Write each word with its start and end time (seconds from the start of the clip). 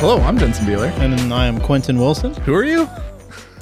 Hello, 0.00 0.18
I'm 0.18 0.38
Jensen 0.38 0.64
Beeler. 0.64 0.96
And 1.00 1.34
I 1.34 1.46
am 1.46 1.60
Quentin 1.60 1.98
Wilson. 1.98 2.32
Who 2.42 2.54
are 2.54 2.62
you? 2.62 2.88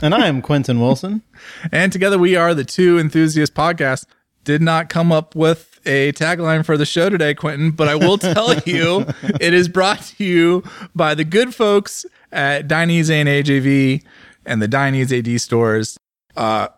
And 0.03 0.15
I 0.15 0.27
am 0.27 0.43
Quentin 0.43 0.79
Wilson. 0.81 1.23
And 1.73 1.93
together 1.93 2.19
we 2.19 2.37
are 2.37 2.55
the 2.55 2.65
two 2.65 2.99
enthusiast 2.99 3.55
podcast. 3.55 4.05
Did 4.45 4.61
not 4.61 4.89
come 4.91 5.13
up 5.13 5.35
with 5.35 5.81
a 5.87 6.13
tagline 6.13 6.65
for 6.65 6.77
the 6.77 6.85
show 6.85 7.09
today, 7.09 7.35
Quentin, 7.35 7.71
but 7.71 7.89
I 7.89 7.95
will 7.95 8.19
tell 8.19 8.55
you 8.61 9.07
it 9.41 9.55
is 9.55 9.69
brought 9.69 10.03
to 10.19 10.25
you 10.25 10.63
by 10.95 11.15
the 11.15 11.25
good 11.25 11.55
folks 11.55 12.05
at 12.33 12.69
Dainese 12.69 13.11
and 13.11 13.29
AGV 13.29 14.03
and 14.45 14.61
the 14.61 14.69
Dainese 14.69 15.17
AD 15.19 15.41
stores. 15.41 15.97
Uh, 16.37 16.69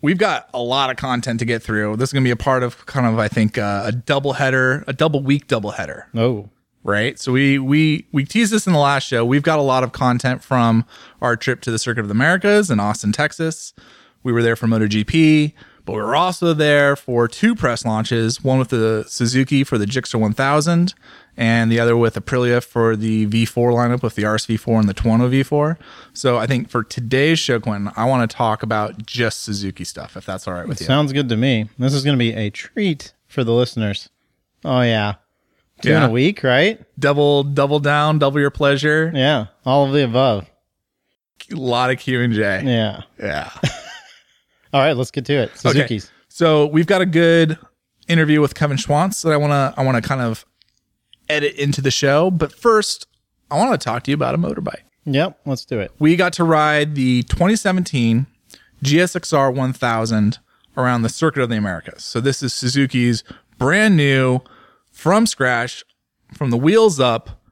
we've 0.00 0.18
got 0.18 0.48
a 0.54 0.62
lot 0.62 0.90
of 0.90 0.96
content 0.96 1.40
to 1.40 1.44
get 1.44 1.62
through. 1.62 1.96
This 1.96 2.08
is 2.08 2.12
going 2.14 2.24
to 2.24 2.28
be 2.28 2.32
a 2.32 2.36
part 2.36 2.62
of 2.62 2.86
kind 2.86 3.06
of, 3.06 3.18
I 3.18 3.28
think, 3.28 3.58
uh, 3.58 3.82
a 3.84 3.92
double 3.92 4.34
header, 4.34 4.84
a 4.86 4.92
double 4.94 5.22
week 5.22 5.46
double 5.48 5.72
header. 5.72 6.06
Oh, 6.14 6.48
right? 6.84 7.18
So 7.18 7.32
we 7.32 7.58
we 7.58 8.06
we 8.12 8.24
teased 8.24 8.52
this 8.52 8.66
in 8.66 8.72
the 8.72 8.78
last 8.78 9.08
show. 9.08 9.24
We've 9.24 9.42
got 9.42 9.58
a 9.58 9.62
lot 9.62 9.82
of 9.82 9.92
content 9.92 10.44
from 10.44 10.84
our 11.20 11.36
trip 11.36 11.60
to 11.62 11.70
the 11.70 11.78
Circuit 11.78 12.00
of 12.02 12.08
the 12.08 12.12
Americas 12.12 12.70
in 12.70 12.78
Austin, 12.78 13.10
Texas. 13.10 13.74
We 14.22 14.32
were 14.32 14.42
there 14.42 14.56
for 14.56 14.66
MotoGP, 14.66 15.52
but 15.84 15.92
we 15.92 15.98
were 15.98 16.16
also 16.16 16.54
there 16.54 16.96
for 16.96 17.28
two 17.28 17.54
press 17.54 17.84
launches, 17.84 18.42
one 18.42 18.58
with 18.58 18.68
the 18.68 19.04
Suzuki 19.06 19.64
for 19.64 19.76
the 19.76 19.84
Gixxer 19.84 20.18
1000 20.18 20.94
and 21.36 21.70
the 21.70 21.80
other 21.80 21.96
with 21.96 22.14
Aprilia 22.14 22.62
for 22.62 22.96
the 22.96 23.26
V4 23.26 23.72
lineup 23.72 24.02
with 24.02 24.14
the 24.14 24.22
RSV4 24.22 24.80
and 24.80 24.88
the 24.88 24.94
Tuono 24.94 25.28
V4. 25.28 25.76
So 26.12 26.38
I 26.38 26.46
think 26.46 26.70
for 26.70 26.84
today's 26.84 27.38
show, 27.38 27.58
Quentin, 27.60 27.92
I 27.96 28.04
want 28.04 28.28
to 28.30 28.36
talk 28.36 28.62
about 28.62 29.04
just 29.04 29.42
Suzuki 29.42 29.84
stuff, 29.84 30.16
if 30.16 30.24
that's 30.24 30.46
all 30.46 30.54
right 30.54 30.66
with 30.68 30.80
you. 30.80 30.86
sounds 30.86 31.12
good 31.12 31.28
to 31.28 31.36
me. 31.36 31.68
This 31.78 31.92
is 31.92 32.04
going 32.04 32.16
to 32.16 32.18
be 32.18 32.32
a 32.32 32.50
treat 32.50 33.12
for 33.26 33.44
the 33.44 33.52
listeners. 33.52 34.08
Oh 34.64 34.80
yeah, 34.80 35.14
two 35.82 35.92
in 35.92 36.02
a 36.02 36.10
week, 36.10 36.42
right? 36.42 36.80
Double 36.98 37.42
double 37.44 37.80
down, 37.80 38.18
double 38.18 38.40
your 38.40 38.50
pleasure. 38.50 39.10
Yeah, 39.14 39.46
all 39.64 39.86
of 39.86 39.92
the 39.92 40.04
above. 40.04 40.50
A 41.52 41.56
lot 41.56 41.90
of 41.90 41.98
Q 41.98 42.20
and 42.22 42.32
J. 42.32 42.62
Yeah. 42.64 43.02
Yeah. 43.18 43.50
All 44.72 44.80
right, 44.80 44.96
let's 44.96 45.10
get 45.12 45.24
to 45.26 45.34
it. 45.34 45.56
Suzuki's. 45.56 46.10
So 46.28 46.66
we've 46.66 46.86
got 46.86 47.00
a 47.00 47.06
good 47.06 47.58
interview 48.08 48.40
with 48.40 48.54
Kevin 48.56 48.76
Schwantz 48.76 49.22
that 49.22 49.32
I 49.32 49.36
want 49.36 49.52
to 49.52 49.74
I 49.78 49.84
want 49.84 50.02
to 50.02 50.08
kind 50.08 50.20
of 50.20 50.44
edit 51.28 51.54
into 51.54 51.80
the 51.80 51.90
show. 51.92 52.30
But 52.30 52.52
first, 52.52 53.06
I 53.50 53.56
want 53.56 53.78
to 53.78 53.84
talk 53.84 54.02
to 54.04 54.10
you 54.10 54.16
about 54.16 54.34
a 54.34 54.38
motorbike. 54.38 54.82
Yep, 55.04 55.38
let's 55.46 55.64
do 55.64 55.78
it. 55.80 55.92
We 55.98 56.16
got 56.16 56.32
to 56.34 56.44
ride 56.44 56.94
the 56.94 57.22
2017 57.24 58.26
GSXR 58.82 59.54
1000 59.54 60.38
around 60.76 61.02
the 61.02 61.08
Circuit 61.08 61.42
of 61.42 61.50
the 61.50 61.56
Americas. 61.56 62.02
So 62.02 62.20
this 62.20 62.42
is 62.42 62.52
Suzuki's 62.52 63.22
brand 63.58 63.96
new, 63.96 64.40
from 64.94 65.26
scratch, 65.26 65.84
from 66.32 66.50
the 66.50 66.56
wheels 66.56 66.98
up, 66.98 67.42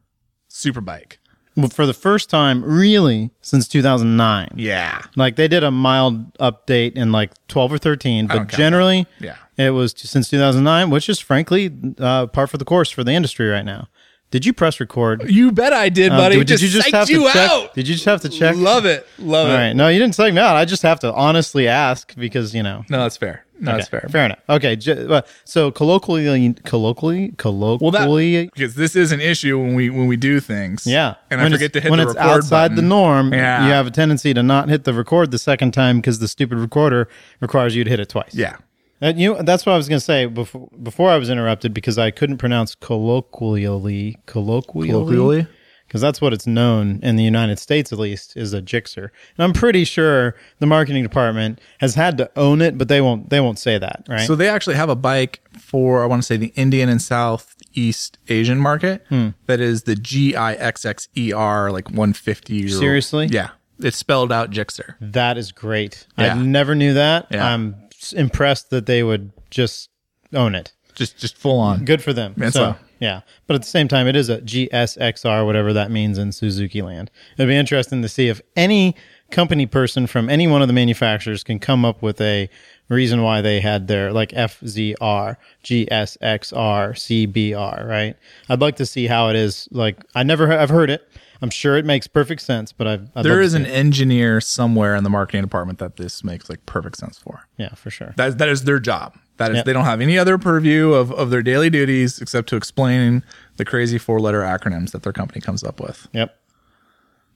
superbike. 0.49 1.19
Well, 1.55 1.69
for 1.69 1.85
the 1.85 1.93
first 1.93 2.31
time, 2.31 2.65
really, 2.65 3.31
since 3.43 3.69
2009. 3.69 4.53
Yeah, 4.57 5.03
Like 5.17 5.37
they 5.37 5.49
did 5.49 5.63
a 5.63 5.71
mild 5.71 6.33
update 6.39 6.93
in 6.93 7.13
like 7.13 7.33
12 7.49 7.75
or 7.75 7.79
13, 7.79 8.27
but 8.27 8.49
generally, 8.49 9.07
yeah. 9.21 9.37
it 9.59 9.71
was 9.71 9.93
since 9.95 10.31
2009, 10.31 10.89
which 10.89 11.11
is 11.11 11.19
frankly 11.19 11.71
uh, 11.99 12.29
par 12.29 12.47
for 12.47 12.57
the 12.57 12.65
course 12.65 12.91
for 12.91 13.05
the 13.05 13.13
industry 13.13 13.49
right 13.49 13.67
now. 13.67 13.89
Did 14.33 14.45
you 14.45 14.53
press 14.53 14.81
record? 14.81 15.31
You 15.31 15.53
bet 15.53 15.73
I 15.73 15.89
did, 15.89 16.11
Uh, 16.11 16.17
buddy. 16.17 16.37
did, 16.39 16.49
did 16.49 16.61
you 16.63 16.69
just 16.69 16.91
have 16.91 17.07
to 17.07 17.13
you 17.13 17.31
check? 17.33 17.51
out. 17.51 17.75
Did 17.75 17.87
you 17.87 17.95
just 17.95 18.07
have 18.07 18.21
to 18.23 18.29
check? 18.29 18.57
Love 18.57 18.85
it, 18.87 19.07
love 19.19 19.47
All 19.49 19.55
it. 19.55 19.57
right. 19.59 19.73
No, 19.75 19.87
you 19.89 19.99
didn't 20.01 20.15
psych 20.17 20.35
me 20.35 20.41
out. 20.41 20.57
I 20.57 20.65
just 20.65 20.83
have 20.83 20.99
to 21.01 21.13
honestly 21.15 21.69
ask 21.69 22.15
because 22.17 22.53
you 22.55 22.63
know. 22.65 22.85
No, 22.91 23.03
that's 23.03 23.17
fair. 23.17 23.45
No, 23.61 23.77
that's 23.77 23.87
fair. 23.89 24.05
Fair 24.11 24.25
enough. 24.25 24.41
Okay. 24.49 24.77
uh, 25.09 25.23
So 25.45 25.71
colloquially, 25.71 26.53
colloquially, 26.65 27.33
colloquially, 27.37 28.47
because 28.47 28.75
this 28.75 28.97
is 28.97 29.13
an 29.13 29.21
issue 29.21 29.57
when 29.59 29.75
we 29.75 29.89
when 29.91 30.07
we 30.09 30.17
do 30.17 30.41
things. 30.41 30.87
yeah. 30.87 31.15
and 31.31 31.41
when 31.41 31.53
I 31.53 31.57
forget 31.57 31.73
to 31.75 31.81
hit 31.81 31.91
when 31.91 31.99
the 32.01 32.07
it's 32.07 32.15
record 32.17 32.29
outside 32.39 32.69
button. 32.71 32.77
the 32.77 32.83
norm. 32.83 33.33
Yeah. 33.33 33.67
You 33.67 33.73
have 33.73 33.87
a 33.87 33.91
tendency 33.93 34.35
to 34.35 34.43
not 34.43 34.69
hit 34.69 34.83
the 34.85 34.93
record 34.95 35.31
the 35.31 35.39
second 35.39 35.73
time 35.73 35.99
because 35.99 36.19
the 36.19 36.27
stupid 36.29 36.59
recorder 36.59 37.07
requires 37.41 37.77
you 37.77 37.85
to 37.85 37.91
hit 37.91 38.01
it 38.01 38.09
twice. 38.09 38.35
Yeah, 38.35 38.57
And 39.03 39.19
you. 39.21 39.37
That's 39.43 39.67
what 39.67 39.73
I 39.75 39.77
was 39.77 39.89
going 39.89 39.99
to 39.99 40.05
say 40.05 40.25
before. 40.27 40.69
Before 40.83 41.11
I 41.11 41.19
was 41.19 41.29
interrupted 41.29 41.75
because 41.75 41.99
I 41.99 42.11
couldn't 42.11 42.39
pronounce 42.39 42.75
colloquially, 42.75 44.17
colloquially, 44.27 45.47
because 45.87 46.01
that's 46.01 46.21
what 46.21 46.33
it's 46.33 46.47
known 46.47 47.01
in 47.03 47.17
the 47.17 47.25
United 47.25 47.59
States, 47.59 47.93
at 47.93 47.99
least, 47.99 48.37
is 48.37 48.55
a 48.55 48.63
Gixxer. 48.63 49.11
And 49.37 49.45
I'm 49.45 49.53
pretty 49.53 49.85
sure 49.85 50.37
the 50.61 50.67
marketing 50.67 51.03
department 51.03 51.61
has 51.81 51.95
had 51.97 52.17
to 52.19 52.31
own 52.37 52.63
it, 52.63 52.79
but 52.79 52.89
they 52.89 53.01
won't. 53.01 53.29
They 53.31 53.41
won't 53.41 53.59
say 53.59 53.77
that, 53.77 54.07
right? 54.09 54.27
So 54.27 54.35
they 54.37 54.49
actually 54.49 54.77
have 54.77 54.89
a 54.89 54.97
bike 54.97 55.43
for 55.59 56.03
I 56.03 56.07
want 56.07 56.23
to 56.23 56.27
say 56.27 56.37
the 56.37 56.53
Indian 56.55 56.89
and 56.89 57.03
Southeast 57.03 58.19
Asian 58.29 58.59
market 58.59 59.05
Hmm. 59.09 59.29
that 59.47 59.61
is 59.61 59.83
the 59.83 59.97
GIXXER 59.97 61.73
like 61.73 61.89
150. 61.91 62.65
or- 62.67 62.69
Seriously? 62.69 63.27
Yeah, 63.31 63.51
it's 63.81 63.97
spelled 63.97 64.33
out 64.33 64.51
Gixxer. 64.51 64.95
that 65.01 65.37
is 65.39 65.53
great. 65.53 66.07
Yeah. 66.17 66.35
I 66.35 66.39
never 66.43 66.75
knew 66.75 66.95
that. 66.95 67.27
Yeah. 67.31 67.53
I'm 67.53 67.77
impressed 68.11 68.71
that 68.71 68.87
they 68.87 69.03
would 69.03 69.33
just 69.51 69.91
own 70.33 70.55
it. 70.55 70.73
Just 70.95 71.19
just 71.19 71.37
full 71.37 71.59
on. 71.59 71.85
Good 71.85 72.03
for 72.03 72.13
them. 72.13 72.35
That's 72.37 72.55
so, 72.55 72.65
all. 72.65 72.77
yeah. 73.01 73.21
But 73.47 73.55
at 73.55 73.63
the 73.63 73.69
same 73.69 73.89
time, 73.89 74.07
it 74.07 74.17
is 74.17 74.29
a 74.29 74.39
GSXR, 74.41 75.47
whatever 75.47 75.73
that 75.73 75.91
means 75.91 76.19
in 76.19 76.33
Suzuki 76.33 76.83
land. 76.83 77.11
It'd 77.37 77.49
be 77.49 77.57
interesting 77.57 78.03
to 78.03 78.09
see 78.09 78.29
if 78.29 78.43
any 78.57 78.95
company 79.31 79.67
person 79.67 80.07
from 80.07 80.29
any 80.29 80.47
one 80.47 80.61
of 80.61 80.69
the 80.69 80.75
manufacturers 80.75 81.43
can 81.43 81.59
come 81.59 81.85
up 81.85 82.03
with 82.03 82.21
a 82.21 82.51
reason 82.89 83.23
why 83.23 83.41
they 83.41 83.61
had 83.61 83.89
their 83.89 84.13
like 84.13 84.31
FZR, 84.31 85.37
GSXR, 85.65 86.93
CBR, 86.93 87.89
right? 87.89 88.17
I'd 88.49 88.61
like 88.61 88.77
to 88.77 88.87
see 88.87 89.07
how 89.07 89.29
it 89.31 89.37
is. 89.37 89.69
Like, 89.73 90.05
I 90.15 90.23
never, 90.23 90.53
I've 90.53 90.71
heard 90.71 90.91
it. 90.91 91.09
I'm 91.43 91.51
sure 91.51 91.77
it 91.77 91.85
makes 91.85 92.07
perfect 92.07 92.41
sense, 92.41 92.73
but 92.73 92.87
I've, 92.87 93.09
I'd 93.17 93.25
There 93.25 93.41
is 93.41 93.53
an 93.55 93.67
it. 93.67 93.71
engineer 93.71 94.41
somewhere 94.41 94.95
in 94.95 95.03
the 95.05 95.11
marketing 95.11 95.43
department 95.43 95.81
that 95.81 95.97
this 95.97 96.23
makes 96.23 96.49
like 96.49 96.65
perfect 96.67 96.97
sense 96.99 97.19
for. 97.19 97.47
yeah, 97.59 97.75
for 97.75 97.91
sure. 97.91 98.15
That 98.17 98.39
that 98.39 98.49
is 98.49 98.63
their 98.65 98.79
job. 98.79 99.19
That 99.39 99.51
is 99.51 99.57
Yep. 99.57 99.65
they 99.67 99.73
don't 99.73 99.85
have 99.85 100.01
any 100.01 100.17
other 100.17 100.39
purview 100.39 100.93
of, 100.93 101.11
of 101.13 101.31
their 101.31 101.43
daily 101.43 101.69
duties 101.69 102.21
except 102.21 102.49
to 102.51 102.57
explain 102.57 103.25
the 103.57 103.65
crazy 103.65 103.99
four 103.99 104.21
letter 104.21 104.43
acronyms 104.43 104.93
that 104.93 105.03
their 105.03 105.13
company 105.13 105.41
comes 105.41 105.65
up 105.65 105.81
with. 105.81 106.07
Yep. 106.13 106.37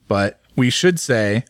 But 0.07 0.39
we 0.55 0.69
should 0.69 0.99
say, 0.99 1.43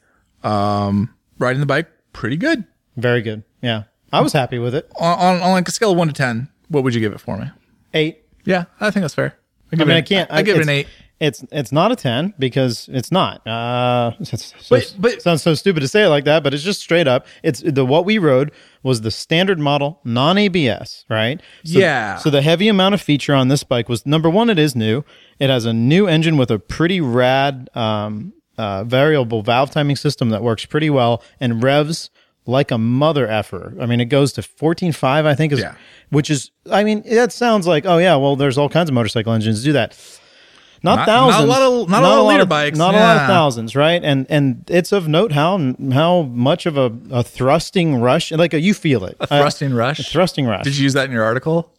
um, 0.43 1.13
riding 1.37 1.59
the 1.59 1.65
bike 1.65 1.87
pretty 2.13 2.37
good. 2.37 2.65
Very 2.95 3.21
good. 3.21 3.43
Yeah. 3.61 3.83
I 4.11 4.21
was 4.21 4.33
happy 4.33 4.57
with 4.57 4.73
it. 4.73 4.89
On, 4.95 5.19
on, 5.19 5.41
on 5.41 5.51
like 5.51 5.67
a 5.67 5.71
scale 5.71 5.91
of 5.91 5.97
one 5.97 6.07
to 6.07 6.13
ten, 6.13 6.47
what 6.69 6.83
would 6.83 6.95
you 6.95 7.01
give 7.01 7.13
it 7.13 7.19
for 7.19 7.37
me? 7.37 7.51
Eight. 7.93 8.23
Yeah, 8.45 8.65
I 8.79 8.89
think 8.89 9.03
that's 9.03 9.13
fair. 9.13 9.37
I, 9.71 9.75
I 9.75 9.85
mean, 9.85 9.89
it, 9.91 9.97
I 9.97 10.01
can't. 10.01 10.31
I, 10.31 10.41
give 10.41 10.55
it 10.57 10.61
an 10.63 10.69
eight. 10.69 10.87
It's 11.19 11.43
it's 11.51 11.71
not 11.71 11.91
a 11.91 11.95
ten 11.95 12.33
because 12.37 12.87
it's 12.91 13.11
not. 13.11 13.45
Uh, 13.47 14.11
it's 14.19 14.53
so, 14.59 14.75
But- 14.75 14.95
but- 14.99 15.21
sounds 15.21 15.41
so 15.41 15.55
stupid 15.55 15.79
to 15.79 15.87
say 15.87 16.03
it 16.03 16.09
like 16.09 16.25
that, 16.25 16.43
but 16.43 16.53
it's 16.53 16.63
just 16.63 16.79
straight 16.81 17.07
up. 17.07 17.25
It's 17.43 17.61
the 17.61 17.83
what 17.85 18.05
we 18.05 18.17
rode 18.19 18.51
was 18.83 19.01
the 19.01 19.09
standard 19.11 19.57
model, 19.59 19.99
non 20.03 20.37
ABS, 20.37 21.05
right? 21.09 21.41
So, 21.63 21.79
Yeah. 21.79 22.17
So 22.17 22.29
the 22.29 22.41
heavy 22.43 22.67
amount 22.67 22.93
of 22.93 23.01
feature 23.01 23.33
on 23.33 23.47
this 23.47 23.63
bike 23.63 23.89
was 23.89 24.05
number 24.05 24.29
one. 24.29 24.49
It 24.49 24.59
is 24.59 24.75
new. 24.75 25.03
It 25.39 25.49
has 25.49 25.65
a 25.65 25.73
new 25.73 26.07
engine 26.07 26.37
with 26.37 26.51
a 26.51 26.59
pretty 26.59 27.01
rad 27.01 27.69
um, 27.73 28.33
uh, 28.57 28.83
variable 28.83 29.41
valve 29.41 29.71
timing 29.71 29.95
system 29.95 30.29
that 30.29 30.43
works 30.43 30.65
pretty 30.65 30.89
well 30.91 31.23
and 31.39 31.63
revs 31.63 32.09
like 32.45 32.71
a 32.71 32.77
mother 32.77 33.27
effer. 33.27 33.73
I 33.81 33.85
mean, 33.87 33.99
it 33.99 34.05
goes 34.05 34.31
to 34.33 34.41
14.5, 34.41 35.25
I 35.25 35.35
think, 35.35 35.51
is 35.51 35.59
Yeah. 35.59 35.75
which 36.09 36.29
is, 36.29 36.51
I 36.71 36.83
mean, 36.83 37.01
that 37.09 37.31
sounds 37.33 37.67
like, 37.67 37.85
oh 37.85 37.97
yeah, 37.97 38.15
well, 38.15 38.35
there's 38.35 38.57
all 38.57 38.69
kinds 38.69 38.89
of 38.89 38.93
motorcycle 38.93 39.33
engines 39.33 39.63
do 39.63 39.73
that. 39.73 39.97
Not, 40.87 40.95
Not- 40.95 40.95
not 40.95 41.01
a 41.01 41.05
thousands, 41.33 41.49
lot 41.49 41.61
of- 41.61 41.89
not 41.89 42.03
a 42.03 42.05
lot 42.07 42.19
of 42.19 42.25
liter 42.27 42.45
bikes, 42.45 42.77
not 42.77 42.93
a 42.95 42.97
lot 42.99 43.17
of 43.17 43.27
thousands, 43.27 43.75
right? 43.75 44.01
And 44.03 44.25
and 44.29 44.63
it's 44.69 44.91
of 44.91 45.07
note 45.07 45.31
how 45.31 45.73
how 45.91 46.21
much 46.23 46.65
of 46.65 46.77
a, 46.77 46.91
a 47.11 47.23
thrusting 47.23 47.95
rush, 48.01 48.31
like 48.31 48.53
a, 48.53 48.59
you 48.59 48.73
feel 48.73 49.03
it, 49.05 49.17
A 49.19 49.27
thrusting 49.27 49.73
rush. 49.73 49.99
A 49.99 50.03
thrusting 50.03 50.45
rush. 50.45 50.63
Did 50.63 50.77
you 50.77 50.83
use 50.83 50.93
that 50.93 51.05
in 51.05 51.11
your 51.11 51.23
article? 51.23 51.71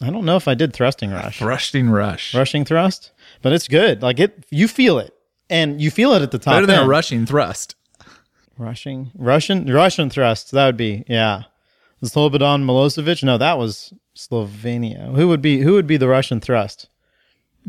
I 0.00 0.10
don't 0.10 0.24
know 0.24 0.36
if 0.36 0.46
I 0.48 0.54
did 0.54 0.72
thrusting 0.72 1.10
rush, 1.10 1.38
Thrusting 1.40 1.90
rush. 1.90 2.32
rushing 2.34 2.64
thrust, 2.64 3.10
but 3.42 3.52
it's 3.52 3.66
good. 3.68 4.00
Like 4.02 4.18
it, 4.20 4.44
you 4.50 4.68
feel 4.68 4.98
it, 4.98 5.12
and 5.50 5.80
you 5.80 5.90
feel 5.90 6.12
it 6.14 6.22
at 6.22 6.30
the 6.30 6.38
top. 6.38 6.54
Better 6.54 6.66
than 6.66 6.84
a 6.84 6.86
rushing 6.86 7.26
thrust. 7.26 7.74
Rushing, 8.56 9.10
Russian, 9.16 9.66
Russian 9.72 10.10
thrust. 10.10 10.50
That 10.52 10.66
would 10.66 10.76
be, 10.76 11.04
yeah. 11.08 11.44
Slobodan 12.02 12.64
Milosevic. 12.64 13.22
No, 13.22 13.38
that 13.38 13.58
was 13.58 13.92
Slovenia. 14.16 15.14
Who 15.14 15.28
would 15.28 15.42
be? 15.42 15.60
Who 15.60 15.72
would 15.74 15.86
be 15.86 15.96
the 15.96 16.08
Russian 16.08 16.40
thrust? 16.40 16.88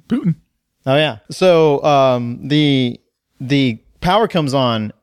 Putin. 0.08 0.36
Oh 0.86 0.96
yeah. 0.96 1.20
So 1.30 1.84
um, 1.84 2.48
the 2.48 3.00
the 3.40 3.80
power 4.02 4.28
comes 4.28 4.54
on, 4.54 4.94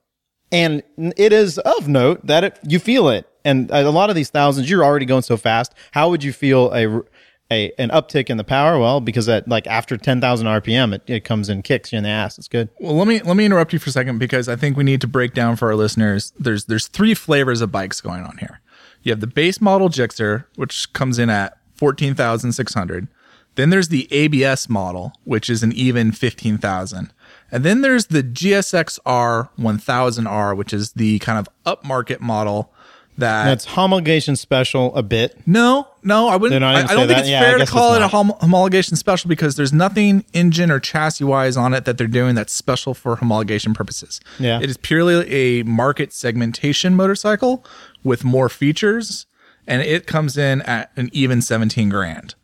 and 0.51 0.83
it 0.99 1.33
is 1.33 1.59
of 1.59 1.89
note 1.89 2.27
that 2.27 2.45
it 2.45 2.59
you 2.67 2.79
feel 2.79 3.09
it, 3.09 3.29
and 3.45 3.71
a 3.71 3.91
lot 3.91 4.11
of 4.11 4.17
these 4.17 4.31
thousands 4.31 4.69
you're 4.71 4.85
already 4.85 5.07
going 5.07 5.23
so 5.23 5.37
fast. 5.37 5.75
How 5.93 6.09
would 6.11 6.25
you 6.25 6.33
feel 6.33 6.73
a 6.75 7.03
a 7.51 7.73
an 7.79 7.91
uptick 7.91 8.31
in 8.31 8.37
the 8.37 8.45
power? 8.45 8.79
Well, 8.79 9.01
because 9.01 9.29
at 9.29 9.49
like 9.49 9.67
after 9.67 9.97
ten 9.97 10.21
thousand 10.21 10.47
RPM, 10.47 10.95
it, 10.95 11.03
it 11.07 11.25
comes 11.25 11.49
and 11.49 11.63
kicks 11.63 11.93
you 11.93 11.99
in 11.99 12.05
the 12.05 12.11
ass. 12.11 12.39
It's 12.39 12.49
good. 12.49 12.69
Well, 12.81 12.97
let 12.97 13.07
me 13.07 13.21
let 13.21 13.37
me 13.37 13.45
interrupt 13.45 13.73
you 13.73 13.79
for 13.79 13.91
a 13.91 13.93
second 13.93 14.19
because 14.19 14.49
I 14.49 14.57
think 14.57 14.77
we 14.77 14.85
need 14.85 15.01
to 15.03 15.07
break 15.07 15.35
down 15.35 15.57
for 15.57 15.69
our 15.69 15.77
listeners. 15.77 16.33
There's 16.39 16.65
there's 16.65 16.89
three 16.89 17.15
flavors 17.15 17.61
of 17.61 17.71
bikes 17.71 18.01
going 18.01 18.25
on 18.25 18.39
here. 18.39 18.61
You 19.03 19.13
have 19.13 19.21
the 19.21 19.27
base 19.27 19.61
model 19.61 19.89
Gixxer, 19.89 20.47
which 20.57 20.93
comes 20.93 21.19
in 21.19 21.31
at 21.31 21.59
fourteen 21.75 22.15
thousand 22.15 22.53
six 22.53 22.75
hundred. 22.75 23.09
Then 23.57 23.71
there's 23.71 23.89
the 23.89 24.07
ABS 24.13 24.69
model, 24.69 25.13
which 25.25 25.51
is 25.51 25.63
an 25.63 25.73
even 25.73 26.13
15,000. 26.13 27.13
And 27.51 27.65
then 27.65 27.81
there's 27.83 28.07
the 28.07 28.23
GSXR 28.23 29.49
1000R, 29.59 30.57
which 30.57 30.73
is 30.73 30.93
the 30.93 31.19
kind 31.21 31.39
of 31.39 31.49
upmarket 31.65 32.21
model 32.21 32.73
that 33.19 33.45
That's 33.47 33.67
homologation 33.67 34.37
special 34.37 34.95
a 34.95 35.03
bit. 35.03 35.39
no, 35.47 35.89
no, 36.03 36.29
I 36.29 36.37
wouldn't. 36.37 36.63
I, 36.63 36.75
I 36.75 36.83
don't 36.83 36.89
think 36.89 37.09
that? 37.09 37.19
it's 37.21 37.29
Yeah, 37.31 37.41
fair 37.41 37.57
to 37.59 37.65
call 37.67 37.95
it 37.95 38.03
a 38.03 38.09
hom- 38.09 38.35
homologation 38.43 38.95
special 38.97 39.29
because 39.29 39.57
there's 39.57 39.73
nothing 39.73 40.25
engine 40.35 40.71
or 40.71 40.79
chassis 40.79 41.25
wise 41.25 41.57
on 41.57 41.73
it 41.73 41.87
that 41.87 41.97
they're 41.99 42.07
doing 42.07 42.35
that's 42.35 42.53
special 42.53 42.93
for 42.93 43.17
homologation 43.17 43.75
purposes. 43.75 44.21
Yeah. 44.39 44.61
It 44.61 44.69
is 44.69 44.77
purely 44.77 45.27
a 45.31 45.63
market 45.65 46.13
segmentation 46.13 46.95
motorcycle 46.95 47.65
with 48.05 48.23
more 48.23 48.51
features, 48.51 49.25
and 49.67 49.81
it 49.83 50.07
comes 50.07 50.37
in 50.37 50.61
at 50.63 50.93
an 50.97 51.09
even 51.13 51.41
17 51.43 51.89
grand. 51.89 52.35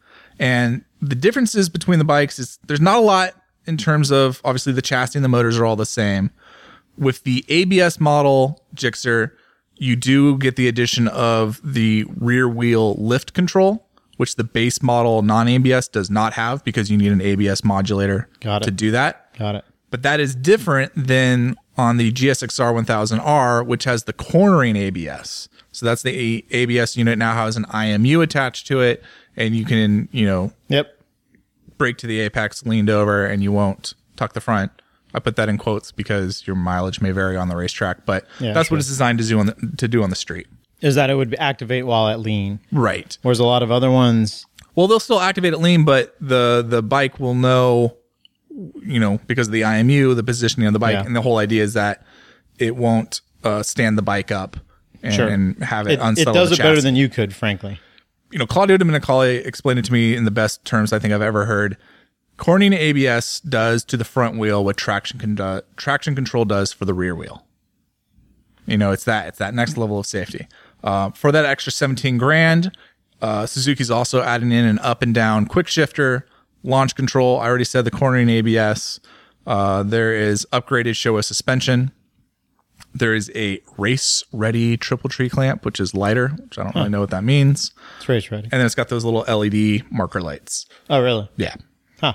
And 0.43 0.85
the 1.01 1.15
differences 1.15 1.69
between 1.69 2.01
the 2.01 2.05
bikes 2.05 2.39
is 2.41 2.59
there's 2.67 2.81
not 2.81 2.99
a 2.99 3.01
lot 3.01 3.35
in 3.65 3.77
terms 3.77 4.11
of 4.11 4.41
obviously 4.45 4.73
the 4.73 4.83
chassis 4.83 5.17
and 5.19 5.25
the 5.25 5.29
motors 5.29 5.57
are 5.57 5.65
all 5.65 5.77
the 5.77 5.87
same. 5.87 6.31
With 6.99 7.23
the 7.23 7.45
ABS 7.49 8.01
model 8.01 8.65
Gixxer, 8.75 9.31
you 9.77 9.95
do 9.95 10.37
get 10.39 10.57
the 10.57 10.67
addition 10.67 11.07
of 11.07 11.61
the 11.65 12.05
rear 12.17 12.49
wheel 12.49 12.95
lift 12.95 13.35
control, 13.35 13.87
which 14.17 14.35
the 14.35 14.43
base 14.45 14.83
model 14.83 15.23
non 15.23 15.47
ABS 15.47 15.87
does 15.87 16.11
not 16.11 16.33
have 16.33 16.65
because 16.65 16.91
you 16.91 16.99
need 16.99 17.13
an 17.13 17.21
ABS 17.21 17.63
modulator 17.65 18.29
to 18.65 18.71
do 18.73 18.91
that. 18.91 19.37
Got 19.39 19.55
it. 19.55 19.65
But 19.91 20.03
that 20.03 20.19
is 20.19 20.35
different 20.35 20.93
than 20.97 21.55
on 21.77 21.99
the 21.99 22.11
GSXR 22.13 22.85
1000R, 22.85 23.65
which 23.65 23.85
has 23.85 24.05
the 24.05 24.13
cornering 24.13 24.75
ABS. 24.75 25.49
So 25.71 25.87
that's 25.87 26.03
the 26.03 26.11
A- 26.51 26.55
ABS 26.55 26.97
unit 26.97 27.17
now 27.19 27.35
has 27.35 27.57
an 27.57 27.65
IMU 27.67 28.23
attached 28.23 28.67
to 28.67 28.81
it, 28.81 29.03
and 29.37 29.55
you 29.57 29.65
can, 29.65 30.09
you 30.13 30.27
know, 30.27 30.53
Yep. 30.69 30.89
break 31.79 31.99
to 31.99 32.07
the 32.07 32.21
apex 32.21 32.65
leaned 32.67 32.91
over 32.91 33.25
and 33.27 33.43
you 33.43 33.53
won't 33.53 33.95
tuck 34.17 34.33
the 34.35 34.41
front. 34.41 34.71
I 35.15 35.19
put 35.21 35.37
that 35.37 35.49
in 35.49 35.59
quotes 35.59 35.93
because 35.93 36.47
your 36.47 36.57
mileage 36.57 37.01
may 37.01 37.11
vary 37.11 37.37
on 37.37 37.49
the 37.49 37.57
racetrack, 37.57 38.07
but 38.07 38.27
Yeah, 38.41 38.53
that's 38.53 38.69
sure. 38.69 38.77
what 38.77 38.81
it's 38.81 38.89
designed 38.89 39.19
to 39.19 39.25
do 39.27 39.39
on 39.39 39.47
the, 39.47 39.55
to 39.79 39.89
do 39.89 40.03
on 40.03 40.11
the 40.11 40.17
street. 40.17 40.47
Is 40.81 40.95
that 40.97 41.11
it 41.11 41.15
would 41.15 41.35
activate 41.39 41.87
while 41.87 42.09
at 42.09 42.21
lean, 42.21 42.61
Right. 42.73 43.17
whereas 43.23 43.39
a 43.39 43.45
lot 43.45 43.63
of 43.63 43.71
other 43.71 43.91
ones. 43.91 44.47
Well, 44.75 44.89
they'll 44.89 45.01
still 45.01 45.21
activate 45.21 45.53
at 45.53 45.61
lean, 45.61 45.85
but 45.85 46.17
the 46.21 46.65
the 46.67 46.83
bike 46.83 47.21
will 47.21 47.35
know, 47.35 47.95
you 48.83 48.99
know, 48.99 49.21
because 49.27 49.49
of 49.49 49.53
the 49.53 49.61
IMU, 49.65 50.15
the 50.15 50.23
positioning 50.25 50.67
of 50.67 50.73
the 50.73 50.79
bike, 50.79 50.95
Yeah. 50.95 51.05
and 51.05 51.15
the 51.15 51.21
whole 51.23 51.39
idea 51.39 51.63
is 51.63 51.75
that 51.75 52.03
it 52.59 52.75
won't 52.77 53.21
uh, 53.45 53.63
stand 53.63 53.99
the 53.99 54.03
bike 54.03 54.31
up 54.31 54.57
and, 55.03 55.15
Sure. 55.15 55.29
and 55.29 55.63
have 55.63 55.87
it, 55.89 56.01
It, 56.01 56.19
it 56.21 56.25
does 56.33 56.53
it 56.53 56.59
better 56.59 56.81
than 56.81 56.97
you 56.97 57.09
could, 57.09 57.35
frankly. 57.35 57.79
You 58.33 58.39
know, 58.39 58.47
Claudio 58.47 58.79
Domenicali 58.79 59.45
explained 59.47 59.79
it 59.79 59.85
to 59.85 59.93
me 59.93 60.17
in 60.17 60.25
the 60.25 60.31
best 60.31 60.65
terms 60.65 60.93
I 60.93 60.99
think 60.99 61.13
I've 61.13 61.21
ever 61.23 61.45
heard. 61.45 61.77
Cornering 62.39 62.73
ABS 62.73 63.41
does 63.41 63.85
to 63.85 63.97
the 63.99 64.05
front 64.05 64.39
wheel 64.39 64.65
what 64.65 64.79
traction 64.79 65.19
con- 65.19 65.35
do- 65.35 65.61
traction 65.77 66.15
control 66.15 66.47
does 66.47 66.73
for 66.73 66.87
the 66.87 66.95
rear 66.95 67.15
wheel. 67.15 67.45
You 68.67 68.79
know, 68.79 68.91
it's 68.91 69.05
that 69.05 69.27
it's 69.29 69.39
that 69.39 69.53
next 69.55 69.77
level 69.77 69.99
of 69.99 70.07
safety. 70.07 70.47
Uh, 70.83 71.11
for 71.11 71.31
that 71.31 71.45
extra 71.45 71.71
seventeen 71.71 72.17
grand, 72.17 72.75
uh, 73.21 73.45
Suzuki's 73.45 73.91
also 73.91 74.23
adding 74.23 74.51
in 74.51 74.65
an 74.65 74.79
up 74.79 75.03
and 75.03 75.15
down 75.15 75.47
quick 75.47 75.69
shifter, 75.69 76.27
launch 76.63 76.95
control. 76.95 77.39
I 77.39 77.47
already 77.49 77.65
said 77.65 77.85
the 77.85 77.91
cornering 77.91 78.31
ABS. 78.31 78.99
Uh, 79.47 79.83
there 79.83 80.15
is 80.15 80.47
upgraded 80.53 80.93
Showa 80.93 81.23
suspension. 81.23 81.93
There 82.95 83.15
is 83.15 83.31
a 83.35 83.61
race 83.79 84.23
ready 84.33 84.77
triple 84.77 85.09
tree 85.09 85.29
clamp, 85.31 85.65
which 85.65 85.81
is 85.81 85.95
lighter, 85.95 86.29
which 86.29 86.59
I 86.59 86.65
don't 86.65 86.75
really 86.75 86.89
know 86.91 87.01
what 87.01 87.11
that 87.11 87.25
means. 87.25 87.73
It's 87.99 88.09
race 88.09 88.31
ready. 88.31 88.45
And 88.45 88.53
then 88.61 88.67
it's 88.67 88.75
got 88.75 88.89
those 88.89 89.05
little 89.05 89.21
LED 89.23 89.91
marker 89.91 90.21
lights. 90.21 90.67
Oh, 90.91 91.01
really? 91.03 91.31
Yeah. 91.37 91.55
Huh. 92.01 92.15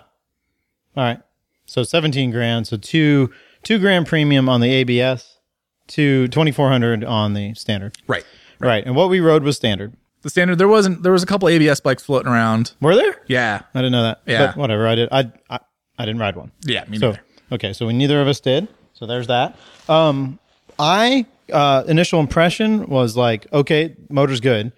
All 0.96 1.04
right. 1.04 1.20
So 1.66 1.84
17 1.84 2.32
grand. 2.32 2.68
So 2.68 2.78
two 2.78 3.32
two 3.64 3.80
grand 3.80 4.06
premium 4.08 4.48
on 4.50 4.62
the 4.62 4.70
ABS, 4.72 5.40
to 5.88 6.28
2400 6.28 7.04
on 7.04 7.34
the 7.34 7.54
standard. 7.56 7.98
Right. 8.08 8.26
Right. 8.60 8.86
And 8.86 8.96
what 8.96 9.10
we 9.10 9.20
rode 9.20 9.44
was 9.44 9.56
standard. 9.56 9.94
The 10.22 10.30
standard 10.30 10.58
there 10.58 10.68
wasn't 10.68 11.04
there 11.04 11.12
was 11.12 11.24
a 11.24 11.28
couple 11.28 11.48
ABS 11.50 11.80
bikes 11.80 12.04
floating 12.04 12.32
around. 12.32 12.74
Were 12.82 12.96
there? 12.96 13.22
Yeah. 13.28 13.62
I 13.74 13.80
didn't 13.80 13.92
know 13.94 14.04
that. 14.04 14.22
Yeah. 14.26 14.48
But 14.48 14.58
whatever. 14.58 14.88
I 14.88 14.96
did. 14.96 15.10
I 15.12 15.32
I, 15.50 15.60
I 15.98 16.06
didn't 16.06 16.20
ride 16.20 16.36
one. 16.36 16.52
Yeah, 16.64 16.86
me 16.88 16.98
So 17.00 17.08
neither. 17.12 17.22
okay. 17.54 17.74
So 17.74 17.88
we 17.88 17.94
neither 17.94 18.22
of 18.22 18.28
us 18.28 18.40
did. 18.40 18.68
So 18.94 19.06
there's 19.06 19.28
that. 19.28 19.56
Um, 19.88 20.40
I 20.80 21.26
uh, 21.52 21.84
initial 21.88 22.20
impression 22.20 22.88
was 22.88 23.16
like, 23.16 23.48
okay, 23.52 23.96
motor's 24.10 24.40
good. 24.40 24.72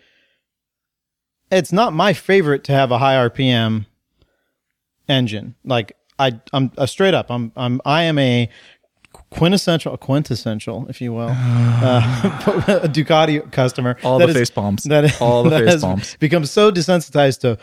It's 1.51 1.71
not 1.71 1.93
my 1.93 2.13
favorite 2.13 2.63
to 2.65 2.71
have 2.73 2.91
a 2.91 2.99
high 2.99 3.15
RPM 3.27 3.87
engine. 5.07 5.55
Like 5.63 5.93
I, 6.19 6.39
I'm 6.53 6.71
uh, 6.77 6.85
straight 6.85 7.13
up. 7.13 7.31
I'm, 7.31 7.51
I'm, 7.55 7.81
I 7.85 8.03
am 8.03 8.19
a 8.19 8.49
quintessential, 9.31 9.97
quintessential, 9.97 10.85
if 10.89 11.01
you 11.01 11.13
will, 11.13 11.29
uh, 11.29 12.39
a 12.67 12.87
Ducati 12.87 13.51
customer. 13.51 13.97
All 14.03 14.19
the 14.19 14.27
is- 14.27 14.35
face 14.35 14.49
palms. 14.49 14.83
That 14.83 15.19
All 15.21 15.43
the 15.43 15.49
that 15.51 15.65
face 15.65 15.81
palms. 15.81 16.15
Become 16.19 16.45
so 16.45 16.71
desensitized 16.71 17.41
to 17.41 17.57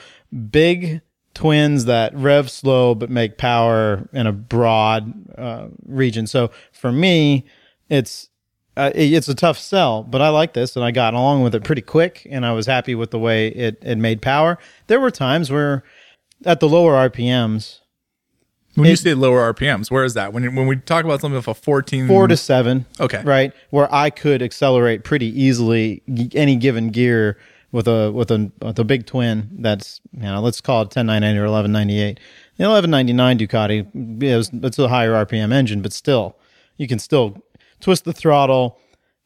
big 0.50 1.00
twins 1.34 1.84
that 1.84 2.14
rev 2.16 2.50
slow 2.50 2.94
but 2.94 3.10
make 3.10 3.36
power 3.36 4.08
in 4.12 4.26
a 4.26 4.32
broad 4.32 5.12
uh, 5.38 5.68
region. 5.84 6.26
So 6.26 6.50
for 6.72 6.90
me, 6.90 7.44
it's 7.88 8.28
uh, 8.76 8.90
it- 8.94 9.12
it's 9.14 9.28
a 9.28 9.34
tough 9.34 9.58
sell, 9.58 10.02
but 10.02 10.20
I 10.20 10.28
like 10.28 10.52
this 10.52 10.76
and 10.76 10.84
I 10.84 10.90
got 10.90 11.14
along 11.14 11.42
with 11.42 11.54
it 11.54 11.64
pretty 11.64 11.82
quick 11.82 12.26
and 12.30 12.44
I 12.44 12.52
was 12.52 12.66
happy 12.66 12.94
with 12.94 13.10
the 13.10 13.18
way 13.18 13.48
it, 13.48 13.78
it 13.82 13.96
made 13.96 14.20
power. 14.20 14.58
There 14.86 15.00
were 15.00 15.10
times 15.10 15.50
where 15.50 15.82
at 16.44 16.60
the 16.60 16.68
lower 16.68 16.92
RPMs, 17.08 17.78
When 18.74 18.90
you 18.90 18.96
say 18.96 19.14
lower 19.14 19.54
RPMs, 19.54 19.90
where 19.90 20.04
is 20.04 20.12
that? 20.14 20.34
When 20.34 20.54
when 20.54 20.66
we 20.66 20.76
talk 20.76 21.06
about 21.06 21.22
something 21.22 21.36
with 21.36 21.48
a 21.48 21.54
14 21.54 22.06
four 22.06 22.28
to 22.28 22.36
seven, 22.36 22.84
Okay. 23.00 23.22
right, 23.24 23.52
where 23.70 23.88
I 23.94 24.10
could 24.10 24.42
accelerate 24.42 25.02
pretty 25.04 25.28
easily 25.40 26.02
any 26.34 26.56
given 26.56 26.90
gear 26.90 27.38
with 27.72 27.88
a 27.88 28.12
with 28.12 28.30
a 28.30 28.52
with 28.60 28.78
a 28.78 28.84
big 28.84 29.06
twin 29.06 29.48
that's 29.60 30.02
you 30.12 30.20
know 30.24 30.40
let's 30.42 30.60
call 30.60 30.82
it 30.82 30.94
1099 30.94 31.36
or 31.38 31.48
1198. 31.50 32.20
The 32.58 32.64
1199 32.68 33.38
Ducati 33.38 34.22
is 34.22 34.50
it's 34.52 34.78
a 34.78 34.88
higher 34.88 35.12
RPM 35.24 35.52
engine, 35.54 35.80
but 35.80 35.94
still 35.94 36.36
you 36.76 36.86
can 36.86 36.98
still 36.98 37.42
twist 37.80 38.04
the 38.04 38.12
throttle 38.12 38.78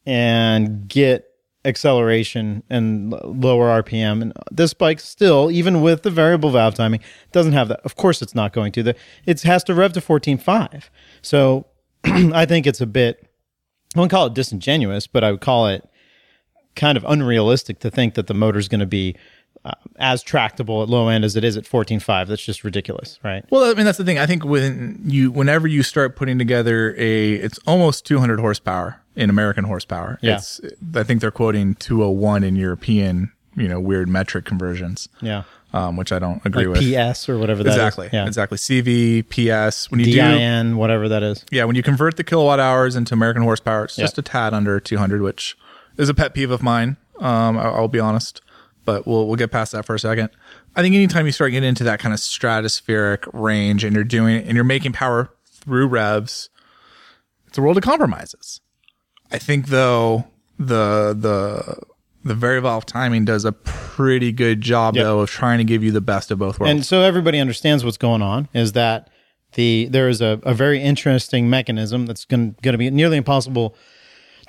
and 0.05 0.87
get 0.87 1.27
acceleration 1.63 2.63
and 2.69 3.11
lower 3.11 3.83
RPM. 3.83 4.21
And 4.21 4.31
uh, 4.35 4.41
this 4.51 4.73
bike 4.73 4.99
still, 4.99 5.51
even 5.51 5.81
with 5.81 6.03
the 6.03 6.09
variable 6.09 6.49
valve 6.49 6.75
timing, 6.75 7.01
doesn't 7.31 7.53
have 7.53 7.67
that. 7.67 7.81
Of 7.81 7.95
course, 7.95 8.21
it's 8.21 8.35
not 8.35 8.53
going 8.53 8.71
to. 8.73 8.83
The 8.83 8.95
it 9.25 9.41
has 9.41 9.63
to 9.65 9.73
rev 9.73 9.93
to 9.93 10.01
14.5. 10.01 10.89
So 11.21 11.67
I 12.03 12.45
think 12.45 12.65
it's 12.65 12.81
a 12.81 12.87
bit. 12.87 13.27
I 13.95 13.99
wouldn't 13.99 14.11
call 14.11 14.27
it 14.27 14.33
disingenuous, 14.33 15.07
but 15.07 15.23
I 15.23 15.31
would 15.31 15.41
call 15.41 15.67
it 15.67 15.87
kind 16.75 16.97
of 16.97 17.05
unrealistic 17.07 17.79
to 17.79 17.91
think 17.91 18.13
that 18.13 18.27
the 18.27 18.33
motor's 18.33 18.69
going 18.69 18.79
to 18.79 18.85
be 18.85 19.15
uh, 19.63 19.71
as 19.97 20.23
tractable 20.23 20.81
at 20.81 20.89
low 20.89 21.07
end 21.07 21.23
as 21.23 21.35
it 21.35 21.43
is 21.43 21.55
at 21.57 21.63
14.5. 21.65 22.27
That's 22.27 22.43
just 22.43 22.63
ridiculous, 22.63 23.19
right? 23.23 23.45
Well, 23.51 23.63
I 23.69 23.73
mean 23.75 23.85
that's 23.85 23.97
the 23.97 24.03
thing. 24.05 24.17
I 24.17 24.25
think 24.25 24.43
when 24.43 25.01
you 25.05 25.31
whenever 25.31 25.67
you 25.67 25.83
start 25.83 26.15
putting 26.15 26.37
together 26.39 26.95
a 26.97 27.33
it's 27.33 27.59
almost 27.67 28.05
200 28.05 28.39
horsepower 28.39 29.01
in 29.15 29.29
American 29.29 29.65
horsepower. 29.65 30.17
Yeah. 30.21 30.35
It's 30.37 30.59
I 30.95 31.03
think 31.03 31.21
they're 31.21 31.29
quoting 31.31 31.75
201 31.75 32.43
in 32.43 32.55
European, 32.55 33.31
you 33.55 33.67
know, 33.67 33.79
weird 33.79 34.09
metric 34.09 34.45
conversions. 34.45 35.09
Yeah. 35.21 35.43
Um, 35.73 35.95
which 35.95 36.11
I 36.11 36.19
don't 36.19 36.45
agree 36.45 36.65
Like 36.65 36.81
with. 36.81 37.11
PS 37.13 37.29
or 37.29 37.37
whatever 37.37 37.63
that 37.63 37.69
is. 37.69 37.75
exactly. 37.75 38.09
Yeah. 38.11 38.25
Exactly. 38.27 38.57
CV, 38.57 39.23
PS. 39.23 39.89
When 39.89 40.01
you 40.01 40.07
do 40.07 40.75
whatever 40.77 41.07
that 41.07 41.23
is. 41.23 41.45
Yeah, 41.49 41.63
when 41.63 41.77
you 41.77 41.83
convert 41.83 42.17
the 42.17 42.25
kilowatt 42.25 42.59
hours 42.59 42.97
into 42.97 43.13
American 43.13 43.43
horsepower, 43.43 43.85
it's 43.85 43.95
just 43.95 44.17
a 44.17 44.21
tad 44.21 44.53
under 44.53 44.81
200, 44.81 45.21
which 45.21 45.57
is 45.97 46.09
a 46.09 46.13
pet 46.13 46.33
peeve 46.33 46.51
of 46.51 46.61
mine. 46.61 46.97
Um, 47.21 47.57
I- 47.57 47.69
I'll 47.69 47.87
be 47.87 48.01
honest, 48.01 48.41
but 48.85 49.05
we'll 49.05 49.27
we'll 49.27 49.35
get 49.35 49.51
past 49.51 49.71
that 49.73 49.85
for 49.85 49.95
a 49.95 49.99
second. 49.99 50.29
I 50.75 50.81
think 50.81 50.95
anytime 50.95 51.25
you 51.25 51.31
start 51.31 51.51
getting 51.51 51.67
into 51.67 51.83
that 51.83 51.99
kind 51.99 52.13
of 52.13 52.19
stratospheric 52.19 53.27
range 53.33 53.83
and 53.83 53.95
you're 53.95 54.03
doing 54.03 54.43
and 54.43 54.55
you're 54.55 54.63
making 54.63 54.93
power 54.93 55.33
through 55.45 55.87
revs, 55.87 56.49
it's 57.47 57.57
a 57.57 57.61
world 57.61 57.77
of 57.77 57.83
compromises. 57.83 58.61
I 59.31 59.37
think 59.37 59.67
though 59.67 60.25
the 60.57 61.15
the 61.17 61.77
the 62.23 62.35
variable 62.35 62.81
timing 62.81 63.25
does 63.25 63.45
a 63.45 63.51
pretty 63.51 64.31
good 64.31 64.61
job 64.61 64.95
Yep. 64.95 65.03
though 65.03 65.19
of 65.21 65.29
trying 65.29 65.57
to 65.57 65.63
give 65.63 65.83
you 65.83 65.91
the 65.91 66.01
best 66.01 66.31
of 66.31 66.39
both 66.39 66.59
worlds. 66.59 66.71
And 66.71 66.85
so 66.85 67.01
everybody 67.01 67.39
understands 67.39 67.83
what's 67.83 67.97
going 67.97 68.21
on 68.21 68.47
is 68.53 68.73
that 68.73 69.09
the 69.53 69.87
there 69.89 70.07
is 70.07 70.21
a, 70.21 70.39
a 70.43 70.53
very 70.53 70.81
interesting 70.81 71.49
mechanism 71.49 72.05
that's 72.05 72.25
going 72.25 72.55
to 72.61 72.77
be 72.77 72.89
nearly 72.89 73.17
impossible 73.17 73.75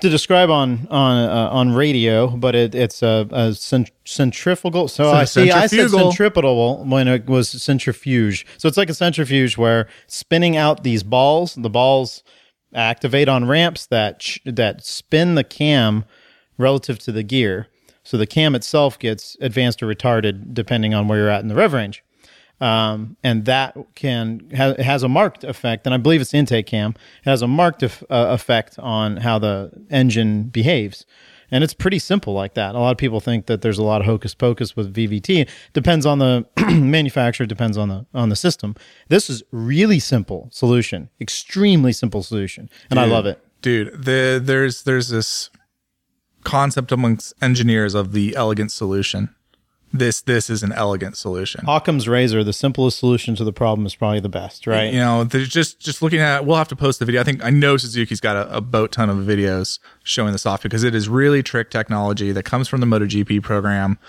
to 0.03 0.09
describe 0.09 0.49
on 0.49 0.85
on 0.91 1.29
uh, 1.29 1.49
on 1.49 1.73
radio, 1.73 2.27
but 2.27 2.55
it, 2.55 2.75
it's 2.75 3.01
a, 3.01 3.27
a 3.31 3.53
cent- 3.53 3.91
centrifugal. 4.05 4.87
So 4.89 5.11
I 5.11 5.23
see. 5.23 5.49
I 5.49 5.61
said 5.61 5.69
centrifugal. 5.69 6.11
centripetal 6.11 6.85
when 6.85 7.07
it 7.07 7.25
was 7.25 7.49
centrifuge. 7.49 8.45
So 8.57 8.67
it's 8.67 8.77
like 8.77 8.89
a 8.89 8.93
centrifuge 8.93 9.57
where 9.57 9.87
spinning 10.07 10.57
out 10.57 10.83
these 10.83 11.03
balls. 11.03 11.55
The 11.55 11.69
balls 11.69 12.23
activate 12.73 13.29
on 13.29 13.47
ramps 13.47 13.85
that 13.87 14.19
ch- 14.19 14.41
that 14.45 14.85
spin 14.85 15.35
the 15.35 15.43
cam 15.43 16.03
relative 16.57 16.99
to 16.99 17.11
the 17.11 17.23
gear. 17.23 17.67
So 18.03 18.17
the 18.17 18.27
cam 18.27 18.55
itself 18.55 18.99
gets 18.99 19.37
advanced 19.39 19.81
or 19.81 19.87
retarded 19.87 20.53
depending 20.53 20.93
on 20.93 21.07
where 21.07 21.19
you're 21.19 21.29
at 21.29 21.41
in 21.41 21.47
the 21.47 21.55
rev 21.55 21.71
range. 21.71 22.03
Um, 22.63 23.17
and 23.23 23.43
that 23.45 23.75
can 23.93 24.49
ha- 24.55 24.81
has 24.81 25.03
a 25.03 25.09
marked 25.09 25.43
effect, 25.43 25.85
and 25.85 25.93
I 25.93 25.97
believe 25.97 26.21
it's 26.21 26.33
intake 26.33 26.65
cam. 26.67 26.91
It 27.25 27.29
has 27.29 27.41
a 27.41 27.47
marked 27.47 27.83
ef- 27.83 28.03
uh, 28.03 28.27
effect 28.29 28.79
on 28.79 29.17
how 29.17 29.37
the 29.37 29.71
engine 29.89 30.43
behaves, 30.43 31.05
and 31.51 31.61
it's 31.63 31.73
pretty 31.73 31.99
simple 31.99 32.33
like 32.33 32.53
that. 32.53 32.73
A 32.73 32.79
lot 32.79 32.91
of 32.91 32.97
people 32.97 33.19
think 33.19 33.47
that 33.47 33.61
there's 33.63 33.77
a 33.79 33.83
lot 33.83 33.99
of 33.99 34.07
hocus 34.07 34.33
pocus 34.33 34.77
with 34.77 34.93
VVT. 34.93 35.49
Depends 35.73 36.05
on 36.05 36.19
the 36.19 36.45
manufacturer, 36.71 37.45
depends 37.45 37.77
on 37.77 37.89
the 37.89 38.05
on 38.13 38.29
the 38.29 38.35
system. 38.37 38.75
This 39.09 39.29
is 39.29 39.43
really 39.51 39.99
simple 39.99 40.47
solution, 40.53 41.09
extremely 41.19 41.91
simple 41.91 42.23
solution, 42.23 42.69
and 42.89 42.97
I 42.97 43.05
love 43.05 43.25
it. 43.25 43.43
dude. 43.61 44.05
The 44.05 44.39
there's 44.41 44.83
there's 44.83 45.09
this 45.09 45.49
concept 46.45 46.91
amongst 46.93 47.33
engineers 47.41 47.93
of 47.93 48.13
the 48.13 48.35
elegant 48.37 48.71
solution. 48.71 49.35
This 49.95 50.21
this 50.21 50.49
is 50.49 50.63
an 50.63 50.71
elegant 50.71 51.17
solution. 51.17 51.63
Occam's 51.67 52.07
razor, 52.07 52.43
the 52.43 52.51
simplest 52.51 52.97
solution 52.97 53.35
to 53.35 53.43
the 53.43 53.53
problem 53.53 53.85
is 53.85 53.93
probably 53.93 54.19
the 54.19 54.27
best, 54.27 54.65
right? 54.65 54.91
You 54.91 54.99
know, 54.99 55.23
there's 55.23 55.49
just 55.49 55.79
just 55.79 56.01
looking 56.01 56.19
at. 56.19 56.45
We'll 56.45 56.57
have 56.57 56.67
to 56.69 56.75
post 56.75 56.97
the 56.97 57.05
video. 57.05 57.21
I 57.21 57.23
think 57.23 57.45
I 57.45 57.51
know 57.51 57.77
Suzuki's 57.77 58.19
got 58.19 58.35
a, 58.35 58.57
a 58.57 58.59
boat 58.59 58.91
ton 58.91 59.11
of 59.11 59.17
videos 59.17 59.77
showing 60.03 60.31
this 60.31 60.47
off 60.47 60.63
because 60.63 60.83
it 60.83 60.95
is 60.95 61.07
really 61.07 61.43
trick 61.43 61.69
technology 61.69 62.31
that 62.31 62.43
comes 62.43 62.67
from 62.67 62.79
the 62.81 62.87
MotoGP 62.87 63.43
program. 63.43 63.99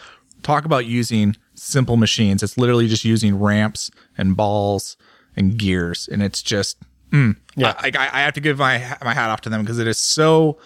Talk 0.42 0.64
about 0.64 0.86
using 0.86 1.36
simple 1.54 1.98
machines. 1.98 2.42
It's 2.42 2.56
literally 2.56 2.88
just 2.88 3.04
using 3.04 3.38
ramps 3.38 3.90
and 4.16 4.34
balls 4.34 4.96
and 5.36 5.58
gears, 5.58 6.08
and 6.10 6.22
it's 6.22 6.40
just 6.40 6.78
mm, 7.10 7.36
Yeah. 7.56 7.74
I, 7.78 7.90
I, 7.94 8.10
I 8.12 8.20
have 8.22 8.32
to 8.34 8.40
give 8.40 8.58
my 8.58 8.96
my 9.04 9.12
hat 9.12 9.28
off 9.28 9.42
to 9.42 9.50
them 9.50 9.60
because 9.60 9.78
it 9.78 9.86
is 9.86 9.98
so 9.98 10.58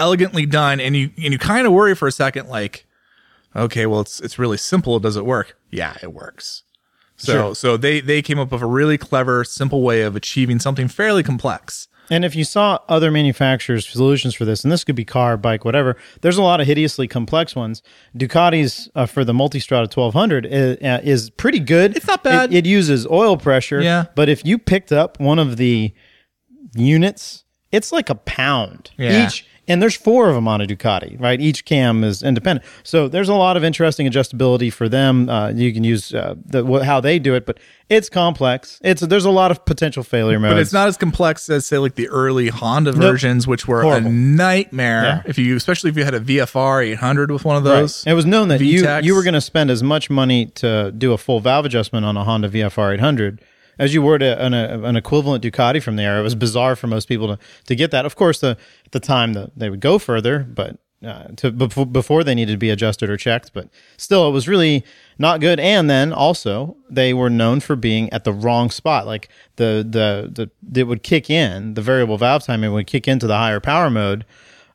elegantly 0.00 0.46
done, 0.46 0.80
and 0.80 0.96
you 0.96 1.10
and 1.22 1.32
you 1.32 1.38
kind 1.38 1.64
of 1.64 1.72
worry 1.72 1.94
for 1.94 2.08
a 2.08 2.12
second, 2.12 2.48
like, 2.48 2.86
okay, 3.56 3.86
well, 3.86 4.00
it's 4.00 4.20
it's 4.20 4.38
really 4.38 4.56
simple. 4.58 4.98
Does 5.00 5.16
it 5.16 5.24
work? 5.26 5.56
Yeah, 5.70 5.96
it 6.02 6.12
works. 6.12 6.62
So 7.16 7.32
Sure. 7.32 7.54
so 7.54 7.76
they 7.76 8.00
they 8.00 8.22
came 8.22 8.38
up 8.38 8.50
with 8.52 8.62
a 8.62 8.66
really 8.66 8.98
clever, 8.98 9.44
simple 9.44 9.82
way 9.82 10.02
of 10.02 10.16
achieving 10.16 10.58
something 10.58 10.88
fairly 10.88 11.22
complex. 11.22 11.88
And 12.10 12.22
if 12.22 12.36
you 12.36 12.44
saw 12.44 12.80
other 12.86 13.10
manufacturers' 13.10 13.88
solutions 13.88 14.34
for 14.34 14.44
this, 14.44 14.62
and 14.62 14.70
this 14.70 14.84
could 14.84 14.94
be 14.94 15.06
car, 15.06 15.38
bike, 15.38 15.64
whatever, 15.64 15.96
there's 16.20 16.36
a 16.36 16.42
lot 16.42 16.60
of 16.60 16.66
hideously 16.66 17.08
complex 17.08 17.56
ones. 17.56 17.82
Ducati's 18.14 18.90
uh, 18.94 19.06
for 19.06 19.24
the 19.24 19.32
Multistrada 19.32 19.84
1200 19.90 20.44
is, 20.44 20.76
uh, 20.82 21.00
is 21.02 21.30
pretty 21.30 21.60
good. 21.60 21.96
It's 21.96 22.06
not 22.06 22.22
bad. 22.22 22.52
It, 22.52 22.66
it 22.66 22.68
uses 22.68 23.06
oil 23.06 23.38
pressure. 23.38 23.80
Yeah. 23.80 24.04
But 24.14 24.28
if 24.28 24.44
you 24.44 24.58
picked 24.58 24.92
up 24.92 25.18
one 25.18 25.38
of 25.38 25.56
the 25.56 25.94
units, 26.74 27.44
it's 27.72 27.92
like 27.92 28.10
a 28.10 28.14
pound 28.14 28.90
Yeah. 28.98 29.26
each. 29.26 29.46
And 29.66 29.80
there's 29.80 29.96
four 29.96 30.28
of 30.28 30.34
them 30.34 30.46
on 30.46 30.60
a 30.60 30.66
Ducati, 30.66 31.18
right? 31.20 31.40
Each 31.40 31.64
cam 31.64 32.04
is 32.04 32.22
independent. 32.22 32.66
So 32.82 33.08
there's 33.08 33.28
a 33.30 33.34
lot 33.34 33.56
of 33.56 33.64
interesting 33.64 34.06
adjustability 34.06 34.72
for 34.72 34.88
them. 34.88 35.28
Uh, 35.28 35.50
you 35.50 35.72
can 35.72 35.84
use 35.84 36.12
uh, 36.12 36.34
the, 36.44 36.64
how 36.84 37.00
they 37.00 37.18
do 37.18 37.34
it, 37.34 37.46
but 37.46 37.58
it's 37.88 38.08
complex. 38.10 38.78
It's 38.82 39.00
there's 39.00 39.24
a 39.24 39.30
lot 39.30 39.50
of 39.50 39.64
potential 39.64 40.02
failure 40.02 40.38
modes. 40.38 40.52
But 40.54 40.60
it's 40.60 40.72
not 40.72 40.88
as 40.88 40.96
complex 40.96 41.48
as 41.48 41.64
say 41.66 41.78
like 41.78 41.94
the 41.94 42.08
early 42.08 42.48
Honda 42.48 42.92
versions, 42.92 43.46
which 43.46 43.66
were 43.66 43.82
Horrible. 43.82 44.08
a 44.08 44.12
nightmare. 44.12 45.02
Yeah. 45.02 45.22
If 45.24 45.38
you, 45.38 45.56
especially 45.56 45.90
if 45.90 45.96
you 45.96 46.04
had 46.04 46.14
a 46.14 46.20
VFR 46.20 46.84
800 46.86 47.30
with 47.30 47.44
one 47.44 47.56
of 47.56 47.64
Right. 47.64 47.80
those. 47.80 48.04
It 48.06 48.12
was 48.14 48.26
known 48.26 48.48
that 48.48 48.60
you 48.60 48.86
you 49.02 49.14
were 49.14 49.22
going 49.22 49.34
to 49.34 49.40
spend 49.40 49.70
as 49.70 49.82
much 49.82 50.10
money 50.10 50.46
to 50.46 50.92
do 50.92 51.12
a 51.12 51.18
full 51.18 51.40
valve 51.40 51.64
adjustment 51.66 52.04
on 52.04 52.16
a 52.16 52.24
Honda 52.24 52.48
VFR 52.48 52.94
800 52.94 53.40
as 53.78 53.94
you 53.94 54.02
were 54.02 54.18
to 54.18 54.44
an, 54.44 54.54
a, 54.54 54.82
an 54.82 54.96
equivalent 54.96 55.44
Ducati 55.44 55.82
from 55.82 55.96
there. 55.96 56.18
It 56.18 56.22
was 56.22 56.34
bizarre 56.34 56.76
for 56.76 56.86
most 56.86 57.08
people 57.08 57.28
to, 57.28 57.38
to 57.66 57.74
get 57.74 57.90
that. 57.90 58.04
Of 58.04 58.16
course, 58.16 58.40
the, 58.40 58.56
at 58.84 58.92
the 58.92 59.00
time 59.00 59.32
the, 59.32 59.50
they 59.56 59.70
would 59.70 59.80
go 59.80 59.98
further, 59.98 60.40
but 60.40 60.78
uh, 61.04 61.28
to 61.36 61.50
before, 61.50 61.86
before 61.86 62.24
they 62.24 62.34
needed 62.34 62.52
to 62.52 62.58
be 62.58 62.70
adjusted 62.70 63.10
or 63.10 63.16
checked. 63.16 63.52
But 63.52 63.68
still, 63.96 64.26
it 64.28 64.32
was 64.32 64.48
really 64.48 64.84
not 65.18 65.40
good. 65.40 65.60
And 65.60 65.88
then 65.90 66.12
also 66.12 66.76
they 66.88 67.12
were 67.12 67.30
known 67.30 67.60
for 67.60 67.76
being 67.76 68.10
at 68.12 68.24
the 68.24 68.32
wrong 68.32 68.70
spot. 68.70 69.06
Like 69.06 69.28
the 69.56 69.86
the 69.88 70.50
the 70.64 70.80
it 70.80 70.84
would 70.84 71.02
kick 71.02 71.28
in 71.28 71.74
the 71.74 71.82
variable 71.82 72.16
valve 72.16 72.44
timing 72.44 72.72
would 72.72 72.86
kick 72.86 73.06
into 73.06 73.26
the 73.26 73.36
higher 73.36 73.60
power 73.60 73.90
mode. 73.90 74.24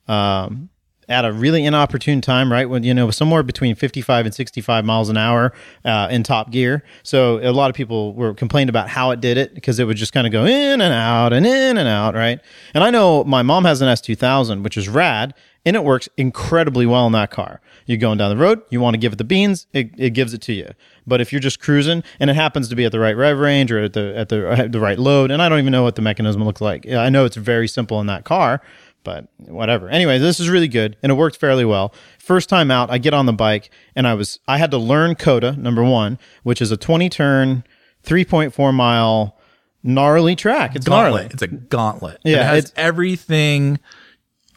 Um, 0.07 0.69
at 1.09 1.25
a 1.25 1.33
really 1.33 1.65
inopportune 1.65 2.21
time, 2.21 2.51
right? 2.51 2.69
When, 2.69 2.83
you 2.83 2.93
know, 2.93 3.09
somewhere 3.09 3.41
between 3.41 3.75
55 3.75 4.27
and 4.27 4.35
65 4.35 4.85
miles 4.85 5.09
an 5.09 5.17
hour 5.17 5.51
uh, 5.83 6.07
in 6.11 6.23
top 6.23 6.51
gear. 6.51 6.83
So 7.03 7.39
a 7.39 7.51
lot 7.51 7.69
of 7.69 7.75
people 7.75 8.13
were 8.13 8.33
complaining 8.35 8.69
about 8.69 8.89
how 8.89 9.09
it 9.11 9.19
did 9.19 9.37
it 9.37 9.55
because 9.55 9.79
it 9.79 9.85
would 9.85 9.97
just 9.97 10.13
kind 10.13 10.27
of 10.27 10.31
go 10.31 10.45
in 10.45 10.81
and 10.81 10.93
out 10.93 11.33
and 11.33 11.45
in 11.45 11.77
and 11.77 11.89
out, 11.89 12.13
right? 12.13 12.39
And 12.75 12.83
I 12.83 12.91
know 12.91 13.23
my 13.23 13.41
mom 13.41 13.65
has 13.65 13.81
an 13.81 13.87
S2000, 13.87 14.63
which 14.63 14.77
is 14.77 14.87
rad, 14.87 15.33
and 15.65 15.75
it 15.75 15.83
works 15.83 16.07
incredibly 16.15 16.85
well 16.85 17.05
in 17.05 17.13
that 17.13 17.31
car. 17.31 17.59
You're 17.85 17.97
going 17.97 18.17
down 18.17 18.29
the 18.29 18.41
road, 18.41 18.61
you 18.69 18.79
want 18.79 18.93
to 18.93 18.97
give 18.99 19.13
it 19.13 19.17
the 19.17 19.23
beans, 19.23 19.67
it, 19.73 19.91
it 19.97 20.11
gives 20.11 20.33
it 20.33 20.41
to 20.43 20.53
you. 20.53 20.69
But 21.05 21.21
if 21.21 21.33
you're 21.33 21.41
just 21.41 21.59
cruising 21.59 22.03
and 22.19 22.29
it 22.29 22.35
happens 22.35 22.69
to 22.69 22.75
be 22.75 22.85
at 22.85 22.91
the 22.91 22.99
right 22.99 23.17
rev 23.17 23.37
range 23.39 23.71
or 23.71 23.79
at 23.83 23.93
the 23.93 24.15
at 24.15 24.29
the 24.29 24.47
at 24.49 24.71
the 24.71 24.79
right 24.79 24.99
load, 24.99 25.31
and 25.31 25.41
I 25.41 25.49
don't 25.49 25.59
even 25.59 25.71
know 25.71 25.83
what 25.83 25.95
the 25.95 26.01
mechanism 26.01 26.43
looks 26.43 26.61
like. 26.61 26.87
I 26.87 27.09
know 27.09 27.25
it's 27.25 27.35
very 27.35 27.67
simple 27.67 27.99
in 27.99 28.07
that 28.07 28.25
car, 28.25 28.61
but 29.03 29.27
whatever. 29.37 29.89
Anyway, 29.89 30.17
this 30.17 30.39
is 30.39 30.49
really 30.49 30.67
good 30.67 30.97
and 31.01 31.11
it 31.11 31.15
worked 31.15 31.37
fairly 31.37 31.65
well. 31.65 31.93
First 32.19 32.49
time 32.49 32.69
out, 32.71 32.89
I 32.91 32.97
get 32.97 33.13
on 33.13 33.25
the 33.25 33.33
bike 33.33 33.69
and 33.95 34.07
I 34.07 34.13
was 34.13 34.39
I 34.47 34.57
had 34.57 34.71
to 34.71 34.77
learn 34.77 35.15
COTA 35.15 35.53
number 35.53 35.83
one, 35.83 36.19
which 36.43 36.61
is 36.61 36.71
a 36.71 36.77
20 36.77 37.09
turn, 37.09 37.63
3.4 38.03 38.73
mile 38.73 39.37
gnarly 39.83 40.35
track. 40.35 40.75
It's 40.75 40.87
gnarly. 40.87 41.21
Gauntlet. 41.21 41.33
It's 41.33 41.41
a 41.43 41.47
gauntlet. 41.47 42.19
Yeah, 42.23 42.41
it 42.41 42.43
has 42.45 42.57
it's- 42.65 42.73
everything 42.75 43.79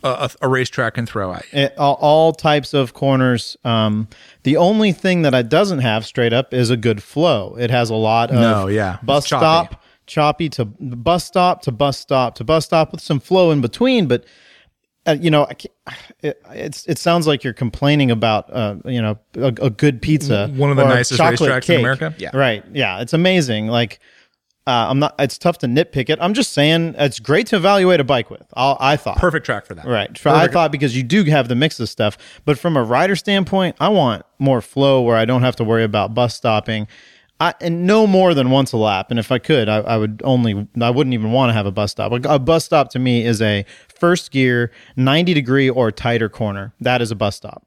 a, 0.04 0.08
a, 0.08 0.30
a 0.42 0.48
racetrack 0.48 0.94
can 0.94 1.06
throw 1.06 1.32
at 1.32 1.44
you. 1.52 1.60
It- 1.60 1.74
all, 1.78 1.94
all 2.00 2.32
types 2.32 2.74
of 2.74 2.92
corners. 2.92 3.56
Um, 3.64 4.08
the 4.42 4.56
only 4.56 4.90
thing 4.92 5.22
that 5.22 5.32
it 5.34 5.48
doesn't 5.48 5.78
have 5.78 6.04
straight 6.04 6.32
up 6.32 6.52
is 6.52 6.70
a 6.70 6.76
good 6.76 7.02
flow. 7.02 7.56
It 7.58 7.70
has 7.70 7.88
a 7.90 7.94
lot 7.94 8.30
of 8.30 8.36
No, 8.36 8.66
yeah. 8.66 8.98
Bus 9.02 9.26
stop, 9.26 9.81
choppy 10.06 10.48
to 10.50 10.64
bus 10.64 11.24
stop 11.24 11.62
to 11.62 11.72
bus 11.72 11.98
stop 11.98 12.34
to 12.36 12.44
bus 12.44 12.64
stop 12.64 12.92
with 12.92 13.00
some 13.00 13.20
flow 13.20 13.50
in 13.50 13.60
between. 13.60 14.06
But 14.06 14.24
uh, 15.06 15.16
you 15.20 15.30
know, 15.30 15.46
I 15.46 15.92
it, 16.22 16.40
it's 16.50 16.86
it 16.86 16.98
sounds 16.98 17.26
like 17.26 17.42
you're 17.42 17.52
complaining 17.52 18.10
about 18.10 18.52
uh, 18.52 18.76
you 18.84 19.02
know 19.02 19.18
a, 19.34 19.46
a 19.46 19.70
good 19.70 20.00
pizza, 20.00 20.48
One 20.54 20.70
of 20.70 20.76
the 20.76 20.84
nicest 20.84 21.18
chocolate 21.18 21.50
racetracks 21.50 21.70
in. 21.70 21.80
America? 21.80 22.14
Yeah. 22.18 22.30
right. 22.34 22.64
Yeah, 22.72 23.00
it's 23.00 23.12
amazing. 23.12 23.68
Like. 23.68 23.98
Uh, 24.64 24.86
I'm 24.90 25.00
not. 25.00 25.16
It's 25.18 25.38
tough 25.38 25.58
to 25.58 25.66
nitpick 25.66 26.08
it. 26.08 26.20
I'm 26.20 26.34
just 26.34 26.52
saying 26.52 26.94
it's 26.96 27.18
great 27.18 27.48
to 27.48 27.56
evaluate 27.56 27.98
a 27.98 28.04
bike 28.04 28.30
with. 28.30 28.44
I'll, 28.54 28.76
I 28.78 28.96
thought 28.96 29.16
Perfect 29.16 29.44
track 29.44 29.66
for 29.66 29.74
that. 29.74 29.84
Right. 29.84 30.16
For- 30.16 30.28
I 30.28 30.46
thought 30.46 30.70
because 30.70 30.96
you 30.96 31.02
do 31.02 31.24
have 31.24 31.48
the 31.48 31.56
mix 31.56 31.80
of 31.80 31.88
stuff, 31.88 32.16
but 32.44 32.60
from 32.60 32.76
a 32.76 32.82
rider 32.84 33.16
standpoint, 33.16 33.74
I 33.80 33.88
want 33.88 34.24
more 34.38 34.60
flow 34.60 35.02
where 35.02 35.16
I 35.16 35.24
don't 35.24 35.42
have 35.42 35.56
to 35.56 35.64
worry 35.64 35.82
about 35.82 36.14
bus 36.14 36.36
stopping. 36.36 36.86
I, 37.42 37.54
and 37.60 37.88
no 37.88 38.06
more 38.06 38.34
than 38.34 38.50
once 38.50 38.70
a 38.70 38.76
lap. 38.76 39.10
And 39.10 39.18
if 39.18 39.32
I 39.32 39.40
could, 39.40 39.68
I, 39.68 39.78
I 39.78 39.96
would 39.96 40.22
only, 40.24 40.68
I 40.80 40.90
wouldn't 40.90 41.12
even 41.12 41.32
want 41.32 41.50
to 41.50 41.54
have 41.54 41.66
a 41.66 41.72
bus 41.72 41.90
stop. 41.90 42.12
A, 42.12 42.34
a 42.34 42.38
bus 42.38 42.64
stop 42.64 42.90
to 42.90 43.00
me 43.00 43.26
is 43.26 43.42
a 43.42 43.66
first 43.88 44.30
gear, 44.30 44.70
90 44.94 45.34
degree 45.34 45.68
or 45.68 45.90
tighter 45.90 46.28
corner. 46.28 46.72
That 46.80 47.02
is 47.02 47.10
a 47.10 47.16
bus 47.16 47.34
stop. 47.34 47.66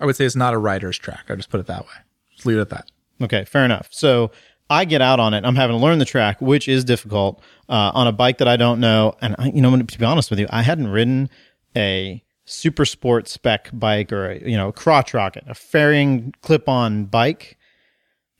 I 0.00 0.06
would 0.06 0.16
say 0.16 0.24
it's 0.24 0.34
not 0.34 0.54
a 0.54 0.58
rider's 0.58 0.96
track. 0.96 1.26
I 1.28 1.34
just 1.34 1.50
put 1.50 1.60
it 1.60 1.66
that 1.66 1.82
way. 1.82 1.92
Just 2.32 2.46
leave 2.46 2.56
it 2.56 2.62
at 2.62 2.70
that. 2.70 2.90
Okay, 3.20 3.44
fair 3.44 3.66
enough. 3.66 3.88
So 3.90 4.30
I 4.70 4.86
get 4.86 5.02
out 5.02 5.20
on 5.20 5.34
it. 5.34 5.44
I'm 5.44 5.54
having 5.54 5.76
to 5.76 5.82
learn 5.82 5.98
the 5.98 6.06
track, 6.06 6.40
which 6.40 6.66
is 6.66 6.82
difficult 6.82 7.42
uh, 7.68 7.92
on 7.92 8.06
a 8.06 8.12
bike 8.12 8.38
that 8.38 8.48
I 8.48 8.56
don't 8.56 8.80
know. 8.80 9.14
And 9.20 9.36
I, 9.38 9.48
you 9.48 9.60
know, 9.60 9.76
to 9.76 9.98
be 9.98 10.04
honest 10.06 10.30
with 10.30 10.38
you, 10.38 10.46
I 10.48 10.62
hadn't 10.62 10.88
ridden 10.88 11.28
a 11.76 12.24
super 12.46 12.86
sport 12.86 13.28
spec 13.28 13.68
bike 13.74 14.12
or 14.12 14.30
a 14.30 14.48
you 14.48 14.56
know 14.56 14.68
a 14.68 14.72
crotch 14.72 15.12
rocket, 15.12 15.44
a 15.46 15.54
fairing 15.54 16.32
clip-on 16.40 17.04
bike 17.04 17.58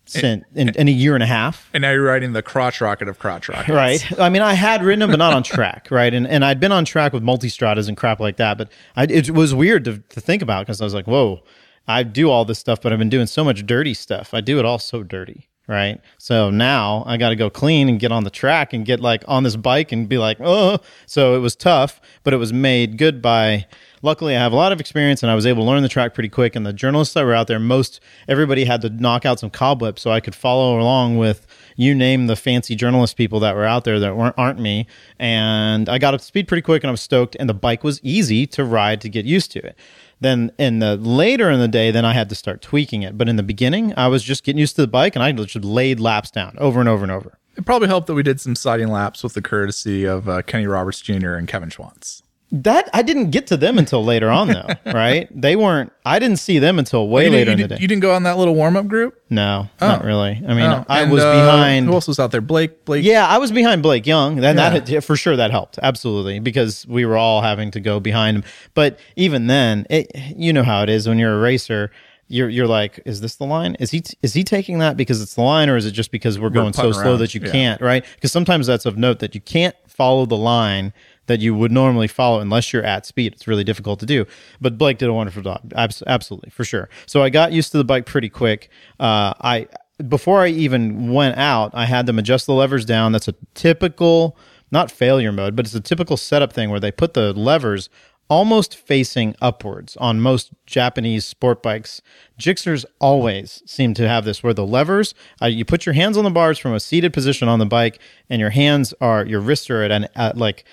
since 0.05 0.45
in, 0.55 0.69
in 0.71 0.89
a 0.89 0.91
year 0.91 1.15
and 1.15 1.23
a 1.23 1.27
half. 1.27 1.69
And 1.73 1.83
now 1.83 1.93
you're 1.93 2.03
riding 2.05 2.33
the 2.33 2.43
crotch 2.43 2.81
rocket 2.81 3.09
of 3.09 3.19
crotch 3.19 3.49
rockets. 3.49 3.71
Right. 3.71 4.21
I 4.21 4.29
mean, 4.29 4.43
I 4.43 4.55
had 4.55 4.83
ridden 4.83 5.01
them, 5.01 5.11
but 5.11 5.19
not 5.19 5.33
on 5.33 5.43
track. 5.43 5.89
Right. 5.91 6.13
And 6.13 6.27
and 6.27 6.45
I'd 6.45 6.61
been 6.61 6.73
on 6.73 6.85
track 6.85 7.13
with 7.13 7.23
multistradas 7.23 7.89
and 7.89 7.97
crap 7.97 8.21
like 8.21 8.37
that. 8.37 8.59
But 8.59 8.71
I, 8.97 9.05
it 9.05 9.31
was 9.31 9.55
weird 9.55 9.85
to, 9.85 9.99
to 9.99 10.21
think 10.21 10.43
about 10.43 10.67
because 10.67 10.81
I 10.81 10.85
was 10.85 10.95
like, 10.95 11.07
whoa, 11.07 11.43
I 11.87 12.03
do 12.03 12.31
all 12.31 12.45
this 12.45 12.59
stuff, 12.59 12.81
but 12.81 12.93
I've 12.93 12.99
been 12.99 13.11
doing 13.11 13.27
so 13.27 13.45
much 13.45 13.67
dirty 13.67 13.95
stuff. 13.95 14.35
I 14.35 14.41
do 14.41 14.59
it 14.59 14.65
all 14.65 14.79
so 14.79 15.03
dirty. 15.03 15.49
Right. 15.69 16.01
So 16.19 16.51
now 16.51 17.05
I 17.07 17.17
got 17.17 17.29
to 17.29 17.37
go 17.37 17.49
clean 17.49 17.89
and 17.89 18.01
get 18.01 18.11
on 18.11 18.25
the 18.25 18.31
track 18.31 18.73
and 18.73 18.85
get 18.85 18.99
like 19.01 19.23
on 19.29 19.45
this 19.45 19.55
bike 19.57 19.93
and 19.93 20.09
be 20.09 20.19
like, 20.19 20.39
oh. 20.41 20.79
So 21.07 21.37
it 21.37 21.39
was 21.39 21.55
tough, 21.55 22.01
but 22.25 22.35
it 22.35 22.39
was 22.39 22.53
made 22.53 22.99
good 22.99 23.23
by. 23.23 23.67
Luckily, 24.05 24.37
I 24.37 24.41
have 24.41 24.53
a 24.53 24.57
lot 24.57 24.73
of 24.73 24.81
experience 24.81 25.23
and 25.23 25.31
I 25.31 25.37
was 25.37 25.47
able 25.47 25.63
to 25.63 25.71
learn 25.71 25.83
the 25.85 25.89
track 25.89 26.13
pretty 26.13 26.29
quick. 26.29 26.57
And 26.57 26.67
the 26.67 26.73
journalists 26.73 27.15
that 27.15 27.25
were 27.25 27.35
out 27.35 27.47
there, 27.47 27.61
most 27.61 28.01
everybody 28.27 28.65
had 28.65 28.83
to 28.83 28.91
knock 28.91 29.25
out 29.25 29.39
some 29.39 29.49
cobwebs 29.49 30.03
so 30.03 30.11
I 30.11 30.19
could 30.19 30.35
follow 30.35 30.81
along 30.81 31.19
with 31.19 31.47
you 31.77 31.95
name 31.95 32.27
the 32.27 32.35
fancy 32.35 32.75
journalist 32.75 33.17
people 33.17 33.39
that 33.41 33.55
were 33.55 33.65
out 33.65 33.85
there 33.85 34.01
that 34.01 34.17
weren't 34.17 34.35
aren't 34.37 34.59
me. 34.59 34.89
And 35.21 35.89
I 35.89 35.99
got 35.99 36.15
up 36.15 36.21
to 36.21 36.27
speed 36.27 36.49
pretty 36.49 36.63
quick 36.63 36.83
and 36.83 36.89
I 36.89 36.91
was 36.91 37.01
stoked. 37.01 37.37
And 37.39 37.49
the 37.49 37.55
bike 37.55 37.85
was 37.85 38.01
easy 38.03 38.45
to 38.49 38.65
ride 38.65 39.01
to 39.03 39.09
get 39.09 39.25
used 39.25 39.53
to 39.53 39.65
it. 39.65 39.79
Then 40.21 40.51
in 40.59 40.81
the 40.81 40.97
later 40.97 41.49
in 41.51 41.61
the 41.61 41.69
day, 41.69 41.93
then 41.93 42.05
I 42.05 42.13
had 42.13 42.29
to 42.31 42.35
start 42.35 42.61
tweaking 42.61 43.03
it. 43.03 43.17
But 43.17 43.29
in 43.29 43.37
the 43.37 43.43
beginning, 43.45 43.95
I 43.97 44.09
was 44.09 44.25
just 44.25 44.43
getting 44.43 44.59
used 44.59 44.77
to 44.77 44.83
the 44.83 44.89
bike 44.89 45.15
and 45.15 45.23
I 45.23 45.31
just 45.31 45.65
laid 45.65 46.01
laps 46.01 46.31
down 46.31 46.57
over 46.59 46.81
and 46.81 46.89
over 46.89 47.05
and 47.05 47.13
over. 47.13 47.39
It 47.57 47.67
probably 47.67 47.89
helped 47.89 48.07
that 48.09 48.15
we 48.15 48.23
did 48.23 48.41
some 48.41 48.57
sighting 48.57 48.89
laps 48.89 49.23
with 49.23 49.35
the 49.35 49.43
courtesy 49.43 50.05
of 50.07 50.29
uh, 50.29 50.43
Kenny 50.43 50.67
Roberts 50.67 51.01
Jr. 51.01 51.35
and 51.35 51.47
Kevin 51.47 51.69
Schwantz. 51.69 52.23
That 52.55 52.91
I 52.93 53.01
didn't 53.01 53.31
get 53.31 53.47
to 53.47 53.57
them 53.57 53.79
until 53.79 54.05
later 54.05 54.29
on, 54.29 54.49
though. 54.49 54.69
right? 54.93 55.27
They 55.35 55.57
weren't. 55.57 55.91
I 56.05 56.19
didn't 56.19 56.37
see 56.39 56.59
them 56.59 56.79
until 56.79 57.09
way 57.09 57.25
You 57.25 57.31
later 57.31 57.53
in 57.53 57.59
the 57.61 57.69
day. 57.69 57.79
you 57.81 57.89
didn't 57.89 58.03
go 58.03 58.13
on 58.15 58.25
that 58.25 58.37
little 58.37 58.55
warm 58.55 58.77
up 58.77 58.89
group? 58.89 59.19
no, 59.31 59.71
not 59.81 60.05
really. 60.05 60.33
I 60.47 60.53
mean, 60.53 60.65
Oh, 60.71 60.85
I 60.87 61.03
and, 61.03 61.11
was 61.11 61.23
uh, 61.25 61.33
behind. 61.33 61.87
Who 61.87 61.93
else 61.95 62.07
was 62.09 62.19
out 62.21 62.31
there? 62.31 62.43
Blake. 62.43 62.85
Blake. 62.85 63.05
Yeah, 63.05 63.27
I 63.27 63.39
was 63.39 63.51
behind 63.53 63.83
Blake 63.83 64.07
Young. 64.07 64.37
Then 64.37 64.59
Yeah. 64.59 64.71
that 64.71 64.89
had- 64.89 65.03
for 65.05 65.17
sure 65.17 65.35
that 65.37 65.51
helped 65.51 65.79
absolutely 65.83 66.41
because 66.41 66.87
we 66.87 67.07
were 67.07 67.17
all 67.17 67.41
having 67.41 67.71
to 67.71 67.81
go 67.81 68.01
behind 68.01 68.37
him. 68.37 68.45
But 68.75 68.99
even 69.17 69.47
then, 69.47 69.87
it, 69.89 70.11
you 70.37 70.53
know 70.53 70.63
how 70.63 70.83
it 70.83 70.91
is 70.91 71.09
when 71.09 71.19
you're 71.19 71.35
a 71.35 71.41
racer. 71.41 71.91
You're 72.29 72.49
you're 72.51 72.67
like, 72.67 73.01
is 73.07 73.21
this 73.23 73.37
the 73.37 73.45
line? 73.47 73.77
Is 73.81 73.91
he 73.91 74.03
is 74.23 74.35
he 74.35 74.45
taking 74.45 74.79
that 74.81 74.97
because 74.99 75.23
it's 75.23 75.35
the 75.35 75.43
line, 75.43 75.71
or 75.71 75.77
is 75.79 75.87
it 75.87 75.93
just 75.93 76.11
because 76.11 76.39
we're 76.39 76.51
going 76.51 76.73
so 76.75 76.83
putting 76.83 77.01
slow 77.01 77.17
that 77.17 77.35
you 77.35 77.41
Yeah. 77.45 77.51
can't? 77.53 77.81
Right? 77.81 78.05
Because 78.15 78.33
sometimes 78.33 78.67
that's 78.67 78.85
of 78.87 78.99
note 78.99 79.19
that 79.21 79.35
you 79.35 79.41
can't 79.41 79.75
follow 79.87 80.25
the 80.27 80.37
line 80.37 80.93
that 81.27 81.41
you 81.41 81.55
would 81.55 81.73
normally 81.73 82.09
follow 82.09 82.41
unless 82.41 82.73
you're 82.73 82.85
at 82.85 83.07
speed. 83.07 83.33
It's 83.33 83.47
really 83.47 83.65
difficult 83.65 84.01
to 84.01 84.07
do. 84.07 84.27
But 84.61 84.79
Blake 84.79 84.99
did 84.99 85.09
a 85.09 85.13
wonderful 85.13 85.43
job. 85.43 85.73
Abs- 85.77 86.03
absolutely, 86.07 86.51
for 86.51 86.65
sure. 86.65 86.89
So 87.07 87.23
I 87.23 87.31
got 87.31 87.53
used 87.53 87.73
to 87.73 87.79
the 87.79 87.85
bike 87.85 88.07
pretty 88.07 88.29
quick. 88.29 88.71
Uh, 88.99 89.35
I 89.41 89.69
before 90.09 90.43
I 90.43 90.49
even 90.49 91.13
went 91.13 91.37
out, 91.39 91.71
I 91.75 91.87
had 91.87 92.07
them 92.07 92.19
adjust 92.19 92.47
the 92.47 92.55
levers 92.55 92.85
down. 92.85 93.13
That's 93.13 93.29
a 93.29 93.35
typical, 93.55 94.37
not 94.71 94.91
failure 94.91 95.33
mode, 95.33 95.55
but 95.55 95.65
it's 95.67 95.75
a 95.75 95.81
typical 95.81 96.17
setup 96.17 96.53
thing 96.53 96.71
where 96.71 96.81
they 96.81 96.91
put 96.91 97.15
the 97.15 97.33
levers 97.33 97.89
almost 98.29 98.75
facing 98.75 99.35
upwards 99.43 99.97
on 99.99 100.21
most 100.21 100.53
Japanese 100.65 101.25
sport 101.25 101.63
bikes. 101.63 102.01
Gixxers 102.39 102.85
always 102.99 103.63
seem 103.67 103.93
to 103.95 104.09
have 104.09 104.25
this 104.25 104.43
where 104.43 104.55
the 104.55 104.67
levers, 104.67 105.15
uh, 105.43 105.47
you 105.47 105.65
put 105.65 105.85
your 105.85 105.93
hands 105.93 106.17
on 106.17 106.25
the 106.25 106.31
bars 106.31 106.59
from 106.59 106.73
a 106.73 106.81
seated 106.81 107.13
position 107.13 107.47
on 107.47 107.59
the 107.59 107.67
bike, 107.67 107.99
and 108.31 108.41
your 108.41 108.51
hands 108.51 108.95
are, 109.01 109.27
your 109.27 109.41
wrists 109.41 109.69
are 109.69 109.83
at 109.83 109.91
an, 109.91 110.09
at 110.17 110.39
like, 110.39 110.65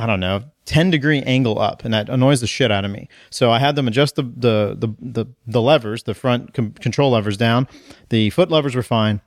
I 0.00 0.06
don't 0.06 0.18
know, 0.18 0.44
10 0.64 0.90
degree 0.90 1.20
angle 1.22 1.58
up, 1.58 1.84
and 1.84 1.92
that 1.92 2.08
annoys 2.08 2.40
the 2.40 2.46
shit 2.46 2.70
out 2.70 2.86
of 2.86 2.90
me. 2.90 3.06
So 3.28 3.50
I 3.50 3.58
had 3.58 3.76
them 3.76 3.86
adjust 3.86 4.16
the, 4.16 4.22
the, 4.22 4.74
the, 4.78 4.88
the, 4.98 5.26
the 5.46 5.60
levers, 5.60 6.04
the 6.04 6.14
front 6.14 6.54
com- 6.54 6.72
control 6.72 7.10
levers 7.10 7.36
down. 7.36 7.68
The 8.08 8.30
foot 8.30 8.50
levers 8.50 8.74
were 8.74 8.82
fine. 8.82 9.20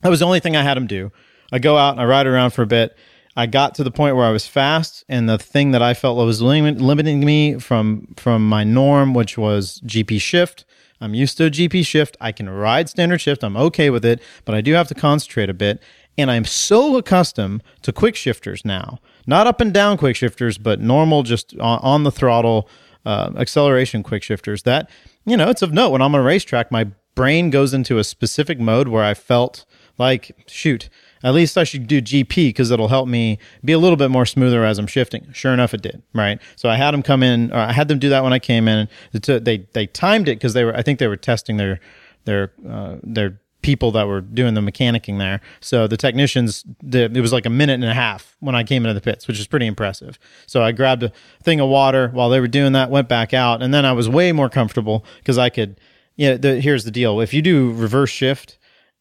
That 0.00 0.08
was 0.08 0.18
the 0.18 0.26
only 0.26 0.40
thing 0.40 0.56
I 0.56 0.64
had 0.64 0.76
them 0.76 0.88
do. 0.88 1.12
I 1.52 1.60
go 1.60 1.76
out 1.76 1.92
and 1.92 2.00
I 2.00 2.06
ride 2.06 2.26
around 2.26 2.50
for 2.50 2.62
a 2.62 2.66
bit. 2.66 2.96
I 3.36 3.46
got 3.46 3.76
to 3.76 3.84
the 3.84 3.92
point 3.92 4.16
where 4.16 4.26
I 4.26 4.32
was 4.32 4.48
fast, 4.48 5.04
and 5.08 5.28
the 5.28 5.38
thing 5.38 5.70
that 5.70 5.82
I 5.82 5.94
felt 5.94 6.16
was 6.16 6.42
limit, 6.42 6.80
limiting 6.80 7.20
me 7.20 7.60
from 7.60 8.12
from 8.16 8.48
my 8.48 8.64
norm, 8.64 9.14
which 9.14 9.38
was 9.38 9.80
GP 9.86 10.20
shift. 10.20 10.64
I'm 11.00 11.14
used 11.14 11.38
to 11.38 11.44
GP 11.50 11.86
shift. 11.86 12.16
I 12.20 12.32
can 12.32 12.50
ride 12.50 12.88
standard 12.88 13.20
shift. 13.20 13.44
I'm 13.44 13.56
okay 13.56 13.88
with 13.90 14.04
it, 14.04 14.20
but 14.44 14.56
I 14.56 14.60
do 14.60 14.72
have 14.72 14.88
to 14.88 14.94
concentrate 14.94 15.48
a 15.48 15.54
bit. 15.54 15.80
And 16.18 16.30
I'm 16.30 16.44
so 16.44 16.96
accustomed 16.96 17.62
to 17.82 17.92
quick 17.92 18.16
shifters 18.16 18.64
now, 18.64 18.98
not 19.30 19.46
up 19.46 19.60
and 19.60 19.72
down 19.72 19.96
quick 19.96 20.16
shifters, 20.16 20.58
but 20.58 20.80
normal, 20.80 21.22
just 21.22 21.54
on, 21.58 21.78
on 21.82 22.04
the 22.04 22.10
throttle 22.10 22.68
uh, 23.06 23.30
acceleration 23.36 24.02
quick 24.02 24.22
shifters. 24.22 24.64
That 24.64 24.90
you 25.24 25.36
know, 25.36 25.48
it's 25.48 25.62
of 25.62 25.72
note. 25.72 25.90
When 25.90 26.02
I'm 26.02 26.14
on 26.14 26.20
a 26.20 26.24
racetrack, 26.24 26.70
my 26.70 26.88
brain 27.14 27.48
goes 27.48 27.72
into 27.72 27.98
a 27.98 28.04
specific 28.04 28.58
mode 28.60 28.88
where 28.88 29.04
I 29.04 29.14
felt 29.14 29.64
like 29.98 30.32
shoot 30.46 30.88
at 31.22 31.34
least 31.34 31.58
i 31.58 31.64
should 31.64 31.86
do 31.86 32.00
gp 32.00 32.34
because 32.34 32.70
it'll 32.70 32.88
help 32.88 33.06
me 33.06 33.38
be 33.62 33.72
a 33.72 33.78
little 33.78 33.98
bit 33.98 34.10
more 34.10 34.24
smoother 34.24 34.64
as 34.64 34.78
i'm 34.78 34.86
shifting. 34.86 35.30
Sure 35.32 35.52
enough 35.52 35.74
it 35.74 35.82
did 35.82 36.02
right? 36.14 36.40
So 36.56 36.68
i 36.68 36.76
had 36.76 36.92
them 36.92 37.02
come 37.02 37.22
in 37.22 37.52
or 37.52 37.58
i 37.58 37.72
had 37.72 37.88
them 37.88 37.98
do 37.98 38.08
that 38.08 38.24
when 38.24 38.32
i 38.32 38.38
came 38.38 38.66
in. 38.66 38.88
Took- 39.20 39.44
they 39.44 39.58
they 39.74 39.86
timed 39.86 40.28
it 40.28 40.38
because 40.38 40.54
they 40.54 40.64
were 40.64 40.74
i 40.74 40.82
think 40.82 40.98
they 40.98 41.06
were 41.06 41.16
testing 41.16 41.58
their 41.58 41.80
their 42.24 42.52
uh, 42.68 42.96
their 43.02 43.40
people 43.62 43.90
that 43.92 44.06
were 44.06 44.20
doing 44.20 44.54
the 44.54 44.60
mechanicking 44.60 45.18
there. 45.18 45.40
So 45.60 45.86
the 45.86 45.96
technicians 45.96 46.64
the, 46.82 47.04
it 47.04 47.20
was 47.20 47.32
like 47.32 47.46
a 47.46 47.50
minute 47.50 47.74
and 47.74 47.84
a 47.84 47.94
half 47.94 48.36
when 48.40 48.54
i 48.54 48.64
came 48.64 48.84
into 48.84 48.94
the 48.94 49.00
pits 49.00 49.28
which 49.28 49.38
is 49.38 49.46
pretty 49.46 49.66
impressive. 49.66 50.18
So 50.46 50.62
i 50.62 50.72
grabbed 50.72 51.02
a 51.02 51.12
thing 51.42 51.60
of 51.60 51.68
water 51.68 52.08
while 52.08 52.30
they 52.30 52.40
were 52.40 52.48
doing 52.48 52.72
that 52.72 52.90
went 52.90 53.08
back 53.08 53.34
out 53.34 53.62
and 53.62 53.72
then 53.72 53.84
i 53.84 53.92
was 53.92 54.08
way 54.08 54.32
more 54.32 54.48
comfortable 54.48 55.04
because 55.18 55.38
i 55.38 55.50
could 55.50 55.80
yeah 56.16 56.36
the, 56.36 56.60
here's 56.60 56.84
the 56.84 56.90
deal. 56.90 57.20
If 57.20 57.34
you 57.34 57.42
do 57.42 57.72
reverse 57.72 58.10
shift 58.10 58.58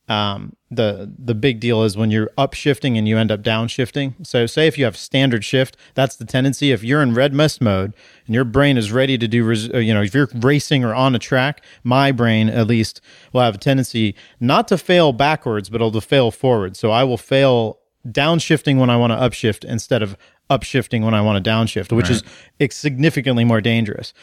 um, 0.09 0.55
the 0.71 1.11
the 1.17 1.35
big 1.35 1.59
deal 1.59 1.83
is 1.83 1.95
when 1.95 2.09
you're 2.09 2.31
upshifting 2.37 2.97
and 2.97 3.07
you 3.07 3.17
end 3.17 3.31
up 3.31 3.41
downshifting. 3.41 4.25
So 4.25 4.47
say 4.47 4.67
if 4.67 4.77
you 4.77 4.85
have 4.85 4.97
standard 4.97 5.45
shift, 5.45 5.77
that's 5.93 6.15
the 6.15 6.25
tendency. 6.25 6.71
If 6.71 6.83
you're 6.83 7.01
in 7.03 7.13
red 7.13 7.33
mist 7.33 7.61
mode 7.61 7.93
and 8.25 8.33
your 8.33 8.43
brain 8.43 8.77
is 8.77 8.91
ready 8.91 9.17
to 9.19 9.27
do, 9.27 9.43
res- 9.43 9.71
uh, 9.71 9.77
you 9.77 9.93
know, 9.93 10.01
if 10.01 10.13
you're 10.13 10.29
racing 10.33 10.83
or 10.83 10.95
on 10.95 11.15
a 11.15 11.19
track, 11.19 11.63
my 11.83 12.11
brain 12.11 12.49
at 12.49 12.67
least 12.67 13.01
will 13.33 13.41
have 13.41 13.55
a 13.55 13.59
tendency 13.59 14.15
not 14.39 14.67
to 14.69 14.77
fail 14.77 15.13
backwards, 15.13 15.69
but 15.69 15.75
it'll 15.75 15.91
to 15.91 16.01
fail 16.01 16.31
forward. 16.31 16.75
So 16.75 16.89
I 16.89 17.03
will 17.03 17.17
fail 17.17 17.79
downshifting 18.07 18.79
when 18.79 18.89
I 18.89 18.97
want 18.97 19.11
to 19.11 19.17
upshift 19.17 19.63
instead 19.63 20.01
of 20.01 20.17
upshifting 20.49 21.03
when 21.03 21.13
I 21.13 21.21
want 21.21 21.43
to 21.43 21.49
downshift, 21.49 21.91
which 21.91 22.09
is 22.09 22.23
significantly 22.71 23.45
more 23.45 23.61
dangerous. 23.61 24.13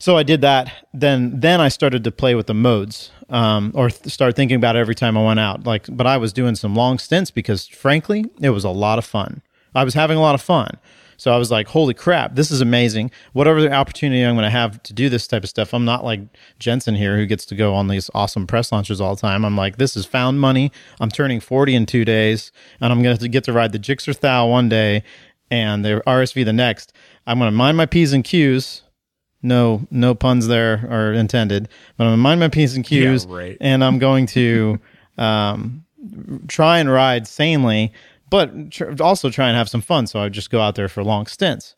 So 0.00 0.16
I 0.16 0.22
did 0.22 0.40
that. 0.40 0.72
Then 0.94 1.38
then 1.38 1.60
I 1.60 1.68
started 1.68 2.02
to 2.04 2.10
play 2.10 2.34
with 2.34 2.46
the 2.46 2.54
modes, 2.54 3.10
um, 3.28 3.70
or 3.74 3.90
th- 3.90 4.12
start 4.12 4.34
thinking 4.34 4.56
about 4.56 4.74
it 4.74 4.78
every 4.78 4.94
time 4.94 5.16
I 5.16 5.22
went 5.22 5.38
out. 5.38 5.64
Like, 5.64 5.86
but 5.90 6.06
I 6.06 6.16
was 6.16 6.32
doing 6.32 6.54
some 6.54 6.74
long 6.74 6.98
stints 6.98 7.30
because, 7.30 7.68
frankly, 7.68 8.24
it 8.40 8.50
was 8.50 8.64
a 8.64 8.70
lot 8.70 8.98
of 8.98 9.04
fun. 9.04 9.42
I 9.74 9.84
was 9.84 9.92
having 9.92 10.16
a 10.16 10.22
lot 10.22 10.34
of 10.34 10.40
fun. 10.40 10.78
So 11.18 11.30
I 11.30 11.36
was 11.36 11.50
like, 11.50 11.68
"Holy 11.68 11.92
crap, 11.92 12.34
this 12.34 12.50
is 12.50 12.62
amazing! 12.62 13.10
Whatever 13.34 13.60
the 13.60 13.70
opportunity 13.70 14.22
I'm 14.22 14.36
going 14.36 14.44
to 14.44 14.50
have 14.50 14.82
to 14.84 14.94
do 14.94 15.10
this 15.10 15.26
type 15.26 15.44
of 15.44 15.50
stuff, 15.50 15.74
I'm 15.74 15.84
not 15.84 16.02
like 16.02 16.20
Jensen 16.58 16.94
here 16.94 17.18
who 17.18 17.26
gets 17.26 17.44
to 17.46 17.54
go 17.54 17.74
on 17.74 17.88
these 17.88 18.08
awesome 18.14 18.46
press 18.46 18.72
launches 18.72 19.02
all 19.02 19.14
the 19.14 19.20
time. 19.20 19.44
I'm 19.44 19.56
like, 19.56 19.76
this 19.76 19.98
is 19.98 20.06
found 20.06 20.40
money. 20.40 20.72
I'm 20.98 21.10
turning 21.10 21.40
40 21.40 21.74
in 21.74 21.84
two 21.84 22.06
days, 22.06 22.52
and 22.80 22.90
I'm 22.90 23.02
going 23.02 23.18
to 23.18 23.28
get 23.28 23.44
to 23.44 23.52
ride 23.52 23.72
the 23.72 23.78
Gixxer 23.78 24.18
Thou 24.18 24.48
one 24.48 24.70
day 24.70 25.02
and 25.50 25.84
the 25.84 26.02
RSV 26.06 26.42
the 26.42 26.54
next. 26.54 26.94
I'm 27.26 27.38
going 27.38 27.50
to 27.50 27.56
mind 27.56 27.76
my 27.76 27.84
p's 27.84 28.14
and 28.14 28.24
q's." 28.24 28.80
No 29.42 29.86
no 29.90 30.14
puns 30.14 30.46
there 30.46 30.86
are 30.90 31.12
intended 31.12 31.68
but 31.96 32.04
i'm 32.04 32.10
gonna 32.10 32.16
mind 32.18 32.40
my 32.40 32.48
p's 32.48 32.74
and 32.76 32.84
q's 32.84 33.24
Yeah, 33.24 33.34
right. 33.36 33.56
and 33.60 33.82
i'm 33.82 33.98
going 33.98 34.26
to 34.26 34.78
um, 35.18 35.84
try 36.48 36.78
and 36.78 36.90
ride 36.90 37.26
sanely 37.26 37.92
but 38.30 38.70
tr- 38.70 38.90
also 39.02 39.30
try 39.30 39.48
and 39.48 39.56
have 39.56 39.68
some 39.68 39.80
fun 39.80 40.06
so 40.06 40.20
i 40.20 40.28
just 40.28 40.50
go 40.50 40.60
out 40.60 40.74
there 40.74 40.88
for 40.88 41.02
long 41.02 41.26
stints 41.26 41.74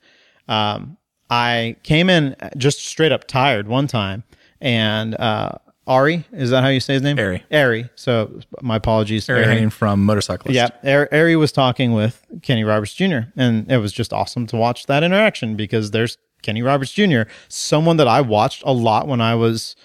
um, 0.49 0.97
i 1.31 1.77
came 1.83 2.11
in 2.11 2.37
just 2.57 2.85
straight 2.85 3.13
up 3.13 3.27
tired 3.27 3.69
one 3.69 3.87
time 3.87 4.23
and 4.61 5.15
uh, 5.17 5.51
ari 5.87 6.25
is 6.33 6.51
that 6.51 6.63
how 6.63 6.69
you 6.69 6.79
say 6.81 6.95
his 6.95 7.03
name 7.03 7.19
Ari. 7.19 7.45
ari 7.53 7.89
so 7.97 8.41
my 8.61 8.77
apologies 8.77 9.29
Ari. 9.29 9.45
Henning 9.45 9.71
from 9.71 10.05
Motorcyclist. 10.05 10.55
Yeah, 10.55 10.69
Ari 10.85 11.09
Ari 11.13 11.37
was 11.37 11.51
talking 11.53 11.93
with 11.93 12.25
Kenny 12.43 12.63
Roberts 12.65 12.95
Jr. 12.95 13.21
and 13.37 13.71
it 13.71 13.79
was 13.79 13.93
just 13.93 14.13
awesome 14.13 14.47
to 14.49 14.57
watch 14.57 14.87
that 14.87 15.03
interaction 15.03 15.57
because 15.57 15.91
there's 15.91 16.17
Kenny 16.43 16.63
Roberts 16.63 16.93
Jr., 16.93 17.23
someone 17.49 17.97
that 17.97 18.09
I 18.09 18.21
watched 18.21 18.63
a 18.65 18.73
lot 18.73 19.07
when 19.07 19.21
I 19.21 19.35
was 19.35 19.77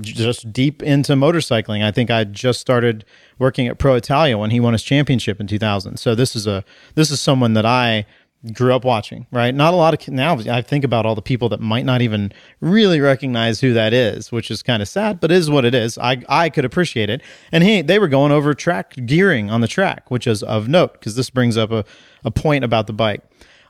just 0.00 0.52
deep 0.52 0.82
into 0.82 1.14
motorcycling. 1.14 1.82
I 1.82 1.90
think 1.90 2.10
I 2.10 2.24
just 2.24 2.60
started 2.60 3.04
working 3.38 3.66
at 3.68 3.78
Pro 3.78 3.94
Italia 3.94 4.36
when 4.36 4.50
he 4.50 4.60
won 4.60 4.74
his 4.74 4.82
championship 4.82 5.40
in 5.40 5.46
2000. 5.46 5.96
So 5.96 6.14
this 6.14 6.36
is 6.36 6.46
a 6.46 6.64
this 6.94 7.10
is 7.10 7.20
someone 7.20 7.54
that 7.54 7.64
I 7.64 8.04
grew 8.52 8.72
up 8.72 8.84
watching, 8.84 9.26
right? 9.32 9.54
Not 9.54 9.74
a 9.74 9.76
lot 9.76 9.94
of 9.94 10.12
now 10.12 10.38
I 10.38 10.62
think 10.62 10.84
about 10.84 11.06
all 11.06 11.14
the 11.14 11.22
people 11.22 11.48
that 11.48 11.60
might 11.60 11.84
not 11.84 12.02
even 12.02 12.32
really 12.60 13.00
recognize 13.00 13.60
who 13.60 13.72
that 13.72 13.92
is, 13.92 14.30
which 14.30 14.50
is 14.50 14.62
kind 14.62 14.82
of 14.82 14.88
sad, 14.88 15.20
but 15.20 15.32
is 15.32 15.50
what 15.50 15.64
it 15.64 15.74
is. 15.74 15.98
I 15.98 16.22
I 16.28 16.50
could 16.50 16.64
appreciate 16.64 17.10
it. 17.10 17.22
And 17.50 17.64
he 17.64 17.82
they 17.82 17.98
were 17.98 18.08
going 18.08 18.30
over 18.30 18.54
track 18.54 18.94
gearing 19.06 19.50
on 19.50 19.60
the 19.60 19.68
track, 19.68 20.10
which 20.10 20.26
is 20.26 20.42
of 20.42 20.68
note 20.68 20.92
because 20.94 21.16
this 21.16 21.30
brings 21.30 21.56
up 21.56 21.72
a, 21.72 21.84
a 22.24 22.30
point 22.30 22.64
about 22.64 22.86
the 22.86 22.92
bike. 22.92 23.22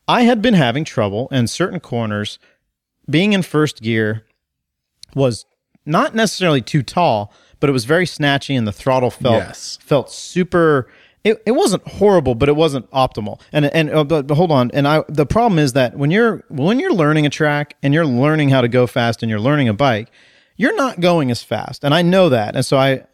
I 0.09 0.23
had 0.23 0.41
been 0.43 0.55
having 0.55 0.85
trouble 0.85 1.29
in 1.31 1.47
certain 1.47 1.81
corners 1.81 2.39
being 3.09 3.33
in 3.35 3.43
first 3.43 3.83
gear 3.83 4.25
was 5.15 5.45
not 5.87 6.15
necessarily 6.15 6.63
too 6.63 6.83
tall, 6.83 7.33
but 7.61 7.69
it 7.71 7.73
was 7.73 7.85
very 7.85 8.07
snatchy 8.07 8.57
and 8.57 8.67
the 8.67 8.73
throttle 8.73 9.11
felt 9.11 9.35
Yes. 9.35 9.79
felt 9.83 10.11
super 10.11 10.89
it, 11.25 11.43
it 11.45 11.51
wasn't 11.51 11.87
horrible, 11.87 12.35
but 12.37 12.49
it 12.49 12.55
wasn't 12.57 12.89
optimal. 12.93 13.41
And 13.53 13.67
and 13.67 13.91
uh, 13.91 14.05
but, 14.05 14.27
but 14.29 14.37
hold 14.37 14.53
on. 14.53 14.71
And 14.73 14.87
I 14.87 15.03
the 15.09 15.27
problem 15.27 15.59
is 15.59 15.73
that 15.75 15.97
when 15.97 16.11
you're 16.11 16.45
when 16.49 16.79
you're 16.79 16.93
learning 16.93 17.27
a 17.27 17.31
track 17.31 17.77
and 17.83 17.93
you're 17.93 18.07
learning 18.07 18.51
how 18.51 18.61
to 18.61 18.69
go 18.69 18.87
fast 18.87 19.23
and 19.23 19.29
you're 19.29 19.41
learning 19.41 19.69
a 19.69 19.75
bike, 19.75 20.11
you're 20.57 20.77
not 20.77 21.01
going 21.01 21.31
as 21.31 21.43
fast. 21.43 21.85
And 21.85 21.93
I 21.93 22.03
know 22.03 22.29
that. 22.29 22.55
And 22.55 22.65
so 22.65 22.79
I 22.79 23.05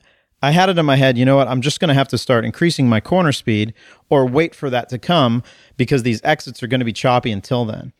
I 0.44 0.50
had 0.50 0.68
it 0.68 0.78
in 0.78 0.86
my 0.86 0.96
head, 0.96 1.16
you 1.16 1.24
know 1.24 1.36
what? 1.36 1.48
I'm 1.48 1.60
just 1.60 1.80
going 1.80 1.88
to 1.88 1.94
have 1.94 2.08
to 2.08 2.18
start 2.18 2.44
increasing 2.44 2.88
my 2.88 3.00
corner 3.00 3.32
speed 3.32 3.74
or 4.10 4.26
wait 4.26 4.54
for 4.54 4.70
that 4.70 4.88
to 4.90 4.98
come 4.98 5.42
because 5.76 6.02
these 6.02 6.20
exits 6.22 6.62
are 6.62 6.66
going 6.66 6.80
to 6.80 6.84
be 6.84 6.92
choppy 6.92 7.32
until 7.32 7.64
then. 7.64 7.92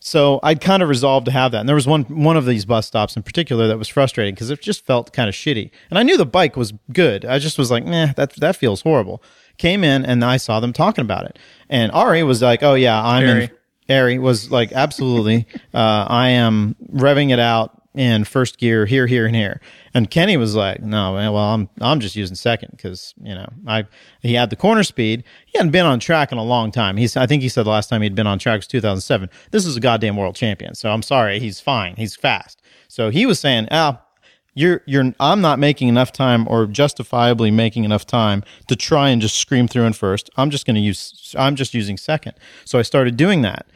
So 0.00 0.38
I'd 0.42 0.60
kind 0.60 0.82
of 0.82 0.88
resolved 0.88 1.26
to 1.26 1.32
have 1.32 1.50
that. 1.52 1.60
And 1.60 1.68
there 1.68 1.74
was 1.74 1.86
one 1.86 2.04
one 2.04 2.36
of 2.36 2.46
these 2.46 2.64
bus 2.64 2.86
stops 2.86 3.16
in 3.16 3.22
particular 3.22 3.66
that 3.66 3.78
was 3.78 3.88
frustrating 3.88 4.34
because 4.34 4.50
it 4.50 4.62
just 4.62 4.86
felt 4.86 5.12
kind 5.12 5.28
of 5.28 5.34
shitty. 5.34 5.70
And 5.90 5.98
I 5.98 6.02
knew 6.04 6.16
the 6.16 6.26
bike 6.26 6.56
was 6.56 6.72
good. 6.92 7.24
I 7.24 7.38
just 7.38 7.58
was 7.58 7.70
like, 7.70 7.84
nah, 7.84 8.12
that 8.16 8.34
that 8.36 8.54
feels 8.54 8.82
horrible. 8.82 9.22
Came 9.56 9.82
in 9.82 10.04
and 10.04 10.24
I 10.24 10.36
saw 10.36 10.60
them 10.60 10.72
talking 10.72 11.02
about 11.02 11.24
it. 11.24 11.38
And 11.68 11.90
Ari 11.90 12.22
was 12.22 12.42
like, 12.42 12.62
oh 12.62 12.74
yeah, 12.74 13.02
I'm 13.02 13.28
Ari. 13.28 13.44
in 13.44 13.50
Ari 13.94 14.18
was 14.18 14.50
like, 14.52 14.72
absolutely. 14.72 15.46
uh, 15.74 16.06
I 16.08 16.28
am 16.28 16.76
revving 16.92 17.32
it 17.32 17.40
out 17.40 17.77
in 17.94 18.24
first 18.24 18.58
gear 18.58 18.86
here, 18.86 19.06
here, 19.06 19.26
and 19.26 19.34
here. 19.34 19.60
And 19.94 20.10
Kenny 20.10 20.36
was 20.36 20.54
like, 20.54 20.80
"No, 20.80 21.14
man, 21.14 21.32
well, 21.32 21.42
I'm 21.42 21.68
I'm 21.80 22.00
just 22.00 22.16
using 22.16 22.36
second 22.36 22.70
because 22.72 23.14
you 23.22 23.34
know 23.34 23.48
I 23.66 23.86
he 24.20 24.34
had 24.34 24.50
the 24.50 24.56
corner 24.56 24.82
speed. 24.82 25.24
He 25.46 25.58
hadn't 25.58 25.72
been 25.72 25.86
on 25.86 26.00
track 26.00 26.30
in 26.32 26.38
a 26.38 26.44
long 26.44 26.70
time. 26.70 26.96
He's 26.96 27.16
I 27.16 27.26
think 27.26 27.42
he 27.42 27.48
said 27.48 27.64
the 27.64 27.70
last 27.70 27.88
time 27.88 28.02
he'd 28.02 28.14
been 28.14 28.26
on 28.26 28.38
track 28.38 28.58
was 28.58 28.66
2007. 28.66 29.30
This 29.50 29.66
is 29.66 29.76
a 29.76 29.80
goddamn 29.80 30.16
world 30.16 30.36
champion. 30.36 30.74
So 30.74 30.90
I'm 30.90 31.02
sorry, 31.02 31.40
he's 31.40 31.60
fine. 31.60 31.96
He's 31.96 32.14
fast. 32.14 32.62
So 32.88 33.10
he 33.10 33.26
was 33.26 33.40
saying, 33.40 33.68
"Ah, 33.70 34.02
you're 34.58 34.82
you're 34.86 35.14
I'm 35.20 35.40
not 35.40 35.58
making 35.58 35.88
enough 35.88 36.12
time 36.12 36.46
or 36.48 36.66
justifiably 36.66 37.50
making 37.50 37.84
enough 37.84 38.04
time 38.04 38.42
to 38.66 38.74
try 38.74 39.08
and 39.10 39.22
just 39.22 39.36
scream 39.36 39.68
through 39.68 39.84
in 39.84 39.92
first. 39.92 40.30
I'm 40.36 40.50
just 40.50 40.66
going 40.66 40.74
to 40.74 40.80
use 40.80 41.34
I'm 41.38 41.54
just 41.54 41.74
using 41.74 41.96
second. 41.96 42.34
So 42.64 42.78
I 42.78 42.82
started 42.82 43.16
doing 43.16 43.42
that. 43.42 43.66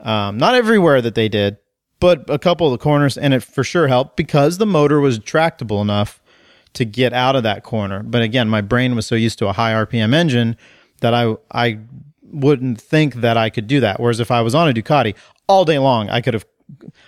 Um, 0.00 0.36
not 0.36 0.54
everywhere 0.54 1.00
that 1.00 1.14
they 1.14 1.30
did, 1.30 1.56
but 2.00 2.28
a 2.28 2.38
couple 2.38 2.66
of 2.66 2.72
the 2.72 2.82
corners, 2.82 3.16
and 3.16 3.32
it 3.34 3.42
for 3.42 3.64
sure 3.64 3.88
helped 3.88 4.16
because 4.16 4.58
the 4.58 4.66
motor 4.66 5.00
was 5.00 5.18
tractable 5.18 5.80
enough 5.80 6.20
to 6.74 6.84
get 6.84 7.12
out 7.12 7.36
of 7.36 7.42
that 7.42 7.62
corner. 7.62 8.02
But 8.02 8.22
again, 8.22 8.48
my 8.48 8.60
brain 8.60 8.94
was 8.94 9.06
so 9.06 9.14
used 9.14 9.38
to 9.38 9.48
a 9.48 9.52
high 9.52 9.72
RPM 9.72 10.14
engine 10.14 10.56
that 11.00 11.14
I 11.14 11.36
I 11.50 11.78
wouldn't 12.22 12.80
think 12.80 13.14
that 13.16 13.36
I 13.36 13.50
could 13.50 13.66
do 13.66 13.80
that. 13.80 14.00
Whereas 14.00 14.20
if 14.20 14.30
I 14.30 14.42
was 14.42 14.54
on 14.54 14.68
a 14.68 14.72
Ducati 14.72 15.14
all 15.48 15.64
day 15.64 15.78
long, 15.78 16.10
I 16.10 16.20
could 16.20 16.34
have 16.34 16.44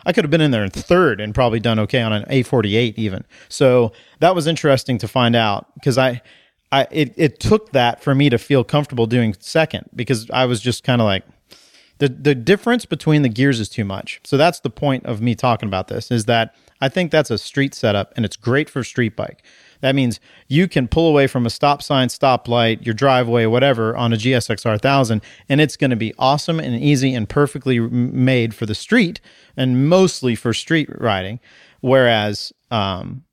I 0.07 0.13
could 0.13 0.25
have 0.25 0.31
been 0.31 0.41
in 0.41 0.51
there 0.51 0.65
in 0.65 0.71
third 0.71 1.21
and 1.21 1.35
probably 1.35 1.61
done 1.61 1.79
okay 1.81 2.01
on 2.01 2.13
an 2.13 2.23
848 2.23 2.99
even. 2.99 3.25
So 3.49 3.93
that 4.21 4.35
was 4.35 4.47
interesting 4.47 4.99
to 4.99 5.09
find 5.09 5.35
out 5.35 5.75
because 5.75 5.99
I, 5.99 6.23
I 6.71 6.87
it, 6.91 7.15
it 7.17 7.41
took 7.41 7.73
that 7.73 8.03
for 8.03 8.15
me 8.15 8.31
to 8.31 8.39
feel 8.39 8.63
comfortable 8.63 9.07
doing 9.07 9.35
second 9.41 9.91
because 9.95 10.31
I 10.31 10.47
was 10.47 10.61
just 10.61 10.85
kind 10.85 11.01
of 11.01 11.07
like 11.07 11.25
the 11.99 12.09
the 12.09 12.35
difference 12.35 12.85
between 12.85 13.23
the 13.23 13.29
gears 13.29 13.61
is 13.61 13.69
too 13.69 13.85
much. 13.85 14.21
So 14.25 14.37
that's 14.37 14.61
the 14.61 14.71
point 14.71 15.07
of 15.07 15.21
me 15.21 15.35
talking 15.35 15.69
about 15.69 15.89
this 15.89 16.11
is 16.11 16.25
that 16.25 16.55
I 16.81 16.89
think 16.89 17.11
that's 17.11 17.31
a 17.31 17.39
street 17.39 17.75
setup 17.75 18.13
and 18.17 18.25
it's 18.25 18.37
great 18.37 18.71
for 18.71 18.85
street 18.85 19.17
bike. 19.17 19.43
That 19.81 19.95
means 19.95 20.21
you 20.49 20.69
can 20.69 20.89
pull 20.89 21.09
away 21.09 21.27
from 21.27 21.47
a 21.47 21.51
stop 21.51 21.83
sign, 21.83 22.09
stoplight, 22.09 22.85
your 22.85 22.95
driveway, 22.95 23.47
whatever, 23.47 23.97
on 23.97 24.13
a 24.13 24.17
GSXR 24.17 24.71
1000, 24.71 25.23
and 25.49 25.61
it's 25.61 25.77
going 25.77 25.91
to 25.91 25.97
be 25.97 26.15
awesome 26.19 26.59
and 26.59 26.81
easy 26.81 27.15
and 27.15 27.29
perfectly 27.29 27.79
made 27.79 28.55
for 28.55 28.67
the 28.67 28.75
street 28.75 29.21
and 29.57 29.89
mostly 29.89 30.35
for 30.35 30.53
street 30.53 30.89
riding. 30.99 31.39
Whereas 31.81 32.53
um, 32.71 33.25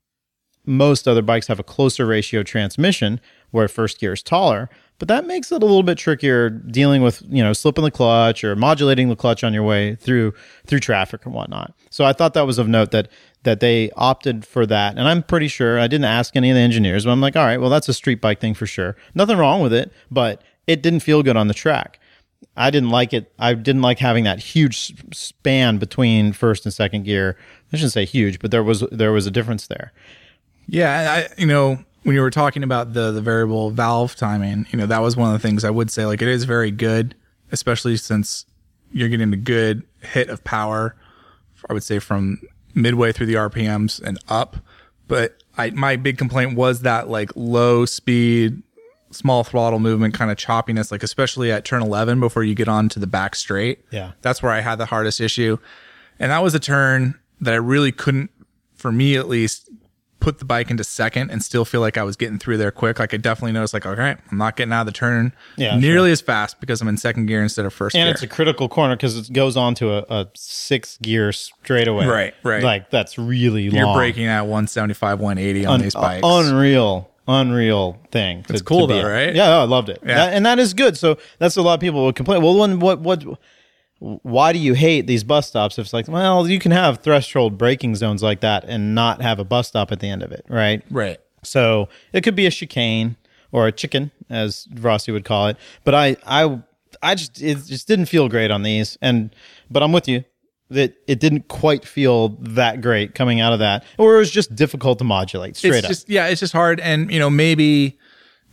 most 0.64 1.08
other 1.08 1.22
bikes 1.22 1.46
have 1.48 1.58
a 1.58 1.64
closer 1.64 2.06
ratio 2.06 2.42
transmission 2.42 3.20
where 3.50 3.68
first 3.68 3.98
gear 3.98 4.12
is 4.12 4.22
taller, 4.22 4.68
but 4.98 5.08
that 5.08 5.26
makes 5.26 5.52
it 5.52 5.62
a 5.62 5.66
little 5.66 5.82
bit 5.82 5.98
trickier 5.98 6.50
dealing 6.50 7.02
with 7.02 7.22
you 7.28 7.42
know 7.42 7.52
slipping 7.52 7.84
the 7.84 7.90
clutch 7.90 8.44
or 8.44 8.56
modulating 8.56 9.08
the 9.08 9.16
clutch 9.16 9.44
on 9.44 9.52
your 9.52 9.62
way 9.62 9.94
through 9.96 10.32
through 10.66 10.80
traffic 10.80 11.24
and 11.24 11.34
whatnot. 11.34 11.74
So 11.90 12.04
I 12.04 12.12
thought 12.12 12.34
that 12.34 12.46
was 12.46 12.58
of 12.58 12.68
note 12.68 12.90
that 12.92 13.08
that 13.42 13.60
they 13.60 13.90
opted 13.96 14.44
for 14.44 14.66
that, 14.66 14.98
and 14.98 15.06
I'm 15.06 15.22
pretty 15.22 15.48
sure 15.48 15.78
I 15.78 15.86
didn't 15.86 16.06
ask 16.06 16.34
any 16.36 16.50
of 16.50 16.56
the 16.56 16.60
engineers, 16.60 17.04
but 17.04 17.12
I'm 17.12 17.20
like, 17.20 17.36
all 17.36 17.44
right, 17.44 17.60
well 17.60 17.70
that's 17.70 17.88
a 17.88 17.94
street 17.94 18.20
bike 18.20 18.40
thing 18.40 18.54
for 18.54 18.66
sure. 18.66 18.96
Nothing 19.14 19.38
wrong 19.38 19.62
with 19.62 19.72
it, 19.72 19.92
but 20.10 20.42
it 20.66 20.82
didn't 20.82 21.00
feel 21.00 21.22
good 21.22 21.36
on 21.36 21.48
the 21.48 21.54
track. 21.54 22.00
I 22.56 22.70
didn't 22.70 22.90
like 22.90 23.12
it. 23.12 23.32
I 23.38 23.54
didn't 23.54 23.82
like 23.82 23.98
having 23.98 24.24
that 24.24 24.38
huge 24.38 24.94
span 25.14 25.78
between 25.78 26.32
first 26.32 26.64
and 26.64 26.72
second 26.72 27.04
gear. 27.04 27.36
I 27.72 27.76
shouldn't 27.76 27.92
say 27.92 28.04
huge, 28.04 28.38
but 28.38 28.50
there 28.50 28.62
was 28.62 28.80
there 28.92 29.12
was 29.12 29.26
a 29.26 29.30
difference 29.30 29.66
there. 29.66 29.92
Yeah, 30.66 31.28
I 31.28 31.40
you 31.40 31.46
know 31.46 31.84
when 32.06 32.14
you 32.14 32.20
were 32.20 32.30
talking 32.30 32.62
about 32.62 32.92
the 32.92 33.10
the 33.10 33.20
variable 33.20 33.70
valve 33.70 34.14
timing, 34.14 34.64
you 34.70 34.78
know, 34.78 34.86
that 34.86 35.02
was 35.02 35.16
one 35.16 35.34
of 35.34 35.42
the 35.42 35.44
things 35.44 35.64
I 35.64 35.70
would 35.70 35.90
say. 35.90 36.06
Like 36.06 36.22
it 36.22 36.28
is 36.28 36.44
very 36.44 36.70
good, 36.70 37.16
especially 37.50 37.96
since 37.96 38.46
you're 38.92 39.08
getting 39.08 39.32
a 39.32 39.36
good 39.36 39.82
hit 40.00 40.28
of 40.28 40.44
power. 40.44 40.94
I 41.68 41.72
would 41.72 41.82
say 41.82 41.98
from 41.98 42.40
midway 42.76 43.10
through 43.10 43.26
the 43.26 43.34
RPMs 43.34 44.00
and 44.00 44.20
up. 44.28 44.56
But 45.08 45.42
I 45.58 45.70
my 45.70 45.96
big 45.96 46.16
complaint 46.16 46.56
was 46.56 46.82
that 46.82 47.08
like 47.08 47.32
low 47.34 47.84
speed, 47.84 48.62
small 49.10 49.42
throttle 49.42 49.80
movement 49.80 50.14
kind 50.14 50.30
of 50.30 50.36
choppiness, 50.36 50.92
like 50.92 51.02
especially 51.02 51.50
at 51.50 51.64
turn 51.64 51.82
11 51.82 52.20
before 52.20 52.44
you 52.44 52.54
get 52.54 52.68
on 52.68 52.88
to 52.90 53.00
the 53.00 53.08
back 53.08 53.34
straight. 53.34 53.84
Yeah. 53.90 54.12
That's 54.20 54.44
where 54.44 54.52
I 54.52 54.60
had 54.60 54.76
the 54.76 54.86
hardest 54.86 55.20
issue. 55.20 55.58
And 56.20 56.30
that 56.30 56.40
was 56.40 56.54
a 56.54 56.60
turn 56.60 57.18
that 57.40 57.52
I 57.52 57.56
really 57.56 57.90
couldn't, 57.90 58.30
for 58.76 58.92
me 58.92 59.16
at 59.16 59.26
least, 59.26 59.65
put 60.18 60.38
the 60.38 60.44
bike 60.44 60.70
into 60.70 60.82
second 60.82 61.30
and 61.30 61.42
still 61.42 61.64
feel 61.64 61.80
like 61.80 61.96
I 61.96 62.02
was 62.02 62.16
getting 62.16 62.38
through 62.38 62.56
there 62.56 62.70
quick. 62.70 62.98
Like 62.98 63.14
I 63.14 63.16
definitely 63.16 63.52
noticed, 63.52 63.74
like, 63.74 63.86
okay, 63.86 64.16
I'm 64.30 64.38
not 64.38 64.56
getting 64.56 64.72
out 64.72 64.80
of 64.80 64.86
the 64.86 64.92
turn 64.92 65.32
Yeah, 65.56 65.76
nearly 65.78 66.10
as 66.10 66.20
fast 66.20 66.58
because 66.60 66.80
I'm 66.80 66.88
in 66.88 66.96
second 66.96 67.26
gear 67.26 67.42
instead 67.42 67.64
of 67.66 67.72
first 67.72 67.94
And 67.94 68.06
gear. 68.06 68.12
it's 68.14 68.22
a 68.22 68.26
critical 68.26 68.68
corner 68.68 68.96
because 68.96 69.16
it 69.28 69.32
goes 69.32 69.56
on 69.56 69.74
to 69.76 69.92
a, 69.92 70.22
a 70.22 70.28
six 70.34 70.98
gear 70.98 71.32
straightaway. 71.32 72.06
Right, 72.06 72.34
right. 72.42 72.62
Like 72.62 72.90
that's 72.90 73.18
really 73.18 73.64
You're 73.64 73.84
long. 73.84 73.96
braking 73.96 74.26
at 74.26 74.42
175, 74.42 75.20
180 75.20 75.66
on 75.66 75.74
Un- 75.74 75.80
these 75.82 75.94
uh, 75.94 76.00
bikes. 76.00 76.22
Unreal, 76.24 77.10
unreal 77.28 77.98
thing. 78.10 78.44
It's 78.48 78.62
cool 78.62 78.86
though, 78.86 79.06
right? 79.08 79.34
Yeah, 79.34 79.58
oh, 79.58 79.60
I 79.60 79.64
loved 79.64 79.88
it. 79.90 80.00
Yeah. 80.04 80.14
That- 80.16 80.32
and 80.34 80.46
that 80.46 80.58
is 80.58 80.74
good. 80.74 80.96
So 80.96 81.18
that's 81.38 81.56
a 81.56 81.62
lot 81.62 81.74
of 81.74 81.80
people 81.80 82.04
would 82.06 82.16
complain. 82.16 82.42
Well, 82.42 82.56
when, 82.58 82.80
what, 82.80 83.00
what, 83.00 83.24
why 83.98 84.52
do 84.52 84.58
you 84.58 84.74
hate 84.74 85.06
these 85.06 85.24
bus 85.24 85.48
stops? 85.48 85.78
If 85.78 85.86
it's 85.86 85.92
like, 85.92 86.08
well, 86.08 86.48
you 86.48 86.58
can 86.58 86.72
have 86.72 86.98
threshold 86.98 87.56
braking 87.56 87.94
zones 87.96 88.22
like 88.22 88.40
that 88.40 88.64
and 88.64 88.94
not 88.94 89.22
have 89.22 89.38
a 89.38 89.44
bus 89.44 89.68
stop 89.68 89.90
at 89.90 90.00
the 90.00 90.08
end 90.08 90.22
of 90.22 90.32
it, 90.32 90.44
right? 90.48 90.82
right. 90.90 91.18
So 91.42 91.88
it 92.12 92.22
could 92.22 92.36
be 92.36 92.46
a 92.46 92.50
chicane 92.50 93.16
or 93.52 93.66
a 93.66 93.72
chicken, 93.72 94.10
as 94.28 94.68
Rossi 94.74 95.12
would 95.12 95.24
call 95.24 95.48
it. 95.48 95.56
But 95.84 95.94
I, 95.94 96.16
I, 96.26 96.60
I 97.02 97.14
just 97.14 97.40
it 97.40 97.64
just 97.64 97.88
didn't 97.88 98.06
feel 98.06 98.28
great 98.28 98.50
on 98.50 98.62
these. 98.62 98.98
And 99.00 99.34
but 99.70 99.82
I'm 99.82 99.92
with 99.92 100.08
you 100.08 100.24
that 100.68 100.94
it 101.06 101.20
didn't 101.20 101.48
quite 101.48 101.84
feel 101.84 102.30
that 102.40 102.80
great 102.80 103.14
coming 103.14 103.40
out 103.40 103.52
of 103.52 103.60
that, 103.60 103.84
or 103.98 104.16
it 104.16 104.18
was 104.18 104.30
just 104.30 104.54
difficult 104.54 104.98
to 104.98 105.04
modulate 105.04 105.56
straight 105.56 105.76
it's 105.76 105.84
up. 105.84 105.90
just 105.90 106.08
yeah, 106.08 106.26
it's 106.26 106.40
just 106.40 106.52
hard, 106.52 106.80
and 106.80 107.10
you 107.10 107.18
know 107.18 107.30
maybe 107.30 107.98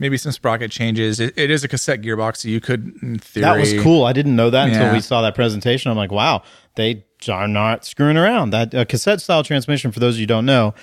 maybe 0.03 0.17
some 0.17 0.33
sprocket 0.33 0.69
changes. 0.69 1.21
It, 1.21 1.33
it 1.37 1.49
is 1.49 1.63
a 1.63 1.69
cassette 1.69 2.01
gearbox, 2.01 2.37
so 2.37 2.49
you 2.49 2.59
could 2.59 2.93
in 3.01 3.19
theory 3.19 3.43
that 3.45 3.57
was 3.57 3.73
cool. 3.81 4.03
I 4.03 4.11
didn't 4.11 4.35
know 4.35 4.49
that 4.49 4.67
until 4.67 4.91
we 4.91 4.99
saw 4.99 5.21
that 5.21 5.33
presentation. 5.33 5.89
I'm 5.89 5.97
like, 5.97 6.11
wow, 6.11 6.43
they 6.75 7.05
are 7.29 7.47
not 7.47 7.85
screwing 7.85 8.17
around. 8.17 8.49
That 8.49 8.75
uh, 8.75 8.83
cassette 8.83 9.21
style 9.21 9.43
transmission, 9.43 9.93
for 9.93 10.01
those 10.01 10.15
of 10.15 10.19
you 10.19 10.23
who 10.23 10.27
don't 10.27 10.45
know, 10.45 10.73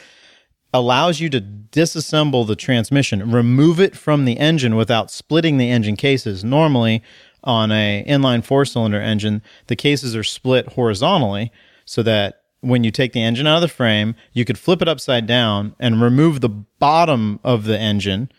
allows 0.73 1.21
you 1.21 1.29
to 1.29 1.41
disassemble 1.41 2.47
the 2.47 2.57
transmission, 2.57 3.31
remove 3.31 3.79
it 3.79 3.95
from 3.95 4.25
the 4.25 4.39
engine 4.39 4.75
without 4.75 5.11
splitting 5.11 5.59
the 5.59 5.71
engine 5.71 5.97
cases. 5.97 6.43
Normally, 6.43 7.03
on 7.45 7.71
a 7.71 8.03
inline 8.09 8.43
four 8.43 8.65
cylinder 8.65 9.03
engine, 9.03 9.43
the 9.67 9.77
cases 9.77 10.17
are 10.17 10.25
split 10.25 10.73
horizontally 10.73 11.53
so 11.85 12.03
that 12.03 12.41
when 12.63 12.85
you 12.85 12.91
take 12.91 13.13
the 13.13 13.23
engine 13.23 13.47
out 13.47 13.57
of 13.57 13.63
the 13.63 13.69
frame, 13.69 14.15
you 14.33 14.47
could 14.47 14.59
flip 14.59 14.81
it 14.81 14.89
upside 14.89 15.27
down 15.27 15.75
and 15.79 16.01
remove 16.01 16.41
the 16.41 16.49
bottom 16.49 17.39
of 17.45 17.65
the 17.65 17.79
engine, 17.79 18.31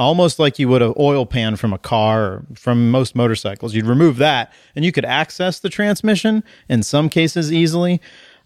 almost 0.00 0.38
like 0.38 0.58
you 0.58 0.66
would 0.68 0.80
an 0.80 0.94
oil 0.98 1.26
pan 1.26 1.56
from 1.56 1.72
a 1.72 1.78
car 1.78 2.24
or 2.24 2.44
from 2.54 2.90
most 2.90 3.14
motorcycles. 3.14 3.74
You'd 3.74 3.86
remove 3.86 4.16
that 4.16 4.52
and 4.74 4.84
you 4.84 4.92
could 4.92 5.04
access 5.04 5.60
the 5.60 5.68
transmission 5.68 6.42
in 6.68 6.82
some 6.82 7.08
cases 7.10 7.52
easily. 7.52 8.00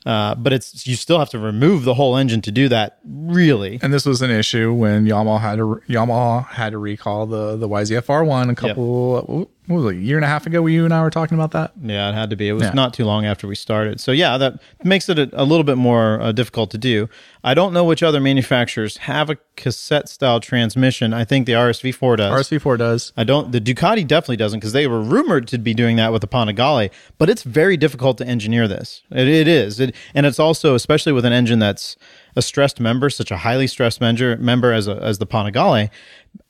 Uh, 0.04 0.34
but 0.34 0.52
it's 0.52 0.86
you 0.86 0.96
still 0.96 1.18
have 1.18 1.30
to 1.30 1.38
remove 1.38 1.84
the 1.84 1.94
whole 1.94 2.14
engine 2.14 2.42
to 2.42 2.52
do 2.52 2.68
that. 2.68 2.98
Really, 3.06 3.78
And 3.82 3.90
this 3.90 4.04
was 4.04 4.20
an 4.20 4.30
issue 4.30 4.70
when 4.70 5.06
Yamaha 5.06 5.40
had 5.40 5.56
to 5.56 5.80
Yamaha 5.88 6.46
had 6.46 6.72
to 6.72 6.78
recall 6.78 7.24
the 7.24 7.56
the 7.56 7.66
YZF-R 7.66 8.22
one 8.22 8.50
a 8.50 8.54
couple 8.54 9.50
what 9.66 9.76
was 9.76 9.94
it, 9.94 9.98
a 9.98 10.00
year 10.00 10.16
and 10.16 10.24
a 10.24 10.28
half 10.28 10.46
ago. 10.46 10.60
Where 10.62 10.70
you 10.72 10.84
and 10.84 10.92
I 10.92 11.02
were 11.02 11.10
talking 11.10 11.36
about 11.38 11.52
that. 11.52 11.72
Yeah, 11.82 12.08
it 12.10 12.14
had 12.14 12.30
to 12.30 12.36
be. 12.36 12.48
It 12.48 12.52
was 12.52 12.64
Yeah. 12.64 12.72
not 12.72 12.92
too 12.94 13.04
long 13.04 13.24
after 13.24 13.46
we 13.48 13.54
started. 13.54 14.00
So 14.00 14.12
yeah, 14.12 14.36
that 14.38 14.60
makes 14.82 15.08
it 15.08 15.18
a, 15.18 15.30
a 15.32 15.44
little 15.44 15.64
bit 15.64 15.76
more 15.78 16.20
uh, 16.20 16.32
difficult 16.32 16.70
to 16.72 16.78
do. 16.78 17.08
I 17.42 17.54
don't 17.54 17.72
know 17.72 17.84
which 17.84 18.02
other 18.02 18.20
manufacturers 18.20 18.96
have 18.98 19.28
a 19.30 19.36
cassette 19.56 20.08
style 20.08 20.40
transmission. 20.40 21.12
I 21.12 21.24
think 21.24 21.46
the 21.46 21.52
RSV4 21.52 22.16
does. 22.16 22.48
RSV4 22.48 22.78
does. 22.78 23.12
I 23.16 23.24
don't. 23.24 23.52
The 23.52 23.60
Ducati 23.60 24.06
definitely 24.06 24.36
doesn't 24.36 24.60
because 24.60 24.72
they 24.72 24.86
were 24.86 25.00
rumored 25.00 25.48
to 25.48 25.58
be 25.58 25.74
doing 25.74 25.96
that 25.96 26.12
with 26.12 26.20
the 26.22 26.28
Panigale, 26.28 26.90
but 27.18 27.28
it's 27.30 27.42
very 27.42 27.76
difficult 27.76 28.18
to 28.18 28.26
engineer 28.26 28.66
this. 28.68 29.02
It, 29.10 29.28
it 29.28 29.48
is, 29.48 29.80
it, 29.80 29.94
and 30.14 30.26
it's 30.26 30.38
also 30.38 30.74
especially 30.74 31.12
with 31.12 31.24
an 31.24 31.32
engine 31.32 31.58
that's 31.58 31.96
a 32.36 32.42
stressed 32.42 32.80
member, 32.80 33.10
such 33.10 33.30
a 33.30 33.38
highly 33.38 33.66
stressed 33.66 34.00
member, 34.00 34.36
member 34.36 34.72
as 34.72 34.88
a, 34.88 34.96
as 34.96 35.18
the 35.18 35.26
Panigale, 35.26 35.90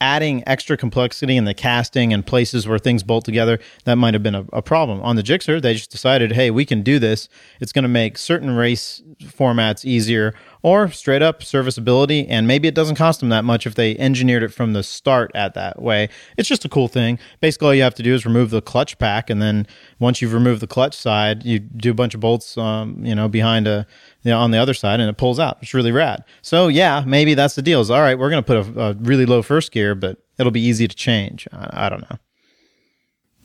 adding 0.00 0.42
extra 0.46 0.76
complexity 0.76 1.36
in 1.36 1.44
the 1.44 1.54
casting 1.54 2.12
and 2.12 2.26
places 2.26 2.66
where 2.66 2.78
things 2.78 3.02
bolt 3.02 3.24
together 3.24 3.58
that 3.84 3.96
might 3.96 4.14
have 4.14 4.22
been 4.22 4.34
a, 4.34 4.44
a 4.52 4.62
problem. 4.62 5.00
On 5.02 5.16
the 5.16 5.22
Gixxer, 5.22 5.60
they 5.60 5.74
just 5.74 5.90
decided, 5.90 6.32
hey, 6.32 6.50
we 6.50 6.64
can 6.64 6.82
do 6.82 6.98
this. 6.98 7.28
It's 7.60 7.72
going 7.72 7.82
to 7.82 7.88
make 7.88 8.16
certain 8.16 8.50
race 8.56 9.02
formats 9.22 9.84
easier 9.84 10.34
or 10.62 10.90
straight 10.90 11.20
up 11.20 11.42
serviceability. 11.42 12.26
And 12.28 12.46
maybe 12.46 12.66
it 12.66 12.74
doesn't 12.74 12.96
cost 12.96 13.20
them 13.20 13.28
that 13.28 13.44
much 13.44 13.66
if 13.66 13.74
they 13.74 13.96
engineered 13.98 14.42
it 14.42 14.48
from 14.48 14.72
the 14.72 14.82
start 14.82 15.30
at 15.34 15.54
that 15.54 15.80
way. 15.80 16.08
It's 16.38 16.48
just 16.48 16.64
a 16.64 16.68
cool 16.68 16.88
thing. 16.88 17.18
Basically, 17.40 17.68
all 17.68 17.74
you 17.74 17.82
have 17.82 17.94
to 17.96 18.02
do 18.02 18.14
is 18.14 18.24
remove 18.24 18.50
the 18.50 18.62
clutch 18.62 18.98
pack. 18.98 19.28
And 19.28 19.42
then 19.42 19.66
once 19.98 20.22
you've 20.22 20.32
removed 20.32 20.60
the 20.62 20.66
clutch 20.66 20.96
side, 20.96 21.44
you 21.44 21.58
do 21.58 21.90
a 21.90 21.94
bunch 21.94 22.14
of 22.14 22.20
bolts, 22.20 22.56
um, 22.56 23.04
you 23.04 23.14
know, 23.14 23.28
behind 23.28 23.66
a, 23.66 23.86
you 24.24 24.32
know, 24.32 24.40
on 24.40 24.50
the 24.50 24.58
other 24.58 24.74
side 24.74 24.98
and 24.98 25.08
it 25.08 25.16
pulls 25.16 25.38
out. 25.38 25.58
It's 25.62 25.72
really 25.74 25.92
rad. 25.92 26.24
So 26.42 26.66
yeah, 26.68 27.04
maybe 27.06 27.34
that's 27.34 27.54
the 27.54 27.62
deal 27.62 27.80
is 27.80 27.90
all 27.90 28.00
right, 28.00 28.18
we're 28.18 28.30
going 28.30 28.42
to 28.42 28.46
put 28.46 28.76
a, 28.76 28.80
a 28.80 28.92
really 28.94 29.26
low 29.26 29.42
first 29.42 29.70
gear, 29.70 29.94
but 29.94 30.18
it'll 30.38 30.50
be 30.50 30.60
easy 30.60 30.88
to 30.88 30.96
change. 30.96 31.46
I, 31.52 31.86
I 31.86 31.88
don't 31.88 32.02
know. 32.10 32.18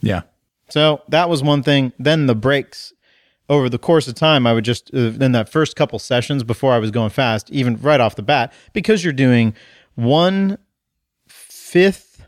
Yeah. 0.02 0.22
So 0.70 1.02
that 1.10 1.30
was 1.30 1.44
one 1.44 1.62
thing. 1.62 1.94
Then 2.00 2.26
the 2.26 2.36
brakes. 2.36 2.94
over 3.50 3.68
the 3.68 3.80
course 3.80 4.08
of 4.08 4.14
time, 4.14 4.46
I 4.46 4.54
would 4.54 4.64
just 4.64 4.94
uh, 4.94 4.98
in 5.20 5.32
that 5.32 5.50
first 5.50 5.76
couple 5.76 6.00
sessions 6.00 6.44
before 6.44 6.74
I 6.74 6.78
was 6.78 6.92
going 6.92 7.10
fast, 7.10 7.50
even 7.50 7.78
right 7.82 8.00
off 8.00 8.16
the 8.16 8.22
bat, 8.22 8.54
because 8.74 9.04
you're 9.04 9.12
doing 9.12 9.56
one 9.96 10.58
fifth. 11.28 12.26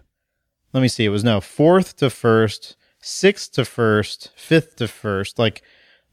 Let 0.74 0.82
me 0.82 0.88
see. 0.88 1.06
It 1.06 1.10
was 1.10 1.24
no 1.24 1.40
fourth 1.40 1.98
to 1.98 2.10
first, 2.10 2.76
sixth 3.00 3.52
to 3.54 3.66
first, 3.66 4.32
fifth 4.36 4.78
to 4.78 4.88
first, 4.88 5.38
like 5.38 5.62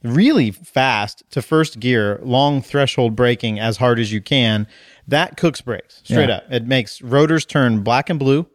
really 0.03 0.51
fast 0.51 1.23
to 1.31 1.43
first 1.43 1.81
gear, 1.81 2.21
long 2.23 2.63
threshold 2.63 3.17
braking 3.17 3.59
as 3.59 3.79
hard 3.79 3.99
as 3.99 4.13
you 4.13 4.21
can. 4.21 4.67
That 5.07 5.37
cooks 5.37 5.61
brakes 5.61 6.01
straight 6.05 6.29
Yeah. 6.29 6.37
up. 6.37 6.45
It 6.53 6.67
makes 6.67 7.03
rotors 7.03 7.45
turn 7.45 7.81
black 7.83 8.09
and 8.11 8.19
blue, 8.19 8.47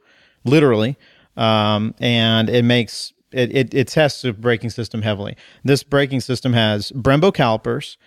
literally, 0.46 0.98
um, 1.36 1.96
and 2.00 2.50
it 2.50 2.64
makes 2.64 3.14
it, 3.32 3.56
it 3.56 3.74
it 3.74 3.88
tests 3.88 4.22
the 4.22 4.32
braking 4.34 4.70
system 4.70 5.02
heavily. 5.02 5.36
This 5.64 5.82
braking 5.84 6.22
system 6.22 6.54
has 6.54 6.92
Brembo 6.92 7.34
calipers, 7.34 7.98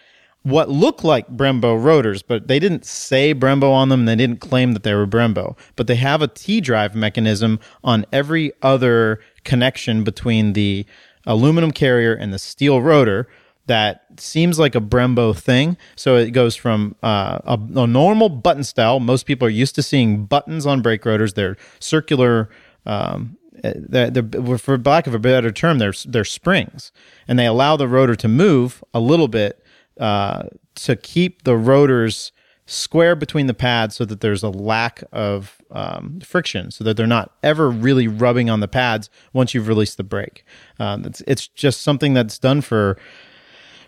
what 0.44 0.68
look 0.70 1.02
like 1.02 1.26
Brembo 1.28 1.82
rotors, 1.82 2.22
but 2.22 2.46
they 2.46 2.60
didn't 2.60 2.84
say 2.86 3.34
Brembo 3.34 3.72
on 3.72 3.88
them. 3.88 4.04
They 4.04 4.14
didn't 4.14 4.38
claim 4.38 4.72
that 4.74 4.84
they 4.84 4.94
were 4.94 5.06
Brembo, 5.06 5.58
but 5.74 5.88
they 5.88 5.96
have 5.96 6.22
a 6.22 6.28
T 6.28 6.60
drive 6.60 6.94
mechanism 6.94 7.58
on 7.82 8.06
every 8.12 8.52
other 8.62 9.18
connection 9.42 10.04
between 10.04 10.52
the 10.52 10.86
aluminum 11.26 11.72
carrier 11.72 12.14
and 12.14 12.32
the 12.32 12.38
steel 12.38 12.80
rotor 12.80 13.28
that 13.66 14.04
seems 14.18 14.58
like 14.58 14.74
a 14.74 14.80
Brembo 14.80 15.36
thing. 15.36 15.76
So 15.96 16.16
it 16.16 16.30
goes 16.30 16.54
from 16.56 16.94
uh, 17.02 17.38
a, 17.44 17.58
a 17.74 17.86
normal 17.86 18.28
button 18.28 18.64
style. 18.64 19.00
Most 19.00 19.26
people 19.26 19.46
are 19.46 19.50
used 19.50 19.74
to 19.74 19.82
seeing 19.82 20.24
buttons 20.24 20.66
on 20.66 20.82
brake 20.82 21.04
rotors. 21.04 21.34
They're 21.34 21.56
circular. 21.80 22.48
Um, 22.84 23.36
they're, 23.62 24.10
they're, 24.10 24.58
for 24.58 24.78
lack 24.78 25.06
of 25.06 25.14
a 25.14 25.18
better 25.18 25.50
term, 25.50 25.78
they're, 25.78 25.94
they're 26.04 26.24
springs, 26.24 26.92
and 27.26 27.38
they 27.38 27.46
allow 27.46 27.76
the 27.76 27.88
rotor 27.88 28.14
to 28.14 28.28
move 28.28 28.84
a 28.94 29.00
little 29.00 29.28
bit 29.28 29.64
uh, 29.98 30.44
to 30.74 30.94
keep 30.94 31.42
the 31.44 31.56
rotors 31.56 32.32
square 32.66 33.16
between 33.16 33.46
the 33.46 33.54
pads 33.54 33.96
so 33.96 34.04
that 34.04 34.20
there's 34.20 34.42
a 34.42 34.50
lack 34.50 35.02
of 35.10 35.55
um, 35.70 36.20
friction 36.20 36.70
so 36.70 36.84
that 36.84 36.96
they're 36.96 37.06
not 37.06 37.32
ever 37.42 37.70
really 37.70 38.08
rubbing 38.08 38.48
on 38.50 38.60
the 38.60 38.68
pads 38.68 39.10
once 39.32 39.54
you've 39.54 39.68
released 39.68 39.96
the 39.96 40.04
brake. 40.04 40.44
Um, 40.78 41.04
it's, 41.04 41.22
it's 41.26 41.48
just 41.48 41.80
something 41.82 42.14
that's 42.14 42.38
done 42.38 42.60
for 42.60 42.96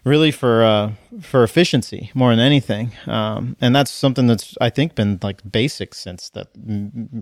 really 0.05 0.31
for 0.31 0.64
uh, 0.64 0.93
for 1.21 1.43
efficiency 1.45 2.11
more 2.14 2.31
than 2.31 2.41
anything, 2.41 2.93
um, 3.07 3.57
and 3.61 3.75
that's 3.75 3.91
something 3.91 4.27
that's 4.27 4.57
I 4.61 4.71
think 4.71 4.95
been 4.95 5.19
like 5.23 5.41
basic 5.51 5.95
since 5.95 6.31
the 6.31 6.47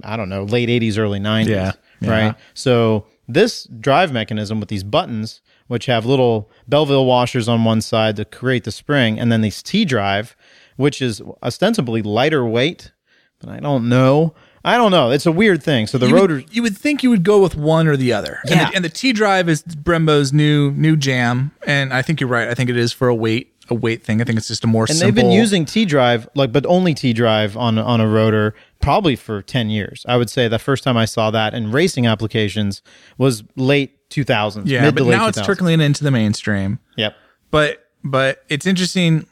I 0.04 0.16
don't 0.16 0.28
know 0.28 0.44
late 0.44 0.68
'80s, 0.68 0.98
early 0.98 1.18
'90s, 1.18 1.46
Yeah, 1.48 1.72
yeah. 2.00 2.10
right? 2.10 2.34
So 2.54 3.06
this 3.28 3.64
drive 3.64 4.12
mechanism 4.12 4.60
with 4.60 4.68
these 4.68 4.84
buttons, 4.84 5.40
which 5.66 5.86
have 5.86 6.06
little 6.06 6.50
Belleville 6.68 7.06
washers 7.06 7.48
on 7.48 7.64
one 7.64 7.80
side 7.80 8.16
to 8.16 8.24
create 8.24 8.64
the 8.64 8.72
spring, 8.72 9.18
and 9.18 9.32
then 9.32 9.40
these 9.40 9.62
T 9.62 9.84
drive, 9.84 10.36
which 10.76 11.02
is 11.02 11.20
ostensibly 11.42 12.02
lighter 12.02 12.44
weight, 12.44 12.92
but 13.40 13.50
I 13.50 13.58
don't 13.58 13.88
know. 13.88 14.34
I 14.66 14.76
don't 14.76 14.90
know. 14.90 15.10
It's 15.10 15.26
a 15.26 15.32
weird 15.32 15.62
thing. 15.62 15.86
So 15.86 15.96
the 15.96 16.08
you 16.08 16.14
rotors. 16.14 16.42
Would, 16.44 16.54
you 16.54 16.62
would 16.62 16.76
think 16.76 17.02
you 17.02 17.10
would 17.10 17.22
go 17.22 17.40
with 17.40 17.54
one 17.56 17.86
or 17.86 17.96
the 17.96 18.12
other. 18.12 18.40
And 18.42 18.50
Yeah. 18.50 18.70
the, 18.70 18.76
and 18.76 18.84
the 18.84 18.88
T 18.88 19.12
drive 19.12 19.48
is 19.48 19.62
Brembo's 19.62 20.32
new 20.32 20.72
new 20.72 20.96
jam, 20.96 21.52
and 21.66 21.92
I 21.92 22.02
think 22.02 22.20
you're 22.20 22.28
right. 22.28 22.48
I 22.48 22.54
think 22.54 22.68
it 22.68 22.76
is 22.76 22.92
for 22.92 23.08
a 23.08 23.14
weight 23.14 23.52
a 23.68 23.74
weight 23.74 24.02
thing. 24.04 24.20
I 24.20 24.24
think 24.24 24.38
it's 24.38 24.48
just 24.48 24.64
a 24.64 24.66
more 24.66 24.84
and 24.84 24.96
simple. 24.96 25.06
they've 25.06 25.14
been 25.14 25.32
using 25.32 25.64
T 25.64 25.84
drive 25.84 26.28
like 26.34 26.52
but 26.52 26.66
only 26.66 26.94
T 26.94 27.12
drive 27.12 27.56
on 27.56 27.78
on 27.78 28.00
a 28.00 28.08
rotor 28.08 28.54
probably 28.80 29.16
for 29.16 29.40
10 29.42 29.70
years. 29.70 30.04
I 30.08 30.16
would 30.16 30.30
say 30.30 30.48
the 30.48 30.58
first 30.58 30.84
time 30.84 30.96
I 30.96 31.04
saw 31.04 31.30
that 31.30 31.54
in 31.54 31.72
racing 31.72 32.06
applications 32.06 32.82
was 33.18 33.42
late 33.56 34.08
2000s, 34.10 34.62
yeah, 34.66 34.82
mid 34.82 34.94
but 34.94 35.02
to 35.02 35.08
late 35.08 35.16
now 35.16 35.26
it's 35.28 35.40
trickling 35.44 35.80
into 35.80 36.04
the 36.04 36.10
mainstream. 36.10 36.78
Yep. 36.96 37.14
But 37.50 37.88
but 38.04 38.44
it's 38.48 38.66
interesting. 38.66 39.26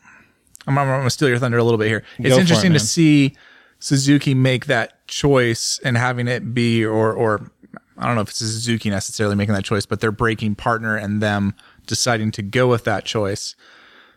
I'm, 0.67 0.79
I'm 0.79 0.87
going 0.87 1.03
to 1.05 1.11
steal 1.11 1.29
your 1.29 1.39
thunder 1.39 1.59
a 1.59 1.65
little 1.65 1.79
bit 1.79 1.89
here. 1.89 2.03
It's 2.19 2.29
Go 2.29 2.35
for 2.37 2.39
it, 2.39 2.41
interesting 2.41 2.73
to 2.73 2.81
see 2.81 3.35
Suzuki 3.79 4.33
make 4.35 4.67
that 4.67 5.04
choice 5.07 5.81
and 5.85 5.97
having 5.97 6.29
it 6.29 6.55
be, 6.55 6.85
or 6.85 7.13
or 7.13 7.51
I 7.99 8.07
don't 8.07 8.15
know 8.15 8.23
if 8.23 8.29
it's 8.29 8.41
a 8.41 8.47
Suzuki 8.47 8.91
necessarily 8.91 9.37
making 9.37 9.55
that 9.55 9.65
choice, 9.65 9.87
but 9.87 10.01
they're 10.01 10.13
breaking 10.13 10.57
partner 10.57 10.97
and 10.97 11.23
them 11.23 11.55
deciding 11.87 12.31
to 12.33 12.43
go 12.43 12.67
with 12.67 12.85
that 12.85 13.05
choice. 13.05 13.55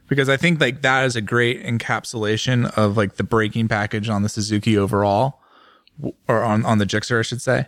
Because 0.08 0.30
I 0.30 0.38
think 0.38 0.62
like 0.62 0.84
that 0.84 1.06
is 1.06 1.16
a 1.16 1.22
great 1.22 1.64
encapsulation 1.64 2.76
of 2.78 2.96
like 2.96 3.16
the 3.16 3.24
braking 3.24 3.68
package 3.68 4.08
on 4.08 4.24
the 4.24 4.30
Suzuki 4.30 4.78
overall, 4.78 5.42
or 6.28 6.44
on 6.44 6.66
on 6.66 6.78
the 6.78 6.86
Gixxer, 6.86 7.20
I 7.20 7.24
should 7.24 7.42
say 7.42 7.68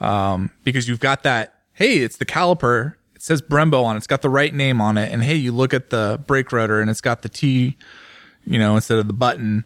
um, 0.00 0.50
because 0.64 0.88
you've 0.88 1.00
got 1.00 1.22
that. 1.22 1.54
Hey, 1.72 1.98
it's 1.98 2.16
the 2.16 2.26
caliper. 2.26 2.94
It 3.14 3.22
says 3.22 3.42
Brembo 3.42 3.84
on 3.84 3.96
it. 3.96 3.98
It's 3.98 4.06
got 4.06 4.22
the 4.22 4.30
right 4.30 4.54
name 4.54 4.80
on 4.80 4.98
it. 4.98 5.12
And 5.12 5.22
hey, 5.22 5.34
you 5.34 5.52
look 5.52 5.74
at 5.74 5.90
the 5.90 6.22
brake 6.26 6.52
rotor 6.52 6.80
and 6.80 6.90
it's 6.90 7.00
got 7.00 7.22
the 7.22 7.28
T, 7.28 7.76
you 8.44 8.58
know, 8.58 8.74
instead 8.74 8.98
of 8.98 9.06
the 9.06 9.12
button. 9.12 9.64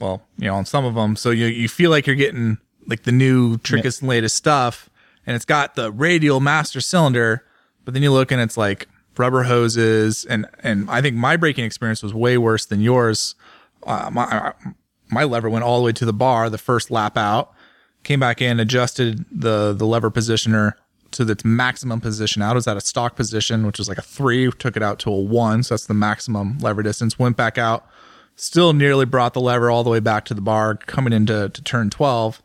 Well, 0.00 0.22
you 0.36 0.46
know, 0.46 0.54
on 0.54 0.64
some 0.64 0.84
of 0.84 0.94
them, 0.94 1.16
so 1.16 1.30
you 1.30 1.46
you 1.46 1.68
feel 1.68 1.90
like 1.90 2.06
you're 2.06 2.16
getting 2.16 2.58
like 2.86 3.02
the 3.02 3.12
new 3.12 3.58
trickiest 3.58 4.00
and 4.00 4.08
latest 4.08 4.36
stuff, 4.36 4.88
and 5.26 5.34
it's 5.34 5.44
got 5.44 5.74
the 5.74 5.90
radial 5.90 6.40
master 6.40 6.80
cylinder. 6.80 7.44
But 7.84 7.94
then 7.94 8.02
you 8.02 8.12
look 8.12 8.30
and 8.30 8.40
it's 8.40 8.56
like 8.56 8.88
rubber 9.16 9.44
hoses, 9.44 10.24
and 10.24 10.46
and 10.62 10.88
I 10.90 11.02
think 11.02 11.16
my 11.16 11.36
braking 11.36 11.64
experience 11.64 12.02
was 12.02 12.14
way 12.14 12.38
worse 12.38 12.66
than 12.66 12.80
yours. 12.80 13.34
Uh, 13.86 14.10
my 14.12 14.52
my 15.10 15.24
lever 15.24 15.50
went 15.50 15.64
all 15.64 15.78
the 15.78 15.84
way 15.84 15.92
to 15.92 16.04
the 16.04 16.12
bar 16.12 16.50
the 16.50 16.58
first 16.58 16.90
lap 16.90 17.16
out 17.16 17.54
came 18.08 18.20
back 18.20 18.40
in, 18.40 18.60
adjusted 18.60 19.24
the 19.30 19.74
the 19.74 19.86
lever 19.86 20.10
positioner 20.10 20.72
to 21.10 21.28
its 21.30 21.44
maximum 21.44 22.00
position 22.00 22.42
out. 22.42 22.52
It 22.52 22.54
was 22.56 22.66
at 22.66 22.76
a 22.76 22.80
stock 22.80 23.16
position, 23.16 23.66
which 23.66 23.78
was 23.78 23.88
like 23.88 23.98
a 23.98 24.02
three, 24.02 24.50
took 24.52 24.76
it 24.76 24.82
out 24.82 24.98
to 25.00 25.10
a 25.10 25.20
one. 25.20 25.62
So 25.62 25.74
that's 25.74 25.86
the 25.86 25.94
maximum 25.94 26.58
lever 26.58 26.82
distance. 26.82 27.18
Went 27.18 27.36
back 27.36 27.58
out, 27.58 27.86
still 28.40 28.72
nearly 28.72 29.04
brought 29.04 29.34
the 29.34 29.40
lever 29.40 29.70
all 29.70 29.84
the 29.84 29.90
way 29.90 30.00
back 30.00 30.24
to 30.26 30.34
the 30.34 30.40
bar, 30.40 30.76
coming 30.76 31.12
into 31.12 31.48
to 31.48 31.62
turn 31.62 31.90
12, 31.90 32.42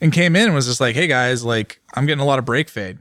and 0.00 0.12
came 0.12 0.36
in 0.36 0.46
and 0.46 0.54
was 0.54 0.66
just 0.66 0.80
like, 0.80 0.94
hey 0.94 1.06
guys, 1.06 1.44
like 1.44 1.80
I'm 1.94 2.06
getting 2.06 2.22
a 2.22 2.26
lot 2.26 2.38
of 2.38 2.44
brake 2.44 2.68
fade. 2.68 2.98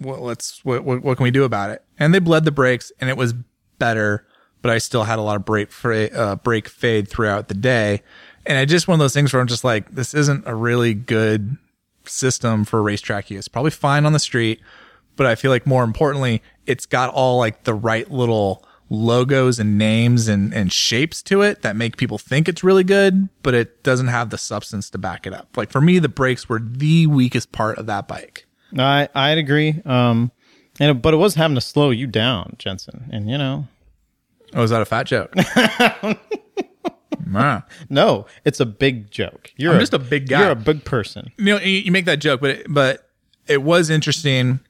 Well, 0.00 0.20
let's 0.20 0.64
what, 0.64 0.84
what 0.84 1.02
what 1.02 1.16
can 1.16 1.24
we 1.24 1.30
do 1.30 1.44
about 1.44 1.70
it? 1.70 1.82
And 1.98 2.14
they 2.14 2.20
bled 2.20 2.44
the 2.44 2.52
brakes, 2.52 2.92
and 3.00 3.10
it 3.10 3.16
was 3.16 3.34
better, 3.78 4.26
but 4.62 4.70
I 4.70 4.78
still 4.78 5.04
had 5.04 5.18
a 5.18 5.22
lot 5.22 5.36
of 5.36 5.44
brake 5.44 5.72
fra- 5.72 6.06
uh, 6.06 6.36
brake 6.36 6.68
fade 6.68 7.08
throughout 7.08 7.48
the 7.48 7.54
day. 7.54 8.02
And 8.46 8.56
I 8.56 8.64
just 8.64 8.88
one 8.88 8.94
of 8.94 9.00
those 9.00 9.12
things 9.12 9.32
where 9.32 9.42
I'm 9.42 9.48
just 9.48 9.64
like, 9.64 9.94
this 9.94 10.14
isn't 10.14 10.44
a 10.46 10.54
really 10.54 10.94
good 10.94 11.56
system 12.04 12.64
for 12.64 12.82
racetrack 12.82 13.30
use. 13.30 13.48
Probably 13.48 13.70
fine 13.70 14.06
on 14.06 14.12
the 14.12 14.18
street, 14.18 14.60
but 15.16 15.26
I 15.26 15.34
feel 15.34 15.50
like 15.50 15.66
more 15.66 15.84
importantly, 15.84 16.42
it's 16.66 16.86
got 16.86 17.12
all 17.12 17.38
like 17.38 17.64
the 17.64 17.74
right 17.74 18.10
little 18.10 18.64
logos 18.90 19.58
and 19.58 19.76
names 19.76 20.28
and, 20.28 20.52
and 20.54 20.72
shapes 20.72 21.22
to 21.22 21.42
it 21.42 21.62
that 21.62 21.76
make 21.76 21.96
people 21.96 22.16
think 22.18 22.48
it's 22.48 22.64
really 22.64 22.84
good, 22.84 23.28
but 23.42 23.54
it 23.54 23.82
doesn't 23.82 24.06
have 24.08 24.30
the 24.30 24.38
substance 24.38 24.88
to 24.90 24.98
back 24.98 25.26
it 25.26 25.32
up. 25.34 25.56
Like 25.56 25.70
for 25.70 25.80
me, 25.80 25.98
the 25.98 26.08
brakes 26.08 26.48
were 26.48 26.58
the 26.60 27.06
weakest 27.06 27.52
part 27.52 27.78
of 27.78 27.86
that 27.86 28.08
bike. 28.08 28.46
I 28.78 29.08
I'd 29.14 29.38
agree. 29.38 29.80
Um 29.84 30.32
and 30.80 31.02
but 31.02 31.12
it 31.14 31.18
was 31.18 31.34
having 31.34 31.54
to 31.56 31.60
slow 31.60 31.90
you 31.90 32.06
down, 32.06 32.54
Jensen. 32.58 33.08
And 33.12 33.28
you 33.30 33.36
know, 33.38 33.66
Oh, 34.54 34.62
is 34.62 34.70
that 34.70 34.80
a 34.80 34.86
fat 34.86 35.04
joke? 35.06 35.34
Ah. 37.34 37.64
no, 37.90 38.24
it's 38.46 38.58
a 38.58 38.64
big 38.66 39.10
joke. 39.10 39.52
You're 39.56 39.74
I'm 39.74 39.80
just 39.80 39.92
a 39.92 39.98
big 39.98 40.28
guy. 40.28 40.40
You're 40.40 40.50
a 40.52 40.56
big 40.56 40.84
person. 40.84 41.30
you 41.36 41.44
know, 41.44 41.58
you, 41.60 41.80
you 41.80 41.92
make 41.92 42.06
that 42.06 42.20
joke, 42.20 42.40
but 42.40 42.50
it, 42.50 42.66
but 42.70 43.10
it 43.46 43.62
was 43.62 43.90
interesting, 43.90 44.60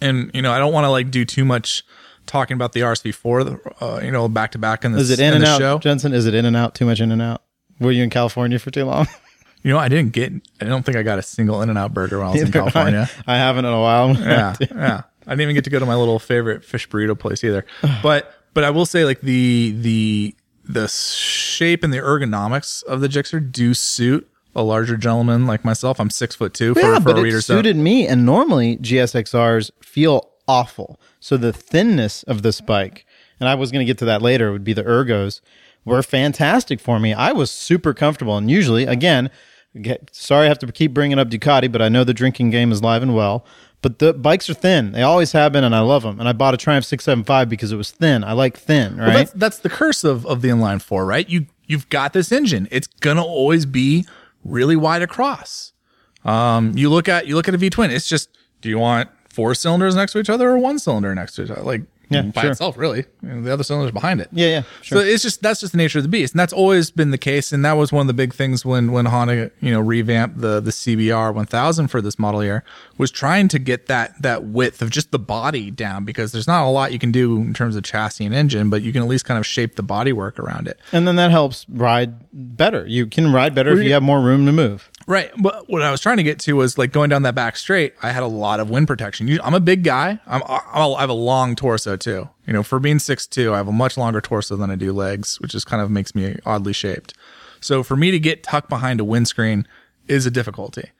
and 0.00 0.30
you 0.34 0.42
know, 0.42 0.50
I 0.52 0.58
don't 0.58 0.72
want 0.72 0.84
to 0.84 0.90
like 0.90 1.12
do 1.12 1.24
too 1.24 1.44
much 1.44 1.84
talking 2.26 2.54
about 2.54 2.72
the 2.72 2.80
RSV4, 2.80 3.72
uh, 3.80 4.00
you 4.02 4.10
know, 4.10 4.28
back 4.28 4.52
to 4.52 4.58
back 4.58 4.84
in 4.84 4.92
this 4.92 5.02
Is 5.02 5.10
it 5.10 5.20
in 5.20 5.28
in 5.28 5.34
and 5.34 5.44
the 5.44 5.48
out, 5.48 5.58
show. 5.58 5.78
Jensen? 5.78 6.12
Is 6.12 6.26
it 6.26 6.34
in 6.34 6.44
and 6.44 6.56
out? 6.56 6.74
Too 6.74 6.84
much 6.84 7.00
in 7.00 7.12
and 7.12 7.22
out? 7.22 7.42
Were 7.80 7.92
you 7.92 8.02
in 8.02 8.10
California 8.10 8.58
for 8.58 8.70
too 8.70 8.84
long? 8.84 9.06
You 9.62 9.72
know, 9.72 9.78
I 9.78 9.88
didn't 9.88 10.12
get, 10.12 10.32
I 10.60 10.64
don't 10.64 10.84
think 10.84 10.96
I 10.96 11.02
got 11.02 11.18
a 11.18 11.22
single 11.22 11.60
In 11.60 11.68
and 11.70 11.76
Out 11.76 11.92
burger 11.92 12.18
when 12.18 12.28
I 12.28 12.30
was 12.30 12.42
in 12.42 12.52
California. 12.52 13.10
I, 13.26 13.34
I 13.34 13.38
haven't 13.38 13.64
in 13.64 13.72
a 13.72 13.80
while. 13.80 14.10
yeah, 14.16 14.54
yeah. 14.60 15.02
I 15.26 15.30
didn't 15.30 15.40
even 15.40 15.54
get 15.56 15.64
to 15.64 15.70
go 15.70 15.80
to 15.80 15.86
my 15.86 15.96
little 15.96 16.20
favorite 16.20 16.64
fish 16.64 16.88
burrito 16.88 17.18
place 17.18 17.42
either. 17.42 17.66
But 18.02 18.32
but 18.54 18.62
I 18.62 18.70
will 18.70 18.86
say 18.86 19.04
like 19.04 19.22
the 19.22 19.74
the 19.76 20.36
the 20.64 20.86
shape 20.86 21.82
and 21.82 21.92
the 21.92 21.98
ergonomics 21.98 22.84
of 22.84 23.00
the 23.00 23.08
Gixxer 23.08 23.50
do 23.50 23.74
suit 23.74 24.30
a 24.54 24.62
larger 24.62 24.96
gentleman 24.96 25.48
like 25.48 25.64
myself. 25.64 25.98
I'm 25.98 26.10
six 26.10 26.36
foot 26.36 26.54
two 26.54 26.72
for, 26.74 26.80
yeah, 26.80 26.98
for 27.00 27.04
but 27.04 27.16
a 27.16 27.20
it 27.20 27.22
reader. 27.24 27.40
So 27.40 27.56
suited 27.56 27.76
me. 27.76 28.06
And 28.06 28.24
normally 28.24 28.76
GSXRs 28.76 29.72
feel 29.82 30.30
awful. 30.48 31.00
So 31.20 31.36
the 31.36 31.52
thinness 31.52 32.22
of 32.24 32.42
this 32.42 32.60
bike, 32.60 33.06
and 33.40 33.48
I 33.48 33.54
was 33.54 33.70
going 33.70 33.84
to 33.84 33.90
get 33.90 33.98
to 33.98 34.04
that 34.06 34.22
later, 34.22 34.52
would 34.52 34.64
be 34.64 34.72
the 34.72 34.84
ergos, 34.84 35.40
were 35.84 36.02
fantastic 36.02 36.80
for 36.80 36.98
me. 36.98 37.14
I 37.14 37.32
was 37.32 37.50
super 37.50 37.94
comfortable. 37.94 38.36
And 38.36 38.50
usually, 38.50 38.84
again, 38.84 39.30
get, 39.80 40.10
sorry 40.12 40.46
I 40.46 40.48
have 40.48 40.58
to 40.60 40.72
keep 40.72 40.92
bringing 40.92 41.18
up 41.18 41.28
Ducati, 41.28 41.70
but 41.70 41.82
I 41.82 41.88
know 41.88 42.04
the 42.04 42.14
drinking 42.14 42.50
game 42.50 42.72
is 42.72 42.82
live 42.82 43.02
and 43.02 43.14
well. 43.14 43.44
But 43.82 43.98
the 44.00 44.12
bikes 44.12 44.50
are 44.50 44.54
thin. 44.54 44.92
They 44.92 45.02
always 45.02 45.32
have 45.32 45.52
been, 45.52 45.62
and 45.62 45.74
I 45.74 45.80
love 45.80 46.02
them. 46.02 46.18
And 46.18 46.28
I 46.28 46.32
bought 46.32 46.54
a 46.54 46.56
Triumph 46.56 46.84
675 46.86 47.48
because 47.48 47.70
it 47.70 47.76
was 47.76 47.92
thin. 47.92 48.24
I 48.24 48.32
like 48.32 48.56
thin, 48.56 48.96
right? 48.96 49.06
Well, 49.06 49.16
that's 49.18 49.32
that's 49.32 49.58
the 49.58 49.68
curse 49.68 50.02
of 50.02 50.26
of 50.26 50.42
the 50.42 50.48
inline 50.48 50.82
four, 50.82 51.04
right? 51.04 51.28
You 51.28 51.46
you've 51.66 51.88
got 51.88 52.12
this 52.12 52.32
engine. 52.32 52.66
It's 52.72 52.88
gonna 52.88 53.22
always 53.22 53.64
be 53.64 54.04
really 54.44 54.76
wide 54.76 55.02
across. 55.02 55.72
Um, 56.24 56.72
you 56.76 56.88
look 56.88 57.08
at 57.08 57.26
you 57.28 57.36
look 57.36 57.46
at 57.46 57.54
a 57.54 57.58
V 57.58 57.70
twin. 57.70 57.90
It's 57.90 58.08
just 58.08 58.30
do 58.60 58.68
you 58.68 58.78
want 58.78 59.08
four 59.36 59.54
cylinders 59.54 59.94
next 59.94 60.12
to 60.12 60.18
each 60.18 60.30
other 60.30 60.50
or 60.50 60.58
one 60.58 60.78
cylinder 60.78 61.14
next 61.14 61.34
to 61.34 61.44
each 61.44 61.50
other? 61.50 61.62
Like 61.62 61.82
Yeah, 62.08 62.22
by 62.22 62.42
sure. 62.42 62.50
itself, 62.52 62.76
really. 62.78 63.04
You 63.22 63.28
know, 63.28 63.42
the 63.42 63.52
other 63.52 63.64
cylinder's 63.64 63.92
behind 63.92 64.20
it. 64.20 64.28
Yeah, 64.32 64.48
yeah, 64.48 64.62
So 64.82 64.98
it's 64.98 65.22
just 65.22 65.42
that's 65.42 65.60
just 65.60 65.72
the 65.72 65.76
nature 65.78 65.98
of 65.98 66.04
the 66.04 66.08
beast, 66.08 66.32
and 66.32 66.40
that's 66.40 66.52
always 66.52 66.90
been 66.90 67.10
the 67.10 67.18
case. 67.18 67.52
And 67.52 67.64
that 67.64 67.74
was 67.74 67.92
one 67.92 68.02
of 68.02 68.06
the 68.06 68.14
big 68.14 68.32
things 68.32 68.64
when 68.64 68.92
when 68.92 69.06
Honda 69.06 69.50
you 69.60 69.72
know 69.72 69.80
revamped 69.80 70.40
the 70.40 70.60
the 70.60 70.70
CBR 70.70 71.34
1000 71.34 71.88
for 71.88 72.00
this 72.00 72.18
model 72.18 72.42
year 72.44 72.64
was 72.96 73.10
trying 73.10 73.48
to 73.48 73.58
get 73.58 73.86
that 73.86 74.20
that 74.22 74.44
width 74.44 74.80
of 74.82 74.90
just 74.90 75.10
the 75.10 75.18
body 75.18 75.70
down 75.70 76.04
because 76.04 76.32
there's 76.32 76.46
not 76.46 76.64
a 76.64 76.70
lot 76.70 76.92
you 76.92 76.98
can 76.98 77.12
do 77.12 77.36
in 77.36 77.52
terms 77.52 77.76
of 77.76 77.82
chassis 77.82 78.24
and 78.24 78.34
engine, 78.34 78.70
but 78.70 78.80
you 78.82 78.92
can 78.92 79.02
at 79.02 79.08
least 79.08 79.24
kind 79.24 79.38
of 79.38 79.44
shape 79.44 79.74
the 79.76 79.84
bodywork 79.84 80.38
around 80.38 80.68
it. 80.68 80.78
And 80.92 81.06
then 81.06 81.16
that 81.16 81.30
helps 81.30 81.66
ride 81.68 82.14
better. 82.32 82.86
You 82.86 83.06
can 83.06 83.32
ride 83.32 83.54
better 83.54 83.72
if 83.72 83.84
you 83.84 83.92
have 83.92 84.02
more 84.02 84.20
room 84.20 84.46
to 84.46 84.52
move. 84.52 84.90
Right. 85.06 85.30
But 85.38 85.70
what 85.70 85.82
I 85.82 85.90
was 85.90 86.00
trying 86.00 86.16
to 86.16 86.24
get 86.24 86.40
to 86.40 86.54
was 86.54 86.78
like 86.78 86.92
going 86.92 87.10
down 87.10 87.22
that 87.22 87.34
back 87.34 87.56
straight. 87.56 87.94
I 88.02 88.10
had 88.10 88.24
a 88.24 88.28
lot 88.28 88.58
of 88.58 88.70
wind 88.70 88.88
protection. 88.88 89.38
I'm 89.42 89.54
a 89.54 89.60
big 89.60 89.84
guy. 89.84 90.18
I'm, 90.26 90.42
I'm 90.48 90.94
I 90.94 91.00
have 91.00 91.10
a 91.10 91.14
long 91.14 91.54
torso 91.54 91.96
too. 91.96 92.28
You 92.46 92.52
know, 92.52 92.62
for 92.62 92.80
being 92.80 92.98
6'2", 92.98 93.52
I 93.52 93.56
have 93.56 93.68
a 93.68 93.72
much 93.72 93.96
longer 93.96 94.20
torso 94.20 94.56
than 94.56 94.70
I 94.70 94.74
do 94.74 94.92
legs, 94.92 95.40
which 95.40 95.52
just 95.52 95.66
kind 95.66 95.80
of 95.80 95.90
makes 95.90 96.14
me 96.14 96.36
oddly 96.44 96.72
shaped. 96.72 97.14
So 97.60 97.82
for 97.82 97.96
me 97.96 98.10
to 98.10 98.18
get 98.18 98.42
tucked 98.42 98.68
behind 98.68 99.00
a 99.00 99.04
windscreen 99.04 99.66
is 100.08 100.26
a 100.26 100.30
difficulty. 100.30 100.90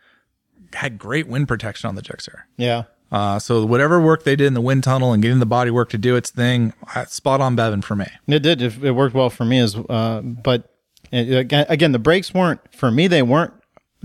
Had 0.73 0.99
great 0.99 1.27
wind 1.27 1.49
protection 1.49 1.89
on 1.89 1.95
the 1.95 2.03
Gixxer. 2.03 2.43
Yeah. 2.57 2.85
Uh, 3.11 3.39
so 3.39 3.65
whatever 3.65 4.01
work 4.01 4.25
they 4.25 4.35
did 4.35 4.47
in 4.47 4.55
the 4.55 4.61
wind 4.61 4.85
tunnel 4.85 5.13
and 5.13 5.23
getting 5.23 5.39
the 5.39 5.47
body 5.47 5.71
work 5.71 5.89
to 5.91 5.99
do 5.99 6.17
its 6.17 6.31
thing, 6.31 6.73
uh, 6.95 7.05
spot 7.07 7.41
on 7.41 7.55
Bevan 7.55 7.83
for 7.83 7.95
me. 7.95 8.07
It 8.27 8.41
did. 8.41 8.63
It, 8.63 8.83
it 8.83 8.93
worked 8.93 9.15
well 9.15 9.31
for 9.31 9.45
me 9.45 9.61
as, 9.61 9.77
uh, 9.77 10.23
but 10.23 10.73
again, 11.13 11.67
again, 11.69 11.93
the 11.93 11.99
brakes 12.01 12.35
weren't 12.35 12.61
for 12.75 12.91
me. 12.91 13.07
They 13.07 13.23
weren't 13.23 13.53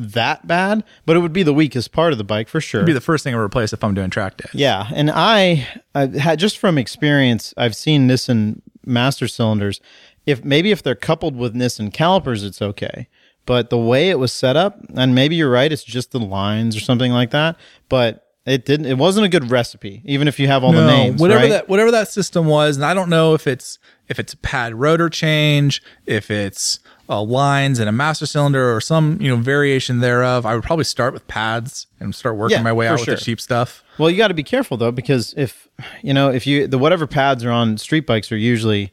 that 0.01 0.47
bad, 0.47 0.83
but 1.05 1.15
it 1.15 1.19
would 1.19 1.33
be 1.33 1.43
the 1.43 1.53
weakest 1.53 1.91
part 1.91 2.11
of 2.11 2.17
the 2.17 2.23
bike 2.23 2.47
for 2.47 2.59
sure. 2.59 2.81
It'd 2.81 2.87
be 2.87 2.93
the 2.93 3.01
first 3.01 3.23
thing 3.23 3.33
I 3.33 3.37
would 3.37 3.43
replace 3.43 3.73
if 3.73 3.83
I'm 3.83 3.93
doing 3.93 4.09
track 4.09 4.37
days. 4.37 4.51
Yeah, 4.53 4.89
and 4.93 5.11
I, 5.11 5.67
I 5.95 6.07
had 6.07 6.39
just 6.39 6.57
from 6.57 6.77
experience, 6.77 7.53
I've 7.57 7.75
seen 7.75 8.07
Nissin 8.07 8.61
master 8.85 9.27
cylinders. 9.27 9.79
If 10.25 10.43
maybe 10.43 10.71
if 10.71 10.83
they're 10.83 10.95
coupled 10.95 11.35
with 11.35 11.55
Nissin 11.55 11.91
calipers, 11.93 12.43
it's 12.43 12.61
okay. 12.61 13.07
But 13.45 13.69
the 13.69 13.77
way 13.77 14.09
it 14.09 14.19
was 14.19 14.31
set 14.31 14.55
up, 14.55 14.79
and 14.95 15.15
maybe 15.15 15.35
you're 15.35 15.49
right, 15.49 15.71
it's 15.71 15.83
just 15.83 16.11
the 16.11 16.19
lines 16.19 16.75
or 16.75 16.79
something 16.79 17.11
like 17.11 17.31
that. 17.31 17.57
But 17.89 18.30
it 18.45 18.65
didn't. 18.65 18.87
It 18.87 18.97
wasn't 18.97 19.25
a 19.25 19.29
good 19.29 19.51
recipe, 19.51 20.01
even 20.05 20.27
if 20.27 20.39
you 20.39 20.47
have 20.47 20.63
all 20.63 20.71
the 20.71 20.87
names. 20.87 21.21
whatever 21.21 21.41
right? 21.41 21.49
that 21.49 21.69
whatever 21.69 21.91
that 21.91 22.07
system 22.07 22.47
was, 22.47 22.75
and 22.75 22.85
I 22.85 22.93
don't 22.93 23.09
know 23.09 23.33
if 23.33 23.45
it's 23.45 23.77
if 24.07 24.19
it's 24.19 24.33
a 24.33 24.37
pad 24.37 24.73
rotor 24.73 25.09
change, 25.09 25.81
if 26.05 26.31
it's 26.31 26.79
uh, 27.07 27.21
lines 27.21 27.77
and 27.77 27.87
a 27.87 27.91
master 27.91 28.25
cylinder 28.25 28.75
or 28.75 28.81
some 28.81 29.21
you 29.21 29.29
know 29.29 29.35
variation 29.35 29.99
thereof. 29.99 30.45
I 30.45 30.55
would 30.55 30.63
probably 30.63 30.85
start 30.85 31.13
with 31.13 31.27
pads 31.27 31.85
and 31.99 32.15
start 32.15 32.35
working 32.35 32.57
Yeah, 32.57 32.63
my 32.63 32.73
way 32.73 32.87
out 32.87 32.99
with 32.99 33.05
the 33.05 33.17
cheap 33.17 33.39
stuff. 33.39 33.83
Well, 33.99 34.09
you 34.09 34.17
got 34.17 34.29
to 34.29 34.33
be 34.33 34.43
careful 34.43 34.75
though, 34.75 34.91
because 34.91 35.35
if 35.37 35.67
you 36.01 36.13
know 36.13 36.31
if 36.31 36.47
you 36.47 36.65
the 36.65 36.79
whatever 36.79 37.05
pads 37.05 37.45
are 37.45 37.51
on 37.51 37.77
street 37.77 38.07
bikes 38.07 38.31
are 38.31 38.37
usually 38.37 38.91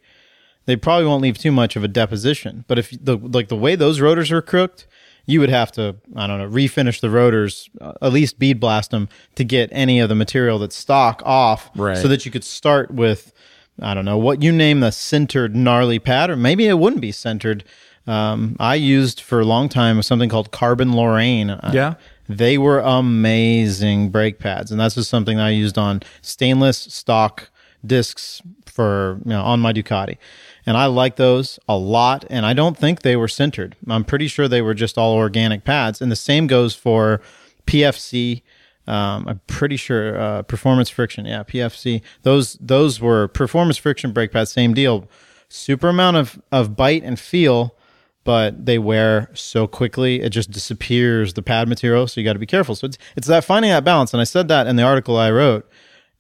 they 0.66 0.76
probably 0.76 1.06
won't 1.06 1.22
leave 1.22 1.38
too 1.38 1.52
much 1.52 1.76
of 1.76 1.84
a 1.84 1.88
deposition. 1.88 2.66
But 2.68 2.78
if 2.78 2.90
the 2.90 3.16
like 3.16 3.48
the 3.48 3.56
way 3.56 3.76
those 3.76 4.02
rotors 4.02 4.30
are 4.30 4.42
crooked, 4.42 4.84
you 5.28 5.38
would 5.40 5.50
have 5.50 5.70
to 5.72 5.94
I 6.16 6.26
don't 6.26 6.38
know 6.38 6.48
refinish 6.48 7.00
the 7.00 7.10
rotors, 7.10 7.70
uh, 7.80 7.92
at 8.02 8.12
least 8.12 8.38
bead 8.38 8.58
blast 8.58 8.90
them 8.90 9.08
to 9.36 9.44
get 9.44 9.68
any 9.72 10.00
of 10.00 10.08
the 10.08 10.14
material 10.16 10.58
that's 10.58 10.74
stock 10.74 11.22
off, 11.24 11.70
Right. 11.76 11.96
so 11.96 12.08
that 12.08 12.24
you 12.24 12.32
could 12.32 12.44
start 12.44 12.90
with 12.90 13.32
I 13.80 13.94
don't 13.94 14.04
know 14.04 14.18
what 14.18 14.42
you 14.42 14.50
name 14.50 14.80
the 14.80 14.88
sintered 14.90 15.54
gnarly 15.54 15.98
pad, 16.00 16.30
or 16.30 16.36
maybe 16.36 16.66
it 16.66 16.78
wouldn't 16.80 17.02
be 17.02 17.12
sintered. 17.12 17.62
Um, 18.08 18.56
I 18.58 18.74
used 18.74 19.20
for 19.20 19.38
a 19.38 19.44
long 19.44 19.68
time 19.68 20.00
something 20.02 20.30
called 20.30 20.50
Carbone 20.50 20.94
Lorraine. 20.94 21.50
Uh, 21.50 21.70
Yeah. 21.74 21.94
they 22.28 22.56
were 22.58 22.80
amazing 23.32 24.08
brake 24.10 24.38
pads, 24.38 24.70
and 24.70 24.80
that's 24.80 24.94
just 24.94 25.10
something 25.10 25.38
I 25.38 25.50
used 25.50 25.76
on 25.78 26.00
stainless 26.22 26.78
stock 26.78 27.50
discs 27.86 28.42
for 28.66 29.20
you 29.24 29.30
know 29.30 29.42
on 29.42 29.60
my 29.60 29.72
Ducati, 29.72 30.16
and 30.68 30.76
I 30.76 30.84
like 30.84 31.16
those 31.16 31.58
a 31.66 31.78
lot. 31.78 32.26
And 32.28 32.44
I 32.44 32.52
don't 32.52 32.76
think 32.76 33.00
they 33.00 33.16
were 33.16 33.26
sintered. 33.26 33.72
I'm 33.88 34.04
pretty 34.04 34.28
sure 34.28 34.46
they 34.48 34.60
were 34.60 34.74
just 34.74 34.98
all 34.98 35.14
organic 35.14 35.64
pads, 35.64 36.02
and 36.02 36.12
the 36.12 36.16
same 36.16 36.46
goes 36.46 36.74
for 36.74 37.22
PFC. 37.66 38.42
Um, 38.86 39.26
I'm 39.26 39.40
pretty 39.46 39.78
sure 39.78 40.20
uh, 40.20 40.42
performance 40.42 40.90
friction, 40.90 41.24
yeah, 41.24 41.42
PFC. 41.42 42.02
Those 42.22 42.58
those 42.60 43.00
were 43.00 43.28
performance 43.28 43.78
friction 43.78 44.12
brake 44.12 44.30
pads. 44.30 44.52
Same 44.52 44.74
deal, 44.74 45.08
super 45.48 45.88
amount 45.88 46.18
of 46.18 46.38
of 46.52 46.76
bite 46.76 47.02
and 47.02 47.18
feel 47.18 47.74
but 48.24 48.66
they 48.66 48.78
wear 48.78 49.30
so 49.32 49.66
quickly 49.66 50.20
it 50.20 50.28
just 50.28 50.50
disappears 50.50 51.32
the 51.32 51.40
pad 51.40 51.66
material 51.66 52.06
so 52.06 52.20
you 52.20 52.24
got 52.26 52.34
to 52.34 52.38
be 52.38 52.44
careful 52.44 52.74
so 52.74 52.86
it's, 52.86 52.98
it's 53.16 53.26
that 53.26 53.42
finding 53.42 53.70
that 53.70 53.84
balance 53.84 54.12
and 54.12 54.20
i 54.20 54.24
said 54.24 54.48
that 54.48 54.66
in 54.66 54.76
the 54.76 54.82
article 54.82 55.16
i 55.16 55.30
wrote 55.30 55.66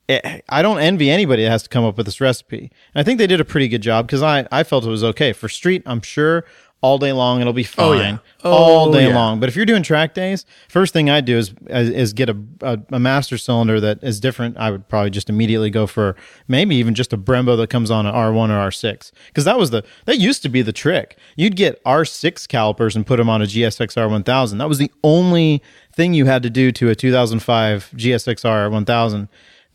it, 0.08 0.44
i 0.48 0.62
don't 0.62 0.78
envy 0.80 1.10
anybody 1.10 1.42
that 1.44 1.50
has 1.50 1.62
to 1.64 1.68
come 1.68 1.84
up 1.84 1.96
with 1.96 2.06
this 2.06 2.20
recipe. 2.20 2.70
And 2.94 3.00
i 3.00 3.02
think 3.02 3.18
they 3.18 3.26
did 3.26 3.40
a 3.40 3.44
pretty 3.44 3.68
good 3.68 3.82
job 3.82 4.06
because 4.06 4.22
I, 4.22 4.46
I 4.50 4.62
felt 4.64 4.84
it 4.84 4.88
was 4.90 5.04
okay. 5.04 5.32
For 5.32 5.48
street 5.48 5.82
i'm 5.86 6.00
sure 6.00 6.44
all 6.80 6.96
day 6.96 7.10
long 7.12 7.40
it'll 7.40 7.52
be 7.52 7.64
oh, 7.64 7.64
fine 7.64 8.20
Oh, 8.44 8.50
yeah. 8.50 8.56
all 8.56 8.88
Oh, 8.88 8.92
day 8.92 9.08
yeah. 9.08 9.14
long. 9.14 9.40
But 9.40 9.48
if 9.48 9.56
you're 9.56 9.66
doing 9.66 9.82
track 9.82 10.14
days 10.14 10.46
first 10.68 10.92
thing 10.92 11.10
i 11.10 11.20
do 11.20 11.36
is 11.36 11.52
is, 11.68 11.90
is 11.90 12.12
get 12.12 12.28
a, 12.30 12.36
a, 12.62 12.78
a 12.92 12.98
master 13.00 13.36
cylinder 13.36 13.80
that 13.80 13.98
is 14.02 14.20
different. 14.20 14.56
I 14.56 14.70
would 14.70 14.88
probably 14.88 15.10
just 15.10 15.28
immediately 15.28 15.70
go 15.70 15.88
for 15.88 16.14
maybe 16.46 16.76
even 16.76 16.94
just 16.94 17.12
a 17.12 17.18
brembo 17.18 17.56
that 17.56 17.68
comes 17.68 17.90
on 17.90 18.06
an 18.06 18.14
r1 18.14 18.48
or 18.50 18.70
r6 18.70 19.10
because 19.26 19.44
that 19.44 19.58
was 19.58 19.70
the 19.70 19.82
that 20.04 20.18
used 20.18 20.42
to 20.44 20.48
be 20.48 20.62
the 20.62 20.72
trick. 20.72 21.18
You'd 21.36 21.56
get 21.56 21.82
r6 21.84 22.46
calipers 22.46 22.94
and 22.94 23.04
put 23.04 23.16
them 23.16 23.28
on 23.28 23.42
a 23.42 23.46
gsxr 23.46 24.08
1000 24.08 24.58
that 24.58 24.68
was 24.68 24.78
the 24.78 24.92
only 25.02 25.60
thing 25.92 26.14
you 26.14 26.26
had 26.26 26.44
to 26.44 26.50
do 26.50 26.70
to 26.70 26.88
a 26.90 26.94
2005 26.94 27.90
gsxr 27.96 28.70
1000 28.70 29.28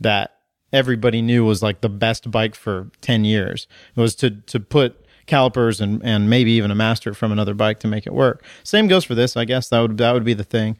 that 0.03 0.37
everybody 0.71 1.21
knew 1.21 1.43
was 1.45 1.61
like 1.61 1.81
the 1.81 1.89
best 1.89 2.29
bike 2.31 2.55
for 2.55 2.89
10 3.01 3.25
years 3.25 3.67
was 3.95 4.15
to 4.15 4.29
to 4.31 4.59
put 4.59 5.05
calipers 5.25 5.79
and 5.79 6.03
and 6.03 6.29
maybe 6.29 6.51
even 6.51 6.71
a 6.71 6.75
master 6.75 7.13
from 7.13 7.31
another 7.31 7.53
bike 7.53 7.79
to 7.79 7.87
make 7.87 8.05
it 8.05 8.13
work 8.13 8.43
same 8.63 8.87
goes 8.87 9.03
for 9.03 9.15
this 9.15 9.37
i 9.37 9.45
guess 9.45 9.69
that 9.69 9.79
would 9.79 9.97
that 9.97 10.11
would 10.11 10.23
be 10.23 10.33
the 10.33 10.43
thing 10.43 10.77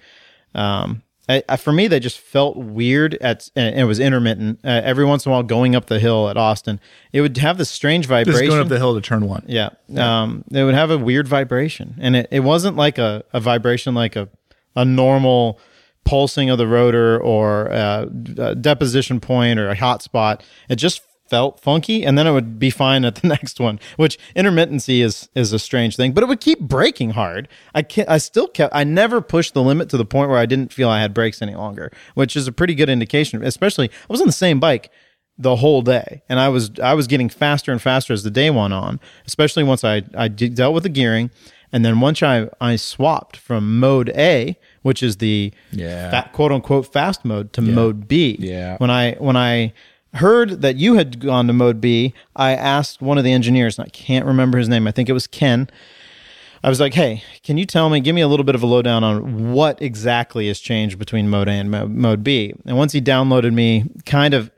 um 0.55 1.01
I, 1.29 1.41
I, 1.47 1.55
for 1.55 1.71
me, 1.71 1.87
they 1.87 2.01
just 2.01 2.19
felt 2.19 2.57
weird. 2.57 3.13
At 3.15 3.49
and 3.55 3.79
it 3.79 3.85
was 3.85 3.99
intermittent. 3.99 4.59
Uh, 4.63 4.81
every 4.83 5.05
once 5.05 5.25
in 5.25 5.31
a 5.31 5.33
while, 5.33 5.43
going 5.43 5.73
up 5.75 5.85
the 5.85 5.99
hill 5.99 6.29
at 6.29 6.35
Austin, 6.35 6.81
it 7.13 7.21
would 7.21 7.37
have 7.37 7.57
this 7.57 7.69
strange 7.69 8.03
Just 8.03 8.09
vibration. 8.09 8.47
going 8.47 8.59
up 8.59 8.67
the 8.67 8.77
hill 8.77 8.93
to 8.93 9.01
turn 9.01 9.25
one. 9.25 9.45
Yeah. 9.47 9.69
Um, 9.95 10.43
it 10.51 10.63
would 10.63 10.73
have 10.73 10.91
a 10.91 10.97
weird 10.97 11.27
vibration. 11.27 11.95
And 12.01 12.17
it, 12.17 12.27
it 12.29 12.41
wasn't 12.41 12.75
like 12.75 12.97
a, 12.97 13.23
a 13.31 13.39
vibration 13.39 13.95
like 13.95 14.17
a, 14.17 14.27
a 14.75 14.83
normal 14.83 15.59
pulsing 16.05 16.49
of 16.49 16.57
the 16.57 16.67
rotor 16.67 17.19
or 17.19 17.67
a, 17.67 18.09
a 18.37 18.55
deposition 18.55 19.19
point 19.19 19.59
or 19.59 19.69
a 19.69 19.75
hot 19.75 20.01
spot. 20.01 20.43
It 20.69 20.75
just 20.75 21.01
felt 21.29 21.59
funky 21.59 22.05
and 22.05 22.17
then 22.17 22.27
it 22.27 22.31
would 22.31 22.59
be 22.59 22.69
fine 22.69 23.05
at 23.05 23.15
the 23.15 23.27
next 23.35 23.59
one, 23.59 23.79
which 23.95 24.19
intermittency 24.35 25.03
is, 25.03 25.29
is 25.33 25.53
a 25.53 25.59
strange 25.59 25.95
thing, 25.95 26.11
but 26.11 26.23
it 26.23 26.27
would 26.27 26.41
keep 26.41 26.59
breaking 26.59 27.11
hard. 27.11 27.47
I 27.73 27.81
can't, 27.81 28.09
I 28.09 28.17
still 28.17 28.47
kept, 28.47 28.75
I 28.75 28.83
never 28.83 29.21
pushed 29.21 29.53
the 29.53 29.63
limit 29.63 29.89
to 29.89 29.97
the 29.97 30.05
point 30.05 30.29
where 30.29 30.39
I 30.39 30.45
didn't 30.45 30.73
feel 30.73 30.89
I 30.89 31.01
had 31.01 31.13
brakes 31.13 31.41
any 31.41 31.55
longer, 31.55 31.91
which 32.13 32.35
is 32.35 32.47
a 32.47 32.51
pretty 32.51 32.75
good 32.75 32.89
indication, 32.89 33.43
especially 33.43 33.89
I 33.89 34.05
was 34.09 34.21
on 34.21 34.27
the 34.27 34.33
same 34.33 34.59
bike 34.59 34.91
the 35.37 35.55
whole 35.55 35.81
day 35.81 36.21
and 36.29 36.39
i 36.39 36.47
was 36.47 36.71
i 36.81 36.93
was 36.93 37.07
getting 37.07 37.27
faster 37.27 37.71
and 37.71 37.81
faster 37.81 38.13
as 38.13 38.21
the 38.21 38.29
day 38.29 38.51
went 38.51 38.71
on 38.71 38.99
especially 39.25 39.63
once 39.63 39.83
i 39.83 40.03
i 40.15 40.27
dealt 40.27 40.75
with 40.75 40.83
the 40.83 40.89
gearing 40.89 41.31
and 41.71 41.83
then 41.83 41.99
once 41.99 42.21
i 42.21 42.47
i 42.61 42.75
swapped 42.75 43.35
from 43.35 43.79
mode 43.79 44.09
a 44.09 44.55
which 44.83 45.01
is 45.03 45.17
the 45.17 45.51
Yeah. 45.71 46.09
fa- 46.11 46.29
quote 46.31 46.51
unquote 46.51 46.93
fast 46.93 47.25
mode 47.25 47.51
to 47.53 47.61
mode 47.61 48.07
b 48.07 48.37
Yeah. 48.39 48.77
when 48.77 48.89
i 48.91 49.13
when 49.13 49.35
i 49.35 49.73
heard 50.15 50.61
that 50.61 50.75
you 50.75 50.93
had 50.93 51.19
gone 51.19 51.47
to 51.47 51.53
mode 51.53 51.81
b 51.81 52.13
i 52.35 52.51
asked 52.53 53.01
one 53.01 53.17
of 53.17 53.23
the 53.23 53.31
engineers 53.33 53.79
and 53.79 53.87
i 53.87 53.89
can't 53.89 54.25
remember 54.25 54.59
his 54.59 54.69
name 54.69 54.85
i 54.87 54.91
think 54.91 55.09
it 55.09 55.13
was 55.13 55.25
ken 55.27 55.67
I 56.65 56.69
was 56.69 56.79
like, 56.79 56.93
hey, 56.93 57.21
can 57.43 57.57
you 57.57 57.65
tell 57.65 57.89
me, 57.89 57.99
give 57.99 58.15
me 58.15 58.21
a 58.21 58.27
little 58.29 58.45
bit 58.45 58.55
of 58.55 58.63
a 58.63 58.65
lowdown 58.65 59.03
on 59.03 59.51
what 59.51 59.81
exactly 59.81 60.47
has 60.47 60.61
changed 60.61 60.97
between 60.97 61.27
mode 61.29 61.49
A 61.49 61.51
and 61.51 61.69
mode 61.69 62.23
B? 62.23 62.53
And 62.65 62.77
once 62.77 62.93
he 62.93 63.01
downloaded 63.01 63.53
me, 63.53 63.83
kind 64.05 64.33
of, 64.33 64.49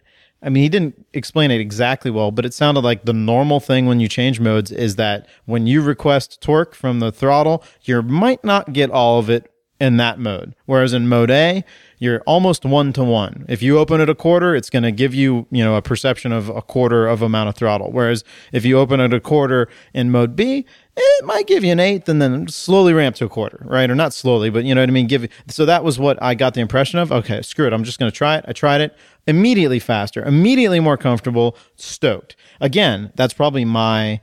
I 0.43 0.49
mean, 0.49 0.61
he 0.61 0.69
didn't 0.69 1.03
explain 1.13 1.49
it 1.49 1.59
exactly 1.59 2.11
well, 2.11 2.29
but 2.29 2.45
it 2.45 2.53
sounded 2.53 2.81
like 2.83 3.05
the 3.05 3.13
normal 3.13 3.59
thing 3.59 3.87
when 3.87 3.99
you 3.99 4.07
change 4.07 4.39
modes 4.39 4.71
is 4.71 4.97
that 4.97 5.25
when 5.45 5.65
you 5.65 5.81
request 5.81 6.41
torque 6.41 6.75
from 6.75 6.99
the 6.99 7.11
throttle, 7.11 7.63
you 7.85 7.99
might 8.03 8.43
not 8.43 8.71
get 8.71 8.91
all 8.91 9.17
of 9.17 9.27
it 9.27 9.49
in 9.79 9.97
that 9.97 10.19
mode. 10.19 10.55
Whereas 10.65 10.93
in 10.93 11.07
mode 11.07 11.29
A, 11.29 11.63
you're 11.97 12.21
almost 12.21 12.65
one 12.65 12.93
to 12.93 13.03
one. 13.03 13.45
If 13.47 13.61
you 13.61 13.77
open 13.77 13.99
it 13.99 14.09
a 14.09 14.15
quarter, 14.15 14.55
it's 14.55 14.69
going 14.69 14.83
to 14.83 14.91
give 14.91 15.13
you, 15.13 15.47
you 15.51 15.63
know, 15.63 15.75
a 15.75 15.81
perception 15.81 16.31
of 16.31 16.49
a 16.49 16.61
quarter 16.61 17.07
of 17.07 17.21
amount 17.21 17.49
of 17.49 17.55
throttle. 17.55 17.91
Whereas 17.91 18.23
if 18.51 18.65
you 18.65 18.77
open 18.77 18.99
it 18.99 19.13
a 19.13 19.19
quarter 19.19 19.67
in 19.93 20.11
mode 20.11 20.35
B, 20.35 20.65
it 20.95 21.25
might 21.25 21.47
give 21.47 21.63
you 21.63 21.71
an 21.71 21.79
eighth 21.79 22.07
and 22.07 22.21
then 22.21 22.47
slowly 22.47 22.93
ramp 22.93 23.17
to 23.17 23.25
a 23.25 23.29
quarter, 23.29 23.61
right? 23.65 23.89
Or 23.89 23.95
not 23.95 24.13
slowly, 24.13 24.49
but 24.49 24.63
you 24.63 24.73
know 24.73 24.81
what 24.81 24.89
I 24.89 24.93
mean? 24.93 25.07
Give 25.07 25.27
so 25.47 25.65
that 25.65 25.83
was 25.83 25.99
what 25.99 26.21
I 26.21 26.35
got 26.35 26.53
the 26.53 26.61
impression 26.61 26.99
of. 26.99 27.11
Okay, 27.11 27.41
screw 27.41 27.67
it. 27.67 27.73
I'm 27.73 27.83
just 27.83 27.99
going 27.99 28.11
to 28.11 28.17
try 28.17 28.37
it. 28.37 28.45
I 28.47 28.53
tried 28.53 28.81
it 28.81 28.95
immediately 29.27 29.79
faster, 29.79 30.23
immediately 30.23 30.79
more 30.79 30.97
comfortable, 30.97 31.57
stoked. 31.75 32.35
Again, 32.61 33.11
that's 33.15 33.33
probably 33.33 33.65
my 33.65 34.21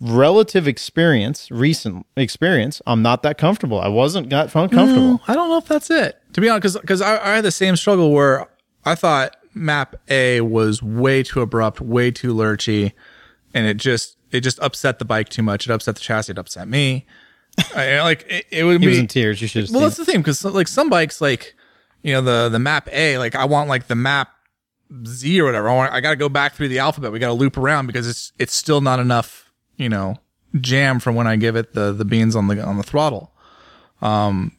relative 0.00 0.66
experience, 0.66 1.50
recent 1.50 2.06
experience. 2.16 2.80
I'm 2.86 3.02
not 3.02 3.22
that 3.22 3.38
comfortable. 3.38 3.80
I 3.80 3.88
wasn't 3.88 4.30
that 4.30 4.50
comfortable. 4.50 5.18
Mm, 5.18 5.20
I 5.28 5.34
don't 5.34 5.48
know 5.48 5.58
if 5.58 5.66
that's 5.66 5.90
it. 5.90 6.20
To 6.34 6.40
be 6.40 6.48
honest, 6.48 6.80
because 6.80 7.00
I, 7.00 7.18
I 7.18 7.34
had 7.36 7.44
the 7.44 7.50
same 7.50 7.76
struggle 7.76 8.12
where 8.12 8.48
I 8.84 8.94
thought 8.94 9.36
map 9.54 9.96
A 10.08 10.40
was 10.40 10.82
way 10.82 11.22
too 11.22 11.40
abrupt, 11.40 11.80
way 11.80 12.10
too 12.10 12.34
lurchy, 12.34 12.92
and 13.54 13.66
it 13.66 13.76
just 13.76 14.16
it 14.30 14.40
just 14.40 14.58
upset 14.60 14.98
the 14.98 15.04
bike 15.04 15.28
too 15.28 15.42
much. 15.42 15.66
It 15.66 15.72
upset 15.72 15.96
the 15.96 16.00
chassis. 16.00 16.32
It 16.32 16.38
upset 16.38 16.68
me. 16.68 17.06
I, 17.74 18.00
like 18.02 18.24
it, 18.28 18.46
it 18.50 18.64
would 18.64 18.80
He 18.80 18.86
be 18.86 18.90
was 18.90 18.98
in 18.98 19.06
tears. 19.08 19.42
You 19.42 19.48
should 19.48 19.70
well, 19.70 19.80
that's 19.80 19.96
the 19.96 20.04
thing 20.04 20.20
because 20.20 20.44
like 20.44 20.68
some 20.68 20.88
bikes, 20.88 21.20
like 21.20 21.54
you 22.02 22.12
know 22.12 22.22
the 22.22 22.48
the 22.48 22.58
map 22.58 22.88
A, 22.92 23.18
like 23.18 23.34
I 23.34 23.44
want 23.44 23.68
like 23.68 23.88
the 23.88 23.94
map 23.96 24.30
Z 25.06 25.40
or 25.40 25.44
whatever. 25.44 25.68
I 25.68 25.74
want 25.74 25.92
I 25.92 26.00
got 26.00 26.10
to 26.10 26.16
go 26.16 26.28
back 26.28 26.54
through 26.54 26.68
the 26.68 26.78
alphabet. 26.78 27.12
We 27.12 27.18
got 27.18 27.28
to 27.28 27.34
loop 27.34 27.56
around 27.56 27.86
because 27.86 28.08
it's 28.08 28.32
it's 28.38 28.54
still 28.54 28.80
not 28.80 29.00
enough, 29.00 29.49
you 29.80 29.88
know, 29.88 30.16
jam 30.60 31.00
from 31.00 31.14
when 31.14 31.26
I 31.26 31.36
give 31.36 31.56
it 31.56 31.72
the 31.72 31.92
the 31.92 32.04
beans 32.04 32.36
on 32.36 32.46
the 32.48 32.62
on 32.62 32.76
the 32.76 32.82
throttle. 32.82 33.32
Um, 34.02 34.56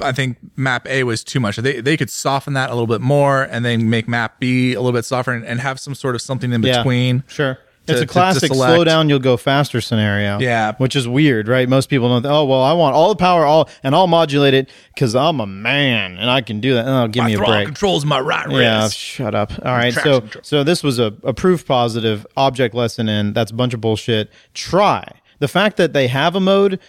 I 0.00 0.12
think 0.12 0.36
map 0.56 0.86
A 0.88 1.04
was 1.04 1.22
too 1.24 1.40
much. 1.40 1.56
They 1.56 1.80
they 1.80 1.96
could 1.96 2.10
soften 2.10 2.54
that 2.54 2.70
a 2.70 2.74
little 2.74 2.86
bit 2.86 3.00
more 3.00 3.42
and 3.44 3.64
then 3.64 3.88
make 3.88 4.08
map 4.08 4.40
B 4.40 4.72
a 4.74 4.80
little 4.80 4.92
bit 4.98 5.04
softer 5.04 5.32
and, 5.32 5.44
and 5.44 5.60
have 5.60 5.78
some 5.80 5.94
sort 5.94 6.14
of 6.14 6.22
something 6.22 6.52
in 6.52 6.62
Yeah. 6.62 6.78
between. 6.78 7.22
Sure. 7.28 7.58
To- 7.86 7.92
It's 7.92 8.02
a 8.02 8.06
classic 8.06 8.52
slow 8.52 8.84
down, 8.84 9.08
you'll 9.08 9.18
go 9.18 9.36
faster 9.36 9.80
scenario. 9.80 10.38
Yeah. 10.38 10.74
Which 10.78 10.96
is 10.96 11.06
weird, 11.08 11.48
right? 11.48 11.68
Most 11.68 11.88
people 11.88 12.08
don't, 12.08 12.26
oh, 12.26 12.44
well, 12.44 12.62
I 12.62 12.72
want 12.72 12.94
all 12.94 13.08
the 13.08 13.16
power, 13.16 13.44
all, 13.44 13.68
and 13.82 13.94
I'll 13.94 14.06
modulate 14.06 14.54
it 14.54 14.70
because 14.94 15.14
I'm 15.14 15.40
a 15.40 15.46
man 15.46 16.18
and 16.18 16.28
I 16.30 16.40
can 16.40 16.60
do 16.60 16.74
that. 16.74 16.86
Oh, 16.86 17.08
give 17.08 17.22
My 17.22 17.28
me 17.28 17.34
a 17.34 17.38
break. 17.38 17.66
controls 17.66 18.04
my 18.04 18.20
right 18.20 18.46
wrist. 18.46 18.60
Yeah, 18.60 18.88
shut 18.88 19.34
up. 19.34 19.52
All 19.64 19.72
right, 19.72 19.92
so 19.94 20.20
control. 20.20 20.44
so 20.44 20.64
this 20.64 20.82
was 20.82 20.98
a, 20.98 21.14
a 21.22 21.32
proof 21.32 21.66
positive 21.66 22.26
object 22.36 22.74
lesson 22.74 23.08
in. 23.08 23.32
That's 23.32 23.50
a 23.50 23.54
bunch 23.54 23.74
of 23.74 23.80
bullshit. 23.80 24.30
Try 24.54 25.20
the 25.38 25.48
fact 25.48 25.76
that 25.76 25.92
they 25.92 26.08
have 26.08 26.34
a 26.34 26.40
mode 26.40 26.80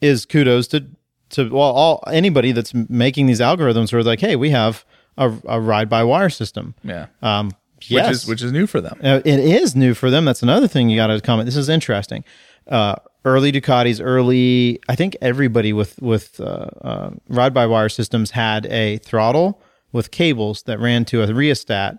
is 0.00 0.24
kudos 0.26 0.68
to 0.68 0.86
to 1.30 1.48
well 1.50 1.60
all 1.72 2.04
anybody 2.10 2.52
that's 2.52 2.72
making 2.74 3.26
these 3.26 3.40
algorithms 3.40 3.92
where 3.92 4.02
like, 4.02 4.20
hey, 4.20 4.36
we 4.36 4.50
have 4.50 4.84
a, 5.16 5.32
a 5.46 5.60
ride 5.60 5.88
by 5.88 6.04
wire 6.04 6.30
system. 6.30 6.74
Yeah. 6.84 7.06
Um, 7.22 7.50
Which 7.78 7.90
yes. 7.90 8.14
is 8.14 8.26
which 8.26 8.42
is 8.42 8.52
new 8.52 8.66
for 8.66 8.80
them. 8.80 8.98
Uh, 9.02 9.20
it 9.24 9.38
is 9.38 9.76
new 9.76 9.94
for 9.94 10.10
them. 10.10 10.24
That's 10.24 10.42
another 10.42 10.68
thing 10.68 10.90
you 10.90 10.96
got 10.96 11.08
to 11.08 11.20
comment. 11.20 11.46
This 11.46 11.56
is 11.56 11.68
interesting. 11.68 12.24
Uh, 12.66 12.96
early 13.24 13.52
Ducatis, 13.52 14.00
early. 14.02 14.80
I 14.88 14.94
think 14.96 15.16
everybody 15.22 15.72
with 15.72 16.00
with 16.02 16.40
uh, 16.40 16.68
uh, 16.82 17.10
ride 17.28 17.54
by 17.54 17.66
wire 17.66 17.88
systems 17.88 18.32
had 18.32 18.66
a 18.66 18.98
throttle 18.98 19.62
with 19.92 20.10
cables 20.10 20.64
that 20.64 20.78
ran 20.80 21.04
to 21.06 21.22
a 21.22 21.32
rheostat 21.32 21.98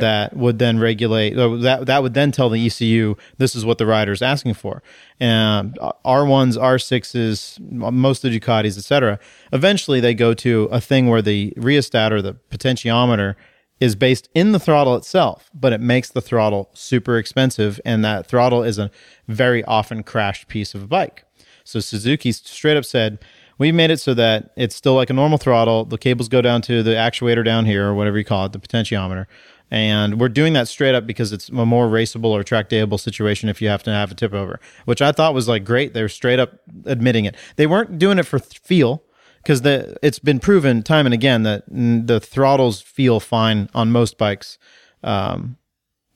that 0.00 0.34
would 0.36 0.58
then 0.58 0.78
regulate. 0.78 1.38
uh, 1.38 1.56
That 1.56 1.86
that 1.86 2.02
would 2.02 2.14
then 2.14 2.32
tell 2.32 2.48
the 2.48 2.64
ECU 2.66 3.14
this 3.38 3.54
is 3.54 3.64
what 3.64 3.78
the 3.78 3.86
rider 3.86 4.12
is 4.12 4.22
asking 4.22 4.54
for. 4.54 4.82
And 5.20 5.78
R 6.04 6.24
ones, 6.24 6.56
R 6.56 6.78
sixes, 6.78 7.58
most 7.60 8.24
of 8.24 8.32
the 8.32 8.40
Ducatis, 8.40 8.78
etc. 8.78 9.18
Eventually, 9.52 10.00
they 10.00 10.14
go 10.14 10.34
to 10.34 10.64
a 10.72 10.80
thing 10.80 11.08
where 11.08 11.22
the 11.22 11.52
rheostat 11.56 12.12
or 12.12 12.22
the 12.22 12.34
potentiometer 12.50 13.34
is 13.82 13.96
based 13.96 14.28
in 14.32 14.52
the 14.52 14.60
throttle 14.60 14.94
itself, 14.94 15.50
but 15.52 15.72
it 15.72 15.80
makes 15.80 16.08
the 16.08 16.20
throttle 16.20 16.70
super 16.72 17.18
expensive, 17.18 17.80
and 17.84 18.04
that 18.04 18.28
throttle 18.28 18.62
is 18.62 18.78
a 18.78 18.92
very 19.26 19.64
often 19.64 20.04
crashed 20.04 20.46
piece 20.46 20.72
of 20.72 20.84
a 20.84 20.86
bike. 20.86 21.24
So 21.64 21.80
Suzuki 21.80 22.30
straight 22.30 22.76
up 22.76 22.84
said, 22.84 23.18
"We 23.58 23.72
made 23.72 23.90
it 23.90 23.98
so 23.98 24.14
that 24.14 24.50
it's 24.56 24.76
still 24.76 24.94
like 24.94 25.10
a 25.10 25.12
normal 25.12 25.36
throttle. 25.36 25.84
The 25.84 25.98
cables 25.98 26.28
go 26.28 26.40
down 26.40 26.62
to 26.62 26.84
the 26.84 26.92
actuator 26.92 27.44
down 27.44 27.66
here, 27.66 27.88
or 27.88 27.94
whatever 27.94 28.18
you 28.18 28.24
call 28.24 28.46
it, 28.46 28.52
the 28.52 28.60
potentiometer." 28.60 29.26
And 29.68 30.20
we're 30.20 30.28
doing 30.28 30.52
that 30.52 30.68
straight 30.68 30.94
up 30.94 31.04
because 31.04 31.32
it's 31.32 31.48
a 31.48 31.66
more 31.66 31.88
raceable 31.88 32.26
or 32.26 32.44
track 32.44 32.68
dayable 32.68 33.00
situation 33.00 33.48
if 33.48 33.60
you 33.60 33.66
have 33.66 33.82
to 33.82 33.90
have 33.90 34.12
a 34.12 34.14
tip 34.14 34.32
over, 34.32 34.60
which 34.84 35.02
I 35.02 35.10
thought 35.10 35.34
was 35.34 35.48
like 35.48 35.64
great. 35.64 35.92
They're 35.92 36.08
straight 36.08 36.38
up 36.38 36.52
admitting 36.84 37.24
it. 37.24 37.34
They 37.56 37.66
weren't 37.66 37.98
doing 37.98 38.20
it 38.20 38.26
for 38.26 38.38
feel 38.38 39.02
because 39.42 39.62
the 39.62 39.96
it's 40.02 40.18
been 40.18 40.38
proven 40.40 40.82
time 40.82 41.06
and 41.06 41.12
again 41.14 41.42
that 41.42 41.64
the 41.68 42.20
throttles 42.20 42.80
feel 42.80 43.20
fine 43.20 43.68
on 43.74 43.90
most 43.92 44.16
bikes, 44.18 44.58
um, 45.02 45.56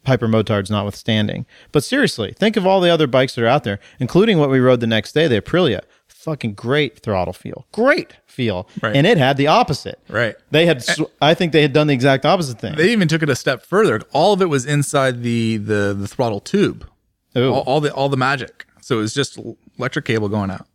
Hypermotards 0.07 0.71
notwithstanding. 0.71 1.47
But 1.73 1.83
seriously, 1.83 2.33
think 2.39 2.57
of 2.57 2.65
all 2.67 2.81
the 2.81 2.91
other 2.91 3.07
bikes 3.09 3.35
that 3.35 3.43
are 3.45 3.49
out 3.49 3.65
there, 3.65 3.81
including 3.99 4.39
what 4.39 4.51
we 4.51 4.61
rode 4.61 4.79
the 4.81 4.87
next 4.87 5.13
day, 5.13 5.27
the 5.29 5.41
Aprilia. 5.43 5.81
Fucking 6.09 6.55
great 6.55 6.99
throttle 7.01 7.33
feel, 7.33 7.67
great 7.73 8.15
feel, 8.27 8.69
Right. 8.83 8.97
and 8.97 9.07
it 9.07 9.17
had 9.17 9.37
the 9.37 9.47
opposite. 9.47 10.01
Right. 10.09 10.35
They 10.51 10.67
had, 10.67 10.83
sw- 10.83 11.03
I 11.23 11.35
think 11.35 11.53
they 11.53 11.63
had 11.63 11.73
done 11.73 11.87
the 11.87 11.95
exact 11.95 12.25
opposite 12.27 12.59
thing. 12.59 12.75
They 12.75 12.91
even 12.91 13.07
took 13.07 13.23
it 13.23 13.31
a 13.31 13.37
step 13.37 13.63
further. 13.65 14.01
All 14.13 14.33
of 14.33 14.43
it 14.43 14.47
was 14.49 14.67
inside 14.67 15.23
the 15.23 15.57
the 15.57 15.95
the 15.99 16.09
throttle 16.09 16.41
tube. 16.41 16.89
All, 17.37 17.61
all 17.61 17.81
the 17.81 17.93
all 17.93 18.09
the 18.09 18.17
magic. 18.17 18.67
So 18.81 18.99
it 18.99 19.03
was 19.03 19.15
just 19.15 19.39
electric 19.79 20.05
cable 20.05 20.29
going 20.29 20.51
out. 20.51 20.67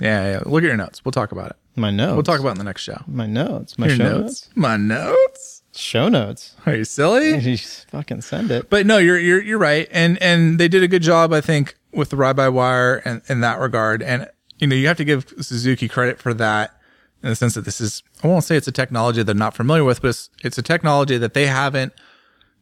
Yeah, 0.00 0.30
yeah. 0.32 0.40
Look 0.44 0.62
at 0.62 0.66
your 0.66 0.76
notes. 0.76 1.04
We'll 1.04 1.12
talk 1.12 1.32
about 1.32 1.50
it. 1.50 1.56
my 1.74 1.90
notes. 1.90 2.14
We'll 2.14 2.22
talk 2.22 2.40
about 2.40 2.50
it 2.50 2.52
in 2.52 2.58
the 2.58 2.64
next 2.64 2.82
show. 2.82 2.98
my 3.06 3.26
notes. 3.26 3.78
My 3.78 3.86
Your 3.86 3.96
show 3.96 4.02
notes. 4.04 4.22
notes. 4.22 4.48
My 4.54 4.76
notes. 4.76 5.62
Show 5.74 6.08
notes. 6.08 6.54
Are 6.66 6.74
you 6.74 6.84
silly? 6.84 7.30
You 7.40 7.56
just 7.56 7.90
fucking 7.90 8.22
send 8.22 8.50
it. 8.50 8.68
But 8.70 8.86
no, 8.86 8.98
you're 8.98 9.18
you're 9.18 9.42
you're 9.42 9.58
right, 9.58 9.88
and 9.90 10.20
and 10.22 10.58
they 10.58 10.68
did 10.68 10.82
a 10.82 10.88
good 10.88 11.02
job, 11.02 11.32
I 11.32 11.40
think, 11.40 11.76
with 11.92 12.10
the 12.10 12.16
ride 12.16 12.36
by 12.36 12.48
wire 12.48 12.96
and 13.04 13.22
in 13.28 13.40
that 13.40 13.58
regard. 13.58 14.02
And 14.02 14.28
you 14.58 14.66
know, 14.66 14.74
you 14.76 14.86
have 14.88 14.96
to 14.98 15.04
give 15.04 15.32
Suzuki 15.40 15.86
credit 15.88 16.18
for 16.18 16.32
that 16.34 16.78
in 17.22 17.28
the 17.30 17.36
sense 17.36 17.54
that 17.54 17.64
this 17.66 17.80
is 17.80 18.02
I 18.22 18.26
won't 18.26 18.44
say 18.44 18.56
it's 18.56 18.68
a 18.68 18.72
technology 18.72 19.22
they're 19.22 19.34
not 19.34 19.54
familiar 19.54 19.84
with, 19.84 20.00
but 20.02 20.08
it's, 20.08 20.30
it's 20.42 20.56
a 20.58 20.62
technology 20.62 21.18
that 21.18 21.34
they 21.34 21.46
haven't 21.46 21.92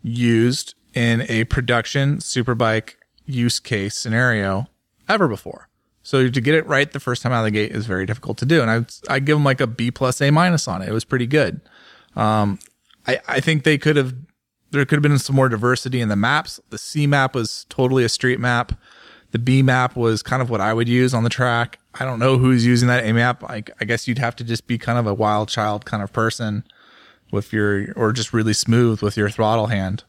used 0.02 0.74
in 0.92 1.22
a 1.28 1.44
production 1.44 2.18
superbike 2.18 2.94
use 3.26 3.58
case 3.60 3.96
scenario 3.96 4.66
ever 5.08 5.28
before. 5.28 5.68
So 6.04 6.28
to 6.28 6.40
get 6.40 6.54
it 6.54 6.66
right 6.66 6.90
the 6.92 7.00
first 7.00 7.22
time 7.22 7.32
out 7.32 7.40
of 7.40 7.44
the 7.46 7.50
gate 7.50 7.72
is 7.72 7.86
very 7.86 8.06
difficult 8.06 8.38
to 8.38 8.46
do, 8.46 8.62
and 8.62 8.70
I 8.70 9.14
I 9.14 9.18
give 9.18 9.34
them 9.36 9.44
like 9.44 9.60
a 9.60 9.66
B 9.66 9.90
plus 9.90 10.20
A 10.20 10.30
minus 10.30 10.68
on 10.68 10.82
it. 10.82 10.88
It 10.88 10.92
was 10.92 11.04
pretty 11.04 11.26
good. 11.26 11.60
Um, 12.14 12.60
I 13.06 13.18
I 13.26 13.40
think 13.40 13.64
they 13.64 13.78
could 13.78 13.96
have 13.96 14.14
there 14.70 14.84
could 14.84 14.96
have 14.96 15.02
been 15.02 15.18
some 15.18 15.34
more 15.34 15.48
diversity 15.48 16.00
in 16.00 16.08
the 16.08 16.16
maps. 16.16 16.60
The 16.70 16.78
C 16.78 17.06
map 17.06 17.34
was 17.34 17.66
totally 17.68 18.04
a 18.04 18.08
street 18.08 18.38
map. 18.38 18.72
The 19.30 19.38
B 19.38 19.62
map 19.62 19.96
was 19.96 20.22
kind 20.22 20.42
of 20.42 20.50
what 20.50 20.60
I 20.60 20.72
would 20.72 20.88
use 20.88 21.14
on 21.14 21.24
the 21.24 21.30
track. 21.30 21.80
I 21.94 22.04
don't 22.04 22.18
know 22.18 22.38
who's 22.38 22.64
using 22.64 22.88
that 22.88 23.04
A 23.04 23.12
map. 23.12 23.42
I, 23.44 23.64
I 23.80 23.84
guess 23.84 24.06
you'd 24.06 24.18
have 24.18 24.36
to 24.36 24.44
just 24.44 24.66
be 24.66 24.78
kind 24.78 24.98
of 24.98 25.06
a 25.06 25.14
wild 25.14 25.48
child 25.48 25.84
kind 25.84 26.02
of 26.02 26.12
person 26.12 26.64
with 27.32 27.52
your, 27.52 27.92
or 27.94 28.12
just 28.12 28.32
really 28.32 28.52
smooth 28.52 29.02
with 29.02 29.16
your 29.16 29.28
throttle 29.30 29.66
hand 29.66 30.04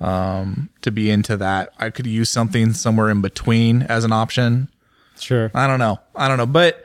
um, 0.00 0.68
to 0.82 0.90
be 0.90 1.10
into 1.10 1.36
that. 1.38 1.72
I 1.78 1.90
could 1.90 2.06
use 2.06 2.28
something 2.28 2.72
somewhere 2.72 3.08
in 3.08 3.22
between 3.22 3.82
as 3.82 4.04
an 4.04 4.12
option. 4.12 4.68
Sure. 5.18 5.50
I 5.54 5.66
don't 5.66 5.78
know. 5.78 5.98
I 6.14 6.28
don't 6.28 6.38
know. 6.38 6.46
But 6.46 6.82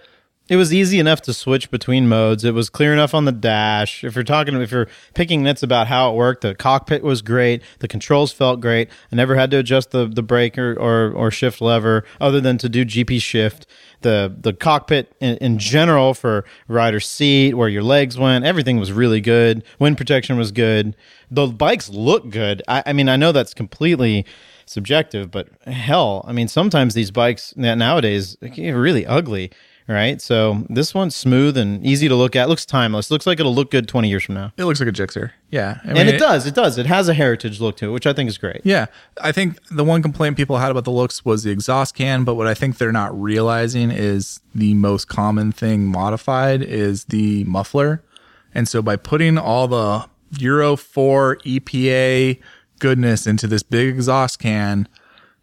It 0.50 0.58
was 0.58 0.74
easy 0.74 1.00
enough 1.00 1.22
to 1.22 1.34
switch 1.34 1.72
between 1.72 2.10
modes. 2.10 2.44
It 2.44 2.54
was 2.54 2.70
clear 2.70 2.92
enough 2.92 3.14
on 3.14 3.24
the 3.24 3.32
dash. 3.32 4.04
If 4.04 4.16
you're 4.16 4.24
talking, 4.26 4.54
if 4.62 4.70
you're 4.70 4.90
picking 5.14 5.44
nits 5.44 5.64
about 5.64 5.88
how 5.88 6.12
it 6.12 6.16
worked, 6.16 6.42
the 6.42 6.54
cockpit 6.56 7.04
was 7.04 7.22
great. 7.22 7.62
The 7.80 7.88
controls 7.88 8.34
felt 8.34 8.60
great. 8.60 8.90
I 9.14 9.16
never 9.16 9.36
had 9.36 9.50
to 9.52 9.58
adjust 9.60 9.92
the 9.92 10.08
the 10.08 10.24
brake 10.24 10.58
or 10.58 10.74
or, 10.74 11.12
or 11.14 11.32
shift 11.32 11.62
lever 11.62 12.04
other 12.20 12.42
than 12.42 12.58
to 12.58 12.68
do 12.68 12.84
GP 12.84 13.22
shift. 13.22 13.66
The 14.02 14.36
the 14.38 14.52
cockpit 14.52 15.16
in, 15.22 15.38
in 15.38 15.58
general 15.58 16.14
for 16.14 16.44
rider 16.68 17.00
seat, 17.00 17.54
where 17.54 17.70
your 17.70 17.84
legs 17.84 18.18
went, 18.18 18.44
everything 18.44 18.78
was 18.78 18.92
really 18.92 19.22
good. 19.22 19.64
Wind 19.80 19.96
protection 19.98 20.38
was 20.38 20.52
good. 20.52 20.98
The 21.30 21.48
bikes 21.48 21.88
look 21.90 22.30
good. 22.30 22.62
I, 22.68 22.84
I 22.88 22.94
mean, 22.94 23.08
I 23.08 23.16
know 23.16 23.32
that's 23.32 23.54
completely 23.54 24.26
subjective, 24.66 25.32
but 25.32 25.48
hell, 25.66 26.24
I 26.28 26.32
mean, 26.34 26.48
sometimes 26.48 26.94
these 26.94 27.12
bikes 27.12 27.54
nowadays 27.56 28.38
get 28.54 28.72
really 28.72 29.06
ugly, 29.06 29.52
right? 29.88 30.22
So 30.22 30.66
this 30.70 30.94
one's 30.94 31.16
smooth 31.16 31.58
and 31.58 31.86
easy 31.86 32.08
to 32.08 32.16
look 32.16 32.36
at. 32.36 32.48
Looks 32.48 32.66
timeless. 32.66 33.12
Looks 33.12 33.28
like 33.28 33.40
it'll 33.40 33.54
look 33.54 33.72
good 33.72 33.88
20 33.88 34.08
years 34.10 34.24
from 34.24 34.36
now. 34.36 34.54
it 34.58 34.64
looks 34.64 34.80
like 34.80 34.88
a 34.88 34.92
Gixxer. 34.94 35.32
Yeah. 35.50 35.80
I 35.84 35.88
And 35.90 35.94
mean, 35.98 36.08
it 36.08 36.18
does. 36.20 36.46
It 36.48 36.56
does. 36.56 36.78
It 36.78 36.86
has 36.86 37.10
a 37.10 37.14
heritage 37.14 37.60
look 37.60 37.76
to 37.78 37.90
it, 37.90 37.92
which 37.92 38.08
I 38.08 38.14
think 38.14 38.30
is 38.30 38.38
great. 38.38 38.62
Yeah. 38.64 38.86
I 39.22 39.32
think 39.34 39.58
the 39.70 39.84
one 39.84 40.02
complaint 40.02 40.38
people 40.38 40.58
had 40.60 40.72
about 40.72 40.86
the 40.86 40.92
looks 40.92 41.26
was 41.26 41.44
the 41.44 41.52
exhaust 41.52 41.96
can, 41.96 42.24
but 42.24 42.36
what 42.36 42.48
I 42.48 42.54
think 42.54 42.78
they're 42.78 42.92
not 42.94 43.20
realizing 43.20 43.92
is 43.92 44.40
the 44.56 44.74
most 44.76 45.08
common 45.10 45.52
thing 45.52 45.88
modified 45.88 46.62
is 46.62 47.06
the 47.06 47.44
muffler. 47.44 48.02
And 48.54 48.68
so 48.68 48.82
by 48.82 48.96
putting 48.96 49.38
all 49.38 49.68
the 49.68 50.06
Euro 50.40 50.78
4 50.78 51.38
EPA 51.46 52.40
goodness 52.82 53.26
into 53.26 53.48
this 53.48 53.64
big 53.64 53.88
exhaust 53.96 54.40
can, 54.40 54.90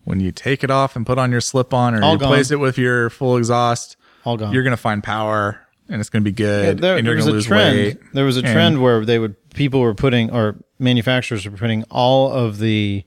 when 0.05 0.21
you 0.21 0.31
take 0.33 0.63
it 0.63 0.71
off 0.71 0.95
and 0.97 1.07
put 1.07 1.17
on 1.19 1.31
your 1.31 1.41
slip 1.41 1.73
on 1.73 1.95
or 1.95 2.03
All 2.03 2.11
you 2.13 2.17
replace 2.19 2.51
gone. 2.51 2.59
it 2.59 2.61
with 2.61 2.77
your 2.77 3.09
full 3.09 3.37
exhaust, 3.39 3.97
All 4.25 4.37
gone. 4.37 4.53
you're 4.53 4.63
going 4.63 4.73
to 4.77 4.77
find 4.77 5.03
power 5.03 5.61
and 5.89 6.01
it's 6.01 6.11
going 6.11 6.23
to 6.23 6.31
be 6.31 6.35
good 6.35 6.81
there, 6.81 6.99
and 6.99 7.07
you're 7.07 7.17
was 7.17 7.25
going 7.25 7.33
to 7.33 7.33
a 7.33 7.39
lose 7.39 7.47
trend. 7.47 7.77
weight. 7.77 7.99
There 8.13 8.25
was 8.27 8.37
a 8.37 8.41
And- 8.41 8.53
trend 8.53 8.83
where 8.83 9.05
they 9.07 9.19
would 9.19 9.37
people 9.55 9.81
were 9.81 9.95
putting 9.95 10.31
or 10.31 10.57
manufacturers 10.79 11.49
were 11.49 11.57
putting 11.57 11.83
all 11.85 12.31
of 12.31 12.59
the 12.59 13.05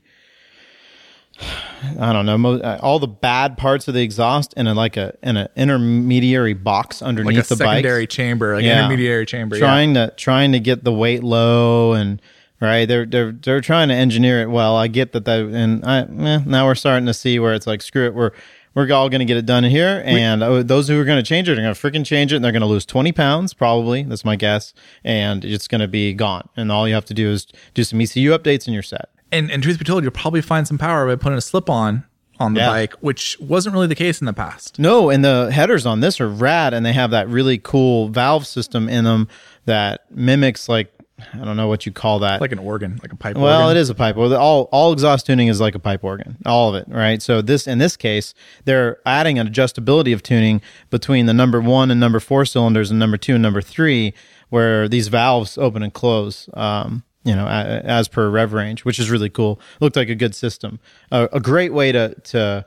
I 1.98 2.12
don't 2.12 2.26
know 2.26 2.54
uh, 2.58 2.78
all 2.82 2.98
the 3.00 3.08
bad 3.08 3.56
parts 3.56 3.88
of 3.88 3.94
the 3.94 4.02
exhaust 4.02 4.52
in 4.56 4.66
a 4.68 4.74
like 4.74 4.96
a 4.96 5.14
in 5.22 5.36
an 5.36 5.48
intermediary 5.56 6.54
box 6.54 7.02
underneath 7.02 7.36
like 7.36 7.44
a 7.46 7.48
the 7.48 7.56
bike. 7.56 7.76
secondary 7.78 8.06
chamber, 8.06 8.54
like 8.54 8.64
Yeah. 8.64 8.80
intermediary 8.80 9.26
chamber. 9.26 9.56
yeah. 9.56 9.60
trying 9.60 9.94
to 9.94 10.12
trying 10.16 10.52
to 10.52 10.60
get 10.60 10.84
the 10.84 10.92
weight 10.92 11.24
low 11.24 11.94
and 11.94 12.20
right 12.62 12.86
they're 12.88 13.04
they're 13.04 13.32
they're 13.32 13.60
trying 13.60 13.88
to 13.88 13.94
engineer 13.94 14.40
it 14.40 14.48
well 14.48 14.76
i 14.76 14.86
get 14.86 15.12
that 15.12 15.24
that 15.26 15.40
and 15.40 15.84
i 15.84 16.00
eh, 16.00 16.40
now 16.46 16.64
we're 16.66 16.74
starting 16.74 17.04
to 17.06 17.12
see 17.14 17.38
where 17.38 17.52
it's 17.52 17.66
like 17.66 17.82
screw 17.82 18.06
it 18.06 18.14
we're 18.14 18.30
We're 18.74 18.90
all 18.90 19.10
going 19.10 19.18
to 19.18 19.26
get 19.26 19.36
it 19.36 19.44
done 19.44 19.64
here, 19.64 20.02
and 20.06 20.42
uh, 20.42 20.62
those 20.62 20.88
who 20.88 20.98
are 20.98 21.04
going 21.04 21.22
to 21.22 21.28
change 21.28 21.46
it 21.46 21.58
are 21.58 21.62
going 21.62 21.74
to 21.74 21.78
freaking 21.78 22.06
change 22.06 22.32
it, 22.32 22.36
and 22.36 22.42
they're 22.44 22.52
going 22.52 22.62
to 22.68 22.74
lose 22.74 22.86
twenty 22.86 23.12
pounds 23.12 23.52
probably. 23.52 24.02
That's 24.02 24.24
my 24.24 24.34
guess, 24.34 24.72
and 25.04 25.44
it's 25.44 25.68
going 25.68 25.82
to 25.82 25.88
be 25.88 26.14
gone. 26.14 26.48
And 26.56 26.72
all 26.72 26.88
you 26.88 26.94
have 26.94 27.04
to 27.04 27.12
do 27.12 27.28
is 27.30 27.46
do 27.74 27.84
some 27.84 28.00
ECU 28.00 28.30
updates, 28.30 28.64
and 28.66 28.72
you're 28.72 28.82
set. 28.82 29.10
And, 29.30 29.50
and 29.50 29.62
truth 29.62 29.78
be 29.78 29.84
told, 29.84 30.04
you'll 30.04 30.10
probably 30.10 30.40
find 30.40 30.66
some 30.66 30.78
power 30.78 31.06
by 31.06 31.16
putting 31.22 31.36
a 31.36 31.42
slip 31.42 31.68
on 31.68 32.04
on 32.40 32.54
the 32.54 32.60
Yeah. 32.60 32.70
bike, 32.70 32.94
which 33.02 33.36
wasn't 33.40 33.74
really 33.74 33.88
the 33.88 33.94
case 33.94 34.22
in 34.22 34.24
the 34.26 34.32
past. 34.32 34.78
No, 34.78 35.10
and 35.10 35.22
the 35.22 35.50
headers 35.52 35.84
on 35.84 36.00
this 36.00 36.18
are 36.18 36.28
rad, 36.30 36.72
and 36.72 36.86
they 36.86 36.94
have 36.94 37.10
that 37.10 37.28
really 37.28 37.58
cool 37.58 38.08
valve 38.08 38.46
system 38.46 38.88
in 38.88 39.04
them 39.04 39.28
that 39.66 40.06
mimics 40.10 40.66
like 40.66 40.90
I 41.34 41.44
don't 41.44 41.56
know 41.56 41.68
what 41.68 41.86
you 41.86 41.92
call 41.92 42.20
that. 42.20 42.40
Like 42.40 42.52
an 42.52 42.58
organ, 42.58 42.98
like 43.02 43.12
a 43.12 43.16
pipe 43.16 43.36
well, 43.36 43.62
organ. 43.62 43.76
it 43.76 43.80
is 43.80 43.90
a 43.90 43.94
pipe. 43.94 44.16
Well, 44.16 44.34
all 44.34 44.68
all 44.72 44.92
exhaust 44.92 45.26
tuning 45.26 45.48
is 45.48 45.60
like 45.60 45.74
a 45.74 45.78
pipe 45.78 46.02
organ, 46.04 46.36
all 46.46 46.68
of 46.68 46.74
it, 46.74 46.92
right? 46.92 47.20
So 47.22 47.42
this 47.42 47.66
in 47.66 47.78
this 47.78 47.96
case, 47.96 48.34
they're 48.64 48.98
adding 49.06 49.38
an 49.38 49.48
adjustability 49.48 50.12
of 50.12 50.22
tuning 50.22 50.60
between 50.90 51.26
the 51.26 51.34
number 51.34 51.60
one 51.60 51.90
and 51.90 51.98
number 52.00 52.20
four 52.20 52.44
cylinders 52.44 52.90
and 52.90 52.98
number 52.98 53.16
two 53.16 53.34
and 53.34 53.42
number 53.42 53.62
three, 53.62 54.14
where 54.50 54.88
these 54.88 55.08
valves 55.08 55.56
open 55.58 55.82
and 55.82 55.92
close. 55.92 56.48
Um, 56.54 57.04
you 57.24 57.36
know, 57.36 57.46
a- 57.46 57.82
as 57.84 58.08
per 58.08 58.28
rev 58.28 58.52
range, 58.52 58.84
which 58.84 58.98
is 58.98 59.08
really 59.10 59.30
cool. 59.30 59.60
Looked 59.80 59.94
like 59.96 60.08
a 60.08 60.14
good 60.16 60.34
system. 60.34 60.80
Uh, 61.12 61.28
a 61.32 61.38
great 61.40 61.72
way 61.72 61.92
to 61.92 62.14
to 62.14 62.64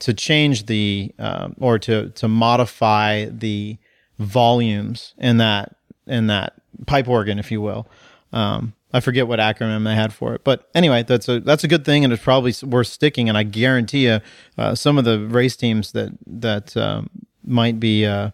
to 0.00 0.12
change 0.12 0.66
the 0.66 1.14
um, 1.20 1.54
or 1.60 1.78
to 1.78 2.10
to 2.10 2.26
modify 2.26 3.26
the 3.26 3.78
volumes 4.18 5.14
in 5.18 5.36
that 5.38 5.76
in 6.06 6.26
that 6.28 6.54
pipe 6.86 7.08
organ, 7.08 7.38
if 7.38 7.50
you 7.50 7.60
will. 7.60 7.86
Um, 8.32 8.74
I 8.92 9.00
forget 9.00 9.26
what 9.26 9.38
acronym 9.38 9.84
they 9.84 9.94
had 9.94 10.12
for 10.12 10.34
it, 10.34 10.44
but 10.44 10.68
anyway, 10.74 11.02
that's 11.02 11.28
a 11.28 11.40
that's 11.40 11.64
a 11.64 11.68
good 11.68 11.84
thing, 11.84 12.04
and 12.04 12.12
it's 12.12 12.22
probably 12.22 12.52
worth 12.62 12.88
sticking. 12.88 13.28
And 13.28 13.38
I 13.38 13.42
guarantee 13.42 14.06
you, 14.06 14.20
uh, 14.58 14.74
some 14.74 14.98
of 14.98 15.04
the 15.04 15.18
race 15.20 15.56
teams 15.56 15.92
that 15.92 16.12
that 16.26 16.76
um, 16.76 17.08
might 17.44 17.80
be 17.80 18.04
uh, 18.04 18.30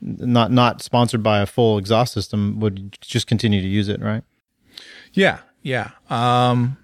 not 0.00 0.50
not 0.50 0.82
sponsored 0.82 1.22
by 1.22 1.40
a 1.40 1.46
full 1.46 1.76
exhaust 1.76 2.14
system 2.14 2.58
would 2.60 2.96
just 3.00 3.26
continue 3.26 3.60
to 3.60 3.68
use 3.68 3.88
it, 3.88 4.00
right? 4.00 4.22
Yeah, 5.12 5.40
yeah. 5.62 5.90
Um, 6.08 6.78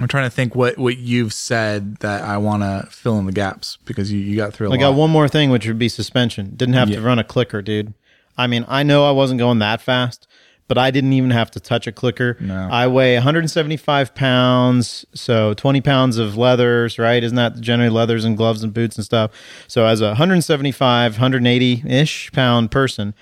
I'm 0.00 0.08
trying 0.08 0.24
to 0.24 0.30
think 0.30 0.54
what 0.54 0.78
what 0.78 0.96
you've 0.96 1.32
said 1.32 1.96
that 1.98 2.22
I 2.22 2.38
want 2.38 2.62
to 2.62 2.88
fill 2.90 3.18
in 3.18 3.26
the 3.26 3.32
gaps 3.32 3.78
because 3.84 4.10
you, 4.12 4.18
you 4.18 4.36
got 4.36 4.54
through 4.54 4.68
a 4.68 4.70
I 4.70 4.72
lot. 4.72 4.78
I 4.78 4.80
got 4.80 4.94
one 4.94 5.10
more 5.10 5.28
thing, 5.28 5.50
which 5.50 5.66
would 5.66 5.78
be 5.78 5.88
suspension. 5.88 6.54
Didn't 6.56 6.74
have 6.74 6.90
to 6.90 7.00
run 7.00 7.18
a 7.18 7.24
clicker, 7.24 7.62
dude. 7.62 7.94
I 8.40 8.46
mean, 8.46 8.64
I 8.68 8.82
know 8.82 9.04
I 9.04 9.10
wasn't 9.10 9.38
going 9.38 9.58
that 9.58 9.82
fast, 9.82 10.26
but 10.66 10.78
I 10.78 10.90
didn't 10.90 11.12
even 11.12 11.30
have 11.30 11.50
to 11.50 11.60
touch 11.60 11.86
a 11.86 11.92
clicker. 11.92 12.38
No. 12.40 12.68
I 12.70 12.86
weigh 12.86 13.14
175 13.14 14.14
pounds, 14.14 15.04
so 15.12 15.52
20 15.54 15.80
pounds 15.82 16.16
of 16.16 16.38
leathers, 16.38 16.98
right? 16.98 17.22
Isn't 17.22 17.36
that 17.36 17.60
generally 17.60 17.90
leathers 17.90 18.24
and 18.24 18.38
gloves 18.38 18.62
and 18.62 18.72
boots 18.72 18.96
and 18.96 19.04
stuff? 19.04 19.30
So 19.68 19.84
as 19.84 20.00
a 20.00 20.08
175, 20.08 21.12
180 21.14 21.82
ish 21.86 22.32
pound 22.32 22.70
person, 22.70 23.14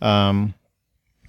um, 0.00 0.54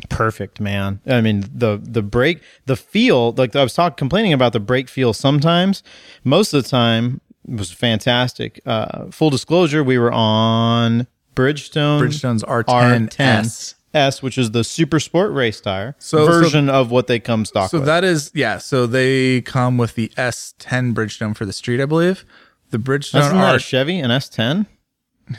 perfect, 0.10 0.60
man. 0.60 1.02
I 1.06 1.22
mean, 1.22 1.44
the 1.54 1.80
the 1.82 2.02
brake, 2.02 2.42
the 2.66 2.76
feel, 2.76 3.34
like 3.34 3.56
I 3.56 3.62
was 3.62 3.76
talking, 3.76 3.96
complaining 3.96 4.34
about 4.34 4.54
the 4.54 4.60
brake 4.60 4.90
feel 4.90 5.14
sometimes. 5.14 5.84
Most 6.24 6.52
of 6.52 6.64
the 6.64 6.70
time, 6.70 7.22
it 7.48 7.60
was 7.60 7.72
fantastic. 7.72 8.60
Uh, 8.66 9.12
full 9.12 9.30
disclosure, 9.30 9.84
we 9.84 10.00
were 10.00 10.12
on 10.12 11.06
Bridgestone, 11.36 12.00
Bridgestone's 12.00 12.44
R10 12.44 13.20
S. 13.20 13.76
S, 13.94 14.22
which 14.22 14.38
is 14.38 14.52
the 14.52 14.64
super 14.64 15.00
sport 15.00 15.32
race 15.32 15.62
tire 15.62 15.96
So- 16.00 16.26
so- 16.26 16.32
version 16.32 16.70
of 16.70 16.92
what 16.92 17.08
they 17.08 17.20
come 17.20 17.46
stock 17.46 17.64
with. 17.66 17.72
So 17.72 17.78
with. 17.80 17.86
that 17.88 18.04
is 18.04 18.32
yeah. 18.34 18.58
So 18.58 18.88
they 18.88 19.42
come 19.42 19.78
with 19.78 19.96
the 19.96 20.12
S10 20.18 20.94
Bridgestone 20.94 21.36
for 21.36 21.46
the 21.46 21.54
street, 21.54 21.82
I 21.82 21.86
believe. 21.86 22.26
The 22.72 22.78
Bridgestone 22.78 23.22
Isn't 23.22 23.38
that 23.38 23.56
a 23.56 23.60
Chevy, 23.60 24.00
an 24.00 24.12
S10? 24.12 24.66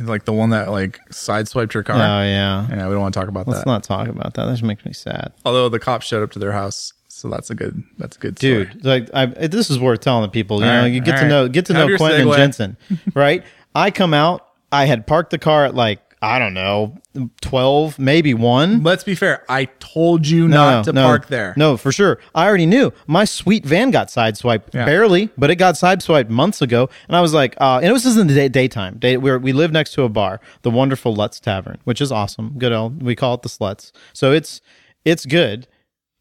like 0.01 0.25
the 0.25 0.33
one 0.33 0.51
that 0.51 0.71
like 0.71 0.99
sideswiped 1.11 1.73
your 1.75 1.83
car. 1.85 1.97
Oh 1.97 1.99
yeah. 2.25 2.67
yeah, 2.69 2.87
we 2.89 2.93
don't 2.95 3.01
want 3.01 3.15
to 3.15 3.21
talk 3.21 3.29
about 3.29 3.47
that. 3.47 3.53
Let's 3.53 3.67
not 3.67 3.85
talk 3.85 4.09
about 4.09 4.35
that. 4.35 4.47
That 4.47 4.51
just 4.53 4.63
makes 4.65 4.85
me 4.85 4.93
sad. 4.93 5.33
Although 5.45 5.69
the 5.69 5.79
cops 5.79 6.07
showed 6.07 6.23
up 6.25 6.33
to 6.33 6.39
their 6.41 6.51
house, 6.53 6.93
so 7.09 7.29
that's 7.29 7.51
a 7.51 7.55
good 7.55 7.83
that's 7.99 8.17
a 8.17 8.21
good 8.21 8.37
story. 8.39 8.65
dude 8.67 8.85
like 8.85 9.09
I, 9.15 9.27
this 9.27 9.71
is 9.71 9.79
worth 9.79 10.01
telling 10.01 10.23
the 10.23 10.29
people 10.29 10.59
you 10.61 10.67
All 10.67 10.73
know 10.73 10.81
right, 10.83 10.87
you 10.93 11.01
get 11.01 11.17
to 11.17 11.23
right. 11.23 11.29
know 11.29 11.49
get 11.49 11.67
to 11.67 11.75
Have 11.75 11.89
know 11.89 11.97
quentin 11.97 12.23
and 12.29 12.33
jensen 12.37 12.77
right 13.15 13.43
i 13.75 13.91
come 13.91 14.13
out 14.13 14.46
i 14.73 14.85
had 14.87 15.07
parked 15.07 15.31
the 15.31 15.39
car 15.39 15.65
at 15.65 15.75
like 15.75 16.01
i 16.23 16.39
don't 16.39 16.55
know 16.55 16.97
12 17.41 17.99
maybe 17.99 18.35
1 18.35 18.83
Let's 18.83 19.05
be 19.05 19.15
fair. 19.15 19.43
I 19.49 19.67
told 19.81 20.27
you 20.27 20.49
no, 20.49 20.57
not 20.57 20.85
to 20.85 20.93
no, 20.93 21.05
park 21.07 21.29
there. 21.29 21.55
no 21.57 21.77
for 21.77 21.93
sure 21.93 22.19
i 22.35 22.47
already 22.47 22.67
knew 22.67 22.93
my 23.07 23.25
sweet 23.25 23.65
van 23.65 23.91
got 23.91 24.09
sideswiped 24.09 24.75
Yeah. 24.75 24.85
barely 24.85 25.31
but 25.39 25.51
it 25.51 25.57
got 25.57 25.75
sideswiped 25.75 26.29
months 26.29 26.61
ago 26.63 26.89
and 27.09 27.17
i 27.17 27.21
was 27.21 27.33
like 27.33 27.55
uh, 27.61 27.77
and 27.77 27.87
it 27.87 27.93
was 27.93 28.03
just 28.05 28.19
in 28.19 28.27
the 28.27 28.35
day, 28.35 28.49
daytime 28.49 28.99
day, 28.99 29.17
we 29.17 29.37
we 29.39 29.53
live 29.53 29.73
next 29.73 29.93
to 29.95 30.03
a 30.03 30.09
bar 30.09 30.41
the 30.63 30.71
wonderful 30.71 31.15
lutz 31.15 31.41
tavern 31.41 31.79
which 31.85 32.01
is 32.01 32.11
awesome 32.13 32.55
good 32.59 32.73
old 32.73 33.03
we 33.03 33.15
call 33.15 33.35
it 33.35 33.43
the 33.43 33.49
sluts 33.49 33.93
so 34.13 34.33
it's 34.33 34.61
it's 35.05 35.25
good 35.27 35.69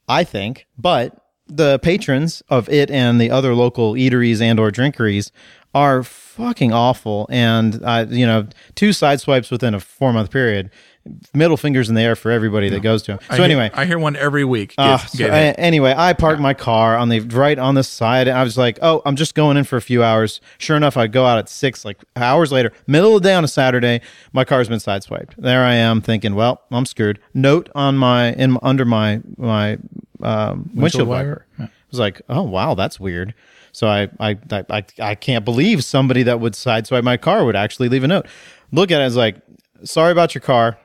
I 0.07 0.23
think, 0.23 0.67
but 0.77 1.17
the 1.47 1.79
patrons 1.79 2.43
of 2.47 2.69
it 2.69 2.91
and 2.91 3.19
the 3.19 3.31
other 3.31 3.55
local 3.55 3.93
eateries 3.93 4.39
and 4.39 4.59
or 4.59 4.69
drinkeries 4.69 5.31
are 5.75 6.01
fucking 6.03 6.73
awful. 6.73 7.27
And 7.29 7.85
I, 7.85 8.03
you 8.03 8.25
know, 8.25 8.47
two 8.73 8.91
side 8.93 9.19
swipes 9.21 9.51
within 9.51 9.73
a 9.75 9.79
four 9.79 10.11
month 10.13 10.31
period, 10.31 10.69
middle 11.33 11.57
fingers 11.57 11.87
in 11.89 11.95
the 11.95 12.01
air 12.01 12.15
for 12.15 12.31
everybody 12.31 12.69
that 12.69 12.79
goes 12.79 13.03
to 13.03 13.13
I 13.13 13.17
So 13.17 13.35
hear- 13.35 13.45
anyway, 13.45 13.69
I 13.73 13.85
hear 13.85 13.99
one 13.99 14.15
every 14.15 14.43
week. 14.45 14.69
Get, 14.77 14.79
uh, 14.79 14.97
so, 14.97 15.25
a- 15.25 15.53
anyway, 15.59 15.93
I 15.95 16.13
parked 16.13 16.41
my 16.41 16.53
car 16.53 16.97
on 16.97 17.09
the 17.09 17.19
right 17.19 17.59
on 17.59 17.75
the 17.75 17.83
side, 17.83 18.27
and 18.27 18.37
I 18.37 18.43
was 18.43 18.57
like, 18.57 18.79
"Oh, 18.81 19.01
I'm 19.05 19.15
just 19.15 19.35
going 19.35 19.57
in 19.57 19.65
for 19.65 19.75
a 19.77 19.81
few 19.81 20.01
hours." 20.01 20.39
Sure 20.57 20.75
enough, 20.77 20.97
I 20.97 21.07
go 21.07 21.25
out 21.25 21.37
at 21.37 21.49
six, 21.49 21.83
like 21.85 22.03
hours 22.15 22.51
later, 22.51 22.71
middle 22.87 23.15
of 23.17 23.21
the 23.21 23.29
day 23.29 23.35
on 23.35 23.43
a 23.43 23.47
Saturday. 23.49 23.99
My 24.33 24.45
car's 24.45 24.67
been 24.69 24.79
sideswiped. 24.79 25.35
There 25.37 25.63
I 25.63 25.75
am, 25.75 26.01
thinking, 26.01 26.35
"Well, 26.35 26.61
I'm 26.71 26.85
screwed." 26.85 27.19
Note 27.33 27.69
on 27.75 27.97
my 27.97 28.31
in 28.33 28.57
under 28.63 28.85
my 28.85 29.21
my 29.37 29.77
um, 30.23 30.69
windshield 30.73 31.07
wiper. 31.09 31.45
wiper. 31.59 31.71
I 31.71 31.89
was 31.91 31.99
like, 31.99 32.21
"Oh 32.29 32.43
wow, 32.43 32.73
that's 32.75 32.99
weird." 32.99 33.33
So 33.75 33.87
I, 33.87 34.09
I 34.19 34.37
I 34.49 34.83
I 34.99 35.15
can't 35.15 35.43
believe 35.43 35.83
somebody 35.83 36.23
that 36.23 36.39
would 36.39 36.53
sideswipe 36.53 37.03
my 37.03 37.17
car 37.17 37.43
would 37.43 37.55
actually 37.55 37.89
leave 37.89 38.03
a 38.03 38.07
note. 38.07 38.27
Look 38.71 38.89
at 38.91 39.01
it 39.01 39.03
as 39.03 39.15
like, 39.15 39.35
"Sorry 39.83 40.11
about 40.11 40.33
your 40.33 40.41
car." 40.41 40.79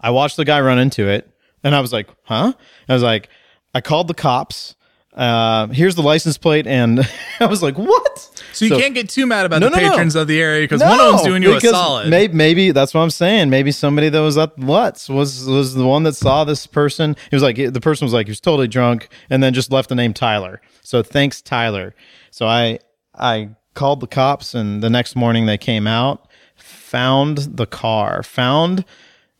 I 0.00 0.10
watched 0.10 0.36
the 0.36 0.44
guy 0.44 0.60
run 0.60 0.78
into 0.78 1.08
it 1.08 1.30
and 1.62 1.74
I 1.74 1.80
was 1.80 1.92
like, 1.92 2.08
huh? 2.24 2.52
I 2.88 2.92
was 2.92 3.02
like, 3.02 3.30
I 3.74 3.80
called 3.80 4.06
the 4.06 4.14
cops. 4.14 4.76
Uh, 5.14 5.68
here's 5.68 5.94
the 5.94 6.02
license 6.02 6.36
plate. 6.38 6.66
And 6.66 7.08
I 7.40 7.46
was 7.46 7.62
like, 7.62 7.78
what? 7.78 8.18
so 8.52 8.64
you 8.64 8.76
can't 8.76 8.94
get 8.94 9.08
too 9.08 9.26
mad 9.26 9.46
about 9.46 9.60
No, 9.60 9.68
the 9.68 9.76
no, 9.76 9.82
no. 9.82 9.90
patrons 9.90 10.14
of 10.16 10.26
the 10.28 10.40
area 10.40 10.62
because 10.64 10.80
one 10.80 10.98
of 10.98 11.06
them's 11.12 11.22
doing 11.22 11.42
you 11.42 11.54
a 11.54 11.60
solid. 11.60 12.08
Maybe, 12.08 12.34
maybe 12.34 12.70
that's 12.72 12.94
what 12.94 13.00
I'm 13.00 13.10
saying. 13.10 13.50
Maybe 13.50 13.70
somebody 13.72 14.08
that 14.08 14.20
was 14.20 14.36
at 14.38 14.58
Lutz 14.58 15.08
was 15.08 15.46
was 15.46 15.74
the 15.74 15.86
one 15.86 16.02
that 16.04 16.14
saw 16.14 16.44
this 16.44 16.66
person. 16.66 17.16
He 17.30 17.36
was 17.36 17.42
like, 17.42 17.56
the 17.56 17.80
person 17.80 18.04
was 18.04 18.12
like, 18.12 18.26
he 18.26 18.30
was 18.30 18.40
totally 18.40 18.68
drunk, 18.68 19.08
and 19.30 19.42
then 19.42 19.54
just 19.54 19.70
left 19.72 19.88
the 19.88 19.94
name 19.94 20.12
Tyler. 20.14 20.60
So 20.82 21.02
thanks, 21.02 21.40
Tyler. 21.42 21.94
So 22.30 22.46
I 22.46 22.78
I 23.14 23.50
called 23.74 24.00
the 24.00 24.06
cops, 24.06 24.54
and 24.54 24.82
the 24.82 24.90
next 24.90 25.14
morning 25.16 25.46
they 25.46 25.58
came 25.58 25.86
out, 25.86 26.28
found 26.56 27.38
the 27.38 27.66
car, 27.66 28.22
found 28.22 28.84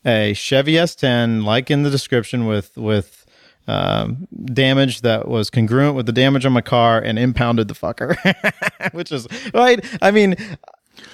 a 0.05 0.35
Chevy 0.35 0.75
S10, 0.75 1.45
like 1.45 1.71
in 1.71 1.83
the 1.83 1.91
description, 1.91 2.47
with 2.47 2.77
with 2.77 3.24
um, 3.67 4.29
damage 4.45 5.01
that 5.03 5.29
was 5.29 5.51
congruent 5.51 5.95
with 5.97 6.07
the 6.07 6.13
damage 6.13 6.45
on 6.47 6.53
my 6.53 6.61
car, 6.61 6.99
and 7.01 7.19
impounded 7.19 7.69
the 7.69 7.75
fucker, 7.75 8.15
which 8.93 9.11
is 9.13 9.27
right. 9.55 9.85
I 10.03 10.11
mean, 10.11 10.37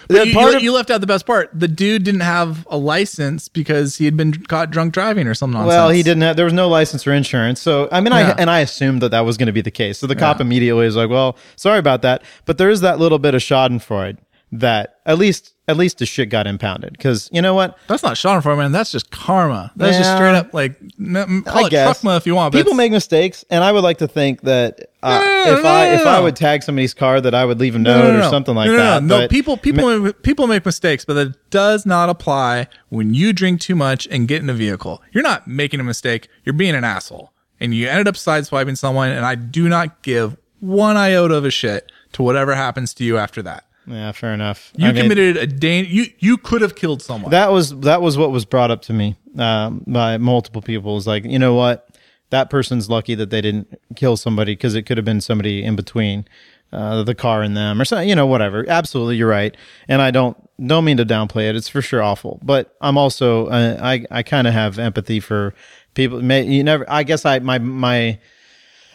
But 0.09 0.27
you, 0.27 0.35
part 0.35 0.51
you- 0.51 0.57
of- 0.57 0.63
you 0.65 0.73
left 0.73 0.91
out 0.91 1.01
the 1.01 1.07
best 1.07 1.27
part. 1.27 1.51
The 1.55 1.69
dude 1.69 2.03
didn't 2.05 2.21
have 2.23 2.67
a 2.71 2.77
license 2.77 3.49
because 3.49 3.97
he 3.97 4.05
had 4.05 4.17
been 4.17 4.33
caught 4.45 4.71
drunk 4.71 4.93
driving 4.93 5.27
or 5.27 5.35
some 5.35 5.53
nonsense. 5.53 5.69
Well, 5.69 5.91
he 5.91 6.03
didn't 6.03 6.23
have. 6.23 6.37
There 6.37 6.45
was 6.45 6.53
no 6.55 6.69
license 6.69 7.07
or 7.07 7.13
insurance. 7.13 7.61
So 7.63 7.89
I 7.93 8.01
mean, 8.01 8.13
Yeah. 8.13 8.35
I 8.37 8.41
and 8.41 8.51
I 8.51 8.61
assumed 8.61 9.01
that 9.03 9.11
that 9.13 9.21
was 9.21 9.37
going 9.37 9.47
to 9.47 9.53
be 9.53 9.63
the 9.63 9.71
case. 9.71 9.99
So 9.99 10.07
the 10.07 10.17
cop 10.17 10.39
Yeah. 10.39 10.47
immediately 10.47 10.85
was 10.87 10.97
like, 10.97 11.09
"Well, 11.11 11.37
sorry 11.57 11.79
about 11.79 12.03
that," 12.03 12.23
but 12.47 12.59
there 12.59 12.69
is 12.71 12.81
that 12.81 12.99
little 12.99 13.19
bit 13.21 13.35
of 13.35 13.41
Schadenfreude 13.43 14.19
that 14.53 14.97
at 15.07 15.17
least 15.19 15.55
at 15.71 15.77
least 15.77 15.99
the 15.99 16.07
shit 16.07 16.29
got 16.29 16.47
impounded 16.47 16.93
because 16.93 17.29
you 17.33 17.41
know 17.41 17.55
what? 17.55 17.79
That's 17.87 18.03
not 18.03 18.15
Schadenfreude, 18.17 18.59
man. 18.59 18.73
That's 18.73 18.91
just 18.91 19.11
karma. 19.11 19.73
That's 19.77 19.97
just 19.97 20.13
straight 20.15 20.35
up 20.35 20.53
like 20.53 20.77
m- 20.99 21.43
call 21.45 21.65
I 21.65 21.67
it 21.67 21.71
guess 21.71 22.03
truckma 22.03 22.17
if 22.17 22.27
you 22.27 22.35
want. 22.35 22.53
People 22.55 22.75
make 22.75 22.93
mistakes, 22.93 23.45
and 23.51 23.63
I 23.65 23.73
would 23.73 23.83
like 23.85 23.99
to 23.99 24.09
think 24.09 24.43
that 24.43 24.91
uh, 25.03 25.19
No, 25.19 25.53
if 25.57 25.63
no, 25.63 25.69
I 25.71 25.87
no, 25.87 25.95
if 25.95 26.07
I 26.07 26.21
would 26.21 26.37
tag 26.37 26.63
somebody's 26.63 26.93
car, 26.93 27.21
that 27.21 27.35
I 27.35 27.45
would 27.45 27.59
leave 27.61 27.77
a 27.77 27.79
No, 27.79 27.99
note 28.03 28.09
no, 28.13 28.19
no, 28.21 28.27
or 28.27 28.31
something 28.31 28.55
like 28.55 28.69
that. 28.71 29.03
No, 29.03 29.17
no. 29.17 29.23
But 29.23 29.31
people 29.31 29.57
people 29.57 30.13
people 30.13 30.47
make 30.47 30.67
mistakes, 30.67 31.05
but 31.05 31.15
that 31.15 31.51
does 31.51 31.87
not 31.87 32.09
apply 32.11 32.67
when 32.89 33.15
you 33.15 33.33
drink 33.33 33.61
too 33.61 33.77
much 33.77 34.07
and 34.11 34.29
get 34.29 34.43
in 34.43 34.51
a 34.51 34.55
vehicle. 34.55 35.01
You're 35.13 35.23
not 35.23 35.47
making 35.47 35.81
a 35.81 35.85
mistake. 35.85 36.29
You're 36.45 36.53
being 36.53 36.75
an 36.75 36.85
asshole, 36.85 37.33
and 37.61 37.75
you 37.75 37.89
ended 37.89 38.09
up 38.09 38.17
sideswiping 38.17 38.77
someone. 38.77 39.11
And 39.11 39.25
I 39.25 39.37
do 39.37 39.69
not 39.69 40.03
give 40.03 40.37
one 40.59 40.97
iota 40.97 41.35
of 41.37 41.45
a 41.45 41.51
shit 41.51 41.91
to 42.13 42.23
whatever 42.23 42.55
happens 42.55 42.93
to 42.95 43.05
you 43.05 43.17
after 43.17 43.41
that. 43.43 43.65
Yeah, 43.91 44.13
fair 44.13 44.33
enough. 44.35 44.73
You 44.77 44.89
I 44.89 44.93
mean, 44.93 45.03
committed 45.03 45.37
a 45.37 45.47
dan- 45.47 45.87
You 45.89 46.07
you 46.19 46.37
could 46.37 46.63
have 46.63 46.75
killed 46.75 47.03
someone. 47.03 47.31
that 47.31 47.51
was 47.53 47.79
that 47.81 48.01
was 48.03 48.17
what 48.17 48.31
was 48.31 48.45
brought 48.45 48.71
up 48.71 48.83
to 48.83 48.93
me 48.93 49.17
um, 49.39 49.85
by 49.87 50.17
multiple 50.19 50.63
people. 50.63 50.97
Is 50.97 51.07
like, 51.07 51.25
you 51.25 51.39
know 51.39 51.55
what? 51.55 51.89
That 52.31 52.49
person's 52.51 52.89
lucky 52.89 53.15
that 53.17 53.31
they 53.31 53.41
didn't 53.41 53.79
kill 53.97 54.17
somebody 54.17 54.53
because 54.53 54.75
it 54.75 54.83
could 54.83 54.97
have 54.99 55.05
been 55.05 55.21
somebody 55.21 55.63
in 55.65 55.75
between. 55.77 56.25
uh, 56.73 57.03
the 57.03 57.17
car 57.17 57.43
and 57.43 57.57
them 57.57 57.81
or 57.81 57.85
something, 57.85 58.09
you 58.09 58.15
know, 58.15 58.27
whatever. 58.29 58.65
Absolutely, 58.69 59.17
you're 59.17 59.29
right. 59.29 59.57
And 59.89 60.01
I 60.01 60.13
don't 60.13 60.37
don't 60.65 60.85
mean 60.85 60.99
to 60.99 61.05
downplay 61.05 61.49
it. 61.51 61.57
It's 61.57 61.69
for 61.69 61.83
sure 61.83 62.01
awful, 62.03 62.39
but 62.45 62.77
I'm 62.81 62.97
also 62.97 63.47
uh, 63.49 63.77
I 63.83 64.05
I 64.11 64.23
kind 64.23 64.47
of 64.47 64.53
have 64.55 64.79
empathy 64.79 65.19
for 65.19 65.53
people. 65.95 66.23
May, 66.23 66.45
you 66.45 66.63
never. 66.63 66.85
I 66.89 67.03
guess 67.03 67.25
I 67.27 67.41
my 67.41 67.59
my 67.59 68.21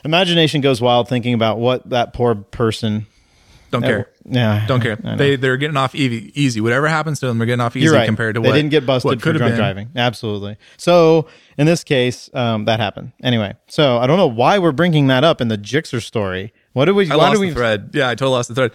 imagination 0.06 0.62
goes 0.62 0.80
wild 0.82 1.10
thinking 1.10 1.34
about 1.34 1.60
what 1.60 1.90
that 1.90 2.14
poor 2.14 2.36
person. 2.36 3.08
Don't 3.82 3.90
care. 3.90 4.10
Yeah, 4.28 4.66
Don't 4.68 4.82
care. 4.82 4.96
They 4.96 5.36
they're 5.36 5.58
getting 5.58 5.78
off 5.78 5.94
easy. 5.94 6.32
Easy. 6.40 6.62
Whatever 6.62 6.88
happens 6.88 7.20
to 7.20 7.28
them, 7.28 7.38
they're 7.38 7.46
getting 7.46 7.62
off 7.62 7.76
easy 7.76 7.94
right. 7.94 8.06
compared 8.06 8.36
to 8.36 8.42
they 8.42 8.48
what 8.48 8.54
they 8.54 8.60
didn't 8.60 8.72
get 8.72 8.86
busted 8.86 9.22
for 9.22 9.34
drunk 9.34 9.52
been. 9.52 9.56
driving. 9.56 9.90
Absolutely. 9.96 10.58
So 10.78 11.28
in 11.58 11.66
this 11.66 11.84
case, 11.84 12.30
um, 12.34 12.66
that 12.66 12.80
happened. 12.80 13.12
Anyway, 13.24 13.56
so 13.68 13.98
I 13.98 14.08
don't 14.08 14.18
know 14.18 14.28
why 14.28 14.58
we're 14.60 14.72
bringing 14.72 15.08
that 15.08 15.24
up 15.24 15.42
in 15.42 15.48
the 15.48 15.58
Gixxer 15.58 16.02
story. 16.02 16.54
What 16.74 16.86
did 16.86 16.94
we? 16.94 17.10
I 17.10 17.16
why 17.16 17.26
lost 17.26 17.36
do 17.36 17.40
we? 17.42 17.50
the 17.50 17.56
thread. 17.56 17.90
Yeah, 17.94 18.10
I 18.10 18.16
totally 18.16 18.32
lost 18.32 18.50
the 18.50 18.56
thread. 18.56 18.72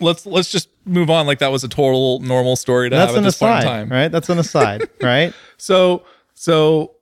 Let's 0.00 0.26
let's 0.26 0.50
just 0.50 0.68
move 0.84 1.10
on 1.10 1.26
like 1.26 1.38
that 1.38 1.52
was 1.52 1.64
a 1.64 1.68
total 1.68 2.20
normal 2.20 2.56
story 2.56 2.90
to 2.90 2.96
That's 2.96 3.10
have 3.10 3.16
at 3.16 3.18
an 3.18 3.24
this 3.24 3.38
point 3.38 3.52
in 3.52 3.58
aside, 3.58 3.64
time. 3.64 3.88
right? 3.88 4.08
That's 4.12 4.28
an 4.28 4.38
aside, 4.38 4.88
right? 5.02 5.32
So 5.56 6.04
so 6.34 6.96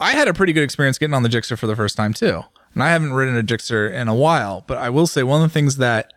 I 0.00 0.12
had 0.12 0.28
a 0.28 0.34
pretty 0.34 0.52
good 0.52 0.62
experience 0.64 0.98
getting 0.98 1.14
on 1.14 1.22
the 1.22 1.28
Gixxer 1.28 1.58
for 1.58 1.66
the 1.66 1.76
first 1.76 1.96
time 1.96 2.12
too. 2.14 2.42
And 2.74 2.82
I 2.82 2.90
haven't 2.90 3.12
ridden 3.12 3.36
a 3.36 3.42
Gixxer 3.42 3.92
in 3.92 4.08
a 4.08 4.14
while, 4.14 4.64
but 4.66 4.78
I 4.78 4.90
will 4.90 5.06
say 5.06 5.22
one 5.22 5.42
of 5.42 5.48
the 5.48 5.52
things 5.54 5.76
that 5.76 6.12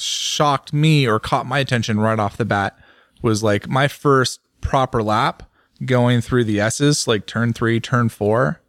shocked 0.00 0.72
me 0.72 1.06
or 1.06 1.18
caught 1.18 1.46
my 1.46 1.58
attention 1.58 2.00
right 2.00 2.18
off 2.18 2.36
the 2.36 2.44
bat 2.44 2.78
was 3.22 3.42
like 3.42 3.68
my 3.68 3.88
first 3.88 4.40
proper 4.60 5.02
lap 5.02 5.42
going 5.84 6.20
through 6.20 6.44
the 6.44 6.60
S's, 6.60 7.06
like 7.08 7.26
turn 7.26 7.52
three, 7.52 7.80
turn 7.80 8.08
four. 8.08 8.60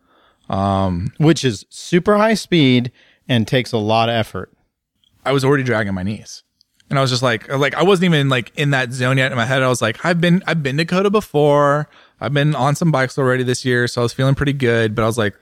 Um, 0.49 1.13
Which 1.17 1.45
is 1.45 1.65
super 1.69 2.17
high 2.17 2.33
speed 2.33 2.91
and 3.27 3.47
takes 3.47 3.71
a 3.71 3.77
lot 3.77 4.09
of 4.09 4.15
effort. 4.15 4.51
I 5.23 5.31
was 5.31 5.45
already 5.45 5.63
dragging 5.63 5.93
my 5.93 6.03
knees. 6.03 6.43
And 6.89 6.99
I 6.99 7.01
was 7.01 7.09
just 7.09 7.23
like, 7.23 7.47
like 7.47 7.73
I 7.75 7.83
wasn't 7.83 8.13
even 8.13 8.27
like 8.27 8.51
in 8.57 8.71
that 8.71 8.91
zone 8.91 9.17
yet. 9.17 9.31
In 9.31 9.37
my 9.37 9.45
head, 9.45 9.63
I 9.63 9.69
was 9.69 9.81
like, 9.81 10.05
I've 10.05 10.19
been, 10.19 10.43
I've 10.45 10.61
been 10.61 10.75
to 10.77 10.83
COTA 10.83 11.09
before. 11.09 11.87
I've 12.19 12.33
been 12.33 12.53
on 12.53 12.75
some 12.75 12.91
bikes 12.91 13.17
already 13.17 13.43
this 13.43 13.63
year, 13.63 13.87
so 13.87 14.01
I 14.01 14.03
was 14.03 14.11
feeling 14.11 14.35
pretty 14.35 14.51
good. 14.51 14.93
But 14.93 15.03
I 15.03 15.05
was 15.05 15.17
like, 15.17 15.37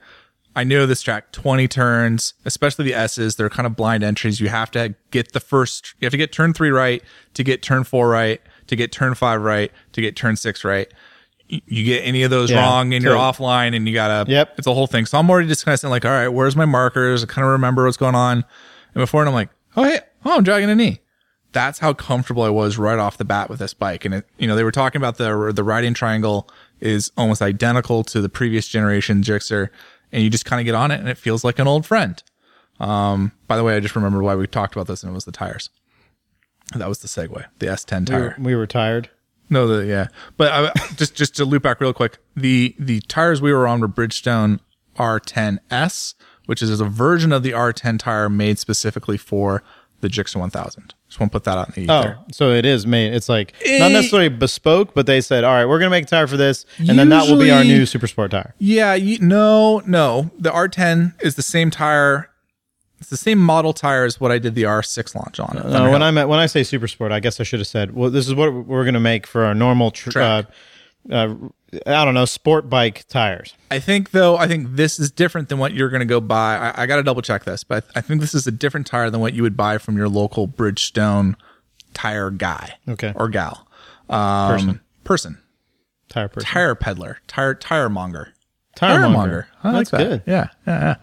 I 0.56 0.64
knew 0.64 0.84
this 0.86 1.02
track, 1.02 1.30
twenty 1.32 1.68
turns, 1.68 2.34
especially 2.44 2.84
the 2.86 2.94
S's. 2.94 3.36
They're 3.36 3.50
kind 3.50 3.66
of 3.66 3.76
blind 3.76 4.02
entries. 4.02 4.40
You 4.40 4.48
have 4.48 4.70
to 4.72 4.94
get 5.10 5.32
the 5.32 5.40
first, 5.40 5.94
you 6.00 6.06
have 6.06 6.10
to 6.10 6.16
get 6.16 6.32
turn 6.32 6.52
three 6.52 6.70
right 6.70 7.02
to 7.34 7.44
get 7.44 7.62
turn 7.62 7.84
four 7.84 8.08
right 8.08 8.40
to 8.66 8.76
get 8.76 8.90
turn 8.92 9.14
five 9.14 9.42
right 9.42 9.70
to 9.92 10.00
get 10.00 10.16
turn 10.16 10.36
six 10.36 10.64
right. 10.64 10.92
You 11.48 11.84
get 11.84 12.00
any 12.00 12.22
of 12.22 12.30
those 12.30 12.50
Yeah, 12.50 12.64
wrong, 12.64 12.94
and 12.94 13.02
you're 13.02 13.16
offline, 13.16 13.74
and 13.74 13.88
you 13.88 13.94
gotta. 13.94 14.30
Yep. 14.30 14.54
It's 14.58 14.66
a 14.66 14.74
whole 14.74 14.86
thing. 14.86 15.06
So 15.06 15.18
I'm 15.18 15.28
already 15.28 15.48
just 15.48 15.64
kind 15.64 15.74
of 15.74 15.80
saying 15.80 15.90
like, 15.90 16.04
all 16.04 16.10
right, 16.12 16.28
where's 16.28 16.54
my 16.54 16.64
markers? 16.64 17.24
I 17.24 17.26
kind 17.26 17.44
of 17.44 17.52
remember 17.52 17.84
what's 17.84 17.96
going 17.96 18.14
on. 18.14 18.44
And 18.94 19.02
before, 19.02 19.22
and 19.22 19.28
I'm 19.28 19.34
like, 19.34 19.50
oh 19.76 19.84
hey, 19.84 20.00
oh 20.24 20.36
I'm 20.36 20.44
dragging 20.44 20.70
a 20.70 20.74
knee. 20.74 21.00
That's 21.52 21.80
how 21.80 21.92
comfortable 21.92 22.44
I 22.44 22.48
was 22.50 22.78
right 22.78 22.98
off 22.98 23.18
the 23.18 23.24
bat 23.24 23.50
with 23.50 23.58
this 23.58 23.74
bike. 23.74 24.04
And 24.04 24.14
it, 24.14 24.26
you 24.38 24.46
know, 24.46 24.54
they 24.54 24.62
were 24.62 24.70
talking 24.70 25.00
about 25.00 25.16
the 25.16 25.52
the 25.52 25.64
riding 25.64 25.94
triangle 25.94 26.48
is 26.80 27.10
almost 27.16 27.42
identical 27.42 28.04
to 28.04 28.20
the 28.20 28.28
previous 28.28 28.68
generation 28.68 29.20
Gixxer, 29.22 29.70
and 30.12 30.22
you 30.22 30.30
just 30.30 30.44
kind 30.44 30.60
of 30.60 30.64
get 30.64 30.74
on 30.74 30.90
it, 30.90 31.00
and 31.00 31.08
it 31.08 31.18
feels 31.18 31.44
like 31.44 31.58
an 31.58 31.66
old 31.68 31.86
friend. 31.86 32.22
Um, 32.78 33.32
by 33.46 33.56
the 33.56 33.64
way, 33.64 33.76
I 33.76 33.80
just 33.80 33.94
remembered 33.96 34.22
why 34.22 34.34
we 34.34 34.46
talked 34.46 34.74
about 34.74 34.86
this, 34.86 35.02
and 35.02 35.10
it 35.10 35.14
was 35.14 35.24
the 35.24 35.32
tires. 35.32 35.70
That 36.74 36.88
was 36.88 37.00
the 37.00 37.08
segue, 37.08 37.44
the 37.58 37.66
S10 37.66 38.00
We 38.00 38.04
tire. 38.06 38.20
were, 38.20 38.36
we 38.44 38.54
were 38.54 38.66
tired. 38.66 39.10
No, 39.50 39.66
the 39.66 39.84
yeah, 39.86 40.06
but 40.36 40.52
I, 40.52 40.72
just 40.96 41.16
just 41.16 41.34
to 41.36 41.44
loop 41.44 41.62
back 41.64 41.80
real 41.80 41.92
quick, 41.92 42.18
the 42.36 42.74
the 42.78 43.00
tires 43.02 43.42
we 43.42 43.52
were 43.52 43.66
on 43.66 43.80
were 43.80 43.88
Bridgestone 43.88 44.60
R10S, 44.96 46.14
which 46.46 46.62
is 46.62 46.80
a 46.80 46.84
version 46.84 47.32
of 47.32 47.42
the 47.42 47.50
R10 47.50 47.98
tire 47.98 48.28
made 48.28 48.58
specifically 48.58 49.16
for 49.16 49.62
the 50.00 50.08
Gixxer 50.08 50.36
1000. 50.36 50.94
Just 51.08 51.18
want 51.20 51.32
to 51.32 51.36
put 51.36 51.44
that 51.44 51.58
out 51.58 51.76
in 51.76 51.86
the 51.86 51.92
Oh, 51.92 52.14
so 52.32 52.50
it 52.52 52.64
is 52.64 52.86
made. 52.86 53.12
It's 53.12 53.28
like 53.28 53.54
Eh. 53.66 53.78
not 53.78 53.90
necessarily 53.92 54.28
bespoke, 54.28 54.94
but 54.94 55.06
they 55.06 55.20
said, 55.20 55.44
all 55.44 55.52
right, 55.52 55.64
we're 55.66 55.78
going 55.78 55.90
to 55.90 55.96
make 55.96 56.04
a 56.04 56.08
tire 56.08 56.26
for 56.26 56.36
this, 56.36 56.64
and 56.78 56.98
then 56.98 57.08
that 57.10 57.28
will 57.28 57.38
be 57.38 57.50
our 57.50 57.64
new 57.64 57.84
super 57.86 58.06
sport 58.06 58.30
tire. 58.30 58.54
Yeah, 58.58 58.94
you, 58.94 59.18
no, 59.18 59.82
no, 59.86 60.30
the 60.38 60.50
R10 60.50 61.20
is 61.22 61.34
the 61.34 61.42
same 61.42 61.70
tire. 61.70 62.30
It's 63.00 63.08
the 63.08 63.16
same 63.16 63.38
model 63.38 63.72
tire 63.72 64.04
as 64.04 64.20
what 64.20 64.30
I 64.30 64.38
did 64.38 64.54
the 64.54 64.64
R6 64.64 65.14
launch 65.14 65.40
on. 65.40 65.56
No, 65.56 65.62
when 65.90 66.00
Thunderhill. 66.02 66.18
I 66.18 66.24
when 66.26 66.38
I 66.38 66.44
say 66.46 66.62
super 66.62 66.86
sport, 66.86 67.12
I 67.12 67.20
guess 67.20 67.40
I 67.40 67.44
should 67.44 67.60
have 67.60 67.66
said, 67.66 67.94
well, 67.94 68.10
this 68.10 68.28
is 68.28 68.34
what 68.34 68.52
we're 68.52 68.84
going 68.84 68.92
to 68.94 69.00
make 69.00 69.26
for 69.26 69.44
our 69.44 69.54
normal, 69.54 69.90
tr- 69.90 70.10
uh, 70.10 70.12
Track. 70.12 70.44
uh, 70.46 70.50
I 71.08 72.04
don't 72.04 72.14
know, 72.14 72.24
sport 72.24 72.68
bike 72.68 73.06
tires. 73.08 73.54
I 73.70 73.78
think 73.78 74.10
though, 74.10 74.36
I 74.36 74.46
think 74.48 74.76
this 74.76 74.98
is 74.98 75.10
different 75.10 75.48
than 75.48 75.58
what 75.58 75.72
you're 75.72 75.88
going 75.88 76.00
to 76.00 76.06
go 76.06 76.20
buy. 76.20 76.56
I, 76.56 76.82
I 76.82 76.86
got 76.86 76.96
to 76.96 77.02
double 77.02 77.22
check 77.22 77.44
this, 77.44 77.64
but 77.64 77.84
I 77.94 78.00
think 78.00 78.20
this 78.20 78.34
is 78.34 78.46
a 78.46 78.50
different 78.50 78.86
tire 78.86 79.08
than 79.10 79.20
what 79.20 79.32
you 79.34 79.42
would 79.42 79.56
buy 79.56 79.78
from 79.78 79.96
your 79.96 80.08
local 80.08 80.46
Bridgestone 80.48 81.36
tire 81.94 82.30
guy. 82.30 82.74
Okay. 82.88 83.12
Or 83.14 83.28
gal. 83.28 83.66
Um, 84.08 84.50
Person. 84.52 84.80
Person. 85.04 85.38
Tire 86.08 86.28
person. 86.28 86.48
Tire 86.48 86.74
peddler. 86.74 87.18
Tire 87.28 87.54
tire 87.54 87.88
monger. 87.88 88.32
Tire 88.74 89.08
monger. 89.08 89.46
I 89.62 89.72
That's 89.72 89.90
that. 89.90 89.98
good. 89.98 90.22
Yeah, 90.26 90.48
yeah, 90.66 90.80
yeah. 90.80 90.94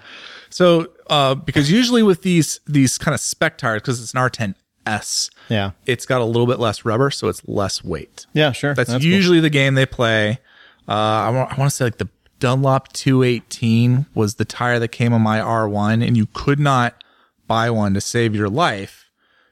So, 0.49 0.87
uh, 1.09 1.35
because 1.35 1.71
usually 1.71 2.03
with 2.03 2.21
these 2.23 2.59
these 2.67 2.97
kind 2.97 3.15
of 3.15 3.21
spec 3.21 3.57
tires, 3.57 3.81
because 3.81 4.01
it's 4.01 4.13
an 4.13 4.19
R10S, 4.19 5.29
Yeah. 5.49 5.71
it's 5.85 6.05
got 6.05 6.21
a 6.21 6.25
little 6.25 6.47
bit 6.47 6.59
less 6.59 6.85
rubber, 6.85 7.09
so 7.11 7.27
it's 7.27 7.41
less 7.47 7.83
weight. 7.83 8.25
Yeah, 8.33 8.51
sure. 8.51 8.73
That's, 8.73 8.89
cool. 8.89 9.01
usually 9.01 9.39
the 9.39 9.49
game 9.49 9.75
they 9.75 9.85
play. 9.85 10.39
Uh, 10.87 10.91
I 10.91 11.29
want, 11.29 11.53
I 11.53 11.55
want 11.57 11.69
to 11.69 11.75
say 11.75 11.85
like 11.85 11.97
the 11.97 12.09
Dunlop 12.39 12.93
218 12.93 14.05
was 14.13 14.35
the 14.35 14.45
tire 14.45 14.79
that 14.79 14.89
came 14.89 15.13
on 15.13 15.21
my 15.21 15.39
R1, 15.39 16.05
and 16.05 16.15
you 16.15 16.27
could 16.33 16.59
not 16.59 17.03
buy 17.47 17.69
one 17.69 17.93
to 17.93 18.01
save 18.01 18.35
your 18.35 18.49
life 18.49 19.05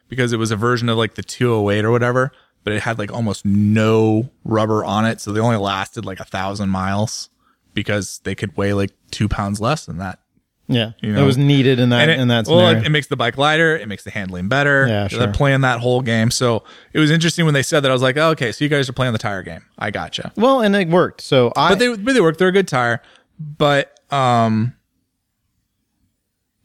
because 0.08 0.34
it 0.34 0.38
was 0.38 0.52
a 0.52 0.56
version 0.56 0.89
of 0.89 0.98
like 0.98 1.16
the 1.16 1.24
208 1.24 1.84
or 1.86 1.91
whatever, 1.91 2.32
but 2.64 2.74
it 2.74 2.82
had 2.82 3.00
like 3.00 3.12
almost 3.12 3.46
no 3.46 4.30
rubber 4.43 4.84
on 4.84 5.06
it, 5.06 5.20
so 5.22 5.32
they 5.32 5.39
only 5.39 5.58
lasted 5.58 6.06
like 6.06 6.20
a 6.20 6.26
thousand 6.26 6.70
miles 6.70 7.30
because 7.74 8.20
they 8.24 8.36
could 8.36 8.56
weigh 8.56 8.74
like 8.74 8.91
two 9.12 9.28
pounds 9.28 9.60
less 9.60 9.86
than 9.86 9.98
that. 9.98 10.20
Yeah. 10.68 10.91
you 10.99 11.16
it 11.16 11.24
was 11.24 11.38
needed 11.38 11.80
in 11.80 11.89
that 11.89 12.01
And 12.01 12.11
it, 12.11 12.20
in 12.20 12.28
that 12.30 12.47
well, 12.47 12.70
it, 12.70 12.88
it 12.88 12.89
makes 12.89 13.07
the 13.07 13.16
bike 13.16 13.38
lighter. 13.38 13.78
It 13.78 13.88
makes 13.88 14.03
the 14.03 14.11
handling 14.11 14.47
better. 14.47 14.88
Yeah, 14.88 15.07
sure. 15.07 15.20
They're 15.20 15.32
playing 15.32 15.61
that 15.61 15.80
whole 15.80 16.01
game. 16.01 16.32
So 16.32 16.63
it 16.91 16.99
was 16.99 17.11
interesting 17.11 17.45
when 17.45 17.53
they 17.53 17.63
said 17.63 17.82
that. 17.82 17.91
I 17.91 17.93
was 17.93 18.01
like, 18.01 18.18
oh, 18.18 18.30
okay, 18.32 18.51
so 18.51 18.66
you 18.66 18.70
guys 18.70 18.89
are 18.89 18.93
playing 18.93 19.13
the 19.13 19.20
tire 19.20 19.43
game. 19.43 19.61
I 19.78 19.91
gotcha. 19.91 20.32
well, 20.36 20.61
and 20.61 20.76
it 20.76 20.89
worked. 20.89 21.22
So 21.22 21.51
I 21.55 21.70
But 21.70 21.80
they, 21.80 21.95
but 21.95 22.13
they 22.13 22.22
work. 22.22 22.38
They're 22.38 22.47
a 22.47 22.51
good 22.51 22.68
tire. 22.68 23.01
But 23.39 23.99
um, 24.11 24.76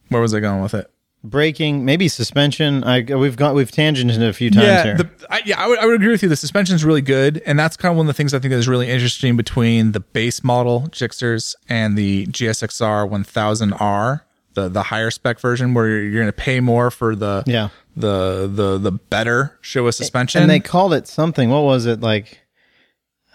where 0.09 0.23
was 0.23 0.35
I 0.35 0.41
going 0.41 0.63
with 0.63 0.75
it? 0.75 0.91
Braking, 1.23 1.85
maybe 1.85 2.09
suspension. 2.09 2.85
I 2.85 3.03
we've 3.03 3.37
got 3.37 3.55
we've 3.55 3.71
tangented 3.71 4.27
a 4.27 4.33
few 4.33 4.51
times 4.51 4.67
yeah, 4.67 4.83
here. 4.83 4.97
the, 4.97 5.11
I, 5.29 5.43
yeah, 5.45 5.63
I 5.63 5.69
would, 5.69 5.79
I 5.79 5.87
would 5.87 5.97
agree 5.97 6.11
with 6.11 6.23
you. 6.23 6.29
The 6.29 6.37
suspension 6.37 6.75
is 6.75 6.85
really 6.85 7.03
good, 7.03 7.43
and 7.47 7.59
that's 7.59 7.77
kind 7.77 7.93
of 7.93 7.97
one 7.97 8.07
of 8.07 8.09
the 8.09 8.15
things 8.15 8.35
I 8.35 8.39
think 8.39 8.53
that 8.53 8.59
is 8.59 8.69
really 8.69 8.89
interesting 8.89 9.37
between 9.37 9.93
the 9.93 10.01
base 10.01 10.43
model 10.43 10.89
Gixxers 10.91 11.55
and 11.69 11.97
the 11.97 12.27
GSXR 12.27 13.09
1000R, 13.09 14.21
the 14.55 14.69
the 14.69 14.83
higher 14.85 15.11
spec 15.11 15.41
version, 15.41 15.75
where 15.75 15.89
you're, 15.89 16.03
you're 16.03 16.23
going 16.23 16.27
to 16.27 16.33
pay 16.33 16.61
more 16.61 16.91
for 16.91 17.15
the 17.15 17.45
yeah. 17.47 17.69
the 17.97 18.51
the 18.53 18.79
the 18.79 18.93
better 18.93 19.59
Showa 19.63 19.93
suspension. 19.95 20.43
And 20.43 20.51
they 20.51 20.61
called 20.61 20.95
it 20.95 21.07
something. 21.07 21.51
What 21.51 21.65
was 21.65 21.87
it 21.87 22.01
like? 22.01 22.41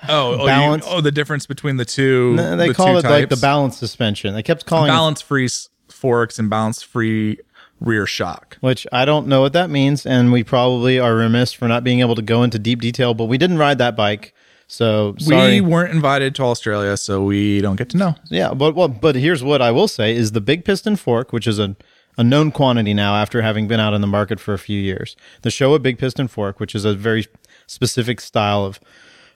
oh 0.08 0.36
oh, 0.36 0.42
you- 0.42 0.46
balance. 0.46 0.86
oh 0.88 1.02
the 1.02 1.12
difference 1.12 1.46
between 1.46 1.78
the 1.78 1.86
two. 1.86 2.36
No, 2.36 2.58
They 2.58 2.70
the 2.70 2.74
called 2.74 3.02
two 3.02 3.08
it 3.08 3.10
like 3.10 3.30
the 3.30 3.38
balance 3.38 3.78
suspension. 3.78 4.34
They 4.34 4.44
kept 4.44 4.66
calling 4.66 4.90
it, 4.90 4.94
balance 4.94 5.22
free 5.22 5.50
forks 5.90 6.38
and 6.38 6.50
balance 6.50 6.82
free 6.82 7.40
rear 7.80 8.06
shock. 8.06 8.58
which 8.62 8.88
I 8.92 9.06
don't 9.06 9.28
know 9.28 9.42
what 9.42 9.54
that 9.54 9.70
means, 9.70 10.06
and 10.06 10.32
we 10.32 10.44
probably 10.44 11.00
are 11.00 11.16
remiss 11.16 11.54
for 11.54 11.68
not 11.68 11.84
being 11.84 12.00
able 12.00 12.16
to 12.16 12.22
go 12.22 12.44
into 12.44 12.58
deep 12.60 12.82
detail. 12.82 13.14
But 13.14 13.26
we 13.26 13.38
didn't 13.38 13.58
ride 13.58 13.78
that 13.80 13.96
bike, 13.96 14.34
so 14.68 15.16
sorry. 15.20 15.62
We 15.62 15.62
weren't 15.62 15.94
invited 15.94 16.36
to 16.36 16.44
Australia, 16.44 16.98
so 16.98 17.24
we 17.24 17.62
don't 17.62 17.76
get 17.76 17.90
to 17.90 17.98
know. 17.98 18.16
Yeah, 18.30 18.54
but 18.54 18.76
well, 18.76 18.88
but 18.88 19.16
here's 19.16 19.44
what 19.44 19.62
I 19.62 19.72
will 19.72 19.88
say 19.88 20.16
is 20.16 20.32
the 20.32 20.42
big 20.42 20.66
piston 20.66 20.96
fork, 20.96 21.34
which 21.34 21.48
is 21.48 21.60
a 21.60 21.76
a 22.18 22.24
known 22.24 22.52
quantity 22.52 22.94
now 22.94 23.16
after 23.16 23.42
having 23.42 23.68
been 23.68 23.80
out 23.80 23.94
in 23.94 24.02
the 24.02 24.08
market 24.08 24.40
for 24.40 24.54
a 24.54 24.60
few 24.60 24.80
years. 24.80 25.16
The 25.42 25.50
Showa 25.50 25.82
big 25.82 25.98
piston 25.98 26.28
fork, 26.28 26.60
which 26.60 26.74
is 26.74 26.86
a 26.86 26.94
very 26.94 27.28
specific 27.68 28.22
style 28.22 28.64
of 28.64 28.80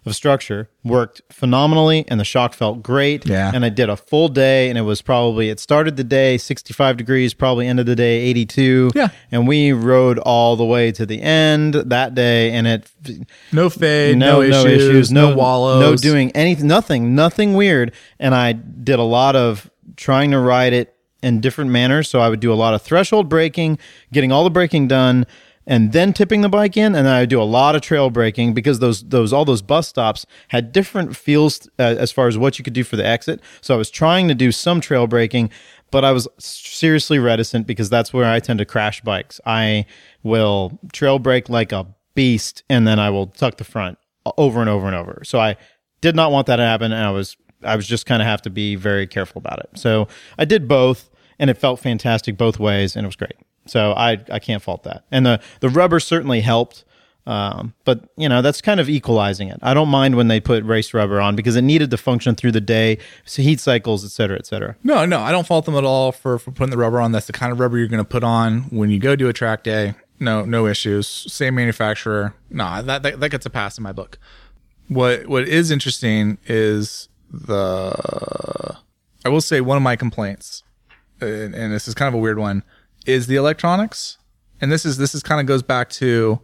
of 0.05 0.15
structure, 0.15 0.69
worked 0.83 1.21
phenomenally 1.31 2.05
and 2.07 2.19
the 2.19 2.25
shock 2.25 2.53
felt 2.53 2.81
great. 2.81 3.25
Yeah. 3.25 3.51
And 3.53 3.65
I 3.65 3.69
did 3.69 3.89
a 3.89 3.97
full 3.97 4.29
day 4.29 4.69
and 4.69 4.77
it 4.77 4.81
was 4.81 5.01
probably 5.01 5.49
it 5.49 5.59
started 5.59 5.97
the 5.97 6.03
day 6.03 6.37
65 6.37 6.97
degrees, 6.97 7.33
probably 7.33 7.67
ended 7.67 7.85
the 7.85 7.95
day 7.95 8.21
82. 8.21 8.91
Yeah. 8.95 9.09
And 9.31 9.47
we 9.47 9.71
rode 9.71 10.19
all 10.19 10.55
the 10.55 10.65
way 10.65 10.91
to 10.93 11.05
the 11.05 11.21
end 11.21 11.73
that 11.73 12.15
day 12.15 12.51
and 12.51 12.67
it 12.67 12.89
No 13.51 13.69
fade, 13.69 14.17
no, 14.17 14.41
no 14.41 14.65
issues, 14.65 15.11
no, 15.11 15.35
wallows, 15.35 15.81
no 15.81 15.95
doing 15.95 16.31
anything, 16.31 16.67
nothing, 16.67 17.15
nothing 17.15 17.53
weird. 17.53 17.93
And 18.19 18.33
I 18.33 18.53
did 18.53 18.99
a 18.99 19.03
lot 19.03 19.35
of 19.35 19.69
trying 19.95 20.31
to 20.31 20.39
ride 20.39 20.73
it 20.73 20.95
in 21.21 21.41
different 21.41 21.71
manners. 21.71 22.09
So 22.09 22.19
I 22.19 22.29
would 22.29 22.39
do 22.39 22.53
a 22.53 22.55
lot 22.55 22.73
of 22.73 22.81
threshold 22.81 23.29
braking, 23.29 23.77
getting 24.11 24.31
all 24.31 24.43
the 24.43 24.49
braking 24.49 24.87
done, 24.87 25.25
and 25.69 25.93
then 25.93 26.11
tipping 26.11 26.41
the 26.41 26.49
bike 26.49 26.75
in. 26.75 26.95
And 26.95 27.07
I 27.07 27.21
would 27.21 27.29
do 27.29 27.41
a 27.41 27.43
lot 27.43 27.75
of 27.75 27.81
trail 27.81 28.09
braking 28.09 28.53
because 28.53 28.79
those 28.79 29.03
those 29.03 29.31
all 29.31 29.45
those 29.45 29.61
bus 29.61 29.87
stops 29.87 30.25
had 30.49 30.73
different 30.73 31.15
feels 31.15 31.69
uh, 31.79 31.95
as 31.97 32.11
far 32.11 32.27
as 32.27 32.37
what 32.37 32.57
you 32.59 32.65
could 32.65 32.73
do 32.73 32.83
for 32.83 32.97
the 32.97 33.05
exit. 33.05 33.39
So 33.61 33.75
I 33.75 33.77
was 33.77 33.89
trying 33.89 34.27
to 34.27 34.35
do 34.35 34.51
some 34.51 34.81
trail 34.81 35.07
braking. 35.07 35.51
but 35.91 36.03
I 36.05 36.11
was 36.11 36.27
seriously 36.37 37.17
reticent 37.17 37.65
because 37.65 37.89
that's 37.89 38.13
where 38.13 38.25
I 38.25 38.39
tend 38.39 38.59
to 38.59 38.65
crash 38.65 39.01
bikes. 39.01 39.39
I 39.45 39.85
will 40.21 40.79
trail 40.91 41.17
brake 41.19 41.49
like 41.49 41.71
a 41.71 41.87
beast 42.13 42.63
and 42.69 42.85
then 42.87 42.99
I 42.99 43.09
will 43.09 43.27
tuck 43.27 43.57
the 43.57 43.63
front 43.63 43.97
over 44.37 44.59
and 44.59 44.69
over 44.69 44.85
and 44.87 44.95
over. 44.95 45.21
So 45.23 45.39
I 45.39 45.55
did 46.01 46.15
not 46.15 46.31
want 46.31 46.47
that 46.47 46.57
to 46.57 46.63
happen 46.63 46.91
and 46.91 47.03
I 47.03 47.11
was 47.11 47.37
I 47.63 47.75
was 47.75 47.87
just 47.87 48.05
kind 48.05 48.21
of 48.21 48.27
have 48.27 48.41
to 48.43 48.49
be 48.49 48.75
very 48.75 49.05
careful 49.05 49.39
about 49.39 49.59
it. 49.59 49.69
So 49.75 50.07
I 50.37 50.45
did 50.45 50.67
both 50.67 51.09
and 51.37 51.49
it 51.49 51.57
felt 51.57 51.79
fantastic 51.79 52.37
both 52.37 52.59
ways 52.59 52.95
and 52.95 53.05
it 53.05 53.07
was 53.07 53.15
great. 53.15 53.35
So 53.69 53.93
I 53.93 54.19
I 54.31 54.39
can't 54.39 54.61
fault 54.61 54.83
that. 54.83 55.03
And 55.11 55.25
the 55.25 55.39
the 55.59 55.69
rubber 55.69 55.99
certainly 55.99 56.41
helped. 56.41 56.83
Um, 57.27 57.75
but 57.85 58.09
you 58.17 58.27
know 58.27 58.41
that's 58.41 58.59
kind 58.59 58.79
of 58.79 58.89
equalizing 58.89 59.49
it. 59.49 59.59
I 59.61 59.75
don't 59.75 59.89
mind 59.89 60.15
when 60.15 60.29
they 60.29 60.39
put 60.39 60.63
race 60.63 60.95
rubber 60.95 61.21
on 61.21 61.35
because 61.35 61.55
it 61.55 61.61
needed 61.61 61.91
to 61.91 61.97
function 61.97 62.33
through 62.33 62.53
the 62.53 62.61
day, 62.61 62.97
so 63.23 63.43
heat 63.43 63.59
cycles, 63.59 64.03
et 64.03 64.09
cetera, 64.09 64.37
et 64.37 64.47
cetera. 64.47 64.75
No, 64.83 65.05
no, 65.05 65.19
I 65.19 65.31
don't 65.31 65.45
fault 65.45 65.65
them 65.65 65.75
at 65.75 65.83
all 65.83 66.11
for, 66.11 66.39
for 66.39 66.49
putting 66.49 66.71
the 66.71 66.77
rubber 66.77 66.99
on. 66.99 67.11
That's 67.11 67.27
the 67.27 67.33
kind 67.33 67.51
of 67.51 67.59
rubber 67.59 67.77
you're 67.77 67.87
going 67.87 68.03
to 68.03 68.09
put 68.09 68.23
on 68.23 68.61
when 68.71 68.89
you 68.89 68.97
go 68.97 69.15
do 69.15 69.29
a 69.29 69.33
track 69.33 69.63
day. 69.63 69.93
No, 70.19 70.43
no 70.43 70.65
issues. 70.65 71.07
Same 71.07 71.55
manufacturer. 71.55 72.33
No, 72.49 72.81
that, 72.81 73.03
that 73.03 73.19
that 73.19 73.29
gets 73.29 73.45
a 73.45 73.49
pass 73.51 73.77
in 73.77 73.83
my 73.83 73.91
book. 73.91 74.17
What 74.87 75.27
what 75.27 75.47
is 75.47 75.69
interesting 75.69 76.39
is 76.47 77.09
the 77.31 78.75
I 79.23 79.29
will 79.29 79.41
say 79.41 79.61
one 79.61 79.77
of 79.77 79.83
my 79.83 79.95
complaints, 79.95 80.63
and, 81.21 81.53
and 81.53 81.71
this 81.71 81.87
is 81.87 81.93
kind 81.93 82.07
of 82.07 82.15
a 82.15 82.17
weird 82.17 82.39
one, 82.39 82.63
is 83.05 83.27
the 83.27 83.35
electronics. 83.35 84.17
And 84.61 84.71
this 84.71 84.85
is 84.85 84.97
this 84.97 85.15
is 85.15 85.23
kind 85.23 85.39
of 85.39 85.47
goes 85.47 85.63
back 85.63 85.89
to 85.91 86.39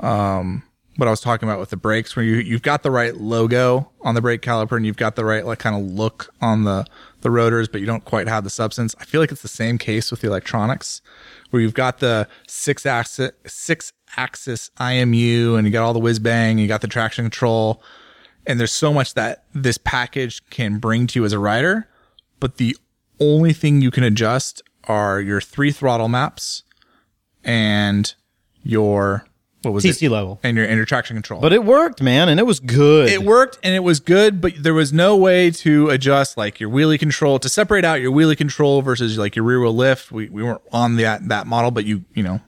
um, 0.00 0.62
what 0.96 1.06
I 1.06 1.10
was 1.10 1.20
talking 1.20 1.48
about 1.48 1.60
with 1.60 1.70
the 1.70 1.76
brakes, 1.76 2.14
where 2.16 2.24
you 2.24 2.36
you've 2.36 2.62
got 2.62 2.82
the 2.82 2.90
right 2.90 3.16
logo 3.16 3.90
on 4.02 4.14
the 4.14 4.20
brake 4.20 4.42
caliper 4.42 4.76
and 4.76 4.84
you've 4.84 4.96
got 4.96 5.16
the 5.16 5.24
right 5.24 5.46
like 5.46 5.58
kind 5.58 5.76
of 5.76 5.82
look 5.82 6.32
on 6.40 6.64
the 6.64 6.84
the 7.20 7.30
rotors, 7.30 7.68
but 7.68 7.80
you 7.80 7.86
don't 7.86 8.04
quite 8.04 8.28
have 8.28 8.44
the 8.44 8.50
substance. 8.50 8.94
I 9.00 9.04
feel 9.04 9.20
like 9.20 9.32
it's 9.32 9.42
the 9.42 9.48
same 9.48 9.78
case 9.78 10.10
with 10.10 10.20
the 10.20 10.26
electronics, 10.26 11.00
where 11.50 11.62
you've 11.62 11.74
got 11.74 11.98
the 12.00 12.28
six 12.46 12.84
axis 12.84 13.30
six 13.46 13.92
axis 14.16 14.70
IMU 14.78 15.56
and 15.56 15.66
you 15.66 15.72
got 15.72 15.84
all 15.84 15.92
the 15.92 15.98
whiz 16.00 16.18
bang, 16.18 16.58
you 16.58 16.68
got 16.68 16.80
the 16.80 16.88
traction 16.88 17.24
control, 17.24 17.82
and 18.46 18.58
there's 18.58 18.72
so 18.72 18.92
much 18.92 19.14
that 19.14 19.44
this 19.54 19.78
package 19.78 20.44
can 20.50 20.78
bring 20.78 21.06
to 21.08 21.20
you 21.20 21.24
as 21.24 21.32
a 21.32 21.38
rider, 21.38 21.88
but 22.40 22.56
the 22.56 22.76
only 23.20 23.52
thing 23.52 23.80
you 23.80 23.90
can 23.90 24.04
adjust 24.04 24.62
are 24.88 25.20
your 25.20 25.40
three 25.40 25.70
throttle 25.70 26.08
maps 26.08 26.62
and 27.44 28.14
your 28.62 29.24
what 29.62 29.72
was 29.74 29.84
TC 29.84 30.04
it? 30.06 30.10
level. 30.10 30.38
and 30.42 30.56
your 30.56 30.66
and 30.66 30.76
your 30.76 30.86
traction 30.86 31.16
control. 31.16 31.40
But 31.40 31.52
it 31.52 31.64
worked, 31.64 32.00
man, 32.00 32.28
and 32.28 32.38
it 32.38 32.44
was 32.46 32.60
good. 32.60 33.08
it 33.10 33.22
worked 33.22 33.58
and 33.62 33.74
it 33.74 33.80
was 33.82 34.00
good, 34.00 34.40
but 34.40 34.52
there 34.58 34.74
was 34.74 34.92
no 34.92 35.16
way 35.16 35.50
to 35.50 35.88
adjust 35.90 36.36
like 36.36 36.60
your 36.60 36.70
wheelie 36.70 36.98
control 36.98 37.38
to 37.40 37.48
separate 37.48 37.84
out 37.84 38.00
your 38.00 38.12
wheelie 38.12 38.36
control 38.36 38.82
versus 38.82 39.18
like 39.18 39.34
your 39.36 39.44
rear 39.44 39.60
wheel 39.60 39.74
lift. 39.74 40.12
We 40.12 40.28
we 40.28 40.42
weren't 40.42 40.62
on 40.72 40.96
that 40.96 41.28
that 41.28 41.46
model, 41.46 41.70
but 41.70 41.84
you 41.84 42.04
you 42.14 42.22
know 42.22 42.40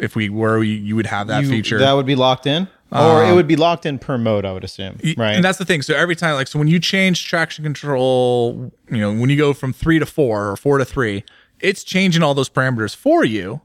if 0.00 0.16
we 0.16 0.30
were, 0.30 0.62
you, 0.62 0.74
you 0.76 0.96
would 0.96 1.06
have 1.06 1.26
that 1.26 1.42
You- 1.44 1.50
feature. 1.50 1.78
that 1.78 1.92
would 1.92 2.06
be 2.06 2.14
locked 2.14 2.46
in, 2.46 2.68
or 2.90 3.22
it 3.22 3.28
um, 3.30 3.36
would 3.36 3.46
be 3.46 3.56
locked 3.56 3.84
in 3.84 3.98
per 3.98 4.16
mode. 4.16 4.44
I 4.46 4.52
would 4.52 4.64
assume, 4.64 4.98
Y- 5.04 5.14
right? 5.16 5.32
And 5.36 5.44
that's 5.44 5.58
the 5.58 5.64
thing. 5.66 5.82
So 5.82 5.94
every 5.94 6.16
time, 6.16 6.34
like, 6.36 6.48
so 6.48 6.58
when 6.58 6.68
you 6.68 6.78
change 6.78 7.26
traction 7.26 7.64
control, 7.64 8.72
you 8.90 8.96
know, 8.98 9.12
when 9.12 9.28
you 9.28 9.36
go 9.36 9.52
from 9.52 9.72
three 9.74 9.98
to 9.98 10.06
four 10.06 10.50
or 10.50 10.56
four 10.56 10.78
to 10.78 10.86
three, 10.86 11.22
it's 11.60 11.84
changing 11.84 12.22
all 12.22 12.34
those 12.34 12.48
parameters 12.48 12.94
for 12.94 13.24
you 13.24 13.60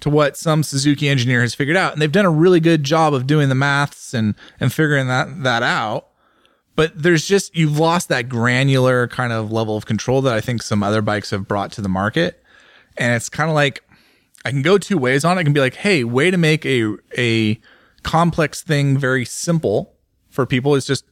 to 0.00 0.10
what 0.10 0.36
some 0.36 0.62
Suzuki 0.62 1.08
engineer 1.08 1.40
has 1.40 1.54
figured 1.54 1.76
out. 1.76 1.92
And 1.92 2.02
they've 2.02 2.12
done 2.12 2.26
a 2.26 2.30
really 2.30 2.60
good 2.60 2.84
job 2.84 3.14
of 3.14 3.26
doing 3.26 3.48
the 3.48 3.54
maths 3.54 4.12
and, 4.12 4.34
and 4.60 4.72
figuring 4.72 5.08
that, 5.08 5.42
that 5.42 5.62
out. 5.62 6.08
But 6.76 7.00
there's 7.00 7.26
just, 7.26 7.56
you've 7.56 7.78
lost 7.78 8.08
that 8.08 8.28
granular 8.28 9.06
kind 9.06 9.32
of 9.32 9.52
level 9.52 9.76
of 9.76 9.86
control 9.86 10.20
that 10.22 10.34
I 10.34 10.40
think 10.40 10.62
some 10.62 10.82
other 10.82 11.02
bikes 11.02 11.30
have 11.30 11.46
brought 11.46 11.70
to 11.72 11.80
the 11.80 11.88
market. 11.88 12.42
And 12.96 13.14
it's 13.14 13.28
kind 13.28 13.48
of 13.48 13.54
like, 13.54 13.82
I 14.44 14.50
can 14.50 14.62
go 14.62 14.76
two 14.76 14.98
ways 14.98 15.24
on 15.24 15.38
it. 15.38 15.40
I 15.40 15.44
can 15.44 15.52
be 15.52 15.60
like, 15.60 15.74
hey, 15.74 16.04
way 16.04 16.30
to 16.30 16.36
make 16.36 16.66
a, 16.66 16.96
a 17.16 17.60
complex 18.02 18.62
thing 18.62 18.98
very 18.98 19.24
simple 19.24 19.94
for 20.28 20.46
people 20.46 20.74
is 20.74 20.84
just 20.84 21.04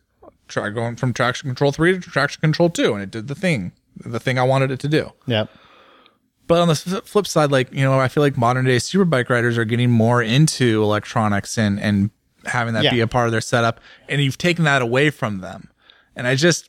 try 0.49 0.69
going 0.69 0.97
from 0.97 1.13
traction 1.13 1.49
control 1.49 1.73
three 1.73 1.93
to 1.93 2.01
traction 2.01 2.41
control 2.41 2.69
two, 2.69 2.93
and 2.93 3.03
it 3.03 3.11
did 3.11 3.29
the 3.29 3.35
thing, 3.35 3.73
the 3.97 4.21
thing 4.21 4.39
I 4.39 4.43
wanted 4.43 4.71
it 4.71 4.81
to 4.81 4.89
do. 4.89 5.11
yep. 5.27 5.51
But 6.49 6.61
on 6.61 6.69
the 6.69 6.75
flip 6.75 7.27
side, 7.27 7.51
like 7.51 7.73
you 7.73 7.83
know, 7.83 7.99
I 7.99 8.09
feel 8.09 8.23
like 8.23 8.37
modern 8.37 8.65
day 8.65 8.77
superbike 8.77 9.31
riders 9.31 9.57
are 9.57 9.65
getting 9.65 9.91
more 9.91 10.23
into 10.23 10.83
electronics 10.83 11.57
and 11.57 11.81
and 11.81 12.11
having 12.45 12.75
that 12.75 12.85
Yeah. 12.85 12.91
be 12.91 13.01
a 13.01 13.07
part 13.07 13.27
of 13.27 13.33
their 13.33 13.41
setup, 13.41 13.81
and 14.09 14.21
you've 14.21 14.39
taken 14.39 14.65
that 14.65 14.83
away 14.83 15.11
from 15.11 15.41
them. 15.41 15.71
And 16.17 16.27
I 16.27 16.35
just, 16.35 16.69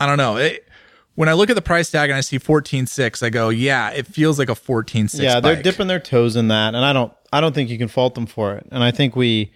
I 0.00 0.06
don't 0.06 0.18
know. 0.18 0.36
It, 0.36 0.68
when 1.14 1.28
I 1.28 1.32
look 1.34 1.48
at 1.48 1.54
the 1.54 1.62
price 1.62 1.90
tag 1.92 2.10
and 2.10 2.16
I 2.16 2.20
see 2.20 2.38
fourteen 2.38 2.86
six, 2.86 3.22
I 3.22 3.30
go, 3.30 3.48
yeah, 3.48 3.90
it 3.90 4.06
feels 4.06 4.38
like 4.38 4.48
a 4.48 4.54
fourteen 4.56 5.06
six. 5.08 5.22
Yeah, 5.22 5.38
they're 5.40 5.62
dipping 5.62 5.86
their 5.86 6.00
toes 6.00 6.34
in 6.36 6.48
that, 6.48 6.74
and 6.74 6.84
I 6.84 6.92
don't, 6.92 7.12
I 7.32 7.40
don't 7.40 7.54
think 7.54 7.70
you 7.70 7.78
can 7.78 7.88
fault 7.88 8.14
them 8.16 8.26
for 8.26 8.54
it. 8.56 8.66
And 8.72 8.82
I 8.82 8.90
think 8.90 9.14
we, 9.14 9.52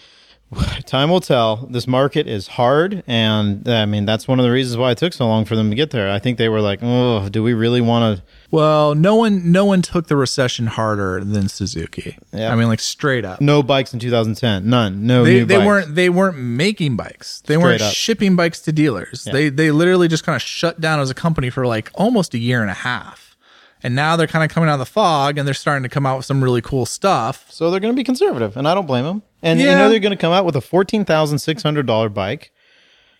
time 0.86 1.10
will 1.10 1.20
tell. 1.20 1.66
This 1.70 1.86
market 1.86 2.26
is 2.26 2.48
hard, 2.48 3.02
and 3.06 3.68
I 3.68 3.86
mean 3.86 4.04
that's 4.04 4.26
one 4.28 4.38
of 4.40 4.44
the 4.44 4.50
reasons 4.50 4.76
why 4.76 4.90
it 4.90 4.98
took 4.98 5.12
so 5.12 5.26
long 5.26 5.44
for 5.44 5.54
them 5.56 5.70
to 5.70 5.76
get 5.76 5.90
there. 5.90 6.10
I 6.10 6.18
think 6.18 6.38
they 6.38 6.48
were 6.48 6.60
like, 6.60 6.80
oh, 6.82 7.28
do 7.28 7.42
we 7.42 7.54
really 7.54 7.80
want 7.80 8.18
to? 8.18 8.24
Well, 8.50 8.94
no 8.94 9.16
one, 9.16 9.50
no 9.50 9.64
one 9.64 9.82
took 9.82 10.06
the 10.06 10.16
recession 10.16 10.66
harder 10.66 11.22
than 11.24 11.48
Suzuki. 11.48 12.16
Yeah. 12.32 12.52
I 12.52 12.56
mean, 12.56 12.68
like 12.68 12.80
straight 12.80 13.24
up. 13.24 13.40
No 13.40 13.62
bikes 13.62 13.92
in 13.92 13.98
2010, 14.00 14.68
none, 14.68 15.06
no. 15.06 15.24
they, 15.24 15.42
they 15.42 15.56
bikes. 15.56 15.66
weren't 15.66 15.94
they 15.94 16.08
weren't 16.08 16.38
making 16.38 16.96
bikes 16.96 17.40
they 17.42 17.54
Straight 17.54 17.62
weren't 17.64 17.82
up. 17.82 17.92
shipping 17.92 18.36
bikes 18.36 18.60
to 18.60 18.72
dealers 18.72 19.24
they 19.24 19.48
they 19.48 19.70
literally 19.70 20.08
just 20.08 20.24
kind 20.24 20.36
of 20.36 20.42
shut 20.42 20.80
down 20.80 21.00
as 21.00 21.10
a 21.10 21.14
company 21.14 21.50
for 21.50 21.66
like 21.66 21.90
almost 21.94 22.34
a 22.34 22.38
year 22.38 22.60
and 22.62 22.70
a 22.70 22.74
half 22.74 23.36
and 23.82 23.94
now 23.94 24.16
they're 24.16 24.26
kind 24.26 24.44
of 24.44 24.50
coming 24.54 24.68
out 24.68 24.74
of 24.74 24.78
the 24.78 24.86
fog 24.86 25.38
and 25.38 25.46
they're 25.46 25.54
starting 25.54 25.82
to 25.82 25.88
come 25.88 26.06
out 26.06 26.16
with 26.16 26.26
some 26.26 26.42
really 26.42 26.62
cool 26.62 26.86
stuff 26.86 27.46
So 27.50 27.70
they're 27.70 27.80
going 27.80 27.92
to 27.94 27.96
be 27.96 28.04
conservative, 28.04 28.56
and 28.56 28.66
I 28.66 28.74
don't 28.74 28.86
blame 28.86 29.04
them. 29.04 29.22
And 29.42 29.60
you 29.60 29.66
know 29.66 29.88
they're 29.88 30.00
going 30.00 30.16
to 30.16 30.20
come 30.20 30.32
out 30.32 30.44
with 30.44 30.56
a 30.56 30.60
fourteen 30.60 31.04
thousand 31.04 31.38
six 31.38 31.62
hundred 31.62 31.86
dollar 31.86 32.08
bike 32.08 32.52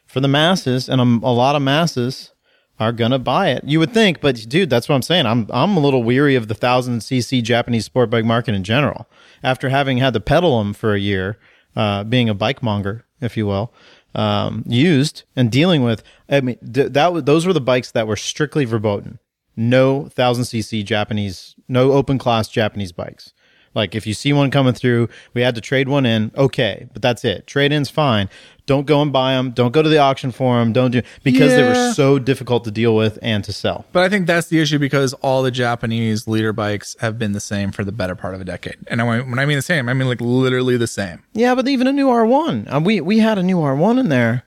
for 0.06 0.20
the 0.20 0.28
masses, 0.28 0.88
and 0.88 1.00
a, 1.00 1.04
a 1.04 1.32
lot 1.32 1.56
of 1.56 1.62
masses 1.62 2.32
are 2.78 2.92
to 2.92 3.18
buy 3.18 3.48
it. 3.50 3.64
You 3.64 3.78
would 3.78 3.92
think, 3.92 4.20
but 4.20 4.48
dude, 4.48 4.70
that's 4.70 4.88
what 4.88 4.94
I'm 4.94 5.02
saying. 5.02 5.26
I'm 5.26 5.46
I'm 5.50 5.76
a 5.76 5.80
little 5.80 6.02
weary 6.02 6.34
of 6.34 6.48
the 6.48 6.54
thousand 6.54 6.98
cc 7.00 7.42
Japanese 7.42 7.84
sport 7.84 8.10
bike 8.10 8.24
market 8.24 8.54
in 8.54 8.64
general. 8.64 9.06
After 9.42 9.68
having 9.68 9.98
had 9.98 10.14
to 10.14 10.20
peddle 10.20 10.58
them 10.58 10.74
for 10.74 10.94
a 10.94 11.00
year, 11.00 11.38
uh, 11.74 12.04
being 12.04 12.28
a 12.28 12.34
bike 12.34 12.62
monger, 12.62 13.04
if 13.20 13.36
you 13.36 13.46
will, 13.46 13.72
um, 14.14 14.64
used 14.66 15.24
and 15.34 15.50
dealing 15.50 15.82
with. 15.82 16.02
I 16.28 16.40
mean, 16.40 16.58
th- 16.58 16.92
that 16.92 17.12
was, 17.12 17.24
those 17.24 17.46
were 17.46 17.52
the 17.52 17.60
bikes 17.60 17.90
that 17.92 18.06
were 18.06 18.16
strictly 18.16 18.64
verboten. 18.64 19.18
No 19.56 20.08
thousand 20.08 20.44
cc 20.44 20.84
Japanese, 20.84 21.54
no 21.68 21.92
open 21.92 22.18
class 22.18 22.48
Japanese 22.48 22.92
bikes. 22.92 23.32
Like 23.76 23.94
if 23.94 24.06
you 24.06 24.14
see 24.14 24.32
one 24.32 24.50
coming 24.50 24.72
through, 24.74 25.08
we 25.34 25.42
had 25.42 25.54
to 25.54 25.60
trade 25.60 25.88
one 25.88 26.04
in. 26.06 26.32
Okay, 26.36 26.88
but 26.92 27.02
that's 27.02 27.24
it. 27.24 27.46
Trade 27.46 27.70
in's 27.72 27.90
fine. 27.90 28.28
Don't 28.64 28.84
go 28.86 29.00
and 29.00 29.12
buy 29.12 29.34
them. 29.34 29.52
Don't 29.52 29.70
go 29.70 29.80
to 29.80 29.88
the 29.88 29.98
auction 29.98 30.32
for 30.32 30.58
them. 30.58 30.72
Don't 30.72 30.90
do 30.90 31.02
because 31.22 31.52
they 31.54 31.62
were 31.62 31.92
so 31.92 32.18
difficult 32.18 32.64
to 32.64 32.72
deal 32.72 32.96
with 32.96 33.16
and 33.22 33.44
to 33.44 33.52
sell. 33.52 33.84
but 33.92 34.02
i 34.02 34.08
think 34.08 34.26
that's 34.26 34.48
the 34.48 34.58
issue 34.58 34.78
because 34.78 35.12
all 35.14 35.42
the 35.44 35.50
japanese 35.52 36.26
leader 36.26 36.52
bikes 36.52 36.96
have 37.00 37.16
been 37.18 37.30
the 37.32 37.40
same 37.40 37.70
for 37.70 37.84
the 37.84 37.92
better 37.92 38.14
part 38.16 38.34
of 38.34 38.40
a 38.40 38.44
decade 38.44 38.76
and 38.88 39.00
I, 39.00 39.20
when 39.20 39.38
i 39.38 39.46
mean 39.46 39.56
the 39.58 39.62
same 39.62 39.88
i 39.88 39.94
mean 39.94 40.08
like 40.08 40.20
literally 40.20 40.76
the 40.76 40.86
same 40.88 41.22
Yeah, 41.34 41.54
but 41.54 41.68
even 41.68 41.86
a 41.86 41.92
new 41.92 42.08
R1. 42.08 42.72
Uh, 42.74 42.80
we 42.80 43.00
we 43.00 43.18
had 43.20 43.38
a 43.38 43.42
new 43.42 43.58
R1 43.58 44.00
in 44.00 44.08
there. 44.08 44.42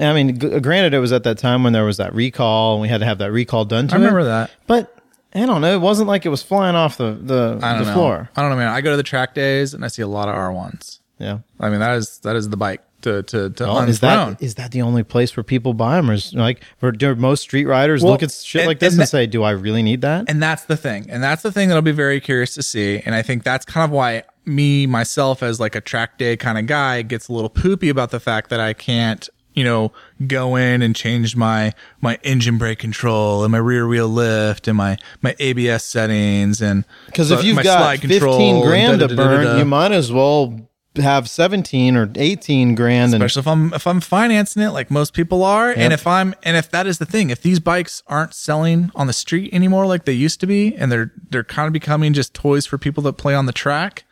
I 0.00 0.12
mean, 0.14 0.38
g- 0.38 0.58
granted, 0.60 0.94
it 0.94 1.00
was 1.00 1.12
at 1.12 1.22
that 1.24 1.36
time 1.38 1.62
when 1.62 1.72
there 1.74 1.84
was 1.84 1.98
that 1.98 2.14
recall, 2.14 2.72
and 2.74 2.82
we 2.82 2.88
had 2.88 2.98
to 3.00 3.04
have 3.06 3.18
that 3.18 3.30
recall 3.30 3.66
done 3.66 3.88
to 3.88 3.94
it. 3.94 3.98
i 3.98 4.00
remember 4.00 4.20
it. 4.20 4.24
that 4.24 4.50
But 4.66 4.95
I 5.34 5.44
don't 5.46 5.60
know. 5.60 5.72
It 5.74 5.80
wasn't 5.80 6.08
like 6.08 6.24
it 6.24 6.30
was 6.30 6.42
flying 6.42 6.76
off 6.76 6.96
the 6.96 7.12
the, 7.12 7.58
I 7.62 7.72
don't 7.74 7.82
the 7.82 7.88
know. 7.88 7.94
floor. 7.94 8.30
I 8.36 8.40
don't 8.42 8.50
know, 8.50 8.56
man. 8.56 8.68
I 8.68 8.80
go 8.80 8.90
to 8.92 8.96
the 8.96 9.02
track 9.02 9.34
days 9.34 9.74
and 9.74 9.84
I 9.84 9.88
see 9.88 10.02
a 10.02 10.06
lot 10.08 10.28
of 10.28 10.34
R1s. 10.34 11.00
Yeah. 11.18 11.38
I 11.60 11.68
mean, 11.70 11.80
that 11.80 11.96
is 11.96 12.18
that 12.18 12.36
is 12.36 12.48
the 12.48 12.56
bike 12.56 12.80
to 13.02 13.22
to 13.24 13.50
to 13.50 13.64
Well, 13.64 13.78
is 13.88 14.00
that 14.00 14.40
is 14.42 14.54
that 14.54 14.72
the 14.72 14.82
only 14.82 15.02
place 15.02 15.36
where 15.36 15.44
people 15.44 15.74
buy 15.74 15.96
them? 15.96 16.10
Or 16.10 16.14
is, 16.14 16.32
like, 16.32 16.62
for 16.78 16.90
do 16.92 17.14
most 17.14 17.42
street 17.42 17.66
riders 17.66 18.02
Well, 18.02 18.12
look 18.12 18.22
at 18.22 18.32
shit 18.32 18.62
and- 18.62 18.68
like 18.68 18.78
this 18.78 18.94
and 18.94 19.00
and, 19.00 19.02
that- 19.02 19.10
say, 19.10 19.26
"Do 19.26 19.42
I 19.42 19.50
really 19.50 19.82
need 19.82 20.00
that?" 20.02 20.24
And 20.28 20.42
that's 20.42 20.64
the 20.64 20.76
thing. 20.76 21.06
And 21.10 21.22
that's 21.22 21.42
the 21.42 21.52
thing 21.52 21.68
that 21.68 21.74
I'll 21.74 21.82
be 21.82 21.92
very 21.92 22.20
curious 22.20 22.54
to 22.54 22.62
see. 22.62 23.02
And 23.04 23.14
I 23.14 23.22
think 23.22 23.42
that's 23.44 23.64
kind 23.66 23.84
of 23.84 23.90
why 23.90 24.22
me, 24.46 24.86
myself, 24.86 25.42
as 25.42 25.58
like 25.60 25.74
a 25.74 25.80
track 25.80 26.18
day 26.18 26.36
kind 26.36 26.56
of 26.56 26.66
guy, 26.66 27.02
gets 27.02 27.28
a 27.28 27.32
little 27.32 27.50
poopy 27.50 27.88
about 27.88 28.10
the 28.10 28.20
fact 28.20 28.48
that 28.50 28.60
I 28.60 28.72
can't, 28.72 29.28
you 29.56 29.64
know, 29.64 29.90
go 30.26 30.54
in 30.54 30.82
and 30.82 30.94
change 30.94 31.34
my, 31.34 31.72
my 32.00 32.18
engine 32.22 32.58
brake 32.58 32.78
control 32.78 33.42
and 33.42 33.50
my 33.50 33.58
rear 33.58 33.88
wheel 33.88 34.08
lift 34.08 34.68
and 34.68 34.76
my, 34.76 34.98
my 35.22 35.34
ABS 35.40 35.82
settings 35.82 36.62
and 36.62 36.84
Because 37.06 37.32
if 37.32 37.42
you've 37.42 37.56
my 37.56 37.62
got 37.64 37.98
15 37.98 38.62
grand 38.62 39.00
to 39.00 39.08
burn, 39.08 39.58
you 39.58 39.64
might 39.64 39.92
as 39.92 40.12
well 40.12 40.68
have 40.96 41.28
17 41.28 41.96
or 41.96 42.10
18 42.14 42.74
grand. 42.74 43.14
And 43.14 43.22
especially 43.22 43.40
if 43.40 43.48
I'm 43.48 43.74
if 43.74 43.86
I'm 43.86 44.00
financing 44.00 44.62
it 44.62 44.70
like 44.70 44.90
most 44.90 45.14
people 45.14 45.42
are, 45.42 45.70
and 45.70 45.92
if 45.92 46.06
I'm 46.06 46.34
and 46.42 46.56
if 46.56 46.70
that 46.70 46.86
is 46.86 46.98
the 46.98 47.06
thing, 47.06 47.30
if 47.30 47.42
these 47.42 47.60
bikes 47.60 48.02
aren't 48.06 48.34
selling 48.34 48.90
on 48.94 49.06
the 49.06 49.12
street 49.12 49.52
anymore 49.52 49.86
like 49.86 50.04
they 50.04 50.12
used 50.12 50.40
to 50.40 50.46
be, 50.46 50.74
and 50.76 50.90
they're 50.90 51.12
they're 51.30 51.44
kind 51.44 51.66
of 51.66 51.72
becoming 51.72 52.12
just 52.12 52.34
toys 52.34 52.66
for 52.66 52.78
people 52.78 53.02
that 53.04 53.14
play 53.14 53.34
on 53.34 53.46
the 53.46 53.52
track, 53.52 54.04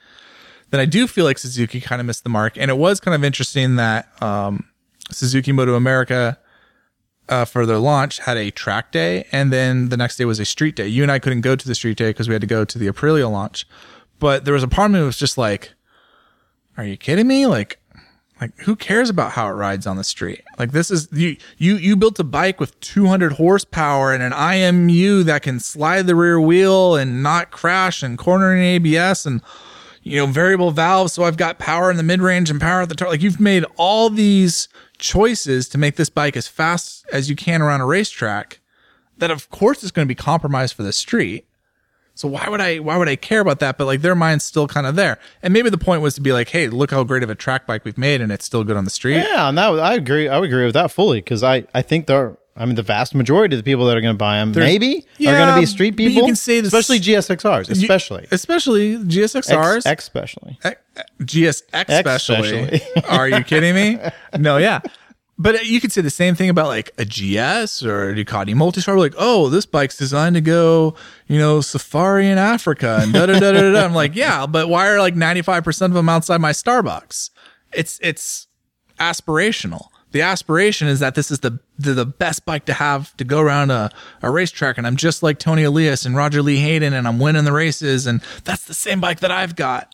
then 0.70 0.80
I 0.80 0.86
do 0.86 1.06
feel 1.06 1.24
like 1.24 1.38
Suzuki 1.38 1.80
kind 1.80 2.00
of 2.00 2.06
missed 2.06 2.24
the 2.24 2.30
mark. 2.30 2.56
And 2.58 2.70
it 2.70 2.76
was 2.76 3.00
kind 3.00 3.14
of 3.14 3.24
interesting 3.24 3.76
that 3.76 4.08
um, 4.22 4.66
Suzuki 5.10 5.52
Moto 5.52 5.74
America 5.74 6.38
uh, 7.28 7.44
for 7.44 7.66
their 7.66 7.78
launch 7.78 8.18
had 8.20 8.36
a 8.36 8.50
track 8.50 8.92
day, 8.92 9.26
and 9.32 9.52
then 9.52 9.88
the 9.88 9.96
next 9.96 10.16
day 10.16 10.24
was 10.24 10.38
a 10.40 10.44
street 10.44 10.76
day. 10.76 10.86
You 10.86 11.02
and 11.02 11.10
I 11.10 11.18
couldn't 11.18 11.40
go 11.40 11.56
to 11.56 11.68
the 11.68 11.74
street 11.74 11.96
day 11.96 12.10
because 12.10 12.28
we 12.28 12.34
had 12.34 12.42
to 12.42 12.46
go 12.46 12.64
to 12.64 12.78
the 12.78 12.86
Aprilia 12.86 13.30
launch. 13.30 13.66
But 14.18 14.44
there 14.44 14.54
was 14.54 14.62
a 14.62 14.68
part 14.68 14.86
of 14.86 14.92
me 14.92 15.00
that 15.00 15.06
was 15.06 15.18
just 15.18 15.38
like, 15.38 15.72
"Are 16.76 16.84
you 16.84 16.96
kidding 16.96 17.26
me? 17.26 17.46
Like, 17.46 17.80
like 18.40 18.56
who 18.60 18.76
cares 18.76 19.08
about 19.10 19.32
how 19.32 19.48
it 19.48 19.52
rides 19.52 19.86
on 19.86 19.96
the 19.96 20.04
street? 20.04 20.42
Like 20.58 20.72
this 20.72 20.90
is 20.90 21.08
you 21.12 21.36
you 21.56 21.76
you 21.76 21.96
built 21.96 22.18
a 22.18 22.24
bike 22.24 22.60
with 22.60 22.78
200 22.80 23.32
horsepower 23.32 24.12
and 24.12 24.22
an 24.22 24.32
IMU 24.32 25.24
that 25.24 25.42
can 25.42 25.60
slide 25.60 26.06
the 26.06 26.14
rear 26.14 26.40
wheel 26.40 26.96
and 26.96 27.22
not 27.22 27.50
crash 27.50 28.02
and 28.02 28.18
cornering 28.18 28.62
ABS 28.62 29.24
and 29.24 29.40
you 30.02 30.18
know 30.18 30.26
variable 30.26 30.72
valves. 30.72 31.12
So 31.12 31.24
I've 31.24 31.36
got 31.36 31.58
power 31.58 31.90
in 31.90 31.96
the 31.96 32.02
mid 32.02 32.20
range 32.20 32.50
and 32.50 32.60
power 32.60 32.82
at 32.82 32.88
the 32.88 32.94
top. 32.94 33.08
Like 33.08 33.22
you've 33.22 33.40
made 33.40 33.64
all 33.76 34.10
these 34.10 34.68
choices 35.04 35.68
to 35.68 35.78
make 35.78 35.96
this 35.96 36.08
bike 36.08 36.36
as 36.36 36.48
fast 36.48 37.04
as 37.12 37.28
you 37.28 37.36
can 37.36 37.60
around 37.62 37.80
a 37.82 37.86
racetrack. 37.86 38.60
That 39.18 39.30
of 39.30 39.48
course 39.50 39.84
is 39.84 39.90
going 39.92 40.06
to 40.06 40.08
be 40.08 40.14
compromised 40.16 40.74
for 40.74 40.82
the 40.82 40.92
street. 40.92 41.46
So 42.16 42.26
why 42.28 42.46
would 42.48 42.60
I 42.60 42.78
why 42.78 42.96
would 42.96 43.08
I 43.08 43.16
care 43.16 43.40
about 43.40 43.58
that? 43.60 43.76
But 43.76 43.84
like 43.86 44.00
their 44.00 44.14
mind's 44.14 44.44
still 44.44 44.66
kind 44.66 44.86
of 44.86 44.96
there. 44.96 45.18
And 45.42 45.52
maybe 45.52 45.68
the 45.70 45.78
point 45.78 46.00
was 46.00 46.14
to 46.14 46.20
be 46.20 46.32
like, 46.32 46.48
hey, 46.48 46.68
look 46.68 46.90
how 46.90 47.04
great 47.04 47.22
of 47.22 47.30
a 47.30 47.34
track 47.34 47.66
bike 47.66 47.84
we've 47.84 47.98
made 47.98 48.20
and 48.20 48.32
it's 48.32 48.44
still 48.44 48.64
good 48.64 48.76
on 48.76 48.84
the 48.84 48.90
street. 48.90 49.16
Yeah, 49.16 49.48
and 49.48 49.58
that 49.58 49.78
I 49.78 49.94
agree. 49.94 50.28
I 50.28 50.38
would 50.38 50.48
agree 50.48 50.64
with 50.64 50.74
that 50.74 50.90
fully 50.90 51.18
because 51.20 51.42
I 51.42 51.64
I 51.74 51.82
think 51.82 52.06
there. 52.06 52.18
Are 52.26 52.38
I 52.56 52.66
mean, 52.66 52.76
the 52.76 52.82
vast 52.84 53.16
majority 53.16 53.56
of 53.56 53.58
the 53.58 53.68
people 53.68 53.84
that 53.86 53.96
are 53.96 54.00
going 54.00 54.14
to 54.14 54.18
buy 54.18 54.38
them 54.38 54.52
maybe 54.52 55.04
are 55.26 55.36
going 55.36 55.54
to 55.56 55.60
be 55.60 55.66
street 55.66 55.96
but 55.96 56.04
you 56.04 56.10
people. 56.10 56.28
can 56.28 56.36
say 56.36 56.60
this- 56.60 56.72
especially 56.72 57.00
GSXRs, 57.00 57.68
especially 57.68 58.28
Especially 58.30 58.96
GSXRs. 58.96 59.76
X, 59.78 59.86
X 59.86 60.04
especially. 60.04 60.56
X- 60.62 60.80
GSX 61.20 61.84
especially. 61.88 62.80
Are 63.08 63.28
you 63.28 63.42
kidding 63.42 63.74
me? 63.74 63.98
No, 64.38 64.58
yeah. 64.58 64.80
But 65.36 65.66
you 65.66 65.80
could 65.80 65.90
say 65.90 66.00
the 66.00 66.10
same 66.10 66.36
thing 66.36 66.48
about 66.48 66.68
like 66.68 66.92
a 66.96 67.04
GS 67.04 67.82
or 67.82 68.10
a 68.10 68.14
Ducati 68.14 68.54
Multistar. 68.54 68.96
Like, 68.96 69.14
oh, 69.18 69.48
this 69.48 69.66
bike's 69.66 69.96
designed 69.96 70.36
to 70.36 70.40
go, 70.40 70.94
you 71.26 71.38
know, 71.38 71.60
safari 71.60 72.28
in 72.28 72.38
Africa 72.38 73.00
and 73.02 73.12
da 73.12 73.26
da 73.26 73.40
da 73.40 73.52
da 73.52 73.72
da. 73.72 73.84
I'm 73.84 73.94
like, 73.94 74.14
yeah, 74.14 74.46
but 74.46 74.68
why 74.68 74.88
are 74.88 75.00
like 75.00 75.14
95% 75.14 75.86
of 75.86 75.92
them 75.92 76.08
outside 76.08 76.40
my 76.40 76.52
Starbucks? 76.52 77.30
It's 77.72 77.98
it's 78.00 78.46
aspirational. 79.00 79.88
The 80.12 80.22
aspiration 80.22 80.86
is 80.86 81.00
that 81.00 81.16
this 81.16 81.32
is 81.32 81.40
the 81.40 81.58
the, 81.76 81.94
the 81.94 82.06
best 82.06 82.46
bike 82.46 82.66
to 82.66 82.72
have 82.72 83.16
to 83.16 83.24
go 83.24 83.40
around 83.40 83.72
a, 83.72 83.90
a 84.22 84.30
racetrack, 84.30 84.78
and 84.78 84.86
I'm 84.86 84.94
just 84.94 85.24
like 85.24 85.40
Toni 85.40 85.64
Elias 85.64 86.06
and 86.06 86.14
Roger 86.14 86.42
Lee 86.42 86.58
Hayden, 86.58 86.92
and 86.92 87.08
I'm 87.08 87.18
winning 87.18 87.42
the 87.42 87.52
races, 87.52 88.06
and 88.06 88.20
that's 88.44 88.64
the 88.66 88.74
same 88.74 89.00
bike 89.00 89.18
that 89.20 89.32
I've 89.32 89.56
got. 89.56 89.92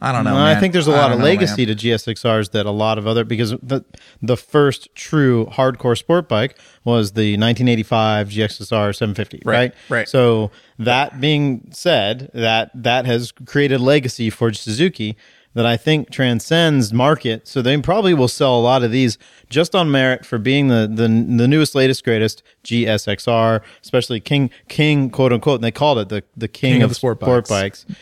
I 0.00 0.12
don't 0.12 0.24
know. 0.24 0.34
No, 0.34 0.44
I 0.44 0.56
think 0.56 0.74
there's 0.74 0.86
a 0.86 0.92
lot 0.92 1.10
of 1.10 1.18
know, 1.18 1.24
legacy 1.24 1.64
man. 1.64 1.74
to 1.76 1.88
GSXRs 1.88 2.50
that 2.50 2.66
a 2.66 2.70
lot 2.70 2.98
of 2.98 3.06
other 3.06 3.24
because 3.24 3.52
the 3.62 3.82
the 4.20 4.36
first 4.36 4.94
true 4.94 5.46
hardcore 5.46 5.96
sport 5.96 6.28
bike 6.28 6.58
was 6.84 7.12
the 7.12 7.32
1985 7.38 8.28
GSXR 8.28 8.94
750, 8.94 9.42
right? 9.44 9.54
Right, 9.54 9.74
right. 9.88 10.08
So 10.08 10.50
that 10.78 11.18
being 11.18 11.68
said, 11.72 12.30
that 12.34 12.70
that 12.74 13.06
has 13.06 13.32
created 13.32 13.80
legacy 13.80 14.28
for 14.28 14.52
Suzuki 14.52 15.16
that 15.54 15.64
I 15.64 15.78
think 15.78 16.10
transcends 16.10 16.92
market. 16.92 17.48
So 17.48 17.62
they 17.62 17.80
probably 17.80 18.12
will 18.12 18.28
sell 18.28 18.58
a 18.58 18.60
lot 18.60 18.82
of 18.82 18.90
these 18.90 19.16
just 19.48 19.74
on 19.74 19.90
merit 19.90 20.26
for 20.26 20.36
being 20.36 20.68
the 20.68 20.86
the, 20.86 21.08
the 21.08 21.48
newest, 21.48 21.74
latest, 21.74 22.04
greatest 22.04 22.42
GSXR, 22.64 23.62
especially 23.82 24.20
King 24.20 24.50
King 24.68 25.08
quote 25.08 25.32
unquote. 25.32 25.54
And 25.54 25.64
they 25.64 25.72
called 25.72 25.96
it 25.98 26.10
the 26.10 26.22
the 26.36 26.48
king, 26.48 26.74
King 26.74 26.82
of, 26.82 26.90
of 26.90 26.96
sport 26.96 27.18
sport 27.18 27.48
bikes. 27.48 27.84
bikes 27.84 27.98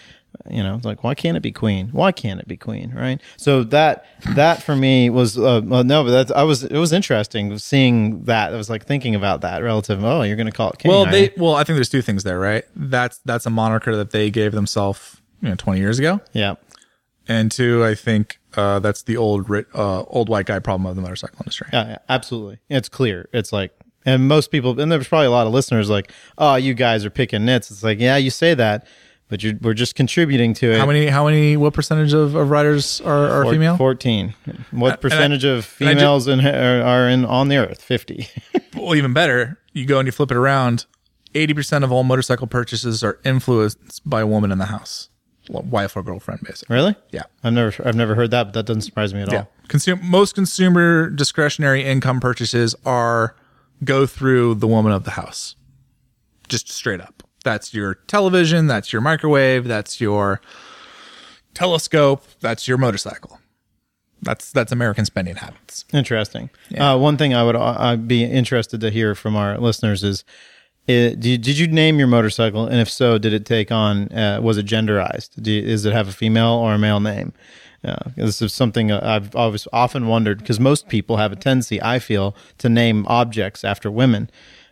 you 0.51 0.63
know 0.63 0.81
like 0.85 1.03
why 1.05 1.15
can't 1.15 1.37
it 1.37 1.41
be 1.43 1.53
queen? 1.53 1.89
Why 1.93 2.13
can't 2.13 2.41
it 2.41 2.49
be 2.49 2.57
queen 2.57 2.93
right? 2.95 3.21
So 3.37 3.65
that 3.65 4.05
that 4.35 4.63
for 4.63 4.77
me 4.77 5.11
was 5.11 5.39
uh, 5.39 5.61
well, 5.65 5.85
no 5.85 6.05
but 6.05 6.11
that's 6.11 6.33
i 6.33 6.43
was 6.43 6.65
it 6.65 6.77
was 6.79 6.93
interesting 6.93 7.57
seeing 7.59 8.25
that. 8.25 8.53
I 8.53 8.57
was 8.57 8.69
like 8.71 8.87
thinking 8.87 9.15
about 9.15 9.41
that 9.43 9.63
relative 9.63 10.05
oh 10.05 10.23
you're 10.23 10.37
gonna 10.37 10.53
call 10.53 10.71
it 10.71 10.79
king 10.79 10.91
Well, 10.91 11.07
they 11.07 11.33
well, 11.37 11.55
I 11.55 11.65
think 11.65 11.77
there's 11.77 11.89
two 11.89 12.03
things 12.03 12.23
there, 12.25 12.39
right? 12.39 12.65
That's 12.75 13.19
that's 13.25 13.47
a 13.47 13.51
moniker 13.51 13.97
that 13.97 14.11
they 14.11 14.31
gave 14.31 14.53
themselves, 14.53 15.21
you 15.41 15.49
know, 15.49 15.55
20 15.55 15.81
years 15.81 15.99
ago, 15.99 16.21
yeah. 16.33 16.55
And 17.27 17.51
two, 17.51 17.83
I 17.85 17.95
think 17.95 18.39
uh, 18.55 18.81
that's 18.81 19.03
the 19.03 19.17
old 19.17 19.51
uh, 19.51 20.03
old 20.03 20.29
white 20.29 20.47
guy 20.47 20.59
problem 20.59 20.87
of 20.87 20.95
the 20.97 21.03
motorcycle 21.03 21.39
industry. 21.41 21.69
yeah 21.73 21.89
yeah, 21.89 21.99
absolutely. 22.09 22.59
It's 22.69 22.89
clear. 22.89 23.29
It's 23.33 23.53
like 23.53 23.73
and 24.05 24.29
most 24.29 24.51
people 24.51 24.79
and 24.79 24.93
there's 24.93 25.09
probably 25.09 25.27
a 25.27 25.31
lot 25.31 25.47
of 25.47 25.53
listeners 25.55 25.89
like 25.89 26.13
oh 26.37 26.57
you 26.57 26.75
guys 26.75 27.05
are 27.05 27.11
picking 27.11 27.45
nits. 27.47 27.71
It's 27.71 27.83
like 27.83 27.99
yeah 27.99 28.17
you 28.17 28.31
say 28.31 28.53
that 28.55 28.87
but 29.37 29.63
we're 29.63 29.75
just 29.75 29.95
contributing 29.95 30.55
to 30.55 30.73
it 30.73 30.79
How 30.79 30.87
many? 30.87 31.07
How 31.07 31.25
many? 31.27 31.57
What 31.57 31.75
percentage 31.75 32.13
of, 32.13 32.35
of 32.35 32.51
riders 32.51 33.01
are, 33.01 33.29
are 33.31 33.43
Four- 33.45 33.53
female? 33.53 33.77
14 33.77 34.35
what 34.71 35.01
percentage 35.01 35.45
of 35.45 35.59
I 35.59 35.61
ju- 35.61 35.63
females 35.95 36.29
in, 36.29 36.41
are, 36.45 36.83
are 36.83 37.09
in 37.09 37.25
on 37.25 37.49
the 37.49 37.57
earth 37.57 37.83
50 37.83 38.29
Well, 38.77 38.95
even 38.95 39.13
better, 39.13 39.59
you 39.73 39.87
go 39.87 39.99
and 39.99 40.07
you 40.07 40.13
flip 40.13 40.31
it 40.31 40.37
around. 40.37 40.87
Eighty 41.37 41.53
percent 41.55 41.83
of 41.85 41.91
all 41.91 42.05
motorcycle 42.05 42.47
purchases 42.47 43.03
are 43.03 43.19
influenced 43.25 44.09
by 44.09 44.21
a 44.21 44.27
woman 44.27 44.53
in 44.53 44.59
the 44.59 44.67
house, 44.67 45.09
wife 45.49 45.97
or 45.97 46.03
girlfriend, 46.05 46.41
basically. 46.43 46.75
really 46.77 46.95
Yeah. 47.11 47.25
i've 47.43 47.53
never 47.53 47.73
i've 47.85 47.97
never 47.97 48.15
heard 48.15 48.31
that 48.31 48.45
but 48.45 48.53
that 48.55 48.67
doesn't 48.67 48.83
surprise 48.83 49.13
me 49.13 49.23
at 49.23 49.29
all 49.31 49.35
Yeah. 49.35 49.45
Consume 49.67 49.99
most 50.03 50.37
consumer 50.37 51.11
discretionary 51.11 51.83
income 51.85 52.21
purchases 52.21 52.77
are 52.85 53.35
go 53.83 54.07
through 54.07 54.55
the 54.57 54.69
woman 54.69 54.93
of 54.93 55.03
the 55.05 55.13
house. 55.13 55.57
Just 56.49 56.69
straight 56.71 57.01
up. 57.01 57.24
That's 57.45 57.73
your 57.73 57.95
television, 57.95 58.67
that's 58.67 58.93
your 58.93 59.03
microwave, 59.03 59.69
that's 59.69 60.01
your 60.01 60.41
telescope, 61.55 62.25
that's 62.41 62.67
your 62.67 62.79
motorcycle. 62.79 63.39
That's 64.23 64.51
that's 64.51 64.73
American 64.73 65.05
spending 65.05 65.37
habits. 65.37 65.85
Interesting. 65.93 66.49
Uh, 66.77 66.99
one 66.99 67.17
thing 67.19 67.35
I 67.35 67.45
would 67.45 67.55
uh, 67.57 67.77
I'd 67.79 68.09
be 68.09 68.25
interested 68.25 68.81
to 68.81 68.91
hear 68.91 69.15
from 69.15 69.37
our 69.37 69.59
listeners 69.59 70.03
is, 70.03 70.25
uh, 70.89 71.13
did, 71.15 71.43
did 71.43 71.59
you 71.59 71.67
name 71.67 71.99
your 71.99 72.09
motorcycle? 72.09 72.67
And 72.67 72.81
if 72.81 72.91
so, 72.91 73.19
did 73.19 73.35
it 73.35 73.45
take 73.45 73.71
on, 73.71 74.11
uh, 74.13 74.41
was 74.43 74.57
it 74.57 74.65
genderized? 74.67 75.43
Do 75.43 75.53
you, 75.53 75.63
does 75.63 75.85
it 75.85 75.93
have 75.93 76.09
a 76.09 76.13
female 76.13 76.55
or 76.55 76.73
a 76.73 76.79
male 76.79 77.01
name? 77.01 77.35
Uh, 77.85 78.11
this 78.17 78.41
is 78.41 78.55
something 78.55 78.91
I've 78.91 79.37
always 79.37 79.69
often 79.71 80.07
wondered 80.07 80.39
because 80.39 80.59
most 80.59 80.89
people 80.89 81.19
have 81.19 81.33
a 81.33 81.37
tendency, 81.37 81.83
I 81.83 81.99
feel, 81.99 82.35
to 82.59 82.71
name 82.71 83.05
objects 83.07 83.63
after 83.63 83.91
women. 83.91 84.31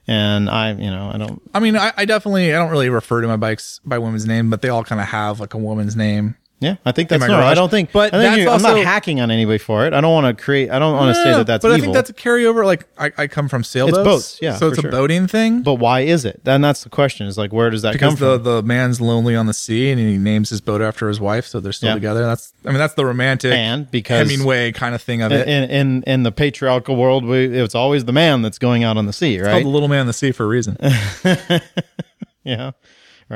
And 0.08 0.50
I, 0.50 0.72
you 0.72 0.90
know, 0.90 1.10
I 1.14 1.18
don't, 1.18 1.42
I 1.54 1.60
mean, 1.60 1.76
I, 1.76 1.92
I 1.96 2.04
definitely 2.04 2.52
I 2.52 2.58
don't 2.58 2.70
really 2.70 2.88
refer 2.88 3.20
to 3.20 3.28
my 3.28 3.36
bikes 3.36 3.80
by 3.84 3.98
women's 3.98 4.26
name, 4.26 4.50
but 4.50 4.60
they 4.60 4.68
all 4.68 4.82
kind 4.82 5.00
of 5.00 5.06
have 5.08 5.38
like 5.38 5.54
a 5.54 5.58
woman's 5.58 5.94
name. 5.94 6.36
Yeah, 6.62 6.76
I 6.86 6.92
think 6.92 7.08
that's 7.10 7.26
no, 7.26 7.36
I 7.38 7.54
don't 7.54 7.68
think, 7.68 7.92
But 7.92 8.14
I 8.14 8.18
think 8.18 8.30
that's 8.30 8.38
you- 8.38 8.48
I'm 8.50 8.62
not 8.62 8.78
hacking 8.84 9.20
on 9.20 9.30
anybody 9.30 9.58
for 9.58 9.84
it. 9.86 9.92
I 9.92 10.00
don't 10.00 10.12
want 10.12 10.36
to 10.38 10.42
create, 10.42 10.70
I 10.70 10.78
don't 10.78 10.96
want 10.96 11.14
to 11.14 11.22
say 11.22 11.32
that 11.32 11.46
that's 11.46 11.62
but 11.62 11.68
evil. 11.68 11.76
I 11.76 11.80
think 11.80 11.94
that's 11.94 12.10
a 12.10 12.14
carryover. 12.14 12.64
Like 12.64 12.86
I, 12.96 13.10
I 13.18 13.26
come 13.26 13.48
from 13.48 13.64
sailboats, 13.64 13.98
It's 13.98 14.04
boats, 14.04 14.38
yeah, 14.40 14.56
So 14.56 14.68
it's 14.68 14.80
for 14.80 14.88
a 14.88 14.90
boating 14.90 15.26
thing. 15.26 15.62
but 15.62 15.74
why 15.74 16.00
is 16.00 16.24
it? 16.24 16.40
And 16.46 16.62
that's 16.64 16.84
the 16.84 16.88
question 16.90 17.26
is 17.26 17.36
like, 17.36 17.52
where 17.52 17.68
does 17.68 17.82
that 17.82 17.92
because 17.94 18.10
come 18.10 18.16
from? 18.16 18.42
the, 18.44 18.60
the 18.60 18.62
man's 18.62 19.00
lonely 19.00 19.34
on 19.36 19.46
the 19.46 19.54
sea 19.54 19.90
and 19.90 19.98
he 20.00 20.16
names 20.18 20.50
his 20.50 20.60
boat 20.60 20.80
after 20.80 21.08
his 21.08 21.20
wife, 21.20 21.46
so 21.46 21.58
they're 21.60 21.72
still 21.72 21.88
Yeah. 21.90 21.94
together. 21.94 22.22
That's 22.24 22.52
I 22.64 22.68
mean 22.68 22.78
that's 22.78 22.94
the 22.94 23.04
romantic 23.04 23.52
And 23.52 23.90
because- 23.90 24.30
Hemingway 24.30 24.72
kind 24.72 24.94
of 24.94 25.02
thing 25.02 25.20
of 25.22 25.32
it. 25.32 25.48
in, 25.48 25.68
in 25.70 26.02
in 26.04 26.22
the 26.22 26.30
patriarchal 26.32 26.94
world, 26.96 27.24
we, 27.24 27.46
it's 27.46 27.74
always 27.74 28.04
the 28.04 28.12
man 28.12 28.42
that's 28.42 28.58
going 28.58 28.84
out 28.84 28.96
on 28.96 29.06
the 29.06 29.12
sea, 29.12 29.40
right? 29.40 29.50
Called 29.50 29.64
the 29.64 29.68
little 29.68 29.88
man 29.88 30.02
in 30.02 30.06
the 30.06 30.12
sea 30.12 30.30
for 30.32 30.44
a 30.44 30.46
reason. 30.46 30.76
yeah, 32.44 32.72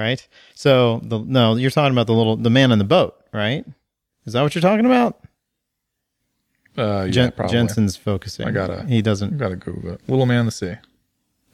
right. 0.03 0.27
So 0.55 1.01
the 1.05 1.19
no, 1.19 1.57
you're 1.57 1.71
talking 1.71 1.93
about 1.93 2.07
the 2.07 2.13
little 2.15 2.37
the 2.37 2.51
man 2.51 2.71
in 2.73 2.79
the 2.79 2.85
boat, 2.85 3.17
right? 3.33 3.65
Is 4.27 4.33
that 4.35 4.43
what 4.43 4.55
you're 4.55 4.63
talking 4.63 4.87
about? 4.87 5.19
Uh, 6.79 7.05
yeah, 7.07 7.11
Jen- 7.11 7.33
probably. 7.33 7.53
Jensen's 7.53 7.97
focusing. 7.97 8.47
I 8.47 8.51
gotta- 8.51 8.85
He 8.87 9.01
doesn't. 9.01 9.39
gotta 9.39 9.57
Google 9.57 9.93
it. 9.95 10.01
Little 10.09 10.27
man 10.27 10.41
in 10.41 10.47
the 10.47 10.53
sea. 10.53 10.75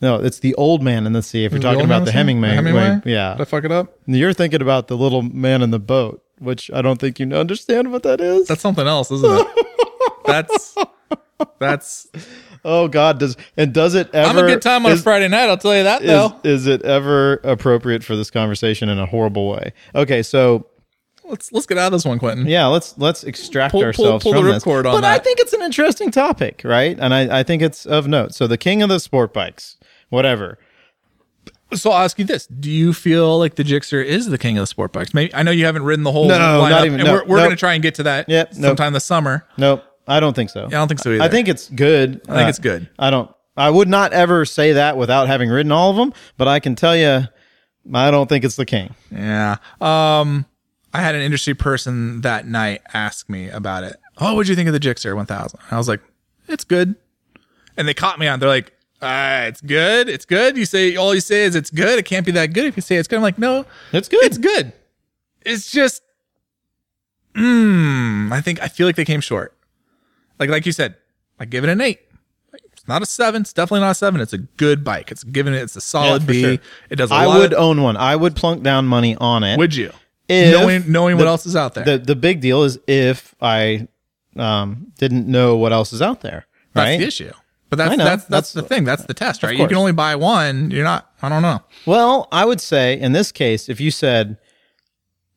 No, 0.01 0.17
it's 0.17 0.41
the 0.41 0.53
old 0.57 0.83
man 0.83 1.07
in 1.07 1.13
the 1.13 1.23
sea. 1.23 1.45
If 1.45 1.53
you're 1.53 1.61
talking 1.61 1.85
about 1.85 2.05
the? 2.05 2.11
Hemingway, 2.11 2.49
Hemingway? 2.49 3.01
yeah, 3.05 3.35
Did 3.35 3.43
I 3.43 3.45
fuck 3.45 3.63
it 3.65 3.71
up? 3.71 3.97
you're 4.07 4.33
thinking 4.33 4.61
about 4.61 4.89
the 4.89 4.97
little 4.97 5.23
man 5.23 5.63
in 5.63 5.71
the 5.71 5.79
boat, 5.79 6.25
which 6.41 6.73
I 6.73 6.83
don't 6.83 6.99
think 6.99 7.21
you 7.21 7.33
understand 7.33 7.93
what 7.93 8.03
that 8.03 8.21
is. 8.21 8.49
That's 8.49 8.61
something 8.63 8.87
else, 8.89 9.13
isn't 9.13 9.31
it? 9.31 9.67
that's 10.27 10.75
that's. 11.61 12.09
Oh 12.65 12.89
God, 12.89 13.19
does 13.19 13.37
and 13.57 13.73
does 13.73 13.95
it 13.95 14.11
ever? 14.15 14.29
I'm 14.39 14.45
a 14.45 14.49
good 14.49 14.63
time 14.63 14.85
on 14.87 14.93
is- 14.93 15.01
a 15.01 15.03
Friday 15.03 15.29
night. 15.29 15.49
I'll 15.49 15.57
tell 15.59 15.77
you 15.77 15.83
that 15.85 16.03
though. 16.03 16.39
is 16.45 16.67
it 16.67 16.83
ever 16.83 17.35
appropriate 17.45 18.05
for 18.05 18.17
this 18.17 18.31
conversation 18.31 18.89
in 18.89 18.99
a 18.99 19.07
horrible 19.07 19.49
way? 19.49 19.73
Okay, 19.95 20.23
so 20.23 20.67
Let's 21.25 21.53
let's 21.53 21.67
get 21.67 21.79
out 21.79 21.87
of 21.87 21.93
this 21.93 22.05
one, 22.05 22.19
Quentin. 22.19 22.47
yeah, 22.47 22.67
let's 22.67 22.99
let's 22.99 23.23
extract 23.25 23.71
Pull- 23.73 23.81
pull- 23.81 23.87
ourselves 23.87 24.23
pull 24.25 24.33
the 24.35 24.41
from 24.41 24.49
this. 24.49 24.65
ripcord 24.65 24.85
on 24.87 25.01
but 25.01 25.05
I 25.05 25.19
think 25.19 25.39
it's 25.41 25.53
an 25.53 25.63
interesting 25.63 26.11
topic, 26.11 26.61
right? 26.65 26.99
And 27.01 27.15
I, 27.15 27.41
I 27.41 27.43
think 27.43 27.63
it's 27.63 27.87
of 27.87 28.07
note. 28.09 28.35
So 28.35 28.47
the 28.47 28.59
king 28.59 28.83
of 28.83 28.89
the 28.91 28.99
sport 29.01 29.33
bikes, 29.33 29.77
whatever. 30.11 30.59
So 31.75 31.91
I'll 31.91 32.03
ask 32.05 32.19
you 32.19 32.25
this: 32.27 32.47
Do 32.49 32.71
you 32.71 32.93
feel 32.93 33.39
like 33.39 33.55
the 33.55 33.63
Gixxer 33.63 34.05
is 34.05 34.27
the 34.27 34.37
king 34.37 34.59
of 34.59 34.63
the 34.63 34.67
sport 34.67 34.93
bikes? 34.93 35.15
Maybe 35.15 35.35
I 35.35 35.43
know 35.43 35.53
you 35.53 35.65
haven't 35.65 35.85
ridden 35.85 36.03
the 36.03 36.13
whole 36.13 36.29
No, 36.29 36.35
lineup, 36.35 36.71
not 36.71 36.85
even- 36.87 36.99
no, 36.99 37.05
we're, 37.13 37.19
we're 37.25 37.37
nope. 37.37 37.45
going 37.47 37.51
to 37.51 37.57
try 37.57 37.73
and 37.75 37.83
get 37.83 37.95
to 37.95 38.03
that 38.03 38.29
Yep, 38.29 38.53
nope. 38.57 38.63
sometime 38.71 38.93
this 38.93 39.05
summer. 39.07 39.47
Nope, 39.57 39.83
I 40.07 40.21
don't 40.21 40.35
think 40.35 40.51
so. 40.51 40.67
I 40.67 40.71
don't 40.71 40.89
think 40.89 41.01
so 41.01 41.11
either. 41.13 41.23
I 41.23 41.29
think 41.29 41.49
it's 41.49 41.69
good. 41.69 42.21
I 42.29 42.35
think 42.37 42.49
it's 42.49 42.59
good. 42.59 42.89
I 42.99 43.11
don't. 43.11 43.31
I 43.57 43.69
would 43.71 43.89
not 43.89 44.13
ever 44.13 44.45
say 44.45 44.73
that 44.73 44.97
without 44.97 45.29
having 45.29 45.49
ridden 45.51 45.73
all 45.73 45.91
of 45.91 45.97
them, 45.97 46.13
but 46.39 46.49
I 46.49 46.59
can 46.59 46.75
tell 46.75 46.97
you, 46.97 47.25
I 47.93 48.11
don't 48.11 48.27
think 48.29 48.45
it's 48.45 48.57
the 48.57 48.65
king. 48.65 48.95
Yeah. 49.11 49.57
Um, 49.81 50.47
I 50.95 51.03
had 51.03 51.15
an 51.15 51.21
industry 51.23 51.55
person 51.55 52.23
that 52.23 52.47
night 52.47 52.81
ask 52.95 53.29
me 53.29 53.49
about 53.51 53.85
it. 53.85 53.97
Oh, 54.19 54.35
what'd 54.35 54.49
you 54.49 54.55
think 54.57 54.69
of 54.69 54.73
the 54.73 54.81
Gixxer 54.81 55.15
1000? 55.15 55.59
I 55.71 55.77
was 55.77 55.87
like, 55.89 56.01
it's 56.49 56.65
good. 56.65 56.95
And 57.77 57.87
they 57.87 57.95
caught 57.95 58.19
me 58.19 58.27
on. 58.27 58.41
They're 58.41 58.49
like, 58.49 58.73
uh, 59.03 59.45
it's 59.49 59.61
good. 59.61 60.09
It's 60.09 60.25
good. 60.25 60.57
You 60.57 60.65
say 60.65 60.97
all 60.97 61.15
you 61.15 61.21
say 61.21 61.45
is 61.45 61.55
it's 61.55 61.71
good. 61.71 61.99
It 61.99 62.05
can't 62.05 62.25
be 62.25 62.33
that 62.33 62.53
good 62.55 62.65
if 62.67 62.77
you 62.77 62.83
say 62.83 62.97
it's 62.97 63.09
good. 63.09 63.17
I'm 63.17 63.23
like, 63.23 63.39
no, 63.39 63.67
It's 63.93 64.09
good. 64.09 64.23
it's 64.25 64.39
good. 64.39 64.73
It's 65.45 65.71
just, 65.71 66.03
mm, 67.35 68.33
I 68.33 68.41
think 68.41 68.63
I 68.63 68.69
feel 68.69 68.87
like 68.87 68.97
they 68.97 69.05
came 69.05 69.21
short. 69.21 69.55
Like 70.43 70.51
like 70.51 70.67
you 70.67 70.73
said, 70.73 70.97
I 71.39 71.45
give 71.45 71.63
it 71.65 71.71
an 71.71 71.81
eight. 71.81 72.01
It's 72.73 72.89
not 72.89 73.01
a 73.01 73.07
seven. 73.07 73.43
It's 73.43 73.53
definitely 73.53 73.81
not 73.81 73.93
a 73.93 73.95
seven. 73.95 74.21
It's 74.21 74.33
a 74.33 74.39
good 74.39 74.83
bike. 74.83 75.13
It's 75.13 75.23
given 75.23 75.55
it. 75.55 75.63
It's 75.63 75.77
a 75.77 75.81
solid 75.81 76.23
Yeah, 76.23 76.29
B. 76.29 76.43
sure. 76.43 76.59
It 76.91 76.97
does 76.97 77.11
a 77.13 77.15
I 77.15 77.27
lot. 77.27 77.37
I 77.37 77.39
would 77.39 77.53
of, 77.53 77.61
own 77.61 77.83
one. 77.83 77.97
I 77.97 78.17
would 78.17 78.35
plunk 78.35 78.63
down 78.65 78.87
money 78.87 79.15
on 79.17 79.45
it. 79.45 79.57
would 79.57 79.75
you? 79.75 79.93
If 80.29 80.53
knowing 80.53 80.91
knowing 80.91 81.17
what 81.19 81.27
else 81.29 81.47
is 81.47 81.55
out 81.55 81.75
there. 81.75 81.85
the 81.85 81.99
the 81.99 82.17
big 82.17 82.41
deal 82.41 82.65
is 82.65 82.79
if 82.89 83.35
I 83.41 83.87
um, 84.37 84.93
didn't 84.99 85.27
know 85.29 85.57
what 85.57 85.73
else 85.73 85.93
is 85.93 86.03
out 86.03 86.23
there. 86.23 86.47
that's 86.75 86.87
Right. 86.89 86.99
the 86.99 87.07
issue. 87.07 87.33
But 87.71 87.77
that's 87.77 87.97
that's 87.97 88.07
that's, 88.07 88.25
That's- 88.29 88.53
the 88.53 88.63
thing. 88.63 88.85
That's 88.85 89.05
the 89.05 89.15
test, 89.15 89.43
right? 89.43 89.57
You 89.57 89.67
can 89.69 89.77
only 89.77 89.93
buy 89.93 90.17
one. 90.17 90.71
You're 90.71 90.85
not. 90.85 91.11
I 91.23 91.29
don't 91.29 91.43
know. 91.43 91.61
Well, 91.87 92.29
I 92.33 92.45
would 92.45 92.61
say 92.61 92.99
in 93.01 93.13
this 93.13 93.31
case, 93.33 93.69
if 93.69 93.81
you 93.81 93.91
said 93.91 94.37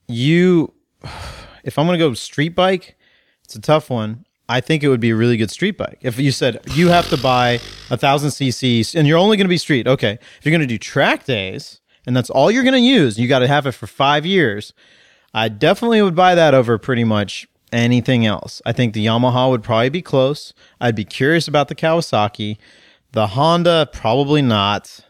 you, 0.07 0.73
if 1.63 1.77
I'm 1.77 1.85
going 1.85 1.97
to 1.99 2.05
go 2.05 2.13
street 2.13 2.55
bike, 2.55 2.97
it's 3.43 3.55
a 3.55 3.61
tough 3.61 3.89
one. 3.89 4.24
I 4.47 4.61
think 4.61 4.83
it 4.83 4.89
would 4.89 4.99
be 4.99 5.09
a 5.09 5.15
really 5.15 5.37
good 5.37 5.51
street 5.51 5.77
bike. 5.77 5.99
If 6.01 6.19
you 6.19 6.31
said 6.31 6.61
you 6.71 6.89
have 6.89 7.09
to 7.09 7.17
buy 7.17 7.59
a 7.89 7.97
thousand 7.97 8.29
cc's 8.29 8.95
and 8.95 9.07
you're 9.07 9.17
only 9.17 9.37
going 9.37 9.45
to 9.45 9.49
be 9.49 9.57
street, 9.57 9.87
okay. 9.87 10.19
If 10.37 10.45
you're 10.45 10.51
going 10.51 10.61
to 10.61 10.67
do 10.67 10.77
track 10.77 11.25
days 11.25 11.81
and 12.05 12.15
that's 12.15 12.29
all 12.29 12.51
you're 12.51 12.63
going 12.63 12.73
to 12.73 12.79
use, 12.79 13.19
you 13.19 13.27
got 13.27 13.39
to 13.39 13.47
have 13.47 13.65
it 13.65 13.71
for 13.71 13.87
five 13.87 14.25
years. 14.25 14.73
I 15.33 15.49
definitely 15.49 16.01
would 16.01 16.15
buy 16.15 16.35
that 16.35 16.53
over 16.53 16.77
pretty 16.77 17.03
much 17.03 17.47
anything 17.73 18.25
else. 18.25 18.61
I 18.65 18.71
think 18.71 18.93
the 18.93 19.05
Yamaha 19.05 19.49
would 19.49 19.63
probably 19.63 19.89
be 19.89 20.01
close. 20.01 20.53
I'd 20.79 20.95
be 20.95 21.05
curious 21.05 21.47
about 21.47 21.67
the 21.67 21.75
Kawasaki. 21.75 22.57
The 23.11 23.27
Honda, 23.27 23.89
probably 23.91 24.41
not 24.41 25.05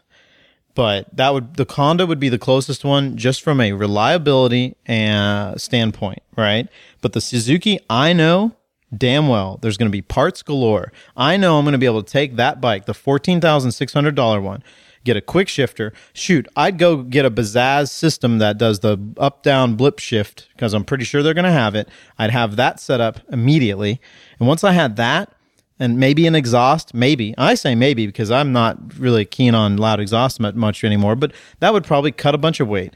but 0.76 1.08
that 1.16 1.32
would 1.32 1.54
the 1.54 1.66
Honda 1.68 2.06
would 2.06 2.20
be 2.20 2.28
the 2.28 2.38
closest 2.38 2.84
one 2.84 3.16
just 3.16 3.42
from 3.42 3.60
a 3.60 3.72
reliability 3.72 4.76
and 4.84 5.60
standpoint, 5.60 6.22
right? 6.36 6.68
But 7.00 7.14
the 7.14 7.20
Suzuki, 7.20 7.80
I 7.90 8.12
know 8.12 8.54
damn 8.96 9.28
well 9.28 9.58
there's 9.62 9.76
going 9.76 9.88
to 9.88 9.92
be 9.92 10.02
parts 10.02 10.42
galore. 10.42 10.92
I 11.16 11.36
know 11.36 11.58
I'm 11.58 11.64
going 11.64 11.72
to 11.72 11.78
be 11.78 11.86
able 11.86 12.02
to 12.02 12.12
take 12.12 12.36
that 12.36 12.60
bike, 12.60 12.86
the 12.86 12.94
fourteen 12.94 13.40
thousand 13.40 13.72
six 13.72 13.92
hundred 13.92 14.14
dollar 14.14 14.40
one, 14.40 14.62
get 15.04 15.16
a 15.16 15.20
quick 15.20 15.48
shifter. 15.48 15.92
Shoot, 16.12 16.48
I'd 16.56 16.78
go 16.78 17.02
get 17.02 17.24
a 17.24 17.30
Bazzaz 17.30 17.90
system 17.90 18.38
that 18.38 18.58
does 18.58 18.80
the 18.80 18.98
up 19.18 19.42
down 19.42 19.74
blip 19.76 19.98
shift 19.98 20.48
because 20.54 20.74
I'm 20.74 20.84
pretty 20.84 21.04
sure 21.04 21.22
they're 21.22 21.34
going 21.34 21.44
to 21.44 21.50
have 21.50 21.74
it. 21.74 21.88
I'd 22.18 22.30
have 22.30 22.56
that 22.56 22.80
set 22.80 23.00
up 23.00 23.20
immediately, 23.30 24.00
and 24.38 24.48
once 24.48 24.64
I 24.64 24.72
had 24.72 24.96
that 24.96 25.32
and 25.78 25.98
maybe 25.98 26.26
an 26.26 26.34
exhaust, 26.34 26.94
maybe. 26.94 27.34
I 27.36 27.54
say 27.54 27.74
maybe 27.74 28.06
because 28.06 28.30
I'm 28.30 28.52
not 28.52 28.98
really 28.98 29.24
keen 29.24 29.54
on 29.54 29.76
loud 29.76 30.00
exhaust 30.00 30.40
much 30.40 30.84
anymore, 30.84 31.16
but 31.16 31.32
that 31.60 31.72
would 31.72 31.84
probably 31.84 32.12
cut 32.12 32.34
a 32.34 32.38
bunch 32.38 32.60
of 32.60 32.68
weight. 32.68 32.94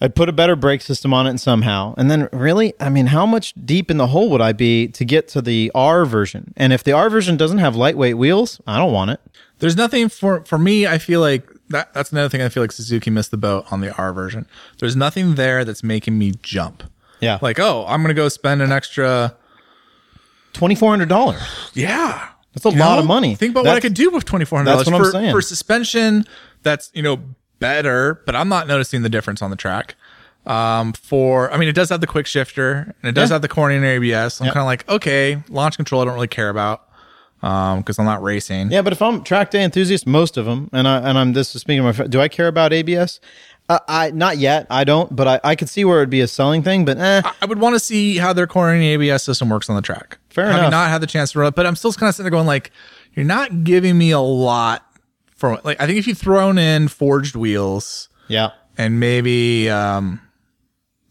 I'd 0.00 0.14
put 0.14 0.28
a 0.28 0.32
better 0.32 0.54
brake 0.54 0.80
system 0.82 1.12
on 1.12 1.26
it 1.26 1.38
somehow. 1.38 1.94
And 1.98 2.10
then 2.10 2.28
really, 2.32 2.72
I 2.78 2.88
mean, 2.88 3.06
how 3.06 3.26
much 3.26 3.52
deep 3.64 3.90
in 3.90 3.96
the 3.96 4.08
hole 4.08 4.30
would 4.30 4.40
I 4.40 4.52
be 4.52 4.88
to 4.88 5.04
get 5.04 5.26
to 5.28 5.42
the 5.42 5.72
R 5.74 6.04
version? 6.04 6.54
And 6.56 6.72
if 6.72 6.84
the 6.84 6.92
R 6.92 7.10
version 7.10 7.36
doesn't 7.36 7.58
have 7.58 7.74
lightweight 7.74 8.16
wheels, 8.16 8.60
I 8.66 8.78
don't 8.78 8.92
want 8.92 9.10
it. 9.10 9.20
There's 9.58 9.76
nothing 9.76 10.08
for 10.08 10.44
for 10.44 10.56
me. 10.58 10.86
I 10.86 10.98
feel 10.98 11.20
like 11.20 11.48
that 11.70 11.92
that's 11.94 12.12
another 12.12 12.28
thing. 12.28 12.42
I 12.42 12.48
feel 12.48 12.62
like 12.62 12.70
Suzuki 12.72 13.10
missed 13.10 13.32
the 13.32 13.36
boat 13.36 13.66
on 13.72 13.80
the 13.80 13.92
R 13.96 14.12
version. 14.12 14.46
There's 14.78 14.94
nothing 14.94 15.34
there 15.34 15.64
that's 15.64 15.82
making 15.82 16.16
me 16.16 16.32
jump. 16.42 16.84
Yeah. 17.20 17.38
Like, 17.42 17.58
oh, 17.58 17.84
I'm 17.88 18.02
gonna 18.02 18.14
go 18.14 18.28
spend 18.28 18.62
an 18.62 18.70
extra. 18.70 19.36
$2,400. 20.54 21.70
Yeah, 21.74 22.28
That's 22.54 22.64
a 22.64 22.70
lot 22.70 22.98
of 22.98 23.06
money. 23.06 23.34
Think 23.34 23.52
about 23.52 23.64
what 23.64 23.76
I 23.76 23.80
could 23.80 23.94
do 23.94 24.10
with 24.10 24.24
twenty 24.24 24.44
four 24.44 24.58
hundred 24.58 24.84
dollars 24.84 25.12
for 25.12 25.30
for 25.30 25.42
suspension. 25.42 26.24
That's 26.62 26.90
you 26.94 27.02
know 27.02 27.20
better, 27.58 28.20
but 28.26 28.34
I'm 28.36 28.48
not 28.48 28.66
noticing 28.68 29.02
the 29.02 29.08
difference 29.08 29.42
on 29.42 29.50
the 29.50 29.56
track. 29.56 29.94
Um, 30.46 30.92
for 30.94 31.52
I 31.52 31.56
mean, 31.58 31.68
it 31.68 31.74
does 31.74 31.90
have 31.90 32.00
the 32.00 32.06
quick 32.06 32.26
shifter 32.26 32.94
and 33.02 33.08
it 33.08 33.12
does 33.12 33.28
Yeah. 33.30 33.34
have 33.34 33.42
the 33.42 33.48
cornering 33.48 33.84
ABS. 33.84 34.40
I'm 34.40 34.46
Yep. 34.46 34.54
kind 34.54 34.62
of 34.62 34.66
like, 34.66 34.88
okay, 34.88 35.42
launch 35.48 35.76
control. 35.76 36.00
I 36.02 36.04
don't 36.06 36.14
really 36.14 36.28
care 36.28 36.48
about 36.48 36.84
um 37.42 37.78
because 37.80 37.98
I'm 37.98 38.04
not 38.06 38.22
racing. 38.22 38.72
Yeah, 38.72 38.82
but 38.82 38.92
if 38.92 39.00
I'm 39.02 39.22
track 39.22 39.50
day 39.50 39.62
enthusiast, 39.62 40.06
most 40.06 40.36
of 40.36 40.46
them, 40.46 40.70
and 40.72 40.88
I 40.88 40.98
and 41.08 41.18
I'm 41.18 41.32
this 41.34 41.54
is 41.54 41.60
speaking 41.60 41.84
of 41.86 41.98
my, 41.98 42.06
do 42.06 42.20
I 42.20 42.28
care 42.28 42.46
about 42.48 42.72
ABS? 42.72 43.20
Uh, 43.68 43.78
I 43.86 44.10
not 44.12 44.38
yet. 44.38 44.66
I 44.70 44.84
don't, 44.84 45.14
but 45.14 45.28
I, 45.28 45.40
I 45.44 45.54
could 45.54 45.68
see 45.68 45.84
where 45.84 45.98
it'd 45.98 46.08
be 46.08 46.22
a 46.22 46.26
selling 46.28 46.62
thing. 46.62 46.86
But 46.86 46.96
eh, 46.98 47.20
I 47.42 47.44
would 47.44 47.58
want 47.58 47.74
to 47.74 47.80
see 47.80 48.16
how 48.16 48.32
their 48.32 48.46
cornering 48.46 48.82
ABS 48.82 49.22
system 49.22 49.50
works 49.50 49.68
on 49.68 49.76
the 49.76 49.82
track. 49.82 50.16
Fair 50.30 50.46
Having 50.46 50.58
enough. 50.60 50.70
not 50.70 50.88
had 50.88 51.02
the 51.02 51.06
chance 51.06 51.32
to 51.32 51.40
run 51.40 51.48
it, 51.48 51.54
but 51.54 51.66
I'm 51.66 51.76
still 51.76 51.92
kind 51.92 52.08
of 52.08 52.14
sitting 52.14 52.24
there 52.24 52.30
going 52.30 52.46
like, 52.46 52.70
you're 53.14 53.26
not 53.26 53.64
giving 53.64 53.98
me 53.98 54.10
a 54.12 54.20
lot 54.20 54.87
for 55.38 55.58
like. 55.64 55.80
I 55.80 55.86
think 55.86 55.98
if 55.98 56.06
you 56.06 56.14
thrown 56.14 56.58
in 56.58 56.88
forged 56.88 57.34
wheels 57.34 58.10
yeah, 58.28 58.50
and 58.76 59.00
maybe 59.00 59.70
um 59.70 60.20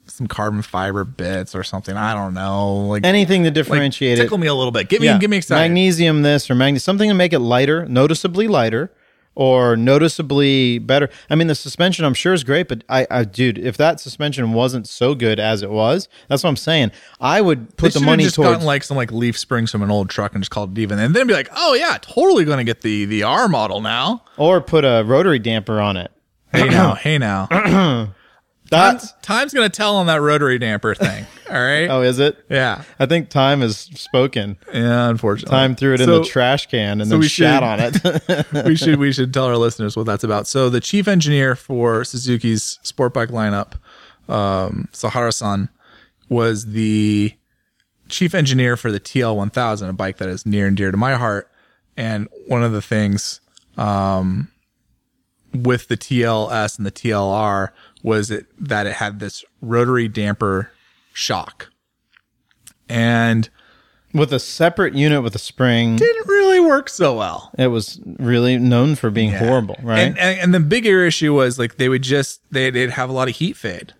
some 0.05 0.27
carbon 0.27 0.61
fiber 0.61 1.03
bits 1.03 1.53
or 1.55 1.63
something, 1.63 1.95
I 1.97 2.13
don't 2.13 2.33
know, 2.33 2.87
like 2.87 3.05
anything 3.05 3.43
to 3.43 3.49
like, 3.49 3.55
differentiate 3.55 4.19
it. 4.19 4.21
tickle 4.21 4.37
me 4.37 4.47
a 4.47 4.53
little 4.53 4.71
bit, 4.71 4.89
Give 4.89 5.01
me 5.01 5.07
yeah, 5.07 5.17
get 5.17 5.29
me 5.29 5.37
excited. 5.37 5.61
Magnesium, 5.61 6.21
this 6.21 6.49
or 6.49 6.55
magnesium, 6.55 6.79
something 6.79 7.09
to 7.09 7.15
make 7.15 7.33
it 7.33 7.39
lighter, 7.39 7.85
noticeably 7.87 8.47
lighter, 8.47 8.91
or 9.39 9.77
noticeably 9.77 10.79
better. 10.79 11.09
I 11.29 11.35
mean, 11.35 11.45
the 11.45 11.53
suspension 11.53 12.03
I'm 12.05 12.15
sure 12.15 12.33
is 12.33 12.43
great, 12.43 12.67
but 12.67 12.83
I, 12.89 13.05
I, 13.11 13.23
dude, 13.23 13.59
if 13.59 13.77
that 13.77 13.99
suspension 13.99 14.51
wasn't 14.51 14.87
so 14.87 15.13
good 15.13 15.39
as 15.39 15.61
it 15.61 15.69
was, 15.69 16.09
that's 16.27 16.41
what 16.43 16.49
I'm 16.49 16.55
saying. 16.55 16.91
I 17.21 17.41
would 17.41 17.69
They 17.69 17.75
put 17.75 17.93
the 17.93 17.99
should've 17.99 18.05
money 18.07 18.23
just 18.23 18.35
towards. 18.35 18.49
gotten 18.53 18.65
like 18.65 18.83
some 18.83 18.97
like 18.97 19.11
leaf 19.11 19.37
springs 19.37 19.71
from 19.71 19.83
an 19.83 19.91
old 19.91 20.09
truck 20.09 20.33
and 20.33 20.41
just 20.41 20.49
called 20.49 20.75
it 20.75 20.81
even, 20.81 20.97
and 20.97 21.15
then 21.15 21.27
be 21.27 21.33
like, 21.33 21.49
oh 21.55 21.75
yeah, 21.75 21.99
totally 22.01 22.45
going 22.45 22.57
to 22.57 22.63
get 22.63 22.81
the 22.81 23.05
the 23.05 23.21
R 23.21 23.47
model 23.47 23.79
now. 23.79 24.23
or 24.37 24.59
put 24.59 24.83
a 24.83 25.03
rotary 25.05 25.37
damper 25.37 25.79
on 25.79 25.97
it. 25.97 26.11
Hey 26.51 26.67
now, 26.69 26.95
hey 26.95 27.19
now. 27.19 27.47
That's 28.69 29.13
Time's 29.21 29.53
going 29.53 29.69
to 29.69 29.75
tell 29.75 29.95
on 29.97 30.07
that 30.07 30.21
rotary 30.21 30.59
damper 30.59 30.93
thing. 30.95 31.25
All 31.49 31.55
right. 31.55 31.87
oh, 31.89 32.01
is 32.01 32.19
it? 32.19 32.43
Yeah. 32.49 32.83
I 32.99 33.05
think 33.05 33.29
time 33.29 33.61
has 33.61 33.77
spoken. 33.77 34.57
Yeah, 34.73 35.09
unfortunately. 35.09 35.55
Time 35.55 35.75
threw 35.75 35.93
it 35.93 36.01
in 36.01 36.09
the 36.09 36.23
trash 36.23 36.67
can 36.67 36.99
and 36.99 37.07
so 37.07 37.11
then 37.11 37.19
we 37.19 37.27
shat 37.27 37.61
should- 37.61 38.05
on 38.05 38.35
it. 38.53 38.65
we 38.65 38.75
should 38.75 38.99
we 38.99 39.11
should 39.13 39.33
tell 39.33 39.45
our 39.45 39.57
listeners 39.57 39.95
what 39.95 40.05
that's 40.05 40.23
about. 40.23 40.47
So 40.47 40.69
the 40.69 40.81
chief 40.81 41.07
engineer 41.07 41.55
for 41.55 42.03
Suzuki's 42.03 42.79
sport 42.83 43.13
bike 43.13 43.29
lineup, 43.29 43.73
um, 44.27 44.89
Sahara-san, 44.91 45.69
was 46.29 46.65
the 46.67 47.33
chief 48.09 48.35
engineer 48.35 48.75
for 48.75 48.91
the 48.91 48.99
TL1000, 48.99 49.89
a 49.89 49.93
bike 49.93 50.17
that 50.17 50.29
is 50.29 50.45
near 50.45 50.67
and 50.67 50.75
dear 50.75 50.91
to 50.91 50.97
my 50.97 51.15
heart. 51.15 51.49
And 51.95 52.27
one 52.47 52.63
of 52.63 52.71
the 52.73 52.81
things 52.81 53.39
um, 53.77 54.49
with 55.53 55.87
the 55.87 55.97
TLS 55.97 56.77
and 56.77 56.85
the 56.85 56.91
TLR 56.91 57.69
was 58.03 58.31
it 58.31 58.47
that 58.59 58.87
it 58.87 58.93
had 58.93 59.19
this 59.19 59.43
rotary 59.61 60.07
damper 60.07 60.71
shock. 61.13 61.69
And 62.89 63.49
with 64.13 64.33
a 64.33 64.39
separate 64.39 64.95
unit 64.95 65.23
with 65.23 65.35
a 65.35 65.39
spring. 65.39 65.95
didn't 65.95 66.27
really 66.27 66.59
work 66.59 66.89
so 66.89 67.15
well. 67.15 67.51
It 67.57 67.67
was 67.67 67.99
really 68.05 68.57
known 68.57 68.95
for 68.95 69.09
being 69.09 69.31
horrible, 69.31 69.77
right? 69.81 69.99
And, 69.99 70.17
and 70.17 70.39
and 70.39 70.53
the 70.53 70.59
bigger 70.59 71.05
issue 71.05 71.33
was 71.33 71.59
like 71.59 71.77
they 71.77 71.89
would 71.89 72.01
just 72.03 72.41
they 72.51 72.69
they'd 72.69 72.91
have 72.91 73.09
a 73.09 73.13
lot 73.13 73.29
of 73.29 73.35
heat 73.35 73.57
fade, 73.57 73.93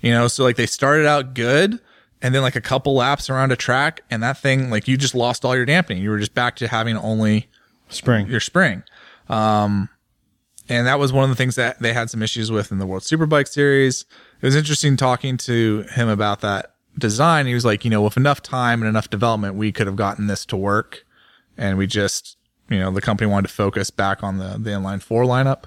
you 0.00 0.10
know. 0.10 0.28
So 0.28 0.44
like 0.44 0.56
they 0.56 0.66
started 0.66 1.06
out 1.06 1.34
good, 1.34 1.80
and 2.22 2.34
then 2.34 2.42
like 2.42 2.56
a 2.56 2.60
couple 2.60 2.94
laps 2.94 3.28
around 3.28 3.52
a 3.52 3.56
track, 3.56 4.02
and 4.10 4.22
that 4.22 4.38
thing 4.38 4.70
like 4.70 4.86
you 4.86 4.96
just 4.96 5.14
lost 5.14 5.44
all 5.44 5.56
your 5.56 5.66
dampening. 5.66 6.02
You 6.02 6.10
were 6.10 6.18
just 6.18 6.34
back 6.34 6.56
to 6.56 6.68
having 6.68 6.96
only 6.96 7.48
spring. 7.88 8.26
your 8.26 8.40
spring. 8.40 8.82
Um, 9.28 9.88
and 10.68 10.86
that 10.86 10.98
was 10.98 11.12
one 11.12 11.24
of 11.24 11.30
the 11.30 11.36
things 11.36 11.56
that 11.56 11.80
they 11.80 11.92
had 11.92 12.10
some 12.10 12.22
issues 12.22 12.50
with 12.50 12.72
in 12.72 12.78
the 12.78 12.86
World 12.86 13.02
Superbike 13.02 13.48
Series. 13.48 14.04
It 14.40 14.46
was 14.46 14.56
interesting 14.56 14.96
talking 14.96 15.36
to 15.38 15.84
him 15.90 16.08
about 16.08 16.40
that 16.40 16.74
design. 16.98 17.46
He 17.46 17.54
was 17.54 17.64
like, 17.64 17.84
you 17.84 17.90
know, 17.90 18.02
with 18.02 18.16
enough 18.16 18.42
time 18.42 18.80
and 18.80 18.88
enough 18.88 19.10
development, 19.10 19.56
we 19.56 19.72
could 19.72 19.86
have 19.86 19.96
gotten 19.96 20.26
this 20.26 20.46
to 20.46 20.56
work. 20.56 21.04
And 21.56 21.76
we 21.76 21.86
just, 21.86 22.36
you 22.70 22.78
know, 22.78 22.90
the 22.90 23.00
company 23.00 23.30
wanted 23.30 23.48
to 23.48 23.54
focus 23.54 23.90
back 23.90 24.22
on 24.22 24.38
the, 24.38 24.56
the 24.58 24.70
inline 24.70 25.02
four 25.02 25.24
lineup. 25.24 25.64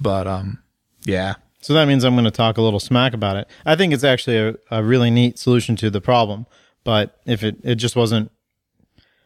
But, 0.00 0.26
um, 0.26 0.62
yeah, 1.04 1.34
So 1.64 1.72
that 1.72 1.88
means 1.88 2.04
I'm 2.04 2.14
going 2.14 2.26
to 2.26 2.30
talk 2.30 2.58
a 2.58 2.62
little 2.62 2.78
smack 2.78 3.14
about 3.14 3.38
it. 3.38 3.48
I 3.64 3.74
think 3.74 3.94
it's 3.94 4.04
actually 4.04 4.36
a, 4.36 4.54
a 4.70 4.84
really 4.84 5.10
neat 5.10 5.38
solution 5.38 5.76
to 5.76 5.88
the 5.88 6.02
problem, 6.02 6.44
but 6.84 7.18
if 7.24 7.42
it, 7.42 7.56
it 7.64 7.76
just 7.76 7.96
wasn't 7.96 8.30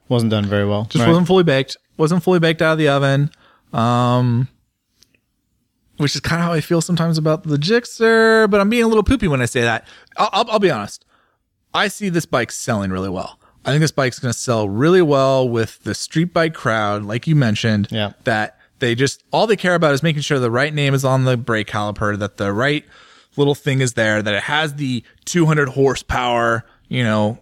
wasn't 0.09 0.30
done 0.30 0.47
very 0.47 0.64
well. 0.64 0.84
just 0.84 1.03
right? 1.03 1.09
wasn't 1.09 1.26
fully 1.26 1.43
baked. 1.43 1.76
Wasn't 1.97 2.22
fully 2.22 2.39
baked 2.39 2.62
out 2.62 2.72
of 2.74 2.78
the 2.78 2.91
oven. 2.91 3.30
Um, 3.72 4.47
which 5.99 6.14
is 6.14 6.20
kind 6.20 6.40
of 6.40 6.46
how 6.46 6.53
I 6.53 6.61
feel 6.61 6.80
sometimes 6.80 7.18
about 7.18 7.44
the 7.44 7.57
Gixxer, 7.57 8.51
but 8.51 8.61
I'm 8.61 8.70
being 8.70 8.84
a 8.84 8.88
little 8.88 9.03
poopy 9.03 9.28
when 9.28 9.42
I 9.42 9.46
say 9.46 9.61
that. 9.61 9.86
I'll, 10.16 10.30
I'll, 10.32 10.51
I'll 10.53 10.59
be 10.59 10.70
honest. 10.70 11.05
I 11.74 11.88
see 11.88 12.09
this 12.09 12.26
bike 12.26 12.51
selling 12.51 12.90
really 12.90 13.09
well. 13.11 13.38
I 13.64 13.70
think 13.70 13.80
this 13.82 13.92
bike's 13.92 14.18
going 14.18 14.32
to 14.32 14.38
sell 14.38 14.68
really 14.68 15.03
well 15.03 15.49
with 15.49 15.82
the 15.82 15.94
street 15.94 16.32
bike 16.32 16.55
crowd, 16.55 17.05
like 17.05 17.26
you 17.26 17.36
mentioned. 17.36 17.88
Yeah. 17.90 18.12
That 18.24 18.59
they 18.78 18.94
just 18.94 19.22
all 19.32 19.46
they 19.46 19.57
care 19.57 19.74
about 19.74 19.92
is 19.92 20.03
making 20.03 20.22
sure 20.22 20.38
the 20.38 20.51
right 20.51 20.72
name 20.72 20.94
is 20.94 21.05
on 21.05 21.24
the 21.24 21.36
brake 21.36 21.66
caliper, 21.66 22.18
that 22.18 22.36
the 22.38 22.53
right 22.53 22.84
little 23.36 23.55
thing 23.55 23.80
is 23.80 23.94
there, 23.94 24.22
that 24.22 24.34
it 24.34 24.44
has 24.44 24.74
the 24.74 25.05
200 25.26 25.70
horsepower, 25.70 26.64
you 26.88 27.03
know, 27.03 27.38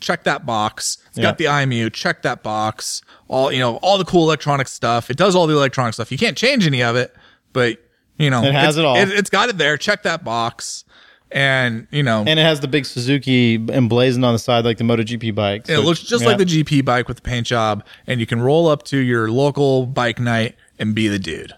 check 0.00 0.24
that 0.24 0.46
box. 0.46 0.98
It's 1.08 1.18
got 1.18 1.38
the 1.38 1.46
IMU, 1.46 1.92
check 1.92 2.22
that 2.22 2.42
box. 2.42 3.02
All 3.26 3.50
you 3.50 3.58
know, 3.58 3.76
all 3.76 3.98
the 3.98 4.04
cool 4.04 4.24
electronic 4.24 4.68
stuff. 4.68 5.10
It 5.10 5.16
does 5.16 5.34
all 5.34 5.46
the 5.46 5.54
electronic 5.54 5.94
stuff. 5.94 6.12
You 6.12 6.18
can't 6.18 6.36
change 6.36 6.66
any 6.66 6.82
of 6.82 6.96
it, 6.96 7.14
but 7.52 7.78
you 8.18 8.30
know, 8.30 8.42
It 8.44 8.52
has 8.54 8.76
it 8.76 8.84
all. 8.84 8.96
it's 8.96 9.30
got 9.30 9.48
it 9.48 9.58
there. 9.58 9.76
Check 9.76 10.02
that 10.02 10.24
box, 10.24 10.84
and 11.30 11.86
you 11.90 12.02
know, 12.02 12.24
And 12.26 12.38
it 12.40 12.42
has 12.42 12.60
the 12.60 12.68
big 12.68 12.84
Suzuki 12.86 13.54
emblazoned 13.70 14.24
on 14.24 14.32
the 14.32 14.38
side 14.38 14.64
like 14.64 14.78
the 14.78 14.84
MotoGP 14.84 15.34
bike. 15.34 15.68
it 15.68 15.80
looks 15.80 16.00
just 16.02 16.22
yeah. 16.22 16.28
like 16.30 16.38
the 16.38 16.44
GP 16.44 16.84
bike 16.84 17.06
with 17.08 17.18
the 17.18 17.22
paint 17.22 17.46
job, 17.46 17.84
and 18.06 18.18
you 18.20 18.26
can 18.26 18.40
roll 18.40 18.66
up 18.68 18.82
to 18.84 18.96
your 18.98 19.30
local 19.30 19.86
bike 19.86 20.18
night 20.18 20.56
and 20.78 20.94
be 20.94 21.06
the 21.08 21.18
dude. 21.18 21.52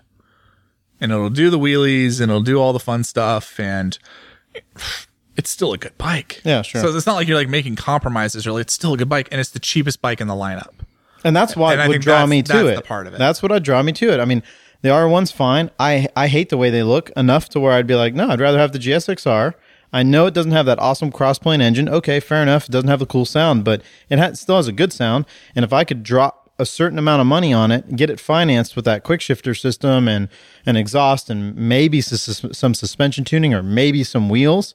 And 1.00 1.12
it'll 1.12 1.30
do 1.30 1.48
the 1.48 1.58
wheelies 1.58 2.20
and 2.20 2.30
it'll 2.30 2.42
do 2.42 2.60
all 2.60 2.74
the 2.74 2.78
fun 2.78 3.04
stuff, 3.04 3.58
and 3.58 3.98
it's 5.36 5.48
still 5.50 5.72
a 5.72 5.78
good 5.78 5.96
bike. 5.96 6.40
Yeah, 6.44 6.62
sure. 6.62 6.82
So 6.82 6.94
it's 6.94 7.06
not 7.06 7.14
like 7.14 7.26
you're 7.28 7.36
like 7.38 7.48
making 7.48 7.76
compromises. 7.76 8.46
Really, 8.46 8.60
it's 8.62 8.72
still 8.74 8.92
a 8.94 8.96
good 8.96 9.08
bike, 9.08 9.28
and 9.30 9.40
it's 9.40 9.50
the 9.50 9.60
cheapest 9.60 10.02
bike 10.02 10.20
in 10.20 10.28
the 10.28 10.34
lineup. 10.34 10.74
And 11.24 11.34
that's 11.36 11.54
why 11.56 11.72
And 11.72 11.82
I 11.82 11.86
it 11.86 11.88
would 11.88 12.00
draw 12.02 12.24
me 12.26 12.42
to 12.42 12.52
that's 12.52 12.68
it. 12.68 12.74
the 12.76 12.82
part 12.82 13.06
of 13.06 13.14
it. 13.14 13.18
That's 13.18 13.42
what 13.42 13.50
would 13.52 13.62
draw 13.62 13.82
me 13.82 13.92
to 13.92 14.12
it. 14.12 14.20
I 14.20 14.24
mean, 14.24 14.42
the 14.82 14.88
R1's 14.88 15.30
fine. 15.30 15.70
I 15.78 16.08
I 16.16 16.28
hate 16.28 16.48
the 16.48 16.56
way 16.56 16.70
they 16.70 16.82
look 16.82 17.10
enough 17.10 17.48
to 17.50 17.60
where 17.60 17.72
I'd 17.72 17.86
be 17.86 17.94
like, 17.94 18.14
no, 18.14 18.28
I'd 18.28 18.40
rather 18.40 18.58
have 18.58 18.72
the 18.72 18.78
GSXR. 18.78 19.54
I 19.92 20.02
know 20.02 20.26
it 20.26 20.34
doesn't 20.34 20.52
have 20.52 20.66
that 20.66 20.78
awesome 20.78 21.10
crossplane 21.10 21.60
engine. 21.60 21.88
Okay, 21.88 22.20
fair 22.20 22.42
enough. 22.42 22.66
It 22.68 22.70
doesn't 22.70 22.88
have 22.88 23.00
the 23.00 23.06
cool 23.06 23.24
sound, 23.24 23.64
but 23.64 23.82
it 24.08 24.18
ha- 24.18 24.34
still 24.34 24.56
has 24.56 24.68
a 24.68 24.72
good 24.72 24.92
sound. 24.92 25.26
And 25.56 25.64
if 25.64 25.72
I 25.72 25.82
could 25.84 26.02
drop 26.04 26.50
a 26.60 26.66
certain 26.66 26.98
amount 26.98 27.20
of 27.20 27.26
money 27.26 27.52
on 27.52 27.72
it, 27.72 27.96
get 27.96 28.10
it 28.10 28.20
financed 28.20 28.76
with 28.76 28.84
that 28.84 29.02
quick 29.02 29.20
shifter 29.20 29.54
system 29.54 30.06
and 30.06 30.28
an 30.66 30.76
exhaust 30.76 31.28
and 31.30 31.56
maybe 31.56 32.00
sus- 32.00 32.44
some 32.52 32.74
suspension 32.74 33.24
tuning 33.24 33.52
or 33.54 33.62
maybe 33.62 34.04
some 34.04 34.28
wheels, 34.28 34.74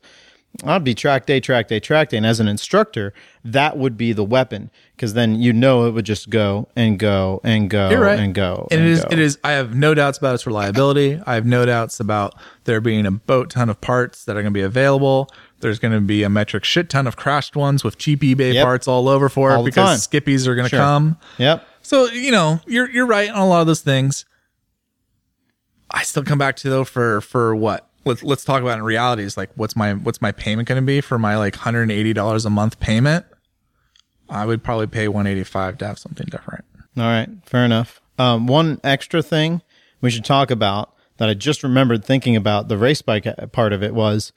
I'd 0.63 0.83
be 0.83 0.95
track 0.95 1.25
day, 1.25 1.39
track 1.39 1.67
day, 1.67 1.79
track 1.79 2.09
day. 2.09 2.17
And 2.17 2.25
as 2.25 2.39
an 2.39 2.47
instructor, 2.47 3.13
that 3.43 3.77
would 3.77 3.97
be 3.97 4.13
the 4.13 4.23
weapon 4.23 4.71
because 4.95 5.13
then 5.13 5.35
you 5.41 5.51
know 5.51 5.85
it 5.85 5.91
would 5.91 6.05
just 6.05 6.29
go 6.29 6.67
and 6.75 6.97
go 6.97 7.41
and 7.43 7.69
go 7.69 7.89
right. 7.99 8.17
and 8.19 8.33
go. 8.33 8.67
And, 8.71 8.81
it 8.81 8.87
is. 8.87 9.01
go. 9.01 9.07
It 9.11 9.19
is. 9.19 9.37
I 9.43 9.51
have 9.51 9.75
no 9.75 9.93
doubts 9.93 10.17
about 10.17 10.35
its 10.35 10.47
reliability. 10.47 11.21
I 11.25 11.33
have 11.35 11.45
no 11.45 11.65
doubts 11.65 11.99
about 11.99 12.35
there 12.63 12.79
being 12.79 13.05
a 13.05 13.11
boat 13.11 13.49
ton 13.49 13.69
of 13.69 13.81
parts 13.81 14.25
that 14.25 14.37
are 14.37 14.41
going 14.41 14.53
to 14.53 14.57
be 14.57 14.61
available. 14.63 15.29
There's 15.59 15.79
going 15.79 15.93
to 15.93 16.01
be 16.01 16.23
a 16.23 16.29
metric 16.29 16.63
shit 16.63 16.89
ton 16.89 17.07
of 17.07 17.15
crashed 17.15 17.55
ones 17.55 17.83
with 17.83 17.97
cheap 17.97 18.21
eBay 18.21 18.53
Yep. 18.53 18.63
parts 18.63 18.87
all 18.87 19.09
over 19.09 19.29
for 19.29 19.51
All 19.51 19.61
it 19.61 19.65
because 19.65 20.07
time. 20.07 20.21
skippies 20.21 20.47
are 20.47 20.55
going 20.55 20.65
to 20.65 20.69
Sure. 20.69 20.79
come. 20.79 21.17
Yep. 21.37 21.67
So 21.81 22.05
you 22.11 22.31
know, 22.31 22.61
you're 22.65 22.89
you're 22.89 23.05
right 23.07 23.29
on 23.29 23.37
a 23.39 23.47
lot 23.47 23.61
of 23.61 23.67
those 23.67 23.81
things. 23.81 24.25
I 25.91 26.03
still 26.03 26.23
come 26.23 26.37
back 26.39 26.55
to 26.57 26.69
though 26.69 26.83
for 26.83 27.21
for 27.21 27.55
what? 27.55 27.84
Let's 28.05 28.23
let's 28.23 28.45
talk 28.45 28.61
about 28.61 28.77
in 28.77 28.83
realities. 28.83 29.35
Like, 29.35 29.49
what's 29.55 29.75
my 29.75 29.93
what's 29.93 30.21
my 30.21 30.31
payment 30.31 30.67
going 30.67 30.81
to 30.81 30.85
be 30.85 31.01
for 31.01 31.17
my 31.17 31.37
like 31.37 31.55
hundred 31.55 31.83
and 31.83 31.91
eighty 31.91 32.13
dollars 32.13 32.45
a 32.45 32.49
month 32.49 32.79
payment? 32.79 33.25
I 34.29 34.45
would 34.45 34.63
probably 34.63 34.87
pay 34.87 35.07
one 35.07 35.27
eighty 35.27 35.43
five 35.43 35.77
to 35.79 35.87
have 35.87 35.99
something 35.99 36.27
different. 36.29 36.65
All 36.97 37.03
right. 37.03 37.29
Fair 37.45 37.65
enough. 37.65 38.01
Um, 38.17 38.47
one 38.47 38.79
extra 38.83 39.21
thing 39.21 39.61
we 40.01 40.09
should 40.09 40.25
talk 40.25 40.51
about 40.51 40.93
that 41.17 41.29
I 41.29 41.33
just 41.33 41.63
remembered 41.63 42.05
thinking 42.05 42.35
about 42.35 42.67
the 42.67 42.77
race 42.77 43.01
bike 43.01 43.25
uh, 43.27 43.47
part 43.47 43.73
of 43.73 43.83
it 43.83 43.93
was 43.93 44.31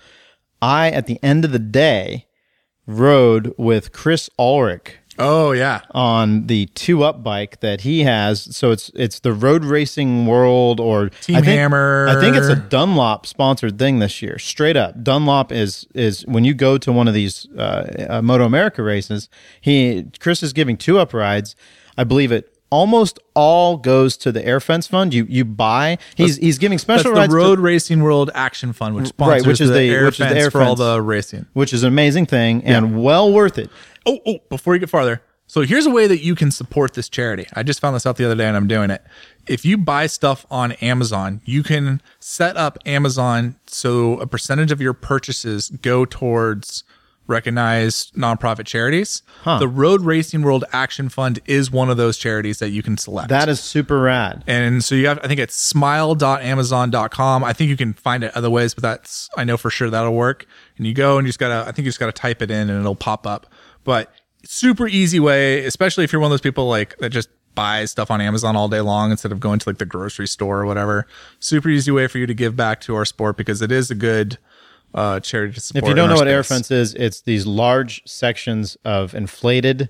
I, 0.60 0.90
at 0.90 1.06
the 1.06 1.22
end 1.22 1.44
of 1.44 1.52
the 1.52 1.58
day, 1.58 2.26
rode 2.86 3.54
with 3.56 3.92
Chris 3.92 4.28
Ulrich 4.38 4.98
Oh 5.18 5.52
yeah, 5.52 5.80
on 5.92 6.46
the 6.46 6.66
two 6.74 7.02
up 7.02 7.22
bike 7.22 7.60
that 7.60 7.80
he 7.82 8.02
has. 8.04 8.54
So 8.56 8.70
it's 8.70 8.90
it's 8.94 9.20
the 9.20 9.32
Road 9.32 9.64
Racing 9.64 10.26
World 10.26 10.78
or 10.80 11.08
Team 11.08 11.36
I 11.36 11.40
think, 11.40 11.58
Hammer. 11.58 12.06
I 12.08 12.20
think 12.20 12.36
it's 12.36 12.46
a 12.48 12.56
Dunlop 12.56 13.26
sponsored 13.26 13.78
thing 13.78 13.98
this 13.98 14.22
year. 14.22 14.38
Straight 14.38 14.76
up, 14.76 15.02
Dunlop 15.02 15.50
is 15.50 15.86
is 15.94 16.24
when 16.26 16.44
you 16.44 16.54
go 16.54 16.78
to 16.78 16.92
one 16.92 17.08
of 17.08 17.14
these 17.14 17.48
uh, 17.56 18.06
uh, 18.08 18.22
Moto 18.22 18.44
America 18.44 18.82
races. 18.82 19.28
He 19.60 20.06
Chris 20.20 20.42
is 20.42 20.52
giving 20.52 20.76
two 20.76 20.98
up 20.98 21.12
rides. 21.12 21.56
I 21.96 22.04
believe 22.04 22.30
it 22.30 22.54
almost 22.70 23.18
all 23.34 23.78
goes 23.78 24.14
to 24.18 24.30
the 24.30 24.44
Air 24.44 24.60
Fence 24.60 24.86
Fund. 24.86 25.14
You 25.14 25.26
you 25.28 25.44
buy. 25.44 25.98
He's 26.16 26.36
he's 26.36 26.58
giving 26.58 26.78
special 26.78 27.12
the 27.14 27.20
rides. 27.20 27.32
to- 27.32 27.36
Road 27.36 27.58
Racing 27.58 28.02
World 28.02 28.30
Action 28.34 28.72
Fund, 28.72 28.94
which 28.94 29.06
sponsors 29.08 29.46
which 29.46 29.60
is 29.60 29.68
the, 29.70 29.74
the- 29.74 29.90
air 29.90 30.04
which 30.04 30.14
is 30.14 30.18
the 30.18 30.24
fence 30.26 30.38
air 30.38 30.50
for 30.50 30.62
all 30.62 30.76
the 30.76 31.00
racing. 31.00 31.46
which 31.54 31.72
is 31.72 31.82
an 31.82 31.88
amazing 31.88 32.26
thing 32.26 32.62
and 32.64 33.02
well 33.02 33.32
worth 33.32 33.58
it. 33.58 33.70
Oh, 34.06 34.18
oh, 34.26 34.38
before 34.48 34.74
you 34.74 34.80
get 34.80 34.90
farther. 34.90 35.22
So 35.46 35.62
here's 35.62 35.86
a 35.86 35.90
way 35.90 36.06
that 36.06 36.22
you 36.22 36.34
can 36.34 36.50
support 36.50 36.92
this 36.92 37.08
charity. 37.08 37.46
I 37.54 37.62
just 37.62 37.80
found 37.80 37.96
this 37.96 38.04
out 38.04 38.16
the 38.16 38.24
other 38.26 38.34
day 38.34 38.46
and 38.46 38.56
I'm 38.56 38.68
doing 38.68 38.90
it. 38.90 39.02
If 39.46 39.64
you 39.64 39.78
buy 39.78 40.06
stuff 40.06 40.44
on 40.50 40.72
Amazon, 40.72 41.40
you 41.46 41.62
can 41.62 42.02
set 42.20 42.58
up 42.58 42.76
Amazon 42.84 43.56
so 43.66 44.20
a 44.20 44.26
percentage 44.26 44.70
of 44.72 44.80
your 44.82 44.92
purchases 44.92 45.70
go 45.70 46.04
towards 46.04 46.84
recognized 47.28 48.14
nonprofit 48.14 48.66
charities. 48.66 49.22
The 49.44 49.68
Road 49.68 50.02
Racing 50.02 50.42
World 50.42 50.64
Action 50.72 51.08
Fund 51.08 51.40
is 51.46 51.70
one 51.70 51.88
of 51.90 51.96
those 51.96 52.18
charities 52.18 52.58
that 52.58 52.70
you 52.70 52.82
can 52.82 52.96
select. 52.98 53.28
That 53.28 53.48
is 53.48 53.60
super 53.60 54.00
rad. 54.00 54.44
And 54.46 54.82
so 54.84 54.94
you 54.94 55.06
have, 55.08 55.18
I 55.22 55.28
think 55.28 55.40
it's 55.40 55.54
smile.amazon.com. 55.54 57.44
I 57.44 57.52
think 57.52 57.70
you 57.70 57.76
can 57.76 57.92
find 57.92 58.24
it 58.24 58.34
other 58.34 58.50
ways, 58.50 58.74
but 58.74 58.82
that's, 58.82 59.28
I 59.36 59.44
know 59.44 59.56
for 59.56 59.70
sure 59.70 59.90
that'll 59.90 60.14
work. 60.14 60.46
And 60.76 60.86
you 60.86 60.94
go 60.94 61.18
and 61.18 61.26
you 61.26 61.30
just 61.30 61.38
gotta, 61.38 61.66
I 61.68 61.72
think 61.72 61.78
you 61.84 61.90
just 61.90 62.00
gotta 62.00 62.12
type 62.12 62.42
it 62.42 62.50
in 62.50 62.70
and 62.70 62.80
it'll 62.80 62.94
pop 62.94 63.26
up. 63.26 63.46
But 63.88 64.12
super 64.44 64.86
easy 64.86 65.18
way, 65.18 65.64
especially 65.64 66.04
if 66.04 66.12
you're 66.12 66.20
one 66.20 66.26
of 66.26 66.32
those 66.32 66.42
people 66.42 66.68
like 66.68 66.98
that 66.98 67.08
just 67.08 67.30
buys 67.54 67.90
stuff 67.90 68.10
on 68.10 68.20
Amazon 68.20 68.54
all 68.54 68.68
day 68.68 68.82
long 68.82 69.10
instead 69.10 69.32
of 69.32 69.40
going 69.40 69.60
to 69.60 69.66
like 69.66 69.78
the 69.78 69.86
grocery 69.86 70.28
store 70.28 70.60
or 70.60 70.66
whatever. 70.66 71.06
Super 71.40 71.70
easy 71.70 71.90
way 71.90 72.06
for 72.06 72.18
you 72.18 72.26
to 72.26 72.34
give 72.34 72.54
back 72.54 72.82
to 72.82 72.94
our 72.94 73.06
sport 73.06 73.38
because 73.38 73.62
it 73.62 73.72
is 73.72 73.90
a 73.90 73.94
good, 73.94 74.36
uh, 74.92 75.20
charity 75.20 75.54
to 75.54 75.60
support. 75.62 75.84
If 75.84 75.88
you 75.88 75.94
don't 75.94 76.10
know 76.10 76.16
our 76.16 76.20
what 76.20 76.28
air 76.28 76.42
fence 76.42 76.70
is, 76.70 76.92
it's 76.96 77.22
these 77.22 77.46
large 77.46 78.02
sections 78.04 78.76
of 78.84 79.14
inflated, 79.14 79.88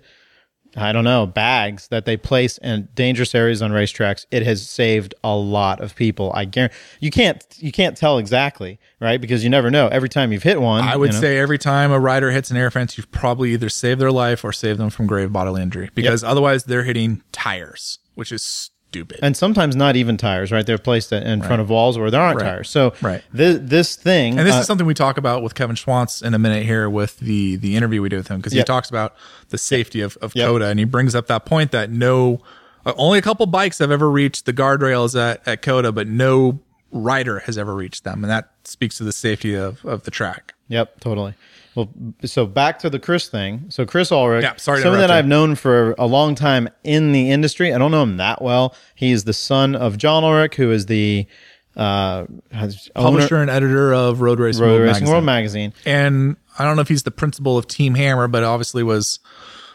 I 0.77 0.93
don't 0.93 1.05
know, 1.05 1.27
bags 1.27 1.89
that 1.89 2.05
they 2.05 2.17
place 2.17 2.59
in 2.59 2.89
dangerous 2.95 3.35
areas 3.35 3.63
on 3.63 3.73
racetracks. 3.73 4.27
It 4.31 4.45
has 4.45 4.69
saved 4.69 5.15
a 5.25 5.35
lot 5.35 5.81
of 5.81 5.95
people. 5.97 6.31
I 6.35 6.45
guarantee 6.45 6.77
you 7.01 7.11
can't 7.11 7.45
you 7.57 7.73
can't 7.73 7.97
tell 7.97 8.19
exactly, 8.19 8.79
right? 9.01 9.21
Because 9.21 9.43
you 9.43 9.51
never 9.51 9.71
know. 9.71 9.89
Every 9.89 10.09
time 10.09 10.33
you've 10.33 10.43
hit 10.43 10.61
one, 10.61 10.85
I 10.85 10.97
would 10.97 11.09
you 11.09 11.15
know, 11.15 11.21
say 11.21 11.39
every 11.39 11.59
time 11.59 11.91
a 11.91 11.99
rider 11.99 12.31
hits 12.31 12.51
an 12.51 12.57
air 12.57 12.71
fence, 12.71 12.97
you've 12.97 13.11
probably 13.11 13.53
either 13.53 13.69
saved 13.69 14.01
their 14.01 14.13
life 14.13 14.45
or 14.45 14.53
saved 14.53 14.79
them 14.79 14.91
from 14.91 15.07
grave 15.07 15.33
bodily 15.33 15.63
injury 15.63 15.91
because 15.95 16.23
otherwise 16.23 16.65
they're 16.65 16.85
hitting 16.85 17.23
tires, 17.33 17.99
which 18.15 18.31
is 18.31 18.71
stupid. 18.91 19.19
and 19.23 19.37
sometimes 19.37 19.77
not 19.77 19.97
even 19.97 20.17
tires, 20.17 20.51
right? 20.53 20.67
They're 20.67 20.79
placed 20.79 21.13
in 21.13 21.43
front 21.43 21.61
of 21.61 21.69
walls 21.71 21.99
where 21.99 22.11
there 22.11 22.21
aren't 22.21 22.41
Right. 22.41 22.47
tires. 22.49 22.71
So 22.71 22.95
Right. 23.03 23.23
this 23.33 23.59
this 23.63 23.97
thing, 23.97 24.39
And 24.39 24.47
this 24.47 24.55
uh, 24.57 24.61
is 24.61 24.67
something 24.67 24.87
we 24.87 24.95
talk 24.95 25.19
about 25.19 25.43
with 25.43 25.55
Kevin 25.55 25.77
Schwantz 25.77 26.23
in 26.23 26.35
a 26.35 26.39
minute 26.39 26.65
here 26.65 26.89
with 26.89 27.19
the 27.19 27.57
the 27.57 27.77
interview 27.77 28.01
we 28.03 28.09
did 28.09 28.17
with 28.17 28.29
him 28.29 28.39
because 28.39 28.53
he 28.53 28.63
talks 28.65 28.89
about 28.91 29.15
the 29.51 29.59
safety 29.59 30.01
of, 30.01 30.17
of 30.23 30.35
Yep. 30.35 30.47
COTA 30.47 30.67
and 30.67 30.79
he 30.79 30.85
brings 30.85 31.15
up 31.15 31.27
that 31.29 31.45
point 31.45 31.71
that 31.73 31.91
no 31.91 32.41
uh, 32.87 32.93
only 32.97 33.19
a 33.19 33.23
couple 33.23 33.45
bikes 33.47 33.79
have 33.79 33.91
ever 33.91 34.11
reached 34.11 34.47
the 34.47 34.53
guardrails 34.53 35.19
at, 35.21 35.47
at 35.47 35.63
COTA, 35.63 35.93
but 35.93 36.07
no 36.09 36.61
rider 36.91 37.41
has 37.41 37.59
ever 37.59 37.75
reached 37.75 38.05
them. 38.05 38.25
And 38.25 38.31
that 38.31 38.51
speaks 38.65 38.97
to 38.99 39.05
the 39.05 39.13
safety 39.13 39.55
of, 39.55 39.85
of 39.85 40.05
the 40.05 40.11
track. 40.11 40.55
Yep, 40.69 41.01
totally. 41.01 41.35
Well, 41.79 41.95
so 42.25 42.45
back 42.45 42.81
to 42.81 42.91
the 42.91 42.99
Chris 42.99 43.29
thing. 43.29 43.67
So 43.69 43.87
Chris 43.87 44.11
Ulrich, 44.11 44.43
Yeah, 44.43 44.57
sorry 44.57 44.83
someone 44.83 44.99
that. 45.01 45.13
I've 45.13 45.29
known 45.29 45.55
for 45.55 45.95
a 45.97 46.07
long 46.07 46.35
time 46.35 46.69
in 46.83 47.13
the 47.13 47.31
industry. 47.31 47.73
I 47.73 47.79
don't 47.79 47.93
know 47.93 48.03
him 48.03 48.17
that 48.17 48.43
well. 48.43 48.75
He's 48.97 49.23
the 49.23 49.33
son 49.33 49.77
of 49.77 49.97
John 49.97 50.25
Ulrich, 50.25 50.57
who 50.57 50.73
is 50.73 50.87
the 50.87 51.27
uh, 51.77 52.25
has- 52.51 52.91
owner- 52.97 53.11
Publisher 53.11 53.37
and 53.37 53.49
editor 53.49 53.95
of 53.95 54.21
Road 54.21 54.41
Racing, 54.41 54.61
Road 54.63 54.71
World, 54.71 54.81
Racing 54.83 54.93
magazine. 54.95 55.13
World 55.13 55.25
magazine. 55.25 55.73
and 55.87 56.37
I 56.59 56.65
don't 56.65 56.75
know 56.75 56.83
if 56.83 56.89
he's 56.89 57.05
the 57.05 57.13
principal 57.13 57.57
of 57.57 57.69
Team 57.69 57.95
Hammer, 57.95 58.27
but 58.27 58.43
obviously 58.43 58.83
was 58.83 59.21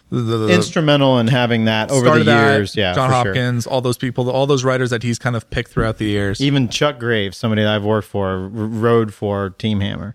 the, 0.09 0.17
the, 0.17 0.37
the 0.39 0.53
Instrumental 0.53 1.17
in 1.19 1.27
having 1.27 1.63
that 1.65 1.89
over 1.89 2.01
the 2.01 2.05
started 2.07 2.25
that, 2.25 2.55
years. 2.57 2.75
Yeah, 2.75 2.93
John 2.93 3.09
for 3.09 3.13
sure. 3.13 3.25
Hopkins, 3.33 3.65
all 3.65 3.79
those 3.79 3.97
people, 3.97 4.29
all 4.29 4.45
those 4.45 4.65
writers 4.65 4.89
that 4.89 5.01
he's 5.03 5.17
kind 5.17 5.37
of 5.37 5.49
picked 5.49 5.71
throughout 5.71 5.97
the 5.99 6.05
years. 6.05 6.41
even 6.41 6.67
Chuck 6.67 6.99
Graves, 6.99 7.37
somebody 7.37 7.61
that 7.63 7.73
I've 7.73 7.85
worked 7.85 8.09
for, 8.09 8.49
rode 8.49 9.13
for 9.13 9.51
Team 9.51 9.79
Hammer. 9.79 10.13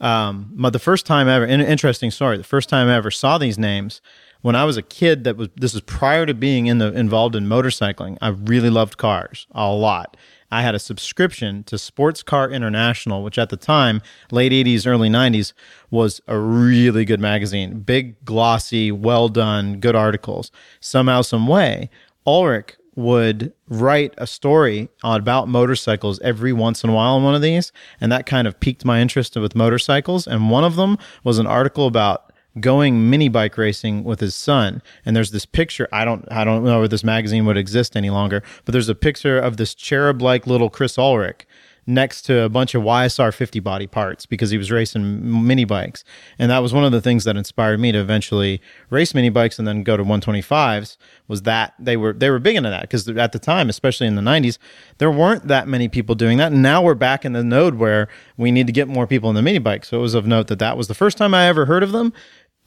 Um, 0.00 0.50
but 0.52 0.72
the 0.72 0.78
first 0.78 1.06
time 1.06 1.28
ever, 1.28 1.44
an 1.44 1.60
interesting 1.60 2.10
story. 2.10 2.36
The 2.36 2.44
first 2.44 2.68
time 2.68 2.88
I 2.88 2.94
ever 2.94 3.10
saw 3.10 3.38
these 3.38 3.58
names 3.58 4.00
when 4.42 4.54
I 4.56 4.64
was 4.64 4.76
a 4.76 4.82
kid. 4.82 5.24
That 5.24 5.36
was 5.36 5.48
this 5.56 5.74
is 5.74 5.80
prior 5.82 6.26
to 6.26 6.34
being 6.34 6.66
in 6.66 6.78
the 6.78 6.92
involved 6.92 7.34
in 7.34 7.46
motorcycling. 7.46 8.18
I 8.20 8.28
really 8.28 8.70
loved 8.70 8.96
cars 8.96 9.46
a 9.52 9.70
lot. 9.72 10.16
I 10.50 10.62
had 10.62 10.74
a 10.74 10.78
subscription 10.78 11.62
to 11.64 11.76
Sports 11.76 12.22
Car 12.22 12.50
International, 12.50 13.22
which 13.22 13.38
at 13.38 13.50
the 13.50 13.56
time, 13.58 14.00
late 14.30 14.50
80s, 14.50 14.86
early 14.86 15.10
90s, 15.10 15.52
was 15.90 16.22
a 16.26 16.38
really 16.38 17.04
good 17.04 17.20
magazine. 17.20 17.80
Big, 17.80 18.24
glossy, 18.24 18.90
well 18.90 19.28
done, 19.28 19.78
good 19.78 19.94
articles. 19.94 20.50
Somehow, 20.80 21.20
some 21.20 21.46
way, 21.46 21.90
Ulrich 22.26 22.76
would 22.98 23.52
write 23.68 24.12
a 24.18 24.26
story 24.26 24.88
about 25.04 25.46
motorcycles 25.46 26.18
every 26.18 26.52
once 26.52 26.82
in 26.82 26.90
a 26.90 26.92
while 26.92 27.16
in 27.16 27.22
one 27.22 27.36
of 27.36 27.42
these, 27.42 27.70
and 28.00 28.10
that 28.10 28.26
kind 28.26 28.48
of 28.48 28.58
piqued 28.58 28.84
my 28.84 29.00
interest 29.00 29.36
with 29.36 29.54
motorcycles. 29.54 30.26
And 30.26 30.50
one 30.50 30.64
of 30.64 30.74
them 30.74 30.98
was 31.22 31.38
an 31.38 31.46
article 31.46 31.86
about 31.86 32.32
going 32.58 33.08
mini 33.08 33.28
bike 33.28 33.56
racing 33.56 34.02
with 34.02 34.18
his 34.18 34.34
son. 34.34 34.82
And 35.06 35.14
there's 35.14 35.30
this 35.30 35.46
picture. 35.46 35.86
I 35.92 36.04
don't 36.04 36.26
I 36.28 36.42
don't 36.42 36.64
know 36.64 36.82
if 36.82 36.90
this 36.90 37.04
magazine 37.04 37.46
would 37.46 37.56
exist 37.56 37.96
any 37.96 38.10
longer, 38.10 38.42
but 38.64 38.72
there's 38.72 38.88
a 38.88 38.96
picture 38.96 39.38
of 39.38 39.58
this 39.58 39.74
cherub 39.74 40.20
like 40.20 40.48
little 40.48 40.68
Chris 40.68 40.98
Ulrich 40.98 41.46
next 41.88 42.22
to 42.22 42.42
a 42.42 42.50
bunch 42.50 42.74
of 42.74 42.82
YSR 42.82 43.32
50 43.32 43.60
body 43.60 43.86
parts 43.86 44.26
because 44.26 44.50
he 44.50 44.58
was 44.58 44.70
racing 44.70 45.46
mini 45.46 45.64
bikes. 45.64 46.04
And 46.38 46.50
that 46.50 46.58
was 46.58 46.74
one 46.74 46.84
of 46.84 46.92
the 46.92 47.00
things 47.00 47.24
that 47.24 47.34
inspired 47.34 47.80
me 47.80 47.92
to 47.92 47.98
eventually 47.98 48.60
race 48.90 49.14
mini 49.14 49.30
bikes 49.30 49.58
and 49.58 49.66
then 49.66 49.82
go 49.82 49.96
to 49.96 50.04
125s 50.04 50.98
was 51.28 51.42
that 51.42 51.72
they 51.78 51.96
were 51.96 52.12
they 52.12 52.28
were 52.28 52.38
big 52.38 52.56
into 52.56 52.68
that 52.68 52.82
because 52.82 53.08
at 53.08 53.32
the 53.32 53.38
time, 53.38 53.70
especially 53.70 54.06
in 54.06 54.16
the 54.16 54.22
90s, 54.22 54.58
there 54.98 55.10
weren't 55.10 55.48
that 55.48 55.66
many 55.66 55.88
people 55.88 56.14
doing 56.14 56.36
that. 56.36 56.52
And 56.52 56.62
now 56.62 56.82
we're 56.82 56.94
back 56.94 57.24
in 57.24 57.32
the 57.32 57.42
node 57.42 57.76
where 57.76 58.08
we 58.36 58.52
need 58.52 58.66
to 58.66 58.72
get 58.72 58.86
more 58.86 59.06
people 59.06 59.30
in 59.30 59.34
the 59.34 59.42
mini 59.42 59.58
bike. 59.58 59.86
So 59.86 59.98
it 59.98 60.02
was 60.02 60.14
of 60.14 60.26
note 60.26 60.48
that 60.48 60.58
that 60.58 60.76
was 60.76 60.88
the 60.88 60.94
first 60.94 61.16
time 61.16 61.32
I 61.32 61.46
ever 61.46 61.64
heard 61.64 61.82
of 61.82 61.92
them 61.92 62.12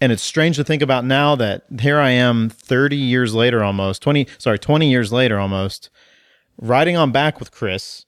and 0.02 0.12
it's 0.12 0.24
strange 0.24 0.56
to 0.56 0.64
think 0.64 0.82
about 0.82 1.06
now 1.06 1.36
that 1.36 1.66
here 1.80 2.00
I 2.00 2.10
am 2.10 2.50
30 2.50 2.98
years 2.98 3.36
later 3.36 3.64
almost 3.64 4.02
20 4.02 4.26
sorry 4.40 4.58
20 4.58 4.90
years 4.90 5.14
later 5.14 5.38
almost 5.38 5.92
riding 6.58 6.98
on 6.98 7.12
back 7.12 7.40
with 7.40 7.52
Chris 7.52 8.06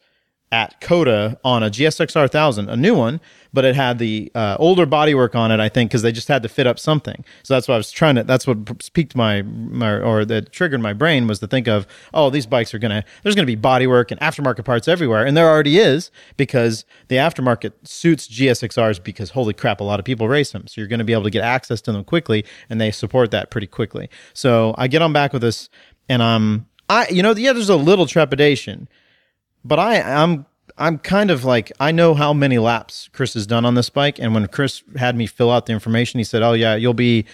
at 0.53 0.79
COTA 0.81 1.39
on 1.43 1.63
a 1.63 1.69
GSXR 1.71 2.15
1000, 2.15 2.69
a 2.69 2.77
new 2.77 2.93
one, 2.93 3.19
but 3.53 3.65
it 3.65 3.75
had 3.75 3.97
the 3.97 4.31
uh, 4.35 4.55
older 4.59 4.85
bodywork 4.85 5.33
on 5.33 5.49
it, 5.49 5.59
I 5.59 5.67
think, 5.67 5.89
because 5.89 6.03
they 6.03 6.11
just 6.11 6.27
had 6.27 6.43
to 6.43 6.49
fit 6.49 6.67
up 6.67 6.77
something. 6.77 7.25
So 7.41 7.55
that's 7.55 7.67
what 7.67 7.73
I 7.73 7.77
was 7.77 7.89
trying 7.89 8.15
to, 8.15 8.23
that's 8.23 8.45
what 8.45 8.93
piqued 8.93 9.15
my, 9.15 9.41
my, 9.41 9.99
or 9.99 10.25
that 10.25 10.51
triggered 10.51 10.79
my 10.79 10.93
brain 10.93 11.25
was 11.25 11.39
to 11.39 11.47
think 11.47 11.67
of, 11.67 11.87
oh, 12.13 12.29
these 12.29 12.45
bikes 12.45 12.71
are 12.75 12.77
going 12.77 12.91
to, 12.91 13.03
there's 13.23 13.33
going 13.33 13.47
to 13.47 13.55
be 13.55 13.59
bodywork 13.59 14.11
and 14.11 14.19
aftermarket 14.21 14.63
parts 14.63 14.87
everywhere. 14.87 15.25
And 15.25 15.35
there 15.35 15.49
already 15.49 15.79
is 15.79 16.11
because 16.37 16.85
the 17.07 17.15
aftermarket 17.15 17.71
suits 17.83 18.27
GSXRs 18.27 19.03
because 19.03 19.31
holy 19.31 19.55
crap, 19.55 19.79
a 19.79 19.83
lot 19.83 19.97
of 19.97 20.05
people 20.05 20.27
race 20.27 20.51
them. 20.51 20.67
So 20.67 20.81
you're 20.81 20.87
going 20.87 20.99
to 20.99 21.05
be 21.05 21.13
able 21.13 21.23
to 21.23 21.31
get 21.31 21.43
access 21.43 21.81
to 21.81 21.91
them 21.91 22.03
quickly 22.03 22.45
and 22.69 22.79
they 22.79 22.91
support 22.91 23.31
that 23.31 23.49
pretty 23.49 23.67
quickly. 23.67 24.07
So 24.35 24.75
I 24.77 24.87
get 24.87 25.01
on 25.01 25.13
back 25.13 25.33
with 25.33 25.41
this 25.41 25.67
and 26.07 26.21
I'm, 26.21 26.67
I, 26.89 27.07
you 27.09 27.23
know, 27.23 27.33
yeah, 27.33 27.53
there's 27.53 27.69
a 27.69 27.75
little 27.75 28.05
trepidation 28.05 28.87
but 29.63 29.79
I 29.79 30.01
I'm 30.01 30.45
I'm 30.77 30.97
kind 30.97 31.29
of 31.29 31.43
like 31.45 31.71
I 31.79 31.91
know 31.91 32.13
how 32.13 32.33
many 32.33 32.57
laps 32.57 33.09
Chris 33.13 33.33
has 33.35 33.45
done 33.45 33.65
on 33.65 33.75
this 33.75 33.89
bike, 33.89 34.19
and 34.19 34.33
when 34.33 34.47
Chris 34.47 34.83
had 34.95 35.15
me 35.15 35.27
fill 35.27 35.51
out 35.51 35.65
the 35.65 35.73
information, 35.73 36.19
he 36.19 36.23
said, 36.23 36.41
"Oh 36.41 36.53
yeah, 36.53 36.75
you'll 36.75 36.93
be 36.93 37.25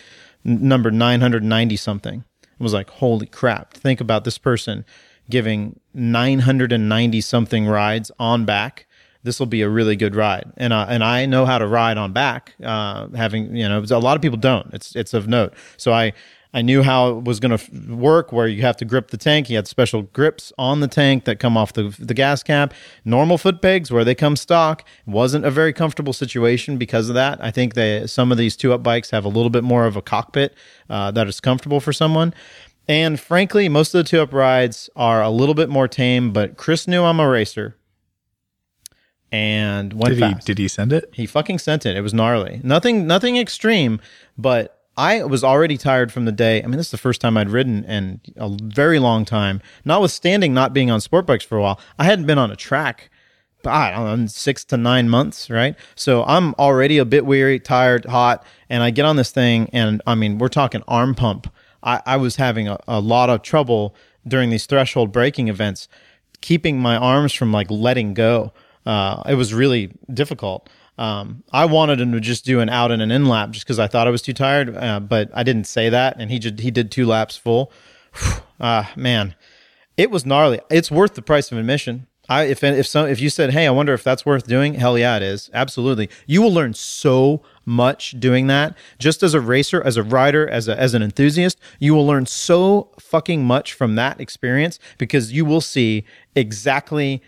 number 0.44 0.92
990 0.92 1.76
something." 1.76 2.24
I 2.44 2.64
was 2.64 2.74
like, 2.74 2.90
"Holy 2.90 3.26
crap! 3.26 3.74
Think 3.74 4.02
about 4.02 4.26
this 4.26 4.38
person 4.38 4.86
giving 5.30 5.80
990 5.94 7.22
something 7.22 7.68
rides 7.68 8.12
on 8.20 8.46
back." 8.46 8.86
This 9.22 9.38
will 9.38 9.48
be 9.48 9.62
a 9.62 9.70
really 9.70 9.98
good 9.98 10.16
ride, 10.16 10.52
and 10.58 10.72
uh, 10.74 10.86
and 10.90 11.04
I 11.04 11.26
know 11.26 11.46
how 11.46 11.58
to 11.58 11.68
ride 11.68 11.98
on 11.98 12.14
back. 12.14 12.56
Uh, 12.64 13.08
having 13.10 13.56
you 13.56 13.68
know, 13.68 13.84
a 13.90 14.00
lot 14.00 14.16
of 14.16 14.22
people 14.22 14.38
don't. 14.38 14.74
It's 14.74 14.96
it's 14.96 15.14
of 15.14 15.28
note. 15.28 15.54
So 15.78 15.94
I 15.94 16.14
I 16.52 16.64
knew 16.64 16.82
how 16.82 17.10
it 17.10 17.26
was 17.26 17.40
going 17.40 17.56
to 17.56 17.64
f- 17.64 17.72
work, 17.90 18.32
where 18.32 18.48
you 18.48 18.64
have 18.64 18.76
to 18.78 18.86
grip 18.86 19.12
the 19.12 19.18
tank. 19.18 19.52
You 19.52 19.56
had 19.58 19.68
special 19.68 20.02
grips 20.02 20.52
on 20.58 20.80
the 20.80 20.88
tank 20.88 21.26
that 21.26 21.38
come 21.40 21.56
off 21.56 21.74
the, 21.74 21.96
the 22.00 22.16
gas 22.16 22.42
cap. 22.42 22.74
Normal 23.06 23.38
foot 23.38 23.62
pegs, 23.62 23.92
where 23.92 24.04
they 24.04 24.16
come 24.16 24.36
stock, 24.36 24.84
wasn't 25.06 25.46
a 25.46 25.52
very 25.52 25.74
comfortable 25.74 26.12
situation 26.14 26.78
because 26.78 27.08
of 27.08 27.14
that. 27.14 27.38
I 27.44 27.52
think 27.52 27.76
they 27.76 28.08
some 28.08 28.32
of 28.32 28.40
these 28.40 28.58
two 28.58 28.74
up 28.74 28.82
bikes 28.82 29.12
have 29.12 29.26
a 29.26 29.30
little 29.30 29.52
bit 29.52 29.64
more 29.64 29.86
of 29.86 29.96
a 29.96 30.02
cockpit 30.02 30.56
uh, 30.90 31.12
that 31.12 31.28
is 31.28 31.40
comfortable 31.40 31.80
for 31.80 31.94
someone. 31.94 32.34
And 32.88 33.20
frankly, 33.20 33.70
most 33.70 33.94
of 33.94 34.04
the 34.04 34.10
two 34.10 34.20
up 34.20 34.34
rides 34.34 34.90
are 34.96 35.22
a 35.22 35.30
little 35.30 35.54
bit 35.54 35.70
more 35.70 35.88
tame. 35.88 36.34
But 36.34 36.58
Chris 36.58 36.88
knew 36.88 37.04
I'm 37.04 37.20
a 37.20 37.30
racer, 37.30 37.78
and 39.32 39.94
went 39.94 40.16
Did 40.16 40.24
he 40.24 40.32
fast. 40.34 40.48
did 40.48 40.58
he 40.58 40.68
send 40.68 40.92
it? 40.94 41.12
He 41.14 41.28
fucking 41.28 41.60
sent 41.60 41.86
it. 41.86 41.96
It 41.96 42.02
was 42.02 42.16
gnarly. 42.16 42.60
Nothing 42.64 43.06
nothing 43.06 43.38
extreme, 43.38 44.02
but 44.36 44.79
I 45.00 45.24
was 45.24 45.46
already 45.46 45.78
tired 45.78 46.12
from 46.12 46.26
the 46.26 46.32
day. 46.34 46.62
I 46.62 46.68
mean, 46.68 46.76
this 46.76 46.88
is 46.88 46.92
the 46.92 46.98
first 46.98 47.22
time 47.22 47.38
I'd 47.38 47.50
ridden 47.50 47.86
in 47.86 48.20
a 48.36 48.50
very 48.62 49.00
long 49.00 49.24
time. 49.24 49.62
Notwithstanding 49.86 50.54
not 50.54 50.74
being 50.74 50.92
on 50.92 51.00
sport 51.00 51.26
bikes 51.26 51.46
for 51.46 51.58
a 51.58 51.62
while, 51.62 51.80
I 51.98 52.04
hadn't 52.04 52.26
been 52.26 52.38
on 52.38 52.52
a 52.52 52.58
track. 52.58 53.10
I 53.66 53.92
don't 53.92 54.22
know, 54.22 54.28
six 54.28 54.66
to 54.66 54.78
nine 54.78 55.10
months, 55.10 55.50
right? 55.50 55.78
So 55.96 56.26
I'm 56.26 56.54
already 56.56 56.98
a 56.98 57.06
bit 57.06 57.26
weary, 57.26 57.62
tired, 57.62 58.06
hot, 58.06 58.46
and 58.70 58.84
I 58.84 58.90
get 58.90 59.06
on 59.06 59.16
this 59.16 59.32
thing, 59.32 59.70
and 59.72 60.02
I 60.06 60.16
mean, 60.16 60.38
we're 60.38 60.50
talking 60.50 60.84
arm 60.86 61.16
pump. 61.16 61.50
I, 61.82 62.02
I 62.06 62.18
was 62.18 62.36
having 62.36 62.68
a, 62.68 62.78
a 62.86 63.00
lot 63.00 63.30
of 63.30 63.42
trouble 63.42 63.96
during 64.28 64.50
these 64.50 64.66
threshold 64.66 65.14
braking 65.14 65.48
events, 65.48 65.88
keeping 66.42 66.78
my 66.78 66.98
arms 66.98 67.34
from 67.34 67.54
like 67.54 67.72
letting 67.72 68.14
go. 68.14 68.52
Uh, 68.86 69.24
it 69.30 69.36
was 69.36 69.54
really 69.54 69.94
difficult. 70.14 70.70
Um, 71.00 71.46
I 71.54 71.64
wanted 71.64 72.02
him 72.02 72.12
to 72.12 72.20
just 72.20 72.44
do 72.44 72.60
an 72.60 72.68
out 72.68 72.92
and 72.92 73.02
an 73.02 73.10
in 73.10 73.26
lap 73.26 73.52
just 73.52 73.66
because 73.66 73.80
I 73.80 73.88
thought 73.88 74.06
I 74.06 74.10
was 74.10 74.22
too 74.22 74.34
tired, 74.34 74.76
uh, 74.76 75.00
but 75.00 75.32
I 75.34 75.44
didn't 75.44 75.66
say 75.66 75.88
that, 75.88 76.18
and 76.20 76.30
he 76.30 76.40
just 76.40 76.60
he 76.60 76.72
did 76.72 76.92
two 76.92 77.08
laps 77.08 77.36
full. 77.36 77.72
Ah, 78.62 78.92
man, 78.98 79.36
it 79.96 80.12
was 80.12 80.26
gnarly. 80.26 80.60
It's 80.70 80.92
worth 80.92 81.14
the 81.14 81.22
price 81.22 81.50
of 81.50 81.58
admission. 81.58 82.08
I 82.28 82.44
if 82.44 82.62
if 82.62 82.86
so 82.86 83.06
if 83.06 83.22
you 83.22 83.30
said, 83.30 83.52
hey, 83.52 83.66
I 83.66 83.70
wonder 83.70 83.94
if 83.94 84.04
that's 84.04 84.26
worth 84.26 84.46
doing, 84.48 84.74
hell 84.74 84.98
yeah, 84.98 85.16
it 85.16 85.24
is. 85.24 85.50
Absolutely, 85.54 86.10
you 86.28 86.42
will 86.42 86.54
learn 86.54 86.74
so 86.74 87.42
much 87.64 88.20
doing 88.20 88.48
that. 88.48 88.78
Just 88.98 89.24
as 89.24 89.34
a 89.34 89.40
racer, 89.40 89.82
as 89.82 89.96
a 89.96 90.04
rider, 90.04 90.46
as 90.46 90.68
a 90.68 90.78
as 90.78 90.94
an 90.94 91.02
enthusiast, 91.02 91.58
you 91.80 91.94
will 91.96 92.06
learn 92.06 92.26
so 92.26 92.92
fucking 93.00 93.46
much 93.46 93.72
from 93.72 93.96
that 93.96 94.20
experience 94.20 94.78
because 94.98 95.32
you 95.32 95.46
will 95.46 95.62
see 95.62 96.04
exactly 96.36 97.24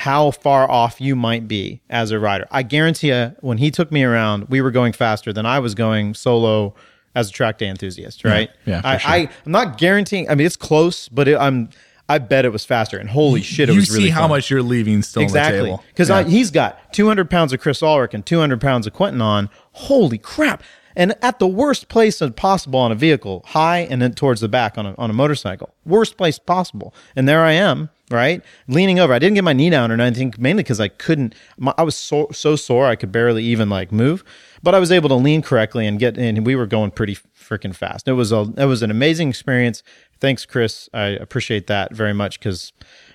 how 0.00 0.30
far 0.30 0.70
off 0.70 1.00
you 1.00 1.14
might 1.14 1.46
be 1.46 1.80
as 1.90 2.10
a 2.10 2.18
rider. 2.18 2.46
I 2.50 2.62
guarantee 2.62 3.08
you, 3.08 3.34
when 3.40 3.58
he 3.58 3.70
took 3.70 3.92
me 3.92 4.02
around, 4.02 4.48
we 4.48 4.60
were 4.60 4.70
going 4.70 4.92
faster 4.92 5.32
than 5.32 5.46
I 5.46 5.58
was 5.58 5.74
going 5.74 6.14
solo 6.14 6.74
as 7.14 7.28
a 7.28 7.32
track 7.32 7.58
day 7.58 7.68
enthusiast, 7.68 8.24
right? 8.24 8.50
yeah, 8.66 8.80
for 8.80 8.86
I, 8.86 8.96
sure. 8.98 9.10
I, 9.12 9.16
I'm 9.46 9.52
not 9.52 9.78
guaranteeing. 9.78 10.28
I 10.30 10.34
mean, 10.34 10.46
it's 10.46 10.56
close, 10.56 11.08
but 11.08 11.28
it, 11.28 11.36
I'm. 11.38 11.68
I 12.08 12.18
bet 12.18 12.44
it 12.44 12.48
was 12.52 12.64
faster. 12.64 12.98
And 12.98 13.08
holy 13.08 13.40
shit, 13.40 13.68
it 13.68 13.72
you 13.72 13.78
was 13.78 13.90
really 13.90 14.04
see 14.06 14.10
how 14.10 14.22
fun. 14.22 14.30
much 14.30 14.50
you're 14.50 14.64
leaving 14.64 15.00
still 15.02 15.20
on 15.22 15.26
the 15.28 15.38
exactly 15.38 15.62
table. 15.62 15.84
because 15.90 16.08
Yeah. 16.08 16.24
he's 16.24 16.50
got 16.50 16.92
200 16.92 17.30
pounds 17.30 17.52
of 17.52 17.60
Chris 17.60 17.84
Ulrich 17.84 18.14
and 18.14 18.26
200 18.26 18.60
pounds 18.60 18.88
of 18.88 18.92
Quentin 18.92 19.20
on. 19.22 19.48
Holy 19.72 20.18
crap! 20.18 20.64
And 20.96 21.14
at 21.22 21.38
the 21.38 21.46
worst 21.46 21.88
place 21.88 22.20
possible 22.34 22.80
on 22.80 22.90
a 22.90 22.96
vehicle, 22.96 23.44
high 23.46 23.80
and 23.90 24.02
then 24.02 24.12
towards 24.14 24.40
the 24.40 24.48
back 24.48 24.76
on 24.76 24.86
a, 24.86 24.94
on 24.98 25.08
a 25.08 25.12
motorcycle, 25.12 25.72
worst 25.86 26.16
place 26.16 26.38
possible. 26.40 26.92
And 27.14 27.28
there 27.28 27.44
I 27.44 27.52
am, 27.52 27.90
right, 28.10 28.42
leaning 28.68 28.98
over. 28.98 29.12
I 29.12 29.18
didn't 29.18 29.34
get 29.34 29.44
my 29.44 29.52
knee 29.52 29.70
down 29.70 29.90
or 29.90 30.00
anything, 30.00 30.34
mainly 30.38 30.62
because 30.62 30.80
I 30.80 30.88
couldn't. 30.88 31.34
My, 31.58 31.74
I 31.78 31.82
was 31.82 31.96
so 31.96 32.28
so 32.32 32.56
sore 32.56 32.86
I 32.86 32.96
could 32.96 33.12
barely 33.12 33.44
even 33.44 33.68
like 33.70 33.92
move, 33.92 34.24
but 34.62 34.74
I 34.74 34.78
was 34.78 34.92
able 34.92 35.08
to 35.10 35.14
lean 35.14 35.42
correctly 35.42 35.86
and 35.86 35.98
get. 35.98 36.18
And 36.18 36.46
we 36.46 36.56
were 36.56 36.66
going 36.66 36.90
pretty 36.90 37.16
freaking 37.36 37.74
fast. 37.74 38.08
It 38.08 38.12
was 38.12 38.32
a 38.32 38.52
it 38.56 38.66
was 38.66 38.82
an 38.82 38.90
amazing 38.90 39.28
experience. 39.28 39.82
Thanks, 40.20 40.44
Chris. 40.44 40.88
I 40.92 41.06
appreciate 41.06 41.66
that 41.68 41.94
very 41.94 42.12
much 42.12 42.38
because 42.38 42.72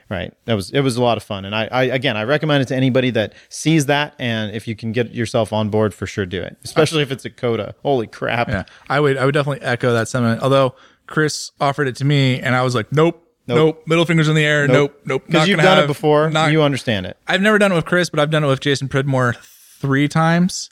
right 0.08 0.36
that 0.46 0.54
was 0.54 0.70
it 0.70 0.82
was 0.82 0.98
a 0.98 1.02
lot 1.02 1.18
of 1.18 1.24
fun 1.24 1.46
and 1.46 1.56
I, 1.56 1.68
I 1.72 1.84
again 1.86 2.16
i 2.16 2.24
recommend 2.24 2.62
it 2.62 2.68
to 2.68 2.76
anybody 2.76 3.10
that 3.10 3.34
sees 3.50 3.88
that 3.88 4.14
and 4.20 4.56
if 4.56 4.68
you 4.68 4.76
can 4.76 4.92
get 4.92 5.16
yourself 5.16 5.52
on 5.52 5.70
board 5.70 5.96
for 5.96 6.06
sure 6.06 6.28
do 6.28 6.44
it 6.44 6.58
especially 6.64 7.02
if 7.02 7.12
it's 7.12 7.26
a 7.26 7.32
COTA 7.32 7.74
holy 7.82 8.06
crap 8.06 8.48
Yeah, 8.48 8.66
I 8.88 9.00
would 9.00 9.18
I 9.18 9.26
would 9.26 9.34
definitely 9.34 9.66
echo 9.66 9.94
that 9.94 10.08
sentiment. 10.08 10.44
Although 10.44 10.76
Chris 11.08 11.52
offered 11.60 11.88
it 11.88 11.96
to 11.98 12.06
me, 12.06 12.40
and 12.40 12.56
I 12.56 12.62
was 12.64 12.76
like, 12.76 12.92
nope, 12.92 13.25
nope, 13.48 13.84
middle 13.88 14.06
fingers 14.06 14.28
in 14.28 14.36
the 14.36 14.44
air, 14.46 14.68
nope, 14.68 15.00
nope. 15.06 15.24
because 15.26 15.42
not 15.42 15.48
you've 15.48 15.58
done 15.60 15.76
have- 15.78 15.84
it 15.86 15.88
before 15.88 16.30
Not, 16.30 16.52
you 16.52 16.62
understand 16.64 17.06
it 17.06 17.18
I've 17.28 17.42
never 17.42 17.58
done 17.58 17.72
it 17.72 17.76
with 17.76 17.86
Chris, 17.86 18.10
but 18.10 18.20
I've 18.20 18.30
done 18.32 18.44
it 18.44 18.48
with 18.48 18.60
Jason 18.60 18.88
Pridmore 18.88 19.36
three 19.80 20.08
times, 20.08 20.70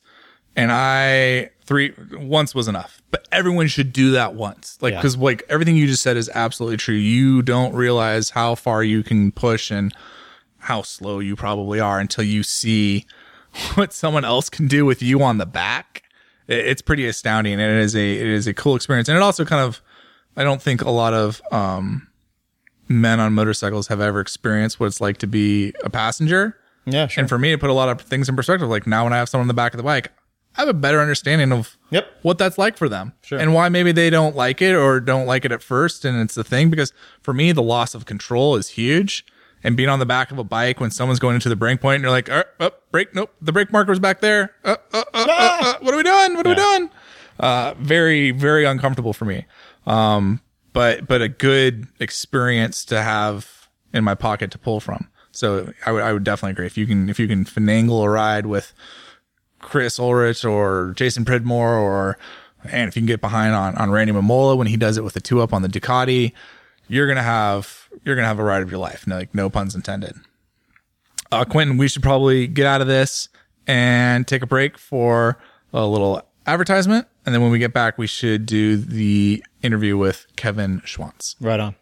and 0.56 0.72
I 0.72 1.50
three 1.66 1.94
once 2.14 2.54
was 2.54 2.68
enough. 2.68 3.02
But 3.12 3.28
everyone 3.32 3.68
should 3.68 3.94
do 3.94 4.12
that 4.12 4.34
once, 4.36 4.78
like 4.82 4.91
Yeah. 4.94 5.00
because 5.00 5.16
like 5.18 5.44
everything 5.50 5.78
you 5.78 5.88
just 5.88 6.02
said 6.04 6.18
is 6.18 6.30
absolutely 6.34 6.78
true. 6.78 6.95
You 6.95 7.41
don't 7.41 7.74
realize 7.74 8.32
how 8.32 8.56
far 8.56 8.84
you 8.84 9.04
can 9.04 9.32
push 9.32 9.70
and 9.72 9.94
how 10.60 10.82
slow 10.82 11.20
you 11.20 11.36
probably 11.36 11.80
are 11.80 12.00
until 12.00 12.24
you 12.24 12.41
see 12.44 13.06
what 13.76 13.94
someone 13.94 14.26
else 14.26 14.50
can 14.50 14.68
do 14.68 14.86
with 14.86 15.02
you 15.02 15.22
on 15.22 15.38
the 15.38 15.45
back. 15.45 16.04
It's 16.48 16.82
pretty 16.82 17.06
astounding, 17.08 17.54
and 17.54 17.62
it 17.62 17.82
is 17.82 17.95
a 17.95 18.14
it 18.20 18.28
is 18.28 18.48
a 18.48 18.54
cool 18.54 18.76
experience, 18.76 19.08
and 19.08 19.16
it 19.16 19.22
also 19.22 19.45
kind 19.45 19.62
of 19.64 19.82
I 20.36 20.44
don't 20.44 20.62
think 20.62 20.82
a 20.82 20.90
lot 20.90 21.14
of 21.14 21.41
um, 21.52 22.08
men 22.88 23.19
on 23.19 23.34
motorcycles 23.34 23.88
have 23.88 24.01
ever 24.01 24.19
experienced 24.19 24.80
what 24.80 24.88
it's 24.88 25.01
like 25.01 25.18
to 25.19 25.27
be 25.27 25.73
a 25.84 25.89
passenger. 25.89 26.57
yeah 26.85 27.07
sure 27.07 27.22
And 27.22 27.30
for 27.30 27.38
me, 27.39 27.51
it 27.53 27.60
put 27.60 27.69
a 27.69 27.73
lot 27.73 27.89
of 27.89 28.01
things 28.01 28.27
in 28.30 28.35
perspective. 28.35 28.68
Like 28.69 28.85
now, 28.88 29.03
when 29.05 29.14
I 29.14 29.18
have 29.18 29.30
someone 29.30 29.43
on 29.45 29.47
the 29.47 29.53
back 29.53 29.73
of 29.73 29.77
the 29.77 29.84
bike, 29.84 30.11
I 30.55 30.61
have 30.61 30.69
a 30.69 30.73
better 30.73 30.99
understanding 31.01 31.51
of 31.51 31.77
Yep. 31.91 32.05
what 32.22 32.38
that's 32.38 32.57
like 32.57 32.77
for 32.77 32.88
them 32.88 33.14
Sure. 33.23 33.39
and 33.39 33.53
why 33.53 33.69
maybe 33.69 33.91
they 33.91 34.10
don't 34.10 34.35
like 34.35 34.61
it 34.61 34.76
or 34.76 34.99
don't 34.99 35.26
like 35.26 35.45
it 35.45 35.51
at 35.51 35.64
first. 35.64 36.05
And 36.05 36.19
it's 36.22 36.35
the 36.35 36.43
thing 36.43 36.69
because 36.69 36.93
for 37.22 37.34
me, 37.34 37.51
the 37.51 37.64
loss 37.64 37.95
of 37.95 38.05
control 38.05 38.55
is 38.55 38.69
huge. 38.69 39.26
And 39.65 39.77
being 39.77 39.88
on 39.88 39.99
the 39.99 40.05
back 40.05 40.30
of 40.30 40.38
a 40.38 40.43
bike 40.43 40.81
when 40.81 40.91
someone's 40.91 41.19
going 41.19 41.35
into 41.35 41.47
the 41.47 41.55
brake 41.55 41.80
point 41.80 41.95
and 41.95 42.03
you're 42.03 42.11
like, 42.11 42.30
oh, 42.30 42.43
oh 42.60 42.72
brake, 42.91 43.15
nope, 43.15 43.34
the 43.41 43.53
brake 43.53 43.72
marker's 43.72 43.97
back 43.97 44.19
there. 44.19 44.51
Uh, 44.65 44.76
uh, 44.93 45.03
uh, 45.14 45.26
uh, 45.30 45.57
uh, 45.61 45.73
what 45.80 45.93
are 45.93 45.97
we 45.97 46.03
doing? 46.03 46.35
What 46.35 46.45
are 46.45 46.49
we 46.49 46.55
doing? 46.55 46.89
Uh, 47.39 47.73
very, 47.80 48.31
very 48.31 48.65
uncomfortable 48.65 49.14
for 49.14 49.23
me. 49.26 49.45
Um, 49.88 50.41
but, 50.74 51.08
but 51.08 51.22
a 51.22 51.30
good 51.30 51.88
experience 52.00 52.84
to 52.86 53.02
have 53.02 53.70
in 53.94 54.04
my 54.04 54.16
pocket 54.16 54.52
to 54.52 54.58
pull 54.58 54.80
from. 54.80 55.08
So 55.32 55.72
I 55.86 55.91
would, 55.91 56.04
I 56.04 56.14
would 56.14 56.24
definitely 56.24 56.52
agree. 56.52 56.66
If 56.66 56.78
you 56.78 56.86
can, 56.86 57.10
if 57.10 57.20
you 57.20 57.28
can 57.28 57.45
finagle 57.45 58.04
a 58.04 58.10
ride 58.10 58.45
with 58.45 58.74
Chris 59.60 60.00
Ulrich 60.00 60.44
or 60.44 60.94
Jason 60.95 61.26
Pridmore 61.26 61.78
or, 61.78 62.18
and 62.66 62.88
if 62.88 62.95
you 62.95 63.02
can 63.02 63.08
get 63.08 63.22
behind 63.22 63.54
on, 63.54 63.76
on 63.76 63.91
Randy 63.91 64.14
Mamola 64.14 64.58
when 64.58 64.68
he 64.68 64.78
does 64.78 64.98
it 64.98 65.04
with 65.04 65.14
the 65.14 65.22
two 65.22 65.41
up 65.41 65.54
on 65.54 65.62
the 65.62 65.68
Ducati, 65.68 66.34
you're 66.88 67.08
to 67.14 67.24
have, 67.24 67.90
you're 68.04 68.16
to 68.16 68.24
have 68.24 68.40
a 68.40 68.44
ride 68.44 68.62
of 68.62 68.70
your 68.70 68.80
life. 68.80 69.08
No, 69.08 69.18
like 69.18 69.34
no 69.34 69.50
puns 69.50 69.76
intended. 69.76 70.16
Uh, 71.32 71.45
Quentin, 71.45 71.78
we 71.78 71.88
should 71.88 72.04
probably 72.04 72.45
get 72.45 72.68
out 72.68 72.82
of 72.82 72.88
this 72.88 73.30
and 73.66 74.28
take 74.28 74.44
a 74.44 74.48
break 74.48 74.78
for 74.78 75.38
a 75.74 75.86
little 75.86 76.22
advertisement. 76.45 77.08
And 77.26 77.34
then 77.34 77.41
when 77.41 77.52
we 77.52 77.60
get 77.60 77.74
back, 77.74 77.98
we 77.98 78.08
should 78.08 78.45
do 78.45 78.78
the 78.78 79.44
interview 79.62 79.98
with 79.98 80.28
Kevin 80.36 80.82
Schwantz. 80.82 81.36
Right 81.40 81.60
on. 81.60 81.76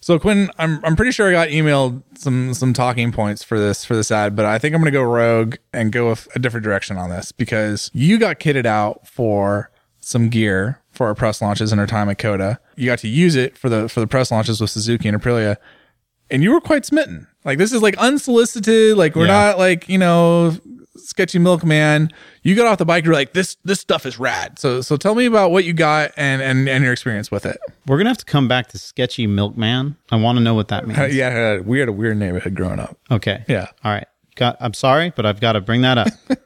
So 0.00 0.18
Quinn, 0.18 0.50
I'm 0.58 0.84
I'm 0.84 0.96
pretty 0.96 1.12
sure 1.12 1.30
I 1.30 1.32
got 1.32 1.48
emailed 1.48 2.02
some 2.18 2.52
some 2.52 2.74
talking 2.74 3.10
points 3.10 3.42
for 3.42 3.58
this 3.58 3.86
for 3.86 3.96
this 3.96 4.10
ad, 4.10 4.36
but 4.36 4.44
I 4.44 4.58
think 4.58 4.74
I'm 4.74 4.82
gonna 4.82 4.90
go 4.90 5.02
rogue 5.02 5.56
and 5.72 5.90
go 5.90 6.10
a, 6.10 6.16
a 6.34 6.38
different 6.38 6.62
direction 6.62 6.98
on 6.98 7.08
this 7.08 7.32
because 7.32 7.90
you 7.94 8.18
got 8.18 8.38
kitted 8.38 8.66
out 8.66 9.08
for 9.08 9.70
some 10.00 10.28
gear 10.28 10.82
for 10.90 11.06
our 11.06 11.14
press 11.14 11.40
launches 11.40 11.72
in 11.72 11.78
our 11.78 11.86
time 11.86 12.10
at 12.10 12.18
COTA. 12.18 12.60
You 12.76 12.84
got 12.84 12.98
to 12.98 13.08
use 13.08 13.34
it 13.34 13.56
for 13.56 13.70
the 13.70 13.88
for 13.88 14.00
the 14.00 14.06
press 14.06 14.30
launches 14.30 14.60
with 14.60 14.68
Suzuki 14.68 15.08
and 15.08 15.18
Aprilia, 15.18 15.56
and 16.30 16.42
you 16.42 16.52
were 16.52 16.60
quite 16.60 16.84
smitten. 16.84 17.26
Like 17.44 17.58
this 17.58 17.72
is 17.72 17.82
like 17.82 17.96
unsolicited. 17.98 18.96
Like 18.96 19.14
we're 19.16 19.26
Yeah. 19.26 19.32
not 19.50 19.58
like 19.58 19.88
you 19.88 19.98
know 19.98 20.56
sketchy 20.96 21.38
milkman. 21.38 22.10
You 22.42 22.54
got 22.54 22.66
off 22.66 22.78
the 22.78 22.84
bike. 22.84 23.04
You're 23.04 23.14
like 23.14 23.32
this 23.32 23.56
this 23.64 23.80
stuff 23.80 24.06
is 24.06 24.18
rad. 24.18 24.58
So 24.58 24.80
so 24.80 24.96
tell 24.96 25.14
me 25.14 25.26
about 25.26 25.50
what 25.50 25.64
you 25.64 25.72
got 25.72 26.12
and 26.16 26.40
and 26.42 26.68
and 26.68 26.82
your 26.84 26.92
experience 26.92 27.30
with 27.30 27.44
it. 27.46 27.58
We're 27.86 27.98
gonna 27.98 28.10
have 28.10 28.18
to 28.18 28.24
come 28.24 28.48
back 28.48 28.68
to 28.68 28.78
sketchy 28.78 29.26
milkman. 29.26 29.96
I 30.10 30.16
want 30.16 30.38
to 30.38 30.44
know 30.44 30.54
what 30.54 30.68
that 30.68 30.86
means. 30.86 30.98
Uh, 30.98 31.04
yeah, 31.04 31.58
we 31.58 31.78
had 31.80 31.88
a 31.88 31.92
weird 31.92 32.16
neighborhood 32.16 32.54
growing 32.54 32.80
up. 32.80 32.96
Okay. 33.10 33.44
Yeah. 33.48 33.68
All 33.84 33.92
right. 33.92 34.06
Got. 34.36 34.56
I'm 34.60 34.74
sorry, 34.74 35.12
but 35.14 35.26
I've 35.26 35.40
got 35.40 35.52
to 35.52 35.60
bring 35.60 35.82
that 35.82 35.98
up. 35.98 36.08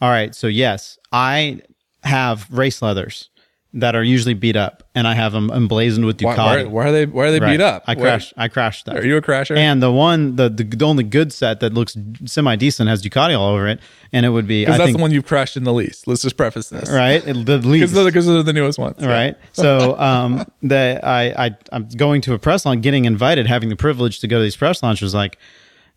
All 0.00 0.10
right. 0.10 0.34
So 0.34 0.48
yes, 0.48 0.98
I 1.12 1.60
have 2.02 2.48
race 2.50 2.82
leathers 2.82 3.30
that 3.74 3.94
are 3.96 4.02
usually 4.04 4.34
beat 4.34 4.54
up, 4.54 4.82
and 4.94 5.08
I 5.08 5.14
have 5.14 5.32
them 5.32 5.50
emblazoned 5.50 6.04
with 6.04 6.18
Ducati. 6.18 6.36
why, 6.36 6.64
why 6.64 6.84
are 6.88 6.92
they 6.92 7.06
why 7.06 7.24
are 7.26 7.30
they 7.30 7.40
Right. 7.40 7.52
beat 7.52 7.60
up? 7.62 7.84
I 7.86 7.94
Where- 7.94 8.04
crashed. 8.04 8.34
I 8.36 8.48
crashed 8.48 8.84
them. 8.84 8.96
Are 8.98 9.04
you 9.04 9.16
a 9.16 9.22
crasher? 9.22 9.56
And 9.56 9.82
the 9.82 9.90
one, 9.90 10.36
the, 10.36 10.50
the 10.50 10.64
the 10.64 10.84
only 10.84 11.04
good 11.04 11.32
set 11.32 11.60
that 11.60 11.72
looks 11.72 11.96
semi 12.26 12.54
decent 12.56 12.90
has 12.90 13.02
Ducati 13.02 13.38
all 13.38 13.54
over 13.54 13.66
it, 13.68 13.80
and 14.12 14.26
it 14.26 14.28
would 14.28 14.46
be. 14.46 14.62
Because 14.62 14.76
that's 14.76 14.86
think 14.88 14.98
the 14.98 15.02
one 15.02 15.10
you've 15.10 15.24
crashed 15.24 15.56
in 15.56 15.64
the 15.64 15.72
least. 15.72 16.06
Let's 16.06 16.20
just 16.20 16.36
preface 16.36 16.68
this, 16.68 16.90
right. 16.90 17.26
It- 17.26 17.46
The 17.46 17.58
least. 17.66 17.94
Because 17.94 18.26
they're, 18.26 18.42
the 18.42 18.52
newest 18.52 18.78
ones, 18.78 19.04
right? 19.04 19.36
So 19.52 19.98
um, 19.98 20.44
the 20.62 21.00
I, 21.02 21.46
I 21.46 21.56
I'm 21.72 21.88
going 21.88 22.20
to 22.22 22.34
a 22.34 22.38
press 22.38 22.66
launch, 22.66 22.82
getting 22.82 23.06
invited, 23.06 23.46
having 23.46 23.70
the 23.70 23.76
privilege 23.76 24.20
to 24.20 24.28
go 24.28 24.36
to 24.36 24.42
these 24.42 24.56
press 24.56 24.82
launches. 24.82 25.14
Like, 25.14 25.38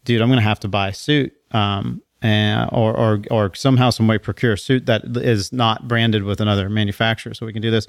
dude, 0.06 0.22
I'm 0.22 0.30
gonna 0.30 0.40
have 0.42 0.62
to 0.62 0.70
buy 0.70 0.88
a 0.90 0.94
suit, 0.94 1.34
um, 1.52 2.02
and, 2.26 2.70
or 2.72 2.92
or 2.98 3.22
or 3.30 3.54
somehow 3.54 3.92
some 3.92 4.08
way 4.08 4.18
procure 4.18 4.54
a 4.54 4.58
suit 4.58 4.88
that 4.88 5.02
is 5.18 5.54
not 5.54 5.88
branded 5.88 6.24
with 6.24 6.42
another 6.42 6.70
manufacturer, 6.70 7.34
so 7.36 7.46
we 7.46 7.54
can 7.54 7.62
do 7.62 7.70
this. 7.72 7.88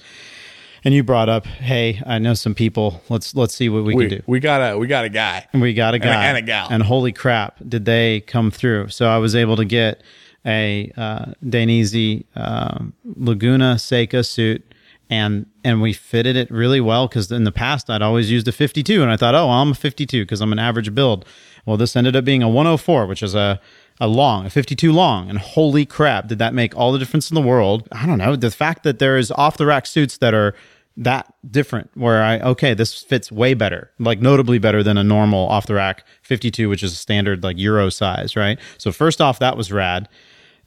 And 0.84 0.94
you 0.94 1.02
brought 1.02 1.28
up, 1.28 1.46
hey, 1.46 2.00
I 2.06 2.18
know 2.18 2.34
some 2.34 2.54
people. 2.54 3.02
Let's 3.08 3.34
let's 3.34 3.54
see 3.54 3.68
what 3.68 3.84
we, 3.84 3.94
We, 3.94 4.08
can 4.08 4.18
do. 4.18 4.24
we 4.26 4.38
got 4.40 4.60
a 4.60 4.78
we 4.78 4.86
got 4.86 5.04
a 5.04 5.08
guy. 5.08 5.46
And 5.52 5.62
we 5.62 5.72
got 5.72 5.94
a 5.94 5.96
a- 5.96 6.00
guy 6.00 6.26
and 6.26 6.36
a 6.36 6.42
gal. 6.42 6.68
And 6.70 6.82
holy 6.82 7.12
crap, 7.12 7.56
did 7.66 7.86
they 7.86 8.20
come 8.20 8.50
through? 8.50 8.88
So 8.90 9.08
I 9.08 9.16
was 9.18 9.34
able 9.34 9.56
to 9.56 9.64
get 9.64 10.02
a 10.44 10.92
uh, 10.96 11.32
Dainese 11.44 12.24
um, 12.36 12.92
Laguna 13.04 13.78
Seca 13.78 14.22
suit, 14.22 14.62
and 15.10 15.46
and 15.64 15.80
we 15.80 15.92
fitted 15.94 16.36
it 16.36 16.50
really 16.50 16.80
well 16.80 17.08
because 17.08 17.32
in 17.32 17.44
the 17.44 17.52
past 17.52 17.88
I'd 17.90 18.02
always 18.02 18.30
used 18.30 18.46
a 18.46 18.52
52, 18.52 19.02
and 19.02 19.10
I 19.10 19.16
thought, 19.16 19.34
oh, 19.34 19.46
well, 19.46 19.62
I'm 19.62 19.70
a 19.72 19.74
52 19.74 20.22
because 20.24 20.40
I'm 20.42 20.52
an 20.52 20.58
average 20.60 20.94
build. 20.94 21.24
Well, 21.64 21.76
this 21.76 21.96
ended 21.96 22.14
up 22.14 22.24
being 22.24 22.44
a 22.44 22.48
104, 22.48 23.06
which 23.06 23.24
is 23.24 23.34
a 23.34 23.60
a 24.00 24.08
long, 24.08 24.46
a 24.46 24.50
52 24.50 24.92
long, 24.92 25.30
and 25.30 25.38
holy 25.38 25.86
crap, 25.86 26.28
did 26.28 26.38
that 26.38 26.54
make 26.54 26.76
all 26.76 26.92
the 26.92 26.98
difference 26.98 27.30
in 27.30 27.34
the 27.34 27.40
world? 27.40 27.88
I 27.92 28.06
don't 28.06 28.18
know. 28.18 28.36
The 28.36 28.50
fact 28.50 28.82
that 28.82 28.98
there 28.98 29.16
is 29.16 29.30
off 29.32 29.56
the 29.56 29.66
rack 29.66 29.86
suits 29.86 30.18
that 30.18 30.34
are 30.34 30.54
that 30.98 31.32
different 31.50 31.90
where 31.94 32.22
I 32.22 32.40
okay 32.40 32.72
this 32.72 33.02
fits 33.02 33.30
way 33.30 33.52
better 33.52 33.90
like 33.98 34.20
notably 34.20 34.58
better 34.58 34.82
than 34.82 34.96
a 34.96 35.04
normal 35.04 35.46
off 35.48 35.66
the 35.66 35.74
rack 35.74 36.06
52 36.22 36.70
which 36.70 36.82
is 36.82 36.92
a 36.92 36.96
standard 36.96 37.42
like 37.42 37.58
euro 37.58 37.90
size 37.90 38.34
right 38.34 38.58
so 38.78 38.90
first 38.92 39.20
off 39.20 39.38
that 39.40 39.58
was 39.58 39.70
rad 39.70 40.08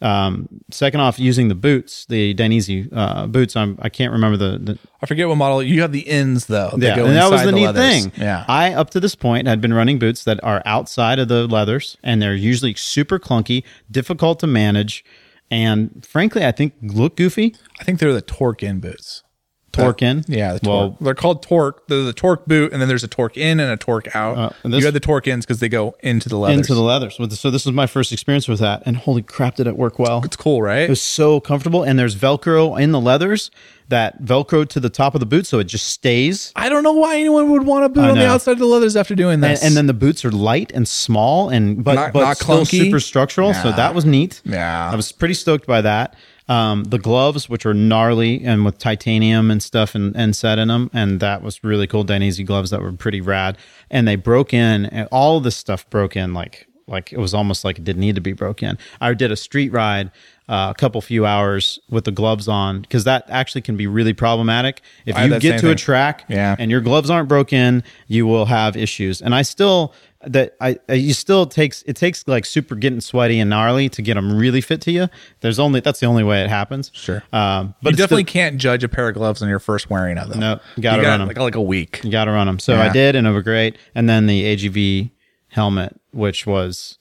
um, 0.02 0.48
second 0.72 1.02
off 1.02 1.20
using 1.20 1.50
the 1.50 1.56
boots 1.56 2.06
the 2.06 2.34
Dainese 2.34 2.88
uh, 2.92 3.28
boots 3.28 3.56
I'm, 3.56 3.78
I 3.82 3.90
can't 3.90 4.14
remember 4.14 4.38
the, 4.38 4.58
the 4.58 4.80
I 5.02 5.06
forget 5.06 5.28
what 5.28 5.36
model. 5.36 5.62
You 5.62 5.82
have 5.82 5.92
the 5.92 6.02
ins 6.02 6.46
though. 6.46 6.72
yeah, 6.78 6.96
go 6.96 7.06
and 7.06 7.16
that 7.16 7.30
was 7.30 7.42
inside 7.42 7.46
the 7.46 7.52
neat 7.52 7.66
leathers. 7.66 8.06
thing. 8.06 8.12
Yeah. 8.18 8.46
I 8.48 8.74
up 8.74 8.90
to 8.92 9.00
this 9.00 9.16
point 9.16 9.48
had 9.48 9.62
been 9.62 9.74
running 9.74 10.00
boots 10.00 10.24
that 10.24 10.44
are 10.44 10.62
outside 10.66 11.20
of 11.20 11.28
the 11.28 11.48
leathers, 11.48 11.98
and 12.04 12.22
they're 12.22 12.36
usually 12.36 12.74
super 12.76 13.20
clunky, 13.20 13.64
difficult 13.92 14.40
to 14.40 14.48
manage, 14.48 15.04
and 15.52 16.06
frankly, 16.06 16.46
I 16.46 16.52
think 16.52 16.74
look 16.82 17.16
goofy. 17.16 17.56
I 17.80 17.84
think 17.84 18.00
they're 18.00 18.14
the 18.14 18.22
torque 18.22 18.64
in 18.64 18.80
boots. 18.80 19.24
Torque 19.72 20.02
in, 20.02 20.24
Yeah, 20.28 20.54
the 20.54 20.68
Well, 20.70 20.80
torque. 20.90 21.00
they're 21.02 21.14
called 21.16 21.44
torque. 21.44 21.88
They're 21.88 22.04
the 22.04 22.14
torque 22.14 22.46
boot, 22.46 22.72
and 22.74 22.82
then 22.82 22.90
there's 22.90 23.04
a 23.04 23.08
torque 23.08 23.38
in 23.38 23.60
and 23.60 23.72
a 23.72 23.78
torque 23.78 24.16
out. 24.16 24.38
Uh, 24.38 24.50
and 24.64 24.74
this- 24.74 24.80
you 24.80 24.86
had 24.86 24.94
the 24.94 25.00
torque 25.00 25.28
ins 25.28 25.46
because 25.46 25.60
they 25.60 25.70
go 25.70 25.96
into 26.02 26.28
the 26.30 26.38
leathers. 26.38 26.58
into 26.58 26.74
the 26.74 26.82
leathers. 26.82 27.18
So 27.40 27.50
this 27.52 27.66
was 27.66 27.74
my 27.74 27.86
first 27.88 28.12
experience 28.12 28.48
with 28.48 28.60
that, 28.60 28.82
and 28.86 28.98
holy 28.98 29.22
crap, 29.22 29.56
did 29.56 29.68
it 29.68 29.78
work 29.78 30.00
well! 30.00 30.22
it's 30.24 30.36
cool, 30.36 30.62
right? 30.62 30.84
It 30.84 30.90
was 30.90 31.02
so 31.02 31.40
comfortable, 31.40 31.84
and 31.84 31.98
there's 32.00 32.16
Velcro 32.16 32.80
in 32.82 32.92
the 32.92 33.00
leathers 33.00 33.52
that 33.90 34.22
Velcro 34.24 34.68
to 34.70 34.80
the 34.80 34.90
top 34.90 35.16
of 35.16 35.20
the 35.20 35.26
boot, 35.26 35.48
so 35.48 35.58
it 35.60 35.64
just 35.64 35.88
stays. 35.88 36.52
I 36.56 36.70
don't 36.70 36.84
know 36.84 36.94
why 36.94 37.18
anyone 37.20 37.50
would 37.52 37.66
want 37.66 37.86
a 37.86 37.90
boot 37.90 38.04
on 38.06 38.18
the 38.18 38.28
outside 38.28 38.52
of 38.54 38.60
the 38.60 38.66
leathers 38.66 38.96
after 38.96 39.16
doing 39.16 39.36
And, 39.36 39.44
this. 39.44 39.64
and 39.64 39.76
then 39.76 39.88
the 39.88 39.94
boots 39.96 40.24
are 40.24 40.32
light 40.32 40.72
and 40.76 40.88
small, 40.88 41.50
and 41.50 41.84
but 41.84 41.96
Not- 41.96 42.14
but 42.14 42.22
not 42.22 42.38
still 42.38 42.62
clunky? 42.62 42.80
super 42.86 43.00
structural. 43.00 43.54
So 43.54 43.72
that 43.72 43.96
was 43.96 44.06
neat. 44.06 44.42
Yeah. 44.46 44.92
I 44.92 44.96
was 44.96 45.12
pretty 45.12 45.34
stoked 45.34 45.66
by 45.66 45.82
that. 45.82 46.16
Um, 46.50 46.84
the 46.86 46.98
gloves, 46.98 47.48
which 47.48 47.66
are 47.66 47.76
gnarly 47.76 48.44
and 48.44 48.66
with 48.66 48.80
titanium 48.80 49.52
and 49.52 49.62
stuff 49.62 49.96
and, 49.96 50.16
and 50.16 50.36
set 50.36 50.58
in 50.58 50.68
them, 50.68 50.90
and 50.94 51.20
that 51.20 51.44
was 51.44 51.64
really 51.64 51.88
cool. 51.88 52.04
Dainese 52.04 52.44
gloves 52.46 52.72
that 52.72 52.82
were 52.82 52.92
pretty 52.92 53.22
rad, 53.22 53.58
and 53.90 54.08
they 54.08 54.16
broke 54.18 54.52
in. 54.54 54.88
And 54.88 55.08
all 55.12 55.40
this 55.40 55.56
stuff 55.56 55.90
broke 55.90 56.18
in 56.18 56.34
like 56.34 56.68
like 56.90 57.14
it 57.14 57.20
was 57.20 57.34
almost 57.34 57.64
like 57.64 57.78
it 57.78 57.84
didn't 57.84 58.02
need 58.02 58.16
to 58.16 58.22
be 58.22 58.34
broke 58.34 58.64
in. 58.64 58.78
I 59.00 59.14
did 59.14 59.32
a 59.32 59.36
street 59.36 59.72
ride. 59.72 60.12
Uh, 60.50 60.72
a 60.72 60.74
couple 60.74 61.00
few 61.00 61.28
hours 61.28 61.78
with 61.92 62.06
the 62.06 62.12
gloves 62.12 62.48
on 62.48 62.82
because 62.82 63.04
that 63.04 63.24
actually 63.30 63.62
can 63.62 63.78
be 63.78 63.86
really 63.86 64.14
problematic. 64.14 64.82
If 65.06 65.16
I 65.16 65.26
you 65.26 65.40
get 65.40 65.60
to 65.60 65.70
a 65.70 65.76
track 65.76 66.26
Yeah. 66.28 66.56
and 66.58 66.72
your 66.72 66.82
gloves 66.82 67.12
aren't 67.12 67.30
broken, 67.30 67.84
you 68.08 68.26
will 68.26 68.46
have 68.46 68.76
issues. 68.76 69.22
And 69.22 69.36
I 69.36 69.44
still 69.44 69.94
that 70.26 70.56
I, 70.60 70.80
I 70.90 70.94
you 70.94 71.14
still 71.14 71.46
takes 71.46 71.84
it 71.84 71.96
takes 71.96 72.28
like 72.28 72.46
super 72.46 72.74
getting 72.74 73.00
sweaty 73.00 73.40
and 73.40 73.48
gnarly 73.52 73.90
to 73.90 74.02
get 74.02 74.16
them 74.16 74.36
really 74.36 74.60
fit 74.60 74.82
to 74.82 74.92
you. 74.92 75.08
There's 75.42 75.60
only 75.60 75.82
that's 75.82 76.00
the 76.00 76.08
only 76.08 76.24
way 76.24 76.42
it 76.44 76.50
happens. 76.50 76.90
Sure. 76.96 77.22
um, 77.32 77.76
but 77.84 77.92
you 77.92 77.98
definitely 77.98 78.24
still- 78.24 78.34
can't 78.34 78.58
judge 78.58 78.84
a 78.84 78.90
pair 78.90 79.08
of 79.08 79.14
gloves 79.14 79.44
on 79.44 79.50
your 79.50 79.60
first 79.60 79.92
wearing 79.92 80.18
of 80.18 80.30
them. 80.30 80.40
No, 80.40 80.60
you 80.76 80.82
gotta 80.82 81.04
got 81.04 81.20
them 81.20 81.28
like 81.28 81.38
like 81.38 81.56
a 81.56 81.62
week. 81.62 82.02
you 82.04 82.10
got 82.10 82.26
to 82.26 82.32
run 82.32 82.48
them. 82.48 82.58
So 82.58 82.74
Yeah. 82.74 82.86
I 82.86 82.90
did, 82.90 83.16
and 83.16 83.28
it 83.28 83.32
was 83.32 83.44
great. 83.44 83.78
And 83.94 84.10
then 84.10 84.26
the 84.26 84.44
AGV 84.46 85.12
helmet, 85.50 85.96
which 86.12 86.48
was 86.48 86.98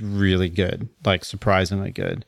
really 0.00 0.48
good, 0.48 0.88
like 1.04 1.24
surprisingly 1.24 1.92
good. 1.92 2.24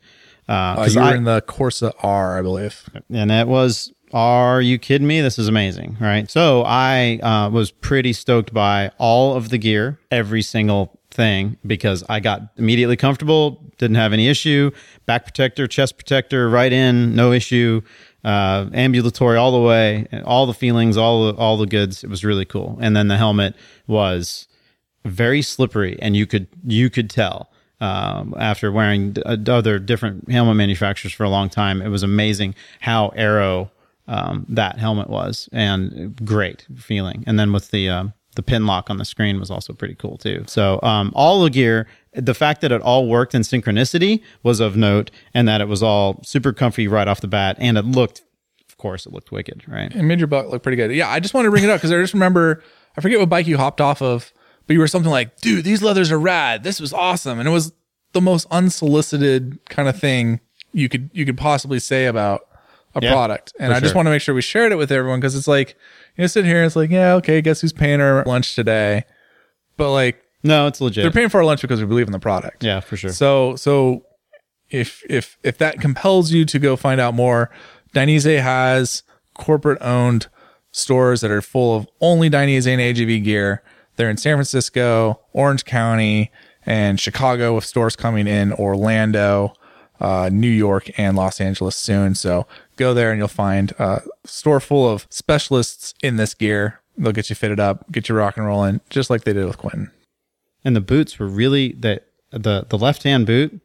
Uh, 0.49 0.53
Uh, 0.79 0.87
you 0.89 0.99
were 0.99 1.05
I- 1.05 1.15
in 1.15 1.23
the 1.25 1.41
Corsa 1.41 1.93
R, 2.03 2.37
I 2.37 2.41
believe. 2.41 2.89
and 3.11 3.31
it 3.31 3.47
was 3.47 3.91
are 4.13 4.61
you 4.61 4.77
kidding 4.77 5.05
me? 5.05 5.19
This 5.19 5.37
is 5.37 5.47
amazing 5.49 5.97
right? 5.99 6.29
So 6.31 6.63
i 6.65 7.19
uh, 7.21 7.49
was 7.49 7.71
pretty 7.71 8.13
stoked 8.13 8.53
by 8.53 8.89
all 8.97 9.35
of 9.35 9.49
the 9.49 9.57
gear 9.57 9.99
every 10.11 10.41
single 10.41 10.97
thing 11.11 11.57
because 11.65 12.03
i 12.09 12.19
got 12.19 12.41
immediately 12.57 12.95
comfortable 12.95 13.63
didn't 13.77 13.95
have 13.97 14.13
any 14.13 14.27
issue. 14.27 14.71
Back 15.05 15.23
protector 15.25 15.67
chest 15.67 15.97
protector 15.97 16.49
right 16.49 16.71
in 16.73 17.15
no 17.15 17.31
issue. 17.31 17.81
Uh, 18.23 18.67
ambulatory 18.73 19.37
all 19.37 19.51
the 19.51 19.59
way 19.67 20.07
all 20.25 20.45
the 20.45 20.53
feelings 20.53 20.97
all 20.97 21.27
the, 21.31 21.37
all 21.37 21.57
the 21.57 21.67
goods. 21.67 22.03
It 22.03 22.09
was 22.09 22.23
really 22.25 22.45
cool. 22.45 22.77
And 22.81 22.95
then 22.95 23.07
the 23.09 23.17
helmet 23.17 23.55
was 23.87 24.47
very 25.05 25.41
slippery 25.41 25.97
and 26.01 26.15
you 26.15 26.25
could 26.25 26.47
you 26.65 26.89
could 26.89 27.09
tell 27.09 27.51
um, 27.79 28.33
after 28.37 28.71
wearing 28.71 29.13
d- 29.13 29.21
other 29.47 29.79
different 29.79 30.29
helmet 30.31 30.55
manufacturers 30.55 31.13
for 31.13 31.23
a 31.23 31.29
long 31.29 31.49
time 31.49 31.81
it 31.81 31.89
was 31.89 32.03
amazing 32.03 32.55
how 32.79 33.09
aero 33.09 33.69
um, 34.07 34.45
that 34.49 34.77
helmet 34.79 35.09
was 35.09 35.49
and 35.51 36.15
great 36.25 36.65
feeling. 36.77 37.23
And 37.27 37.37
then 37.39 37.51
with 37.51 37.71
the 37.71 37.89
um, 37.89 38.13
the 38.35 38.43
Pinlock 38.43 38.89
on 38.89 38.97
the 38.97 39.05
screen 39.05 39.39
was 39.39 39.49
also 39.49 39.73
pretty 39.73 39.95
cool 39.95 40.17
too. 40.17 40.43
So 40.47 40.79
um, 40.83 41.11
all 41.15 41.43
the 41.43 41.49
gear 41.49 41.87
the 42.13 42.33
fact 42.33 42.61
that 42.61 42.71
it 42.71 42.81
all 42.81 43.07
worked 43.07 43.35
in 43.35 43.43
synchronicity 43.43 44.23
was 44.41 44.59
of 44.59 44.75
note 44.75 45.11
and 45.35 45.47
that 45.47 45.61
it 45.61 45.67
was 45.67 45.83
all 45.83 46.19
super 46.23 46.51
comfy 46.51 46.87
right 46.87 47.07
off 47.07 47.21
the 47.21 47.27
bat 47.27 47.55
and 47.59 47.77
it 47.77 47.85
looked 47.85 48.23
of 48.67 48.77
course 48.77 49.05
it 49.05 49.13
looked 49.13 49.31
wicked 49.31 49.63
right? 49.67 49.93
It 49.95 50.03
made 50.03 50.19
your 50.19 50.27
butt 50.27 50.49
look 50.49 50.63
pretty 50.63 50.77
good. 50.77 50.91
Yeah, 50.91 51.09
I 51.09 51.19
just 51.19 51.33
wanted 51.33 51.47
to 51.47 51.51
bring 51.51 51.63
it 51.63 51.69
up 51.69 51.79
because 51.79 51.91
I 51.91 51.99
just 51.99 52.13
remember 52.13 52.63
I 52.97 53.01
forget 53.01 53.19
what 53.19 53.29
bike 53.29 53.45
you 53.45 53.57
hopped 53.57 53.81
off 53.81 54.01
of, 54.01 54.31
but 54.67 54.73
you 54.73 54.79
were 54.79 54.87
something 54.87 55.11
like, 55.11 55.39
"Dude, 55.41 55.63
these 55.65 55.81
leathers 55.81 56.11
are 56.11 56.19
rad. 56.19 56.63
This 56.63 56.79
was 56.79 56.93
awesome," 56.93 57.39
and 57.39 57.47
it 57.47 57.51
was 57.51 57.73
the 58.13 58.21
most 58.21 58.45
unsolicited 58.51 59.59
kind 59.69 59.89
of 59.89 59.99
thing 59.99 60.39
you 60.73 60.89
could 60.89 61.09
you 61.13 61.25
could 61.25 61.37
possibly 61.37 61.79
say 61.79 62.05
about 62.05 62.41
a 62.95 62.99
Yeah, 63.01 63.11
product. 63.11 63.53
And 63.59 63.73
I 63.73 63.79
just 63.79 63.91
sure. 63.91 63.95
want 63.95 64.05
to 64.07 64.11
make 64.11 64.21
sure 64.21 64.33
we 64.35 64.41
shared 64.41 64.71
it 64.71 64.75
with 64.77 64.91
everyone 64.91 65.19
because 65.19 65.35
it's 65.35 65.47
like 65.47 65.75
you 66.15 66.23
know, 66.23 66.27
sit 66.27 66.45
here 66.45 66.57
and 66.57 66.65
it's 66.65 66.75
like, 66.75 66.89
yeah, 66.89 67.13
okay, 67.15 67.41
guess 67.41 67.61
who's 67.61 67.73
paying 67.73 68.01
our 68.01 68.23
lunch 68.25 68.55
today? 68.55 69.03
But 69.77 69.91
like 69.91 70.21
no 70.43 70.67
it's 70.67 70.79
legit 70.79 71.03
they're 71.03 71.11
paying 71.11 71.29
for 71.29 71.39
our 71.39 71.45
lunch 71.45 71.61
because 71.61 71.79
we 71.79 71.85
believe 71.87 72.05
in 72.07 72.11
the 72.11 72.19
product. 72.19 72.63
yeah 72.63 72.79
for 72.79 72.95
sure 72.95 73.11
So 73.11 73.55
so 73.55 74.05
if 74.69 75.01
if 75.09 75.37
if 75.43 75.57
that 75.57 75.79
compels 75.81 76.31
you 76.31 76.45
to 76.45 76.59
go 76.59 76.75
find 76.75 76.99
out 77.01 77.13
more, 77.13 77.49
Dainese 77.95 78.41
has 78.41 79.03
corporate 79.33 79.81
owned 79.81 80.27
stores 80.71 81.21
that 81.21 81.31
are 81.31 81.41
full 81.41 81.75
of 81.75 81.87
only 82.01 82.29
Dainese 82.29 82.67
and 82.67 82.81
AGV 82.81 83.23
gear. 83.23 83.63
They're 83.97 84.09
in 84.09 84.17
San 84.17 84.35
Francisco, 84.37 85.19
Orange 85.33 85.65
County, 85.65 86.31
and 86.65 86.99
Chicago 86.99 87.55
with 87.55 87.65
stores 87.65 87.95
coming 87.95 88.27
in 88.27 88.53
Orlando, 88.53 89.53
uh, 89.99 90.29
New 90.31 90.49
York, 90.49 90.89
and 90.97 91.17
Los 91.17 91.41
Angeles 91.41 91.75
soon. 91.75 92.15
So 92.15 92.47
go 92.75 92.93
there 92.93 93.11
and 93.11 93.19
you'll 93.19 93.27
find 93.27 93.71
a 93.79 94.01
store 94.25 94.59
full 94.59 94.87
of 94.89 95.07
specialists 95.09 95.93
in 96.01 96.17
this 96.17 96.33
gear. 96.33 96.81
They'll 96.97 97.11
get 97.11 97.29
you 97.29 97.35
fitted 97.35 97.59
up, 97.59 97.91
get 97.91 98.07
you 98.09 98.15
rock 98.15 98.37
and 98.37 98.45
rolling, 98.45 98.81
just 98.89 99.09
like 99.09 99.23
they 99.23 99.33
did 99.33 99.45
with 99.45 99.57
Quentin. 99.57 99.91
And 100.63 100.75
the 100.75 100.81
boots 100.81 101.19
were 101.19 101.27
really 101.27 101.73
that 101.79 102.07
the 102.31 102.65
the 102.67 102.77
left 102.77 103.03
hand 103.03 103.25
boot 103.25 103.61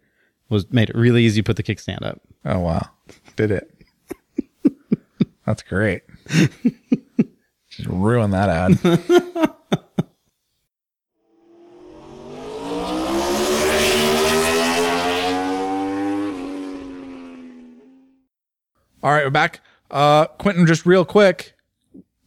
was 0.48 0.70
made 0.70 0.90
it 0.90 0.96
really 0.96 1.24
easy 1.24 1.42
to 1.42 1.46
put 1.46 1.56
the 1.56 1.62
kickstand 1.62 2.02
up. 2.02 2.20
Oh 2.44 2.60
wow, 2.60 2.88
did 3.36 3.50
it? 3.50 3.70
That's 5.46 5.62
great. 5.62 6.02
Just 7.68 7.88
ruin 7.88 8.30
that 8.30 8.48
ad. 8.48 9.52
All 19.02 19.10
right, 19.12 19.24
we're 19.24 19.30
back. 19.30 19.60
Uh, 19.90 20.26
Quentin, 20.26 20.66
just 20.66 20.86
real 20.86 21.04
quick. 21.04 21.54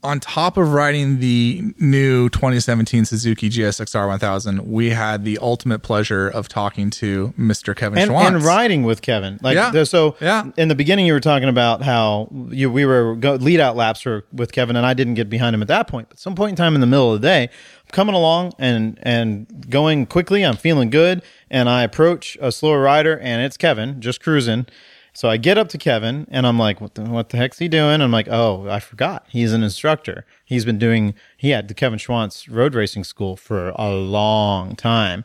On 0.04 0.20
top 0.20 0.56
of 0.58 0.72
riding 0.74 1.20
the 1.20 1.74
new 1.80 2.30
2017 2.30 3.06
Suzuki 3.06 3.50
GSXR 3.50 4.08
1000, 4.08 4.68
we 4.72 4.92
had 4.92 5.24
the 5.26 5.40
ultimate 5.42 5.80
pleasure 5.80 6.28
of 6.30 6.48
talking 6.48 6.92
to 6.92 7.34
Mr. 7.40 7.76
Kevin 7.76 7.98
and, 7.98 8.12
Schwantz. 8.12 8.28
and 8.28 8.44
riding 8.44 8.84
with 8.84 9.02
Kevin. 9.02 9.40
Like 9.42 9.56
Yeah. 9.56 9.84
so 9.84 10.16
Yeah. 10.22 10.52
in 10.58 10.68
the 10.68 10.76
beginning 10.76 11.08
you 11.08 11.14
were 11.14 11.20
talking 11.20 11.50
about 11.50 11.82
how 11.82 12.30
you 12.52 12.70
we 12.70 12.86
were 12.86 13.16
go, 13.16 13.34
lead 13.34 13.60
out 13.60 13.76
laps 13.76 14.06
with 14.32 14.52
Kevin 14.52 14.76
and 14.76 14.86
I 14.86 14.94
didn't 14.94 15.16
get 15.16 15.28
behind 15.28 15.56
him 15.56 15.64
at 15.64 15.70
that 15.70 15.88
point. 15.88 16.10
But 16.10 16.20
some 16.20 16.36
point 16.36 16.52
in 16.52 16.56
time 16.56 16.76
in 16.76 16.82
the 16.82 16.88
middle 16.88 17.12
of 17.12 17.20
the 17.20 17.28
day, 17.28 17.44
I'm 17.46 17.92
coming 17.92 18.14
along 18.14 18.52
and 18.60 19.00
and 19.02 19.66
going 19.72 20.06
quickly, 20.06 20.44
I'm 20.44 20.58
feeling 20.58 20.92
good 20.92 21.24
and 21.50 21.68
I 21.68 21.82
approach 21.82 22.38
a 22.40 22.52
slower 22.52 22.80
rider 22.80 23.18
and 23.18 23.42
it's 23.42 23.58
Kevin 23.58 24.02
just 24.02 24.22
cruising. 24.22 24.68
So 25.16 25.30
I 25.30 25.38
get 25.38 25.58
up 25.58 25.70
to 25.70 25.78
Kevin 25.78 26.28
and 26.30 26.46
I'm 26.46 26.60
like, 26.60 26.82
what 26.82 26.96
the, 26.96 27.04
what 27.04 27.30
the 27.30 27.38
heck's 27.38 27.58
he 27.58 27.70
doing? 27.70 28.02
I'm 28.02 28.12
like, 28.12 28.28
oh, 28.30 28.68
I 28.70 28.82
forgot. 28.82 29.26
He's 29.30 29.54
an 29.54 29.64
instructor. 29.64 30.26
He's 30.44 30.66
been 30.66 30.78
doing, 30.78 31.14
he 31.38 31.52
had 31.52 31.70
the 31.70 31.74
Kevin 31.74 31.98
Schwantz 31.98 32.54
road 32.54 32.76
racing 32.76 33.06
school 33.06 33.38
for 33.38 33.70
a 33.78 33.94
long 33.94 34.76
time. 34.76 35.24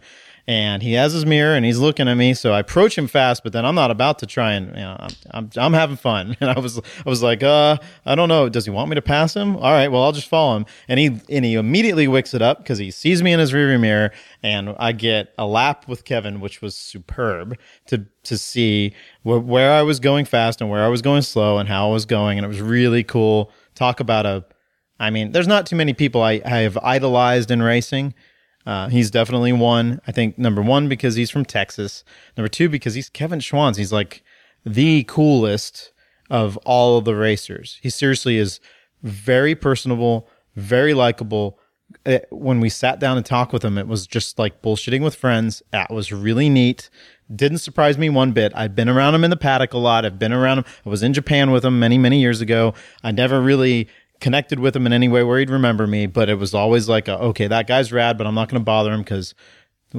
And 0.51 0.83
he 0.83 0.95
has 0.95 1.13
his 1.13 1.25
mirror 1.25 1.55
and 1.55 1.65
he's 1.65 1.79
looking 1.79 2.09
at 2.09 2.15
me. 2.15 2.35
So 2.35 2.53
I 2.53 2.59
approach 2.59 2.99
him 2.99 3.07
fast, 3.07 3.45
but 3.45 3.53
then 3.53 3.65
I'm 3.65 3.77
not 3.77 3.93
about 3.93 4.19
to 4.19 4.27
try 4.27 4.55
and, 4.55 4.67
you 4.67 4.83
know, 4.83 4.97
I'm, 4.99 5.11
I'm, 5.31 5.51
I'm 5.57 5.73
having 5.73 5.97
fun. 5.97 6.37
And 6.41 6.51
I 6.51 6.59
was, 6.59 6.79
I 6.79 7.09
was 7.09 7.23
like, 7.23 7.45
uh, 7.45 7.77
I 8.05 8.17
don't 8.17 8.29
know. 8.29 8.49
Does 8.49 8.65
he 8.65 8.73
want 8.73 8.89
me 8.89 8.97
to 8.97 9.03
pass 9.03 9.37
him? 9.37 9.55
All 9.55 9.71
right. 9.71 9.87
Well, 9.87 10.03
I'll 10.03 10.11
just 10.11 10.27
follow 10.27 10.57
him. 10.57 10.67
And 10.89 10.99
he, 10.99 11.21
and 11.29 11.45
he 11.45 11.55
immediately 11.55 12.09
wicks 12.09 12.35
it 12.35 12.43
up 12.43 12.59
because 12.59 12.79
he 12.79 12.91
sees 12.91 13.23
me 13.23 13.33
in 13.33 13.39
his 13.39 13.53
rearview 13.53 13.79
mirror 13.79 14.11
and 14.43 14.75
I 14.77 14.91
get 14.91 15.33
a 15.39 15.47
lap 15.47 15.87
with 15.87 16.05
Kevin, 16.05 16.41
which 16.41 16.61
was 16.61 16.75
superb 16.75 17.57
to, 17.87 18.07
to 18.25 18.37
see 18.37 18.93
wh- 19.23 19.47
where 19.47 19.73
I 19.73 19.83
was 19.83 20.01
going 20.01 20.25
fast 20.25 20.61
and 20.61 20.69
where 20.69 20.83
I 20.83 20.89
was 20.89 21.01
going 21.01 21.23
slow 21.23 21.59
and 21.59 21.69
how 21.69 21.91
I 21.91 21.93
was 21.93 22.07
going. 22.07 22.39
And 22.39 22.45
it 22.45 22.49
was 22.49 22.61
really 22.61 23.05
cool. 23.05 23.53
Talk 23.77 24.01
about 24.01 24.27
a, 24.27 24.45
I 24.99 25.11
mean, 25.11 25.31
there's 25.31 25.49
not 25.49 25.67
too 25.67 25.77
many 25.77 25.93
people 25.93 26.23
I, 26.23 26.43
I 26.45 26.59
have 26.63 26.77
idolized 26.79 27.53
in 27.53 27.63
racing. 27.63 28.15
Uh, 28.67 28.89
he's 28.89 29.11
definitely 29.11 29.53
one. 29.53 30.01
I 30.07 30.13
think 30.13 30.39
number 30.39 30.63
one 30.63 30.89
because 30.89 31.15
he's 31.15 31.31
from 31.31 31.45
Texas. 31.45 32.05
Number 32.37 32.49
two 32.49 32.69
because 32.69 32.95
he's 32.95 33.09
Kevin 33.09 33.39
Schwantz. 33.41 33.77
He's 33.77 33.93
like 33.93 34.23
the 34.65 35.05
coolest 35.05 35.93
of 36.29 36.57
all 36.59 36.99
of 36.99 37.05
the 37.05 37.17
racers. 37.17 37.79
He 37.83 37.91
seriously 37.91 38.37
is 38.37 38.61
very 39.03 39.55
personable, 39.55 40.29
very 40.57 40.95
likable. 40.95 41.59
Uh, 42.07 42.19
When 42.31 42.61
we 42.61 42.69
sat 42.69 43.01
down 43.01 43.17
and 43.17 43.27
talked 43.27 43.53
with 43.53 43.65
him, 43.65 43.79
it 43.79 43.89
was 43.89 44.07
just 44.07 44.39
like 44.39 44.63
bullshitting 44.63 45.03
with 45.03 45.15
friends. 45.17 45.63
That 45.73 45.91
was 45.91 46.13
really 46.13 46.49
neat. 46.49 46.91
Didn't 47.35 47.59
surprise 47.59 47.97
me 47.97 48.11
one 48.11 48.33
bit. 48.33 48.53
I've 48.55 48.75
been 48.75 48.89
around 48.89 49.15
him 49.15 49.25
in 49.25 49.31
the 49.31 49.37
paddock 49.37 49.73
a 49.73 49.79
lot. 49.79 50.05
I've 50.05 50.19
been 50.19 50.33
around 50.33 50.59
him. 50.59 50.65
I 50.85 50.89
was 50.89 51.03
in 51.03 51.13
Japan 51.13 51.51
with 51.51 51.65
him 51.65 51.79
many, 51.79 51.97
many 51.97 52.21
years 52.21 52.41
ago. 52.41 52.75
I 53.03 53.13
never 53.13 53.41
really 53.41 53.89
connected 54.21 54.61
with 54.61 54.77
him 54.77 54.87
in 54.87 54.93
any 54.93 55.09
way 55.09 55.23
where 55.23 55.39
he'd 55.39 55.51
remember 55.51 55.87
me, 55.87 56.07
but 56.07 56.29
it 56.29 56.35
was 56.35 56.55
always 56.55 56.89
like, 56.89 57.09
a, 57.09 57.19
okay, 57.19 57.47
that 57.47 57.67
guy's 57.67 57.93
rad, 57.93 58.19
but 58.19 58.27
I'm 58.27 58.35
not 58.35 58.49
going 58.49 58.61
to 58.61 58.65
bother 58.65 58.93
him 58.93 59.01
because 59.01 59.35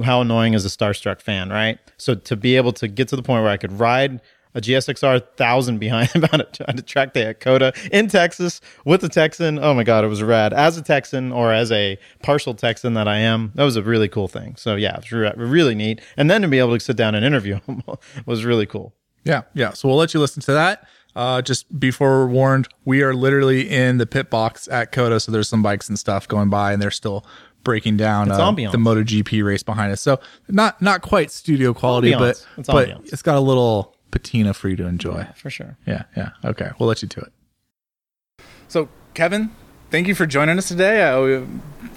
how 0.04 0.20
annoying 0.20 0.54
is 0.54 0.64
a 0.64 0.68
starstruck 0.68 1.20
fan, 1.20 1.50
right? 1.50 1.78
So 1.98 2.14
to 2.14 2.36
be 2.36 2.56
able 2.56 2.72
to 2.74 2.88
get 2.88 3.08
to 3.08 3.16
the 3.16 3.22
point 3.22 3.42
where 3.42 3.52
I 3.52 3.56
could 3.56 3.78
ride 3.78 4.20
a 4.54 4.60
GSXR 4.60 5.20
1000 5.20 5.78
behind 5.78 6.10
him 6.10 6.24
a, 6.32 6.46
on 6.68 6.78
a 6.78 6.82
track 6.82 7.14
day 7.14 7.26
at 7.26 7.40
COTA 7.40 7.72
in 7.90 8.08
Texas 8.08 8.60
with 8.84 9.02
a 9.04 9.08
Texan, 9.08 9.58
oh 9.58 9.74
my 9.74 9.84
God, 9.84 10.04
it 10.04 10.08
was 10.08 10.22
rad. 10.22 10.52
As 10.52 10.76
a 10.76 10.82
Texan 10.82 11.32
or 11.32 11.52
as 11.52 11.72
a 11.72 11.98
partial 12.22 12.54
Texan 12.54 12.94
that 12.94 13.08
I 13.08 13.18
am, 13.18 13.52
that 13.54 13.64
was 13.64 13.76
a 13.76 13.82
really 13.82 14.08
cool 14.08 14.28
thing. 14.28 14.56
So 14.56 14.76
yeah, 14.76 14.96
it 14.96 14.98
was 14.98 15.12
re- 15.12 15.32
really 15.36 15.74
neat. 15.74 16.00
And 16.16 16.30
then 16.30 16.42
to 16.42 16.48
be 16.48 16.58
able 16.58 16.74
to 16.74 16.80
sit 16.80 16.96
down 16.96 17.14
and 17.14 17.24
interview 17.24 17.60
him 17.66 17.82
was 18.26 18.44
really 18.44 18.66
cool. 18.66 18.94
Yeah, 19.24 19.42
yeah. 19.54 19.72
So 19.72 19.88
we'll 19.88 19.98
let 19.98 20.14
you 20.14 20.20
listen 20.20 20.42
to 20.42 20.52
that. 20.52 20.88
Uh, 21.14 21.42
just 21.42 21.78
before 21.78 22.24
we're 22.24 22.32
warned, 22.32 22.68
we 22.84 23.02
are 23.02 23.12
literally 23.14 23.68
in 23.68 23.98
the 23.98 24.06
pit 24.06 24.30
box 24.30 24.66
at 24.68 24.92
COTA, 24.92 25.20
so 25.20 25.30
there's 25.32 25.48
some 25.48 25.62
bikes 25.62 25.88
and 25.88 25.98
stuff 25.98 26.26
going 26.26 26.48
by, 26.48 26.72
and 26.72 26.80
they're 26.80 26.90
still 26.90 27.24
breaking 27.64 27.96
down 27.96 28.28
It's 28.30 28.38
uh, 28.38 28.50
ambiance. 28.50 28.72
the 28.72 28.78
MotoGP 28.78 29.44
race 29.44 29.62
behind 29.62 29.92
us. 29.92 30.00
So 30.00 30.18
not 30.48 30.80
not 30.82 31.02
quite 31.02 31.30
studio 31.30 31.74
quality, 31.74 32.12
Ambiance. 32.12 32.18
but 32.18 32.46
It's 32.58 32.66
but 32.68 32.88
ambiance. 32.88 33.12
it's 33.12 33.22
got 33.22 33.36
a 33.36 33.40
little 33.40 33.94
patina 34.10 34.52
for 34.54 34.68
you 34.68 34.76
to 34.76 34.86
enjoy. 34.86 35.26
For 35.36 35.50
sure. 35.50 35.76
Yeah, 35.86 36.04
yeah. 36.16 36.30
Okay, 36.44 36.70
we'll 36.78 36.88
let 36.88 37.02
you 37.02 37.08
to 37.08 37.20
it. 37.20 37.32
So, 38.68 38.88
Kevin, 39.14 39.50
thank 39.90 40.08
you 40.08 40.14
for 40.14 40.24
joining 40.26 40.56
us 40.58 40.68
today. 40.68 41.02
Uh, 41.02 41.20
we 41.22 41.46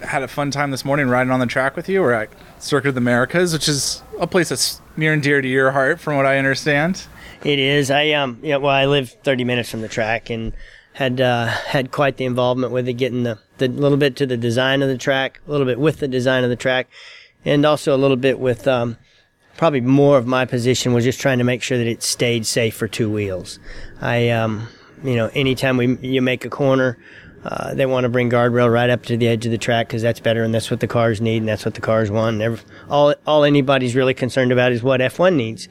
had 0.05 0.23
a 0.23 0.27
fun 0.27 0.51
time 0.51 0.71
this 0.71 0.83
morning 0.83 1.07
riding 1.07 1.31
on 1.31 1.39
the 1.39 1.45
track 1.45 1.75
with 1.77 1.87
you. 1.87 2.01
We're 2.01 2.11
at 2.13 2.29
Circuit 2.59 2.89
of 2.89 2.95
the 2.95 2.99
Americas, 3.01 3.53
which 3.53 3.69
is 3.69 4.03
a 4.19 4.27
place 4.27 4.49
that's 4.49 4.81
near 4.97 5.13
and 5.13 5.23
dear 5.23 5.41
to 5.41 5.47
your 5.47 5.71
heart, 5.71 5.99
from 6.01 6.17
what 6.17 6.25
I 6.25 6.37
understand. 6.37 7.07
It 7.45 7.59
is. 7.59 7.91
I 7.91 8.09
um. 8.11 8.39
Yeah. 8.41 8.57
Well, 8.57 8.73
I 8.73 8.87
live 8.87 9.11
30 9.23 9.43
minutes 9.43 9.69
from 9.69 9.81
the 9.81 9.87
track 9.87 10.31
and 10.31 10.51
had 10.93 11.21
uh, 11.21 11.45
had 11.45 11.91
quite 11.91 12.17
the 12.17 12.25
involvement 12.25 12.73
with 12.73 12.87
it, 12.89 12.93
getting 12.93 13.21
the 13.21 13.37
the 13.59 13.67
little 13.67 13.99
bit 13.99 14.15
to 14.15 14.25
the 14.25 14.35
design 14.35 14.81
of 14.81 14.89
the 14.89 14.97
track, 14.97 15.39
a 15.47 15.51
little 15.51 15.67
bit 15.67 15.79
with 15.79 15.99
the 15.99 16.07
design 16.07 16.43
of 16.43 16.49
the 16.49 16.55
track, 16.55 16.87
and 17.45 17.63
also 17.63 17.95
a 17.95 17.97
little 17.97 18.17
bit 18.17 18.39
with 18.39 18.67
um. 18.67 18.97
Probably 19.57 19.79
more 19.79 20.17
of 20.17 20.27
my 20.27 20.43
position 20.43 20.91
was 20.91 21.05
just 21.05 21.21
trying 21.21 21.37
to 21.37 21.45
make 21.45 21.63
sure 21.63 21.77
that 21.77 21.87
it 21.87 22.03
stayed 22.03 22.45
safe 22.45 22.75
for 22.75 22.87
two 22.87 23.11
wheels. 23.11 23.59
I 24.01 24.29
um. 24.29 24.67
You 25.03 25.15
know, 25.15 25.29
anytime 25.35 25.77
we 25.77 25.97
you 25.97 26.21
make 26.21 26.45
a 26.45 26.49
corner. 26.49 26.97
Uh, 27.43 27.75
they 27.75 27.85
want 27.85 28.05
to 28.05 28.09
bring 28.09 28.27
guardrail 28.27 28.73
right 28.73 28.89
up 28.89 29.03
to 29.03 29.15
the 29.17 29.27
edge 29.27 29.45
of 29.45 29.51
the 29.51 29.57
track 29.59 29.87
because 29.87 30.01
that's 30.01 30.19
better, 30.19 30.41
and 30.41 30.51
that's 30.51 30.71
what 30.71 30.79
the 30.79 30.87
cars 30.87 31.21
need, 31.21 31.37
and 31.37 31.47
that's 31.47 31.63
what 31.63 31.75
the 31.75 31.81
cars 31.81 32.09
want. 32.09 32.33
And 32.33 32.41
every, 32.41 32.59
all 32.89 33.13
all 33.27 33.43
anybody's 33.43 33.93
really 33.93 34.15
concerned 34.15 34.51
about 34.51 34.71
is 34.71 34.81
what 34.81 34.99
F1 34.99 35.35
needs. 35.35 35.69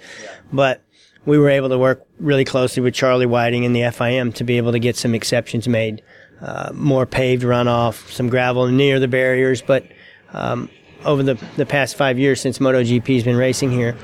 But 0.52 0.84
we 1.26 1.38
were 1.38 1.48
able 1.48 1.68
to 1.70 1.78
work 1.78 2.06
really 2.18 2.44
closely 2.44 2.82
with 2.82 2.94
Charlie 2.94 3.26
Whiting 3.26 3.64
and 3.64 3.74
the 3.74 3.80
FIM 3.80 4.34
to 4.34 4.44
be 4.44 4.56
able 4.56 4.72
to 4.72 4.78
get 4.78 4.96
some 4.96 5.14
exceptions 5.14 5.66
made, 5.66 6.02
uh, 6.40 6.70
more 6.74 7.06
paved 7.06 7.42
runoff, 7.42 8.10
some 8.10 8.28
gravel 8.28 8.68
near 8.68 9.00
the 9.00 9.08
barriers. 9.08 9.62
But 9.62 9.86
um, 10.32 10.68
over 11.04 11.22
the, 11.22 11.34
the 11.56 11.66
past 11.66 11.96
five 11.96 12.18
years 12.18 12.40
since 12.40 12.58
MotoGP 12.58 13.14
has 13.14 13.24
been 13.24 13.36
racing 13.36 13.70
here, 13.70 13.96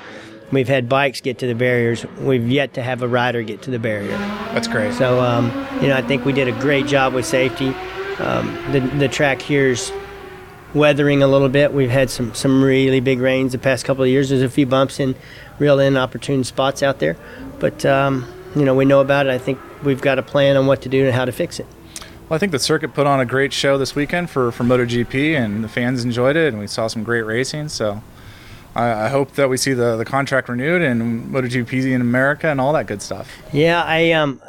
we've 0.51 0.69
had 0.69 0.89
bikes 0.89 1.21
get 1.21 1.39
to 1.39 1.47
the 1.47 1.55
barriers. 1.55 2.07
We've 2.21 2.49
yet 2.49 2.75
to 2.75 2.83
have 2.83 3.03
a 3.03 3.09
rider 3.09 3.43
get 3.43 3.63
to 3.63 3.71
the 3.71 3.79
barrier. 3.79 4.17
That's 4.53 4.69
great. 4.69 4.95
So, 4.95 5.21
um, 5.21 5.47
you 5.83 5.89
know, 5.89 5.97
I 5.97 6.03
think 6.03 6.25
we 6.25 6.33
did 6.33 6.49
a 6.49 6.59
great 6.61 6.87
job 6.87 7.13
with 7.13 7.27
safety. 7.27 7.75
Um, 8.19 8.47
the, 8.73 8.81
the 8.99 9.09
track 9.09 9.41
here's 9.41 9.93
weathering 10.75 11.23
a 11.23 11.27
little 11.27 11.49
bit. 11.49 11.73
We've 11.73 11.91
had 11.91 12.11
some, 12.11 12.35
some 12.35 12.63
really 12.63 13.01
big 13.01 13.21
rains 13.21 13.53
the 13.53 13.59
past 13.59 13.85
couple 13.85 14.05
of 14.05 14.11
years. 14.11 14.29
There's 14.29 14.43
a 14.43 14.49
few 14.49 14.67
bumps 14.67 15.01
in 15.01 15.15
real 15.59 15.79
inopportune 15.79 16.45
spots 16.45 16.83
out 16.83 16.99
there. 16.99 17.17
But, 17.59 17.85
um, 17.85 18.27
you 18.55 18.65
know, 18.65 18.75
we 18.75 18.85
know 18.85 19.01
about 19.01 19.27
it. 19.27 19.31
I 19.31 19.39
think 19.39 19.59
we've 19.83 20.01
got 20.01 20.19
a 20.19 20.23
plan 20.23 20.57
on 20.57 20.67
what 20.67 20.83
to 20.83 20.89
do 20.89 21.05
and 21.07 21.15
how 21.15 21.25
to 21.25 21.33
fix 21.33 21.61
it. 21.61 21.67
Well, 22.29 22.37
I 22.37 22.39
think 22.39 22.53
the 22.53 22.59
circuit 22.59 22.95
put 22.95 23.07
on 23.07 23.19
a 23.19 23.27
great 23.27 23.53
show 23.53 23.77
this 23.77 23.95
weekend 23.97 24.31
for, 24.31 24.53
for 24.53 24.63
MotoGP, 24.63 25.37
and 25.37 25.65
the 25.65 25.69
fans 25.69 26.05
enjoyed 26.05 26.37
it, 26.37 26.53
and 26.53 26.61
we 26.61 26.69
saw 26.69 26.87
some 26.87 27.03
great 27.03 27.23
racing. 27.23 27.69
So 27.69 28.03
I, 28.75 29.07
I 29.07 29.09
hope 29.09 29.33
that 29.33 29.49
we 29.49 29.57
see 29.57 29.73
the, 29.73 29.97
the 29.97 30.05
contract 30.05 30.49
renewed 30.49 30.81
and 30.81 31.33
MotoGP 31.33 31.93
in 31.93 32.01
America 32.01 32.49
and 32.49 32.61
all 32.61 32.73
that 32.75 32.87
good 32.87 33.03
stuff. 33.03 33.29
Yeah, 33.53 33.83
I 33.83 34.13
um, 34.13 34.41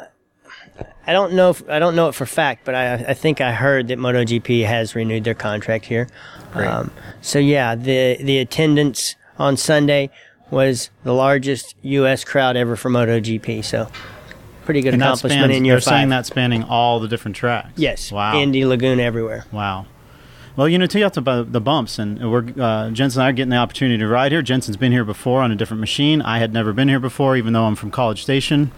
I 1.06 1.12
don't 1.12 1.32
know. 1.32 1.50
If, 1.50 1.68
I 1.68 1.78
don't 1.78 1.96
know 1.96 2.08
it 2.08 2.14
for 2.14 2.26
fact, 2.26 2.64
but 2.64 2.74
I, 2.74 2.94
I 2.94 3.14
think 3.14 3.40
I 3.40 3.52
heard 3.52 3.88
that 3.88 3.98
MotoGP 3.98 4.64
has 4.66 4.94
renewed 4.94 5.24
their 5.24 5.34
contract 5.34 5.86
here. 5.86 6.08
Um, 6.54 6.90
so 7.20 7.38
yeah, 7.38 7.74
the 7.74 8.18
the 8.20 8.38
attendance 8.38 9.16
on 9.38 9.56
Sunday 9.56 10.10
was 10.50 10.90
the 11.02 11.14
largest 11.14 11.74
U.S. 11.82 12.24
crowd 12.24 12.56
ever 12.56 12.76
for 12.76 12.90
MotoGP. 12.90 13.64
So 13.64 13.88
pretty 14.64 14.80
good 14.82 14.94
And 14.94 15.02
accomplishment 15.02 15.40
spans, 15.40 15.56
in 15.56 15.64
year 15.64 15.74
they're 15.74 15.80
saying 15.80 16.10
that 16.10 16.26
spanning 16.26 16.62
all 16.62 17.00
the 17.00 17.08
different 17.08 17.36
tracks. 17.36 17.72
yes, 17.76 18.12
Wow. 18.12 18.38
Indy, 18.38 18.64
Laguna 18.64 19.02
everywhere. 19.02 19.44
Wow. 19.50 19.86
Well, 20.54 20.68
you 20.68 20.78
know, 20.78 20.86
tell 20.86 21.00
you 21.00 21.06
about 21.06 21.24
the, 21.24 21.44
the 21.44 21.60
bumps, 21.62 21.98
and 21.98 22.30
we're 22.30 22.44
uh, 22.60 22.90
Jensen 22.90 23.20
and 23.22 23.26
I 23.26 23.30
are 23.30 23.32
getting 23.32 23.50
the 23.50 23.56
opportunity 23.56 23.96
to 23.98 24.06
ride 24.06 24.32
here. 24.32 24.42
Jensen's 24.42 24.76
been 24.76 24.92
here 24.92 25.04
before 25.04 25.40
on 25.40 25.50
a 25.50 25.56
different 25.56 25.80
machine. 25.80 26.20
I 26.20 26.38
had 26.38 26.52
never 26.52 26.74
been 26.74 26.88
here 26.88 27.00
before, 27.00 27.36
even 27.36 27.54
though 27.54 27.64
I'm 27.64 27.74
from 27.74 27.90
College 27.90 28.22
Station. 28.22 28.70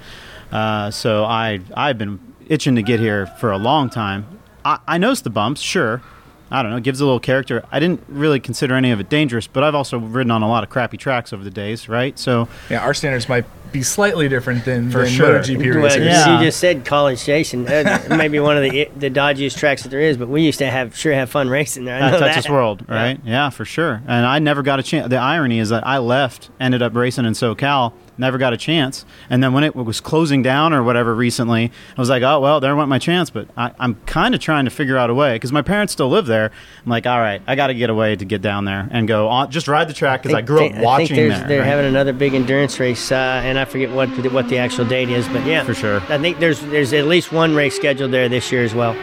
Uh, 0.53 0.91
so 0.91 1.25
I 1.25 1.61
I've 1.77 1.99
been 1.99 2.21
itching 2.49 2.77
to 2.77 2.83
get 2.83 3.01
here 3.01 3.27
for 3.27 3.51
a 3.53 3.59
long 3.59 3.89
time. 3.91 4.27
I, 4.65 4.79
I 4.87 4.99
noticed 4.99 5.25
the 5.25 5.31
bumps, 5.31 5.61
sure. 5.61 6.03
I 6.51 6.63
don't 6.63 6.71
know, 6.71 6.77
it 6.77 6.85
gives 6.85 7.01
a 7.01 7.05
little 7.05 7.21
character. 7.21 7.65
I 7.73 7.81
didn't 7.81 8.03
really 8.07 8.39
consider 8.39 8.75
any 8.75 8.93
of 8.93 9.01
it 9.01 9.09
dangerous, 9.09 9.47
but 9.47 9.65
I've 9.65 9.75
also 9.75 9.99
ridden 9.99 10.31
on 10.31 10.43
a 10.43 10.49
lot 10.49 10.63
of 10.63 10.71
crappy 10.71 10.97
tracks 10.97 11.33
over 11.33 11.43
the 11.43 11.51
days, 11.51 11.89
right? 11.89 12.17
So 12.19 12.49
Yeah, 12.71 12.85
our 12.85 12.95
standards 12.95 13.29
might 13.29 13.45
be 13.73 13.83
slightly 13.83 14.29
different 14.29 14.65
than, 14.65 14.89
For 14.91 14.99
than 14.99 15.09
sure. 15.09 15.39
MotoGP 15.41 15.83
Well. 15.83 16.01
Yeah. 16.01 16.39
you 16.39 16.47
just 16.47 16.61
said 16.61 16.85
College 16.85 17.19
Station. 17.19 17.67
Uh, 17.67 18.07
maybe 18.17 18.39
one 18.39 18.57
of 18.57 18.63
the 18.63 18.89
the 18.97 19.11
dodgiest 19.11 19.59
tracks 19.59 19.83
that 19.83 19.89
there 19.89 20.01
is, 20.01 20.17
but 20.17 20.29
we 20.29 20.43
used 20.43 20.61
to 20.61 20.67
have 20.71 20.97
sure 20.97 21.13
have 21.13 21.29
fun 21.29 21.49
racing 21.49 21.87
there. 21.87 21.97
I 21.97 22.11
know 22.11 22.17
at 22.17 22.21
Texas 22.21 22.45
that. 22.45 22.53
World, 22.53 22.85
right? 22.89 23.19
Yeah. 23.25 23.51
for 23.51 23.65
sure. 23.65 24.01
And 24.07 24.25
I 24.25 24.39
never 24.39 24.63
got 24.63 24.79
a 24.79 24.83
chance. 24.85 25.09
The 25.09 25.17
irony 25.17 25.59
is 25.59 25.71
that 25.71 25.85
I 25.85 25.99
left, 25.99 26.51
ended 26.61 26.83
up 26.83 26.95
racing 26.95 27.25
in 27.25 27.33
SoCal, 27.33 27.95
never 28.19 28.39
got 28.39 28.53
a 28.53 28.57
chance. 28.57 29.05
And 29.31 29.43
then 29.43 29.53
when 29.53 29.65
it 29.65 29.75
was 29.77 30.01
closing 30.01 30.43
down 30.43 30.73
or 30.73 30.83
whatever 30.83 31.15
recently, 31.15 31.73
I 31.97 32.01
was 32.01 32.09
like, 32.11 32.23
oh 32.23 32.41
well, 32.41 32.61
there 32.61 32.75
went 32.77 32.89
my 32.89 32.99
chance. 32.99 33.31
But 33.31 33.49
I, 33.57 33.73
I'm 33.79 33.95
kind 34.07 34.35
of 34.35 34.41
trying 34.41 34.65
to 34.65 34.71
figure 34.71 34.97
out 34.97 35.11
a 35.11 35.15
way 35.15 35.35
because 35.35 35.53
my 35.53 35.63
parents 35.63 35.93
still 35.93 36.09
live 36.09 36.27
there. 36.27 36.51
I'm 36.85 36.91
like, 36.91 37.07
all 37.07 37.19
right, 37.21 37.43
I 37.47 37.55
got 37.55 37.69
to 37.69 37.75
get 37.75 37.91
a 37.91 37.95
way 37.95 38.17
to 38.17 38.25
get 38.25 38.43
down 38.43 38.65
there 38.65 38.89
and 38.91 39.07
go 39.09 39.29
on, 39.29 39.51
just 39.51 39.69
ride 39.69 39.89
the 39.89 39.95
track 39.95 40.23
because 40.23 40.35
I, 40.35 40.39
think- 40.39 40.47
grew 40.49 40.67
up 40.67 40.77
watching 40.77 41.05
I 41.05 41.07
think 41.09 41.17
there. 41.35 41.49
they're 41.49 41.61
right? 41.61 41.67
having 41.67 41.87
another 41.87 42.13
big 42.13 42.35
endurance 42.35 42.79
race, 42.81 43.11
uh, 43.13 43.17
and 43.45 43.59
I 43.59 43.65
forget 43.65 43.91
what 43.91 44.09
what 44.33 44.49
the 44.49 44.59
actual 44.59 44.85
date 44.85 45.11
is, 45.11 45.27
but 45.29 45.45
yeah, 45.47 45.65
For 45.65 45.75
sure. 45.75 46.01
I 46.09 46.19
think 46.19 46.39
there's 46.39 46.61
there's 46.63 46.93
at 46.93 47.07
least 47.07 47.33
one 47.33 47.55
race 47.55 47.77
scheduled 47.77 48.11
there 48.13 48.29
this 48.29 48.51
year 48.53 48.65
as 48.65 48.75
well. 48.75 48.97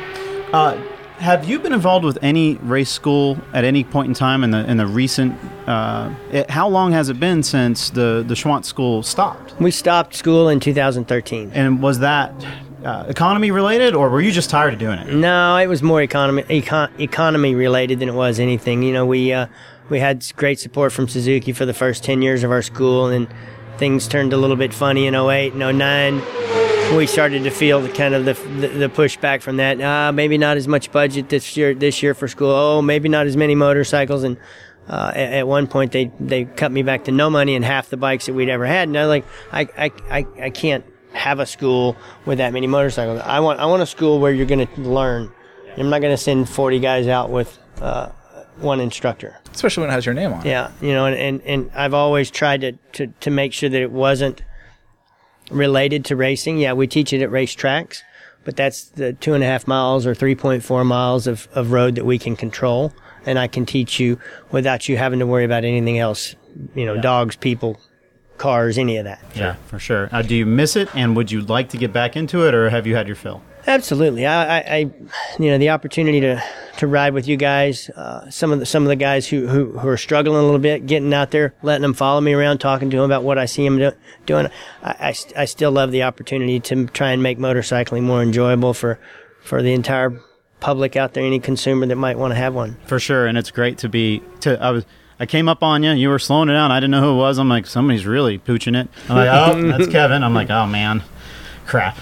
Uh, 0.53 0.75
have 1.21 1.47
you 1.47 1.59
been 1.59 1.71
involved 1.71 2.03
with 2.03 2.17
any 2.23 2.55
race 2.55 2.89
school 2.89 3.37
at 3.53 3.63
any 3.63 3.83
point 3.83 4.07
in 4.07 4.13
time 4.13 4.43
in 4.43 4.51
the 4.51 4.69
in 4.69 4.77
the 4.77 4.87
recent? 4.87 5.37
Uh, 5.67 6.13
it, 6.31 6.49
how 6.49 6.67
long 6.67 6.91
has 6.91 7.09
it 7.09 7.19
been 7.19 7.43
since 7.43 7.91
the 7.91 8.23
the 8.27 8.33
Schwantz 8.33 8.65
school 8.65 9.03
stopped? 9.03 9.53
We 9.61 9.71
stopped 9.71 10.15
school 10.15 10.49
in 10.49 10.59
2013. 10.59 11.51
And 11.53 11.81
was 11.81 11.99
that 11.99 12.33
uh, 12.83 13.05
economy 13.07 13.51
related, 13.51 13.93
or 13.93 14.09
were 14.09 14.21
you 14.21 14.31
just 14.31 14.49
tired 14.49 14.73
of 14.73 14.79
doing 14.79 14.97
it? 14.97 15.13
No, 15.13 15.57
it 15.57 15.67
was 15.67 15.83
more 15.83 16.01
economy 16.01 16.41
econ- 16.43 16.99
economy 16.99 17.53
related 17.53 17.99
than 17.99 18.09
it 18.09 18.15
was 18.15 18.39
anything. 18.39 18.81
You 18.81 18.93
know, 18.93 19.05
we 19.05 19.31
uh, 19.31 19.45
we 19.89 19.99
had 19.99 20.25
great 20.35 20.59
support 20.59 20.91
from 20.91 21.07
Suzuki 21.07 21.53
for 21.53 21.65
the 21.65 21.73
first 21.73 22.03
10 22.03 22.23
years 22.23 22.43
of 22.43 22.49
our 22.49 22.63
school, 22.63 23.07
and 23.07 23.27
things 23.77 24.07
turned 24.07 24.33
a 24.33 24.37
little 24.37 24.55
bit 24.57 24.73
funny 24.73 25.05
in 25.05 25.13
08 25.13 25.53
and 25.53 25.77
09. 25.77 26.60
We 26.95 27.07
started 27.07 27.43
to 27.45 27.51
feel 27.51 27.79
the 27.81 27.89
kind 27.89 28.13
of 28.13 28.25
the, 28.25 28.33
the, 28.33 28.89
pushback 28.89 29.41
from 29.41 29.57
that. 29.57 29.79
Uh, 29.81 30.11
maybe 30.11 30.37
not 30.37 30.57
as 30.57 30.67
much 30.67 30.91
budget 30.91 31.29
this 31.29 31.55
year 31.55 31.73
this 31.73 32.03
year 32.03 32.13
for 32.13 32.27
school. 32.27 32.51
Oh, 32.51 32.81
maybe 32.81 33.07
not 33.07 33.25
as 33.27 33.37
many 33.37 33.55
motorcycles. 33.55 34.23
And 34.23 34.37
uh, 34.89 35.11
at, 35.15 35.33
at 35.33 35.47
one 35.47 35.67
point, 35.67 35.93
they 35.93 36.11
they 36.19 36.45
cut 36.45 36.71
me 36.71 36.83
back 36.83 37.05
to 37.05 37.11
no 37.11 37.29
money 37.29 37.55
and 37.55 37.63
half 37.63 37.89
the 37.89 37.97
bikes 37.97 38.25
that 38.25 38.33
we'd 38.33 38.49
ever 38.49 38.65
had. 38.65 38.89
And 38.89 38.97
I 38.97 39.05
like 39.05 39.25
I 39.51 39.61
I, 39.77 39.91
I, 40.09 40.27
I 40.43 40.49
can't 40.49 40.85
have 41.13 41.39
a 41.39 41.45
school 41.45 41.95
with 42.25 42.39
that 42.39 42.51
many 42.51 42.67
motorcycles. 42.67 43.21
I 43.21 43.39
want 43.39 43.59
I 43.61 43.65
want 43.65 43.81
a 43.81 43.87
school 43.87 44.19
where 44.19 44.33
you're 44.33 44.45
going 44.45 44.67
to 44.67 44.81
learn. 44.81 45.31
I'm 45.77 45.89
not 45.89 46.01
going 46.01 46.13
to 46.13 46.21
send 46.21 46.49
40 46.49 46.79
guys 46.81 47.07
out 47.07 47.29
with 47.29 47.57
uh, 47.79 48.09
one 48.57 48.81
instructor. 48.81 49.39
Especially 49.53 49.81
when 49.81 49.89
it 49.89 49.93
has 49.93 50.05
your 50.05 50.13
name 50.13 50.33
on 50.33 50.41
it. 50.41 50.49
Yeah, 50.49 50.71
you 50.81 50.91
know, 50.91 51.05
and, 51.05 51.15
and, 51.15 51.41
and 51.43 51.71
I've 51.73 51.93
always 51.93 52.29
tried 52.29 52.61
to, 52.61 52.73
to, 52.93 53.07
to 53.07 53.31
make 53.31 53.53
sure 53.53 53.69
that 53.69 53.81
it 53.81 53.91
wasn't 53.91 54.43
related 55.49 56.05
to 56.05 56.15
racing. 56.15 56.57
Yeah, 56.57 56.73
we 56.73 56.87
teach 56.87 57.13
it 57.13 57.21
at 57.21 57.29
racetracks, 57.29 58.01
but 58.43 58.55
that's 58.55 58.85
the 58.85 59.13
two 59.13 59.33
and 59.33 59.43
a 59.43 59.47
half 59.47 59.67
miles 59.67 60.05
or 60.05 60.13
3.4 60.13 60.85
miles 60.85 61.27
of, 61.27 61.47
of 61.53 61.71
road 61.71 61.95
that 61.95 62.05
we 62.05 62.19
can 62.19 62.35
control. 62.35 62.93
And 63.25 63.37
I 63.37 63.47
can 63.47 63.65
teach 63.65 63.99
you 63.99 64.19
without 64.51 64.89
you 64.89 64.97
having 64.97 65.19
to 65.19 65.27
worry 65.27 65.45
about 65.45 65.63
anything 65.63 65.99
else, 65.99 66.35
you 66.73 66.85
know, 66.85 66.99
dogs, 66.99 67.35
people, 67.35 67.79
cars, 68.37 68.79
any 68.79 68.97
of 68.97 69.05
that. 69.05 69.21
Yeah, 69.35 69.55
for 69.67 69.77
sure. 69.77 70.09
Uh, 70.11 70.23
do 70.23 70.35
you 70.35 70.45
miss 70.47 70.75
it, 70.75 70.93
and 70.95 71.15
would 71.15 71.31
you 71.31 71.41
like 71.41 71.69
to 71.69 71.77
get 71.77 71.93
back 71.93 72.15
into 72.17 72.47
it, 72.47 72.55
or 72.55 72.71
have 72.71 72.87
you 72.87 72.95
had 72.95 73.05
your 73.05 73.15
fill? 73.15 73.43
Absolutely. 73.67 74.25
I, 74.25 74.57
I, 74.57 74.59
I 74.59 74.77
you 75.39 75.51
know, 75.51 75.57
the 75.57 75.69
opportunity 75.69 76.19
to, 76.21 76.43
to 76.77 76.87
ride 76.87 77.13
with 77.13 77.27
you 77.27 77.37
guys, 77.37 77.89
uh, 77.89 78.29
some 78.29 78.51
of 78.51 78.59
the, 78.59 78.65
some 78.65 78.83
of 78.83 78.89
the 78.89 78.95
guys 78.95 79.27
who, 79.27 79.47
who, 79.47 79.77
who 79.77 79.87
are 79.87 79.97
struggling 79.97 80.37
a 80.37 80.43
little 80.43 80.59
bit, 80.59 80.85
getting 80.85 81.13
out 81.13 81.31
there, 81.31 81.53
letting 81.61 81.83
them 81.83 81.93
follow 81.93 82.21
me 82.21 82.33
around, 82.33 82.57
talking 82.59 82.89
to 82.89 82.97
them 82.97 83.05
about 83.05 83.23
what 83.23 83.37
I 83.37 83.45
see 83.45 83.63
them 83.63 83.77
do, 83.77 83.91
doing. 84.25 84.47
I, 84.81 84.89
I, 85.09 85.15
I 85.41 85.45
still 85.45 85.71
love 85.71 85.91
the 85.91 86.03
opportunity 86.03 86.59
to 86.61 86.87
try 86.87 87.11
and 87.11 87.21
make 87.21 87.37
motorcycling 87.37 88.03
more 88.03 88.21
enjoyable 88.21 88.73
for, 88.73 88.99
for 89.43 89.61
the 89.61 89.73
entire 89.73 90.19
public 90.61 90.95
out 90.95 91.13
there, 91.13 91.25
any 91.25 91.39
consumer 91.39 91.85
that 91.87 91.95
might 91.97 92.17
want 92.17 92.31
to 92.31 92.35
have 92.35 92.53
one. 92.53 92.77
For 92.85 92.99
sure, 92.99 93.27
and 93.27 93.37
it's 93.37 93.51
great 93.51 93.79
to 93.79 93.89
be. 93.89 94.23
To 94.41 94.61
I 94.61 94.71
was. 94.71 94.85
I 95.19 95.27
came 95.27 95.47
up 95.47 95.61
on 95.61 95.83
you. 95.83 95.91
You 95.91 96.09
were 96.09 96.17
slowing 96.17 96.49
it 96.49 96.53
down. 96.53 96.71
I 96.71 96.79
didn't 96.79 96.91
know 96.91 97.01
who 97.01 97.11
it 97.11 97.17
was. 97.17 97.37
I'm 97.37 97.47
like, 97.47 97.67
somebody's 97.67 98.07
really 98.07 98.39
pooching 98.39 98.75
it. 98.75 98.89
I'm 99.07 99.15
like, 99.15 99.29
oh, 99.31 99.61
that's 99.77 99.91
Kevin. 99.91 100.23
I'm 100.23 100.33
like, 100.33 100.49
oh 100.49 100.65
man, 100.65 101.03
crap. 101.67 101.95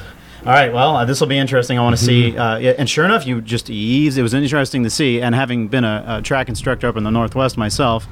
All 0.45 0.53
right, 0.53 0.72
well, 0.72 0.95
uh, 0.95 1.06
this 1.06 1.20
will 1.20 1.28
be 1.28 1.38
interesting. 1.38 1.78
I 1.78 1.82
want 1.82 1.98
to 1.98 2.03
see. 2.03 2.38
Uh, 2.38 2.57
yeah, 2.57 2.72
and 2.78 2.90
sure 2.90 3.03
enough, 3.03 3.28
you 3.28 3.41
just 3.41 3.70
eased. 3.70 4.18
It 4.18 4.22
was 4.22 4.34
interesting 4.34 4.84
to 4.84 4.90
see. 4.90 5.22
And 5.22 5.36
having 5.36 5.68
been 5.68 5.84
a, 5.84 6.03
a 6.07 6.22
track 6.22 6.48
instructor 6.48 6.88
up 6.88 6.95
in 6.95 7.03
the 7.03 7.11
Northwest 7.11 7.57
myself, 7.57 8.07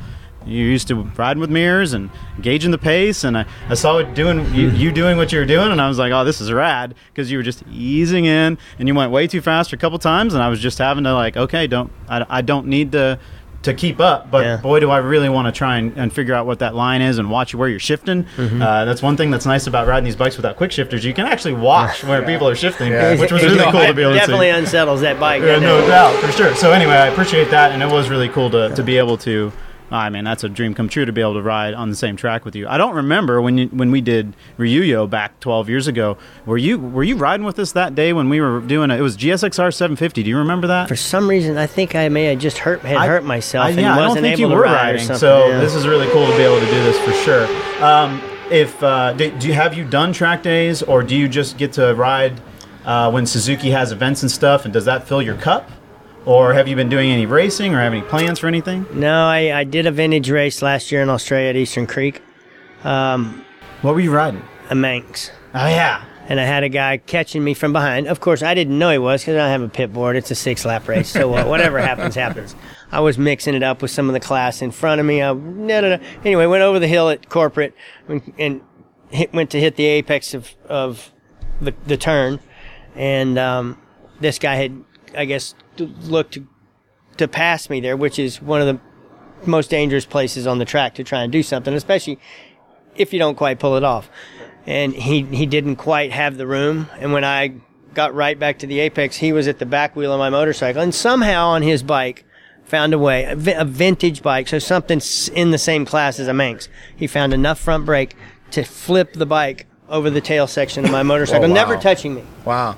you're 0.45 0.68
used 0.68 0.90
to 0.90 0.95
riding 0.95 1.40
with 1.40 1.49
mirrors 1.49 1.94
and 1.94 2.10
gauging 2.41 2.72
the 2.72 2.78
pace. 2.78 3.24
And 3.24 3.38
I, 3.38 3.45
I 3.70 3.76
saw 3.76 3.98
it 3.99 4.14
doing 4.14 4.54
you, 4.54 4.70
you 4.72 4.91
doing 4.91 5.16
what 5.16 5.32
you 5.32 5.40
were 5.40 5.45
doing, 5.45 5.72
and 5.72 5.82
I 5.82 5.88
was 5.88 5.99
like, 5.99 6.12
oh, 6.12 6.26
this 6.26 6.41
is 6.41 6.52
rad 6.52 6.95
because 7.14 7.32
you 7.32 7.38
were 7.38 7.44
just 7.44 7.64
easing 7.72 8.26
in, 8.26 8.58
and 8.78 8.88
you 8.88 8.94
went 8.94 9.12
way 9.12 9.28
too 9.28 9.41
fast 9.41 9.72
a 9.72 9.78
couple 9.78 9.98
times, 9.98 10.34
and 10.34 10.44
I 10.44 10.49
was 10.49 10.60
just 10.60 10.78
having 10.80 11.06
to 11.06 11.14
like, 11.14 11.38
okay, 11.38 11.66
don't 11.66 11.91
I, 12.10 12.26
I 12.30 12.41
don't 12.41 12.68
need 12.68 12.91
to 12.91 13.20
to 13.63 13.73
keep 13.73 13.99
up. 13.99 14.29
But 14.31 14.45
Yeah. 14.45 14.57
boy, 14.57 14.79
do 14.79 14.89
I 14.91 14.97
really 14.99 15.29
want 15.29 15.47
to 15.47 15.51
try 15.51 15.77
and, 15.77 15.95
and 15.97 16.13
figure 16.13 16.34
out 16.34 16.45
what 16.45 16.59
that 16.59 16.75
line 16.75 17.01
is 17.01 17.17
and 17.17 17.29
watch 17.29 17.53
where 17.55 17.67
you're 17.67 17.79
shifting. 17.79 18.23
Mm-hmm. 18.38 18.61
Uh, 18.61 18.85
that's 18.85 19.01
one 19.01 19.17
thing 19.17 19.31
that's 19.31 19.45
nice 19.45 19.67
about 19.67 19.88
riding 19.88 20.05
these 20.05 20.15
bikes 20.15 20.38
without 20.38 20.55
quick 20.55 20.71
shifters. 20.71 21.03
You 21.03 21.13
can 21.13 21.25
actually 21.25 21.53
watch 21.55 22.03
where 22.03 22.21
people 22.21 22.47
are 22.47 22.55
shifting, 22.55 22.91
Yeah. 22.91 23.19
which 23.19 23.31
was 23.31 23.43
really 23.43 23.63
cool 23.71 23.85
to 23.85 23.93
be 23.93 24.01
able 24.03 24.11
to 24.13 24.15
see. 24.15 24.19
Definitely 24.19 24.49
unsettles 24.49 25.01
that 25.01 25.19
bike. 25.19 25.41
Yeah, 25.41 25.59
no 25.59 25.85
doubt, 25.88 26.15
for 26.23 26.31
sure. 26.31 26.55
So 26.55 26.71
anyway, 26.71 26.93
I 26.93 27.07
appreciate 27.07 27.49
that, 27.51 27.71
and 27.71 27.81
it 27.84 27.89
was 27.89 28.09
really 28.09 28.29
cool 28.29 28.49
to, 28.51 28.73
to 28.75 28.84
be 28.84 28.97
able 28.97 29.17
to. 29.19 29.51
I 29.89 30.09
mean, 30.09 30.26
that's 30.26 30.43
a 30.43 30.49
dream 30.49 30.73
come 30.73 30.89
true 30.89 31.05
to 31.05 31.14
be 31.14 31.22
able 31.22 31.35
to 31.35 31.41
ride 31.41 31.73
on 31.73 31.89
the 31.89 31.95
same 31.95 32.18
track 32.18 32.43
with 32.43 32.55
you. 32.55 32.68
I 32.68 32.77
don't 32.77 32.93
remember 32.95 33.41
when 33.41 33.57
you, 33.57 33.68
when 33.68 33.89
we 33.89 34.01
did 34.01 34.35
Ryuyo 34.57 35.09
back 35.09 35.39
12 35.39 35.69
years 35.69 35.88
ago. 35.88 36.18
Were 36.45 36.57
you 36.57 36.77
were 36.77 37.03
you 37.03 37.15
riding 37.15 37.45
with 37.45 37.57
us 37.57 37.72
that 37.72 37.95
day 37.95 38.11
when 38.11 38.27
we 38.27 38.41
were 38.41 38.59
doing 38.59 38.91
it? 38.91 38.99
It 38.99 39.03
was 39.03 39.15
GSXR 39.15 39.73
750. 39.73 40.23
Do 40.23 40.30
you 40.30 40.38
remember 40.38 40.68
that? 40.68 40.89
For 40.89 40.95
some 40.95 41.30
reason, 41.30 41.57
I 41.57 41.68
think 41.68 41.95
I 41.95 42.09
may 42.09 42.26
have 42.26 42.39
just 42.39 42.57
hurt 42.57 42.81
had 42.81 42.97
I- 42.97 43.07
hurt 43.07 43.23
myself 43.23 43.65
I, 43.65 43.69
and 43.69 43.80
yeah, 43.80 43.95
I 43.95 43.99
wasn't 43.99 44.15
don't 44.15 44.23
think 44.23 44.39
able 44.39 44.49
you 44.49 44.55
to 44.55 44.55
were 44.55 44.64
ride 44.64 44.95
riding. 44.99 45.15
So 45.15 45.47
yeah. 45.47 45.59
this 45.59 45.73
is 45.73 45.88
really 45.88 46.07
cool 46.11 46.26
to 46.26 46.35
be 46.35 46.43
able 46.43 46.59
to 46.59 46.65
do 46.65 46.84
this 46.84 46.99
for 46.99 47.14
sure. 47.23 47.84
Um, 47.84 48.22
if 48.51 48.81
uh, 48.84 49.14
do, 49.14 49.31
do 49.39 49.47
you 49.47 49.53
have 49.53 49.73
you 49.73 49.84
done 49.85 50.11
track 50.14 50.43
days, 50.43 50.81
or 50.84 51.03
do 51.03 51.15
you 51.15 51.27
just 51.27 51.57
get 51.57 51.73
to 51.73 51.93
ride 51.95 52.39
uh, 52.85 53.09
when 53.11 53.26
Suzuki 53.26 53.69
has 53.72 53.91
events 53.91 54.22
and 54.22 54.31
stuff? 54.31 54.65
And 54.65 54.73
does 54.73 54.85
that 54.85 55.07
fill 55.07 55.22
your 55.22 55.35
cup, 55.35 55.69
or 56.28 56.54
have 56.54 56.68
you 56.68 56.76
been 56.76 56.90
doing 56.90 57.10
any 57.10 57.26
racing, 57.26 57.74
or 57.74 57.80
have 57.80 57.94
any 57.94 58.02
plans 58.04 58.38
for 58.40 58.48
anything? 58.48 58.86
No, 58.94 59.26
I, 59.26 59.60
I 59.60 59.64
did 59.64 59.86
a 59.88 59.91
vintage 59.91 60.30
race 60.30 60.62
last 60.62 60.91
year 60.91 61.02
in 61.02 61.10
Australia 61.10 61.49
at 61.49 61.56
Eastern 61.56 61.88
Creek, 61.88 62.22
What 62.84 63.95
were 63.95 63.99
you 63.99 64.12
riding? 64.14 64.44
a 64.70 64.76
Manx. 64.76 65.32
Oh 65.56 65.66
yeah, 65.68 66.04
And 66.28 66.40
I 66.41 66.44
had 66.44 66.64
a 66.64 66.70
guy 66.70 66.98
catching 66.98 67.41
me 67.44 67.54
from 67.54 67.72
behind. 67.72 68.08
Of 68.08 68.20
course, 68.20 68.44
I 68.44 68.54
didn't 68.54 68.78
know 68.78 68.91
he 68.91 68.98
was 68.98 69.22
because 69.22 69.36
I 69.36 69.38
don't 69.38 69.49
have 69.49 69.62
a 69.62 69.70
pit 69.70 69.94
board. 69.94 70.18
It's 70.18 70.30
a 70.30 70.36
six 70.36 70.66
lap 70.66 70.88
race. 70.90 71.08
So 71.10 71.34
uh, 71.34 71.45
whatever 71.45 71.80
happens, 71.80 72.16
happens. 72.16 72.54
I 72.91 72.99
was 72.99 73.18
mixing 73.18 73.56
it 73.56 73.64
up 73.64 73.82
with 73.82 73.91
some 73.91 74.10
of 74.10 74.14
the 74.14 74.20
class 74.20 74.62
in 74.62 74.72
front 74.72 74.99
of 74.99 75.08
me. 75.08 75.22
I, 75.22 75.32
no, 75.34 75.80
no, 75.82 75.95
no. 75.95 75.99
Anyway, 76.26 76.45
went 76.48 76.64
over 76.64 76.80
the 76.80 76.88
hill 76.88 77.10
at 77.10 77.30
corporate 77.30 77.74
and, 78.10 78.34
and 78.38 78.62
hit, 79.10 79.34
went 79.34 79.49
to 79.52 79.60
hit 79.60 79.78
the 79.78 79.86
apex 79.86 80.34
of, 80.34 80.54
of 80.68 81.12
the, 81.62 81.74
the 81.86 81.95
turn. 81.95 82.41
And 82.94 83.40
um, 83.40 83.82
this 84.20 84.38
guy 84.38 84.56
had, 84.56 84.84
I 85.16 85.24
guess, 85.24 85.56
looked 85.86 86.34
to, 86.34 86.48
to 87.18 87.28
pass 87.28 87.70
me 87.70 87.80
there, 87.80 87.98
which 87.98 88.20
is 88.20 88.41
one 88.41 88.62
of 88.62 88.68
the 88.68 88.80
most 89.45 89.70
dangerous 89.70 90.06
places 90.06 90.48
on 90.48 90.60
the 90.60 90.66
track 90.66 90.95
to 90.95 91.04
try 91.04 91.24
and 91.24 91.32
do 91.32 91.44
something, 91.44 91.74
especially 91.74 92.20
if 92.95 93.14
you 93.14 93.20
don't 93.20 93.36
quite 93.36 93.60
pull 93.60 93.76
it 93.76 93.84
off. 93.84 94.10
And 94.66 94.94
he, 94.94 95.24
he 95.24 95.45
didn't 95.45 95.78
quite 95.78 96.12
have 96.12 96.38
the 96.38 96.48
room. 96.48 96.90
And 96.99 97.14
when 97.14 97.24
I 97.24 97.54
got 97.94 98.14
right 98.14 98.38
back 98.38 98.60
to 98.60 98.68
the 98.68 98.80
apex, 98.80 99.18
he 99.18 99.32
was 99.32 99.48
at 99.48 99.60
the 99.60 99.66
back 99.66 99.95
wheel 99.95 100.12
of 100.14 100.20
my 100.20 100.30
motorcycle 100.30 100.82
and 100.82 100.94
somehow 100.94 101.48
on 101.48 101.62
his 101.62 101.84
bike 101.84 102.26
found 102.66 102.94
a 102.94 102.99
way, 102.99 103.24
a, 103.24 103.36
vintage 103.66 104.22
bike, 104.22 104.48
so 104.48 104.60
something 104.60 105.02
in 105.34 105.52
the 105.52 105.58
same 105.58 105.86
class 105.86 106.20
as 106.20 106.28
a 106.28 106.34
Manx. 106.34 106.68
He 106.95 107.08
found 107.08 107.34
enough 107.34 107.60
front 107.60 107.86
brake 107.86 108.16
to 108.52 108.64
flip 108.64 109.14
the 109.14 109.26
bike 109.26 109.68
over 109.88 110.10
the 110.10 110.20
tail 110.20 110.48
section 110.48 110.84
of 110.84 110.91
my 110.91 110.99
oh, 110.99 111.04
motorcycle, 111.06 111.45
Oh, 111.45 111.48
wow. 111.48 111.54
never 111.54 111.78
touching 111.78 112.14
me. 112.14 112.24
Wow. 112.44 112.78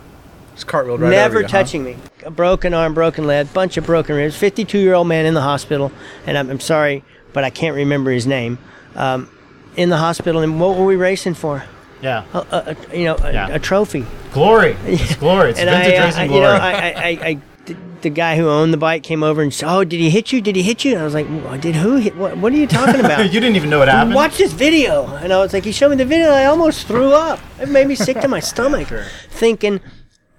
Just 0.59 0.67
cartwheeled 0.67 0.99
right 0.99 1.09
Never 1.09 1.35
over 1.37 1.39
you, 1.41 1.45
huh? 1.47 1.51
touching 1.51 1.83
me. 1.85 1.95
A 2.25 2.31
broken 2.31 2.73
arm, 2.73 2.93
broken 2.93 3.25
leg, 3.25 3.53
bunch 3.53 3.77
of 3.77 3.85
broken 3.85 4.15
ribs. 4.17 4.35
52 4.35 4.77
year 4.77 4.93
old 4.93 5.07
man 5.07 5.25
in 5.25 5.33
the 5.33 5.41
hospital, 5.41 5.89
and 6.25 6.37
I'm, 6.37 6.49
I'm 6.49 6.59
sorry, 6.59 7.03
but 7.31 7.45
I 7.45 7.49
can't 7.49 7.75
remember 7.77 8.11
his 8.11 8.27
name. 8.27 8.57
Um, 8.95 9.29
in 9.77 9.87
the 9.89 9.97
hospital, 9.97 10.41
and 10.41 10.59
what 10.59 10.75
were 10.77 10.83
we 10.85 10.97
racing 10.97 11.35
for? 11.35 11.63
yeah. 12.01 12.25
A, 12.33 12.37
a, 12.37 12.75
a- 12.91 12.97
you 12.97 13.05
know, 13.05 13.15
a, 13.23 13.31
Yeah. 13.31 13.47
a 13.51 13.59
trophy. 13.59 14.05
Glory, 14.33 14.75
it's 14.85 15.15
glory. 15.15 15.51
It's 15.51 15.59
and 15.59 15.69
vintage 15.69 15.93
I, 15.93 16.01
uh, 16.01 16.05
racing 16.05 16.19
I- 16.19 16.23
you 16.23 16.29
glory. 16.29 16.43
know, 16.43 16.51
I, 16.53 16.71
I, 16.71 16.91
I, 16.91 17.27
I 17.29 17.33
d- 17.65 17.75
the 18.01 18.09
guy 18.09 18.35
who 18.35 18.49
owned 18.49 18.73
the 18.73 18.77
bike 18.77 19.03
came 19.03 19.23
over 19.23 19.41
and 19.41 19.53
said, 19.53 19.73
"Oh, 19.73 19.83
did 19.85 19.99
he 19.99 20.09
hit 20.09 20.33
you? 20.33 20.41
Did 20.41 20.57
he 20.57 20.63
hit 20.63 20.83
you?" 20.83 20.91
And 20.93 21.01
I 21.01 21.05
was 21.05 21.13
like, 21.13 21.27
"What- 21.27 21.61
"Did 21.61 21.75
who 21.75 21.95
hit? 21.97 22.17
What, 22.17 22.35
what 22.37 22.51
are 22.51 22.57
you 22.57 22.67
talking 22.67 22.99
about?" 22.99 23.23
you 23.31 23.39
didn't 23.39 23.55
even 23.55 23.69
know 23.69 23.79
what 23.79 23.87
happened. 23.87 24.15
Watch 24.15 24.37
this 24.37 24.51
video. 24.51 25.05
And 25.17 25.31
I 25.31 25.37
was 25.39 25.53
like, 25.53 25.63
he 25.63 25.71
showed 25.71 25.89
me 25.91 25.95
the 25.95 26.05
video. 26.05 26.27
And 26.27 26.35
I 26.35 26.45
almost 26.45 26.85
threw 26.87 27.13
up. 27.13 27.39
It 27.61 27.69
made 27.69 27.87
me 27.87 27.95
sick 27.95 28.19
to 28.21 28.27
my 28.27 28.41
stomach. 28.41 28.87
Thinking 29.29 29.79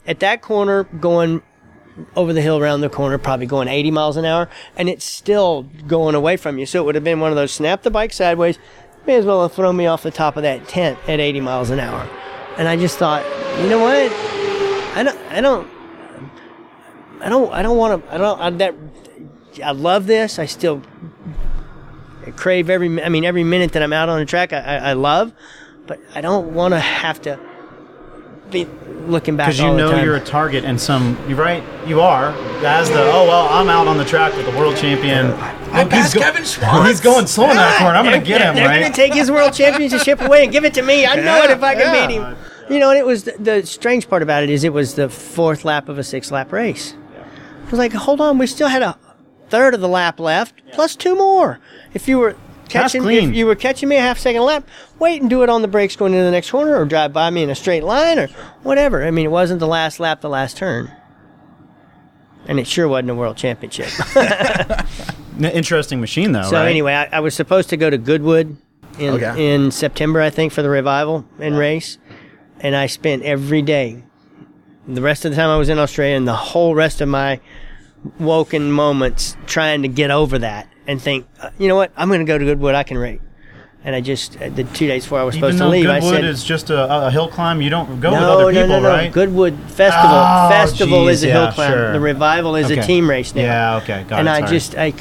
at 0.07 0.21
that 0.21 0.43
corner, 0.43 0.85
going 0.85 1.43
over 2.17 2.33
the 2.33 2.41
hill 2.41 2.59
around 2.59 2.81
the 2.81 2.89
corner, 2.89 3.19
probably 3.19 3.47
going 3.47 3.69
80 3.69 3.91
miles 3.91 4.17
an 4.17 4.25
hour, 4.25 4.49
and 4.77 4.89
it's 4.89 5.05
still 5.05 5.65
going 5.87 6.15
away 6.15 6.37
from 6.37 6.59
you. 6.59 6.67
So 6.67 6.83
it 6.83 6.87
would 6.87 6.95
have 6.95 7.05
been 7.05 7.21
one 7.21 7.31
of 7.31 7.37
those 7.37 7.53
snap 7.53 7.83
the 7.83 7.91
bike 7.91 8.13
sideways. 8.13 8.59
May 9.07 9.17
as 9.17 9.25
well 9.25 9.43
have 9.43 9.53
thrown 9.53 9.77
me 9.77 9.87
off 9.87 10.03
the 10.03 10.11
top 10.11 10.37
of 10.37 10.43
that 10.43 10.69
tent 10.69 10.99
at 11.09 11.21
80 11.21 11.41
miles 11.41 11.71
an 11.71 11.81
hour. 11.81 12.09
And 12.57 12.69
I 12.69 12.77
just 12.77 12.99
thought, 12.99 13.25
you 13.63 13.69
know 13.69 13.79
what? 13.79 14.13
I 14.97 15.03
don't, 15.03 15.19
I 15.31 15.41
don't, 15.41 15.69
I 17.21 17.29
don't, 17.29 17.53
I 17.53 17.63
don't 17.63 17.77
want 17.77 18.05
to, 18.05 18.15
I 18.15 18.19
don't, 18.19 18.41
I, 18.41 18.51
that, 18.51 18.75
I 19.65 19.73
love 19.73 20.07
this. 20.07 20.39
I 20.39 20.47
still 20.47 20.83
crave 22.37 22.69
every. 22.69 23.03
I 23.03 23.09
mean, 23.09 23.25
every 23.25 23.45
minute 23.45 23.73
that 23.73 23.83
I'm 23.83 23.93
out 23.93 24.09
on 24.09 24.19
the 24.19 24.27
track, 24.27 24.53
I, 24.53 24.59
I, 24.59 24.77
I 24.77 24.93
love, 24.93 25.33
but 25.87 26.01
I 26.15 26.21
don't 26.21 26.55
want 26.55 26.75
to 26.75 26.81
have 26.81 27.23
to 27.23 27.39
be 28.51 28.67
looking 29.07 29.37
back. 29.37 29.49
Because 29.49 29.61
you 29.61 29.67
all 29.67 29.73
the 29.75 29.79
know 29.79 29.91
time. 29.93 30.05
you're 30.05 30.17
a 30.17 30.21
target, 30.25 30.65
and 30.65 30.81
some 30.81 31.17
you're 31.29 31.39
right. 31.39 31.63
You 31.87 32.01
are 32.01 32.31
as 32.65 32.89
the 32.91 33.03
oh 33.03 33.27
well, 33.27 33.49
I'm 33.49 33.69
out 33.69 33.87
on 33.89 33.97
the 33.99 34.05
track 34.05 34.37
with 34.37 34.47
the 34.47 34.57
world 34.59 34.77
champion. 34.77 35.33
I 35.33 35.85
Look, 35.85 35.93
he's 35.93 36.03
passed 36.03 36.15
go- 36.15 36.21
Kevin 36.23 36.43
Schwantz. 36.43 36.89
He's 36.89 37.01
going 37.01 37.27
slow 37.27 37.49
in 37.51 37.57
that 37.57 37.79
corner. 37.79 37.97
I'm 37.97 38.05
going 38.05 38.21
to 38.21 38.27
get 38.27 38.41
him 38.43 38.57
They're 38.57 38.67
right. 38.67 38.81
going 38.81 38.93
to 38.93 38.97
take 38.97 39.15
his 39.15 39.31
world 39.31 39.53
championship 39.55 40.21
away 40.21 40.43
and 40.43 40.53
give 40.53 40.65
it 40.65 40.75
to 40.75 40.83
me. 40.83 41.07
I 41.07 41.15
know 41.17 41.43
it 41.45 41.51
if 41.51 41.63
I 41.63 41.75
can 41.75 41.95
Yeah, 41.95 42.07
beat 42.09 42.15
him. 42.15 42.37
You 42.69 42.81
know, 42.81 42.91
and 42.91 42.99
it 42.99 43.07
was 43.07 43.25
the, 43.25 43.35
the 43.39 43.65
strange 43.67 44.09
part 44.09 44.23
about 44.23 44.43
it 44.43 44.51
is 44.51 44.65
it 44.65 44.73
was 44.73 44.95
the 44.97 45.09
fourth 45.09 45.65
lap 45.65 45.89
of 45.89 45.97
a 45.99 46.03
six 46.05 46.31
lap 46.33 46.51
race. 46.53 46.95
I 47.67 47.71
was 47.71 47.79
like, 47.79 47.93
hold 47.93 48.21
on, 48.21 48.37
we 48.39 48.47
still 48.49 48.67
had 48.69 48.83
a 48.83 48.99
third 49.49 49.75
of 49.75 49.81
the 49.81 49.89
lap 49.89 50.19
left, 50.19 50.61
plus 50.73 50.97
two 50.97 51.15
more. 51.17 51.61
If 51.95 52.09
you 52.09 52.19
were 52.19 52.35
catching, 52.71 53.05
if 53.05 53.35
you 53.35 53.47
were 53.47 53.55
catching 53.55 53.89
me 53.89 53.97
a 53.97 54.01
half 54.01 54.19
second 54.19 54.43
lap, 54.43 54.67
wait 54.99 55.21
and 55.21 55.29
do 55.29 55.43
it 55.43 55.49
on 55.51 55.63
the 55.63 55.69
brakes 55.69 55.97
going 55.97 56.13
into 56.15 56.25
the 56.25 56.31
next 56.31 56.51
corner, 56.51 56.77
or 56.77 56.85
drive 56.85 57.13
by 57.13 57.29
me 57.31 57.43
in 57.43 57.51
a 57.51 57.55
straight 57.55 57.85
line, 57.85 58.19
or 58.19 58.29
whatever. 58.63 59.05
I 59.05 59.11
mean, 59.11 59.27
it 59.27 59.31
wasn't 59.31 59.61
the 59.61 59.67
last 59.67 60.01
lap, 60.01 60.21
the 60.21 60.29
last 60.29 60.57
turn, 60.57 60.91
and 62.47 62.59
it 62.59 62.67
sure 62.67 62.89
wasn't 62.89 63.11
a 63.11 63.15
world 63.15 63.37
championship. 63.37 63.89
Interesting 65.41 66.01
machine 66.01 66.33
though. 66.33 66.43
So 66.43 66.57
right? 66.57 66.69
anyway, 66.69 66.95
I, 66.95 67.17
I 67.17 67.21
was 67.21 67.35
supposed 67.35 67.71
to 67.71 67.77
go 67.77 67.89
to 67.91 67.99
Goodwood 67.99 68.57
in 68.99 69.15
Okay. 69.15 69.55
in 69.55 69.71
September, 69.71 70.21
I 70.21 70.31
think, 70.31 70.53
for 70.53 70.63
the 70.63 70.69
revival 70.71 71.25
and 71.39 71.57
race, 71.57 71.99
and 72.61 72.77
I 72.77 72.87
spent 72.87 73.23
every 73.23 73.63
day, 73.63 74.03
the 74.87 75.01
rest 75.03 75.25
of 75.25 75.31
the 75.31 75.37
time 75.37 75.49
I 75.49 75.57
was 75.57 75.69
in 75.69 75.79
Australia, 75.79 76.17
and 76.17 76.27
the 76.29 76.35
whole 76.35 76.75
rest 76.75 77.01
of 77.01 77.09
my 77.09 77.41
woken 78.19 78.71
moments 78.73 79.37
trying 79.47 79.83
to 79.83 79.89
get 79.89 80.11
over 80.11 80.39
that 80.39 80.69
and 80.87 81.01
think, 81.01 81.27
uh, 81.41 81.51
you 81.59 81.69
know 81.69 81.77
what, 81.77 81.93
I'm 81.97 82.09
going 82.09 82.21
to 82.21 82.27
go 82.27 82.39
to 82.39 82.45
Goodwood. 82.45 82.75
I 82.75 82.83
can 82.83 82.99
rate. 82.99 83.21
And 83.83 83.95
I 83.97 84.03
just 84.03 84.41
uh, 84.41 84.51
the 84.51 84.65
two 84.65 84.87
days 84.87 85.05
before 85.05 85.21
I 85.21 85.23
was 85.23 85.37
even 85.37 85.53
supposed 85.53 85.63
to 85.63 85.69
leave, 85.69 85.89
I 85.89 86.01
Goodwood 86.01 86.17
said, 86.17 86.25
is 86.25 86.45
just 86.45 86.69
a, 86.69 87.07
a 87.07 87.11
hill 87.11 87.29
climb, 87.29 87.63
you 87.63 87.71
don't 87.71 87.99
go 87.99 88.11
with 88.11 88.21
other 88.21 88.53
no, 88.53 88.63
people, 88.63 88.69
no, 88.69 88.81
no. 88.81 88.89
right? 88.89 89.11
Goodwood 89.11 89.55
Festival. 89.71 90.17
Oh, 90.17 90.49
Festival 90.51 91.09
is 91.09 91.23
a 91.23 91.27
geez, 91.27 91.33
hill 91.33 91.53
climb. 91.53 91.73
sure. 91.73 91.93
The 91.93 92.01
revival 92.01 92.57
is 92.57 92.71
Okay. 92.71 92.81
a 92.81 92.85
team 92.85 93.09
race 93.09 93.35
now. 93.35 93.43
Yeah, 93.43 93.77
okay, 93.77 94.05
got 94.07 94.19
and 94.19 94.29
it, 94.29 94.31
I 94.33 94.39
sorry. 94.41 94.51
just, 94.51 94.75
I, 94.77 94.93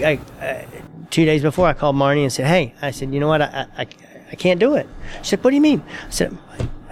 I, 0.41 0.45
uh, 0.45 0.65
two 1.09 1.25
days 1.25 1.41
before, 1.41 1.67
I 1.67 1.73
called 1.73 1.97
Marnie 1.97 2.23
and 2.23 2.31
said, 2.31 2.47
"Hey, 2.47 2.73
I 2.81 2.91
said, 2.91 3.13
you 3.13 3.19
know 3.19 3.27
what? 3.27 3.41
I, 3.41 3.67
I, 3.77 3.87
I 4.31 4.35
can't 4.35 4.61
do 4.61 4.75
it." 4.75 4.87
She 5.23 5.31
said, 5.31 5.43
"What 5.43 5.49
do 5.49 5.55
you 5.57 5.61
mean?" 5.61 5.83
I 6.07 6.09
said, 6.09 6.37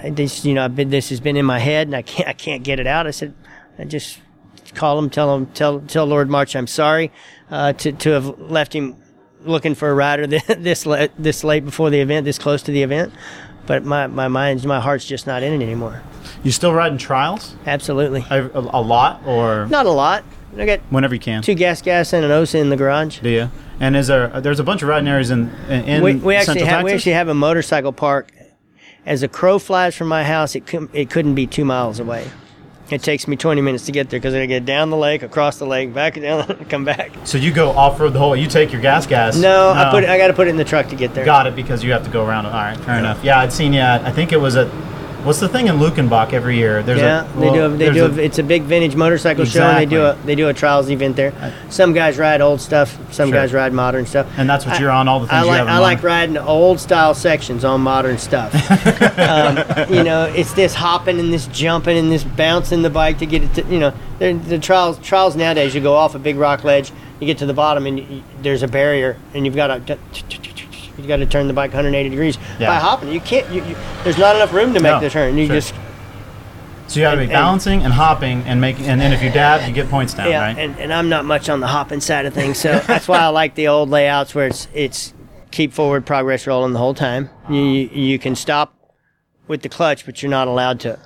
"This, 0.10 0.44
you 0.44 0.56
know, 0.56 0.66
I've 0.66 0.76
been, 0.76 0.90
this 0.90 1.08
has 1.08 1.22
been 1.22 1.38
in 1.38 1.46
my 1.46 1.60
head, 1.60 1.88
and 1.88 1.96
I 1.96 2.02
can't, 2.02 2.28
I 2.28 2.34
can't 2.34 2.64
get 2.64 2.82
it 2.82 2.88
out." 2.88 3.08
I 3.08 3.12
said, 3.12 3.34
"I 3.80 3.86
just 3.86 4.20
call 4.78 4.98
him, 5.00 5.10
tell 5.10 5.36
him, 5.36 5.48
tell, 5.48 5.82
tell 5.82 6.06
Lord 6.06 6.30
March, 6.30 6.56
I'm 6.56 6.68
sorry 6.68 7.12
uh, 7.52 7.74
to 7.74 7.92
to 7.92 8.10
have 8.12 8.40
left 8.40 8.74
him 8.74 8.96
looking 9.42 9.76
for 9.76 9.90
a 9.90 9.94
rider 9.94 10.28
this 10.58 10.86
la- 10.86 11.08
this 11.20 11.44
late 11.44 11.66
before 11.66 11.90
the 11.90 12.00
event, 12.00 12.26
this 12.26 12.40
close 12.40 12.62
to 12.64 12.72
the 12.72 12.84
event." 12.84 13.14
But 13.66 13.84
my, 13.84 14.08
my 14.08 14.30
mind's, 14.30 14.66
my 14.66 14.80
heart's 14.80 15.06
just 15.06 15.28
not 15.28 15.44
in 15.44 15.52
it 15.52 15.62
anymore. 15.62 16.02
You 16.42 16.52
still 16.52 16.72
riding 16.72 16.98
trials? 16.98 17.54
Absolutely. 17.66 18.26
A, 18.30 18.46
a, 18.46 18.60
a 18.60 18.82
lot, 18.82 19.22
or 19.26 19.68
Not 19.68 19.86
a 19.86 19.92
lot. 19.92 20.24
I 20.58 20.66
got 20.66 20.80
whenever 20.90 21.14
you 21.14 21.20
can? 21.20 21.42
two 21.42 21.54
gas 21.54 21.82
gas 21.82 22.14
and 22.14 22.24
an 22.24 22.32
OSSA 22.32 22.62
in 22.62 22.70
the 22.70 22.78
garage. 22.78 23.20
Do 23.20 23.30
you? 23.30 23.52
And 23.80 23.96
is 23.96 24.08
there? 24.08 24.30
There's 24.42 24.60
a 24.60 24.64
bunch 24.64 24.82
of 24.82 24.88
riding 24.88 25.08
areas 25.08 25.30
in 25.30 25.50
in 25.70 26.02
we, 26.02 26.16
we 26.16 26.36
actually 26.36 26.62
Central 26.62 26.84
we 26.84 26.94
actually 26.94 27.12
have 27.12 27.28
a 27.28 27.34
motorcycle 27.34 27.92
park. 27.92 28.32
As 29.06 29.24
a 29.24 29.28
crow 29.28 29.60
flies 29.60 29.96
from 29.96 30.08
my 30.08 30.24
house, 30.24 30.56
it 30.56 30.66
couldn't 30.66 30.92
it 30.94 31.10
couldn't 31.10 31.36
be 31.36 31.46
two 31.46 31.66
miles 31.66 32.00
away. 32.00 32.26
It 32.90 33.04
takes 33.04 33.28
me 33.28 33.36
20 33.36 33.62
minutes 33.62 33.86
to 33.88 33.92
get 33.92 34.10
there 34.10 34.20
because 34.20 34.34
I 34.34 34.46
get 34.46 34.66
down 34.66 34.90
the 34.90 34.98
lake, 34.98 35.22
across 35.22 35.58
the 35.58 35.66
lake, 35.66 35.94
back 35.94 36.14
down, 36.22 36.46
come 36.70 36.86
back. 36.86 37.12
So 37.26 37.38
you 37.38 37.52
go 37.52 37.72
off 37.72 38.00
road 38.00 38.14
the 38.14 38.20
whole. 38.20 38.36
You 38.36 38.48
take 38.48 38.72
your 38.72 38.82
gas 38.82 39.06
gas. 39.06 39.38
No, 39.38 39.72
I 39.72 39.92
put 39.92 40.04
it, 40.04 40.10
I 40.10 40.18
got 40.18 40.28
to 40.28 40.34
put 40.34 40.48
it 40.48 40.52
in 40.52 40.58
the 40.58 40.64
truck 40.64 40.88
to 40.90 40.96
get 40.96 41.14
there. 41.14 41.26
Got 41.26 41.48
it 41.48 41.56
because 41.56 41.84
you 41.84 41.92
have 41.92 42.04
to 42.06 42.10
go 42.10 42.26
around. 42.26 42.46
All 42.46 42.54
right, 42.54 42.78
fair 42.80 42.98
enough. 42.98 43.24
Yeah, 43.24 43.40
I'd 43.40 43.52
seen 43.52 43.74
you. 43.74 43.80
at- 43.82 44.04
I 44.06 44.12
think 44.12 44.32
it 44.32 44.38
was 44.38 44.56
at. 44.56 44.68
What's 45.24 45.40
the 45.40 45.50
thing 45.50 45.68
in 45.68 45.76
Luckenbach 45.78 46.32
every 46.32 46.56
year? 46.58 46.82
There's 46.84 47.00
yeah, 47.00 47.30
a, 47.36 47.40
they 47.40 47.52
do. 47.52 47.66
A, 47.66 47.70
they 47.70 47.92
do. 47.92 48.06
A, 48.06 48.10
a- 48.10 48.16
it's 48.18 48.40
a 48.40 48.44
big 48.44 48.64
vintage 48.64 48.96
motorcycle 48.96 49.44
show, 49.46 49.64
and 49.64 49.78
they 49.78 49.86
do 49.86 50.04
a 50.06 50.16
they 50.26 50.36
do 50.36 50.48
a 50.48 50.54
trials 50.54 50.90
event 50.90 51.16
there. 51.16 51.34
Some 51.70 51.92
guys 51.94 52.18
ride 52.18 52.40
old 52.40 52.62
stuff. 52.62 52.98
Some 53.12 53.30
Sure. 53.30 53.40
guys 53.40 53.54
ride 53.54 53.74
modern 53.74 54.06
stuff. 54.06 54.28
and 54.38 54.50
that's 54.50 54.66
what 54.66 54.76
I- 54.76 54.80
you're 54.80 54.92
on. 54.92 55.08
All 55.08 55.20
the 55.20 55.28
things 55.28 55.34
I 55.34 55.42
you 55.44 55.48
like 55.48 55.68
I 55.68 55.80
like 55.80 56.04
riding 56.04 56.38
old 56.38 56.80
style 56.80 57.14
sections 57.14 57.66
on 57.66 57.82
modern 57.82 58.18
stuff. 58.18 58.54
um, 59.20 59.58
you 59.94 60.04
know, 60.04 60.32
it's 60.36 60.54
this 60.54 60.74
hopping 60.74 61.20
and 61.20 61.34
this 61.34 61.48
jumping 61.48 61.98
and 61.98 62.12
this 62.12 62.24
bouncing 62.24 62.82
the 62.82 62.90
bike 62.90 63.18
to 63.18 63.26
get 63.26 63.44
it 63.44 63.54
to 63.56 63.66
you 63.66 63.80
know 63.80 63.94
the, 64.20 64.34
the 64.34 64.60
trials 64.60 64.98
trials 65.00 65.36
nowadays. 65.36 65.76
You 65.76 65.82
go 65.82 65.96
off 65.96 66.16
a 66.16 66.20
big 66.20 66.38
rock 66.38 66.64
ledge, 66.64 66.92
you 67.20 67.28
get 67.28 67.40
to 67.40 67.46
the 67.46 67.54
bottom 67.54 67.86
and 67.86 68.00
you, 68.00 68.24
there's 68.42 68.64
a 68.64 68.68
barrier 68.68 69.18
and 69.34 69.46
you've 69.46 69.56
got 69.56 69.86
to 69.88 69.98
you 70.98 71.08
got 71.08 71.18
to 71.18 71.26
turn 71.26 71.48
the 71.48 71.54
bike 71.54 71.70
180 71.72 72.10
degrees 72.10 72.38
Yeah. 72.60 72.68
by 72.68 72.76
hopping. 72.80 73.12
You 73.12 73.20
can't. 73.22 73.50
You, 73.52 73.64
you, 73.64 73.76
there's 74.04 74.18
not 74.18 74.36
enough 74.36 74.54
room 74.54 74.74
to 74.74 74.80
make 74.80 74.92
No, 74.92 75.00
the 75.00 75.10
turn. 75.10 75.38
You 75.38 75.46
sure. 75.48 75.56
just 75.56 75.74
So 76.88 77.00
you 77.00 77.06
got 77.06 77.12
to 77.12 77.18
be 77.18 77.24
and- 77.24 77.32
balancing 77.32 77.84
and 77.84 77.94
hopping 77.94 78.42
and 78.44 78.60
making. 78.62 78.86
And 78.88 79.00
then 79.00 79.14
if 79.14 79.22
you 79.22 79.30
dab, 79.30 79.68
you 79.68 79.74
get 79.74 79.90
points 79.90 80.14
down, 80.14 80.30
yeah, 80.30 80.42
right? 80.42 80.58
and, 80.58 80.78
and 80.80 80.94
I'm 80.94 81.10
not 81.10 81.26
much 81.26 81.50
on 81.50 81.60
the 81.60 81.68
hopping 81.68 82.00
side 82.02 82.26
of 82.26 82.34
things, 82.34 82.58
so 82.60 82.80
that's 82.80 83.08
why 83.08 83.20
I 83.20 83.28
like 83.28 83.56
the 83.56 83.68
old 83.68 83.90
layouts 83.90 84.34
where 84.34 84.48
it's 84.48 84.68
it's 84.74 85.14
keep 85.52 85.74
forward 85.74 86.06
progress 86.06 86.46
rolling 86.48 86.74
the 86.74 86.80
whole 86.80 86.94
time. 86.94 87.30
You 87.50 87.58
you, 87.62 87.90
you 87.90 88.20
can 88.20 88.36
stop 88.36 88.74
with 89.48 89.62
the 89.62 89.70
clutch, 89.70 90.06
but 90.06 90.22
you're 90.22 90.30
not 90.32 90.48
allowed 90.48 90.80
to. 90.82 91.00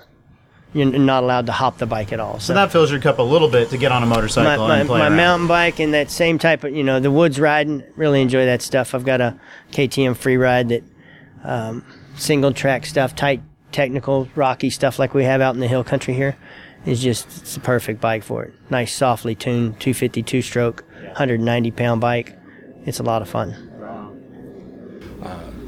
You're 0.73 0.85
not 0.85 1.23
allowed 1.23 1.48
to 1.48 1.52
hop 1.52 1.80
the 1.80 1.85
bike 1.85 2.14
at 2.14 2.19
all. 2.19 2.39
so 2.39 2.53
that 2.53 2.72
fills 2.72 2.91
your 2.91 3.02
cup 3.02 3.19
a 3.19 3.23
little 3.23 3.49
bit 3.49 3.69
to 3.72 3.77
get 3.77 3.91
on 3.91 4.03
a 4.03 4.06
motorcycle 4.06 4.68
my, 4.68 4.80
and 4.80 4.88
play 4.88 4.99
my 4.99 5.07
around. 5.07 5.18
mountain 5.18 5.48
bike 5.48 5.80
and 5.80 5.93
that 5.93 6.10
same 6.10 6.38
type 6.39 6.64
of 6.64 6.73
you 6.73 6.84
know 6.84 6.99
the 6.99 7.11
woods 7.11 7.39
riding 7.39 7.84
really 7.95 8.22
enjoy 8.22 8.45
that 8.45 8.61
stuff 8.61 8.95
i've 8.95 9.03
got 9.03 9.19
a 9.19 9.38
KTM 9.72 10.15
Freeride 10.15 10.69
that 10.69 10.84
um, 11.43 11.85
single 12.15 12.53
track 12.53 12.85
stuff 12.85 13.15
tight 13.15 13.41
technical 13.72 14.30
rocky 14.35 14.69
stuff 14.69 14.98
like 14.98 15.14
we 15.14 15.23
have 15.26 15.41
out 15.41 15.53
in 15.53 15.60
the 15.60 15.68
hill 15.68 15.84
country 15.84 16.14
here 16.14 16.38
is 16.85 17.02
just 17.02 17.26
it's 17.39 17.56
the 17.56 17.60
perfect 17.60 17.99
bike 17.99 18.23
for 18.23 18.43
it 18.45 18.53
nice 18.69 18.93
softly 18.93 19.35
tuned 19.35 19.80
252 19.80 20.41
stroke 20.41 20.85
190 21.03 21.72
pound 21.72 21.99
bike 21.99 22.38
it's 22.85 22.99
a 22.99 23.03
lot 23.03 23.22
of 23.22 23.30
fun 23.30 23.68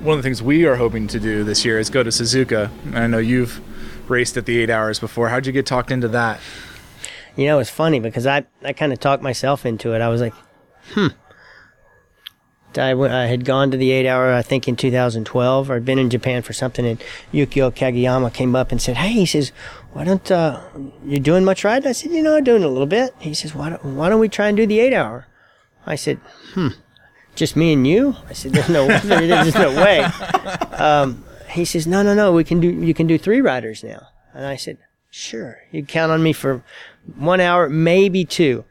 one 0.03 0.17
of 0.17 0.21
the 0.21 0.27
things 0.27 0.43
we 0.43 0.65
are 0.65 0.75
hoping 0.75 1.07
to 1.07 1.19
do 1.19 1.45
this 1.45 1.63
year 1.63 1.79
is 1.79 1.89
go 1.89 2.03
to 2.03 2.09
Suzuka. 2.09 2.69
And 2.87 2.97
I 2.97 3.07
know 3.07 3.19
you've 3.19 3.61
raced 4.09 4.37
at 4.37 4.45
the 4.45 4.59
eight 4.59 4.69
hours 4.69 4.99
before. 4.99 5.29
How'd 5.29 5.45
you 5.45 5.51
get 5.51 5.65
talked 5.65 5.91
into 5.91 6.07
that? 6.09 6.39
You 7.35 7.47
know, 7.47 7.59
it's 7.59 7.69
funny 7.69 7.99
because 7.99 8.27
I, 8.27 8.45
I 8.63 8.73
kind 8.73 8.93
of 8.93 8.99
talked 8.99 9.23
myself 9.23 9.65
into 9.65 9.93
it. 9.93 10.01
I 10.01 10.09
was 10.09 10.21
like, 10.21 10.33
hmm. 10.91 11.07
I, 12.77 13.25
had 13.27 13.45
gone 13.45 13.71
to 13.71 13.77
the 13.77 13.91
eight 13.91 14.07
hour, 14.07 14.33
I 14.33 14.41
think, 14.41 14.67
in 14.67 14.75
2012, 14.75 15.69
or 15.69 15.75
I'd 15.75 15.85
been 15.85 15.99
in 15.99 16.09
Japan 16.09 16.41
for 16.41 16.53
something, 16.53 16.85
and 16.85 17.03
Yukio 17.31 17.71
Kagayama 17.71 18.33
came 18.33 18.55
up 18.55 18.71
and 18.71 18.81
said, 18.81 18.97
Hey, 18.97 19.11
he 19.11 19.25
says, 19.25 19.51
why 19.91 20.03
don't, 20.03 20.31
uh, 20.31 20.61
you 21.05 21.19
doing 21.19 21.45
much 21.45 21.63
riding? 21.63 21.87
I 21.87 21.91
said, 21.91 22.11
You 22.11 22.23
know, 22.23 22.35
I'm 22.35 22.43
doing 22.43 22.63
a 22.63 22.67
little 22.67 22.87
bit. 22.87 23.13
He 23.19 23.33
says, 23.33 23.53
why 23.53 23.69
don't, 23.69 23.83
why 23.83 24.09
don't 24.09 24.19
we 24.19 24.29
try 24.29 24.47
and 24.47 24.57
do 24.57 24.65
the 24.65 24.79
eight 24.79 24.93
hour? 24.93 25.27
I 25.85 25.95
said, 25.95 26.17
Hmm, 26.53 26.69
just 27.35 27.55
me 27.55 27.73
and 27.73 27.85
you? 27.85 28.15
I 28.29 28.33
said, 28.33 28.53
There's 28.53 28.69
no, 28.69 28.87
there's 29.03 29.55
no 29.55 29.69
way. 29.69 30.03
Um, 30.73 31.23
he 31.53 31.65
says, 31.65 31.87
No, 31.87 32.03
no, 32.03 32.13
no, 32.13 32.31
we 32.33 32.43
can 32.43 32.59
do, 32.59 32.69
you 32.69 32.93
can 32.93 33.07
do 33.07 33.17
three 33.17 33.41
riders 33.41 33.83
now. 33.83 34.07
And 34.33 34.45
I 34.45 34.55
said, 34.55 34.77
Sure. 35.09 35.59
You 35.71 35.85
count 35.85 36.11
on 36.11 36.23
me 36.23 36.33
for 36.33 36.63
one 37.15 37.39
hour, 37.39 37.69
maybe 37.69 38.25
two. 38.25 38.65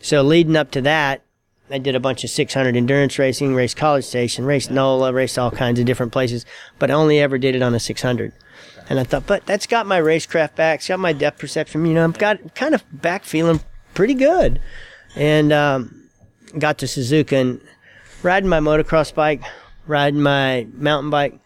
So 0.00 0.22
leading 0.22 0.56
up 0.56 0.70
to 0.72 0.82
that, 0.82 1.22
I 1.70 1.78
did 1.78 1.94
a 1.94 2.00
bunch 2.00 2.24
of 2.24 2.30
600 2.30 2.76
endurance 2.76 3.18
racing, 3.18 3.54
raced 3.54 3.76
College 3.76 4.04
Station, 4.04 4.44
raced 4.44 4.70
NOLA, 4.70 5.12
raced 5.12 5.38
all 5.38 5.50
kinds 5.50 5.80
of 5.80 5.86
different 5.86 6.12
places, 6.12 6.44
but 6.78 6.90
I 6.90 6.94
only 6.94 7.20
ever 7.20 7.38
did 7.38 7.54
it 7.54 7.62
on 7.62 7.74
a 7.74 7.80
600. 7.80 8.32
And 8.90 9.00
I 9.00 9.04
thought, 9.04 9.26
but 9.26 9.46
that's 9.46 9.66
got 9.66 9.86
my 9.86 9.98
racecraft 9.98 10.56
back, 10.56 10.80
it's 10.80 10.88
got 10.88 11.00
my 11.00 11.14
depth 11.14 11.38
perception, 11.38 11.86
you 11.86 11.94
know, 11.94 12.04
I've 12.04 12.18
got 12.18 12.54
kind 12.54 12.74
of 12.74 12.84
back 12.92 13.24
feeling 13.24 13.60
pretty 13.94 14.14
good. 14.14 14.60
And 15.16 15.52
um, 15.52 16.10
got 16.58 16.78
to 16.78 16.86
Suzuka 16.86 17.40
and 17.40 17.60
riding 18.22 18.48
my 18.48 18.60
motocross 18.60 19.14
bike, 19.14 19.42
riding 19.86 20.20
my 20.20 20.66
mountain 20.74 21.08
bike, 21.08 21.38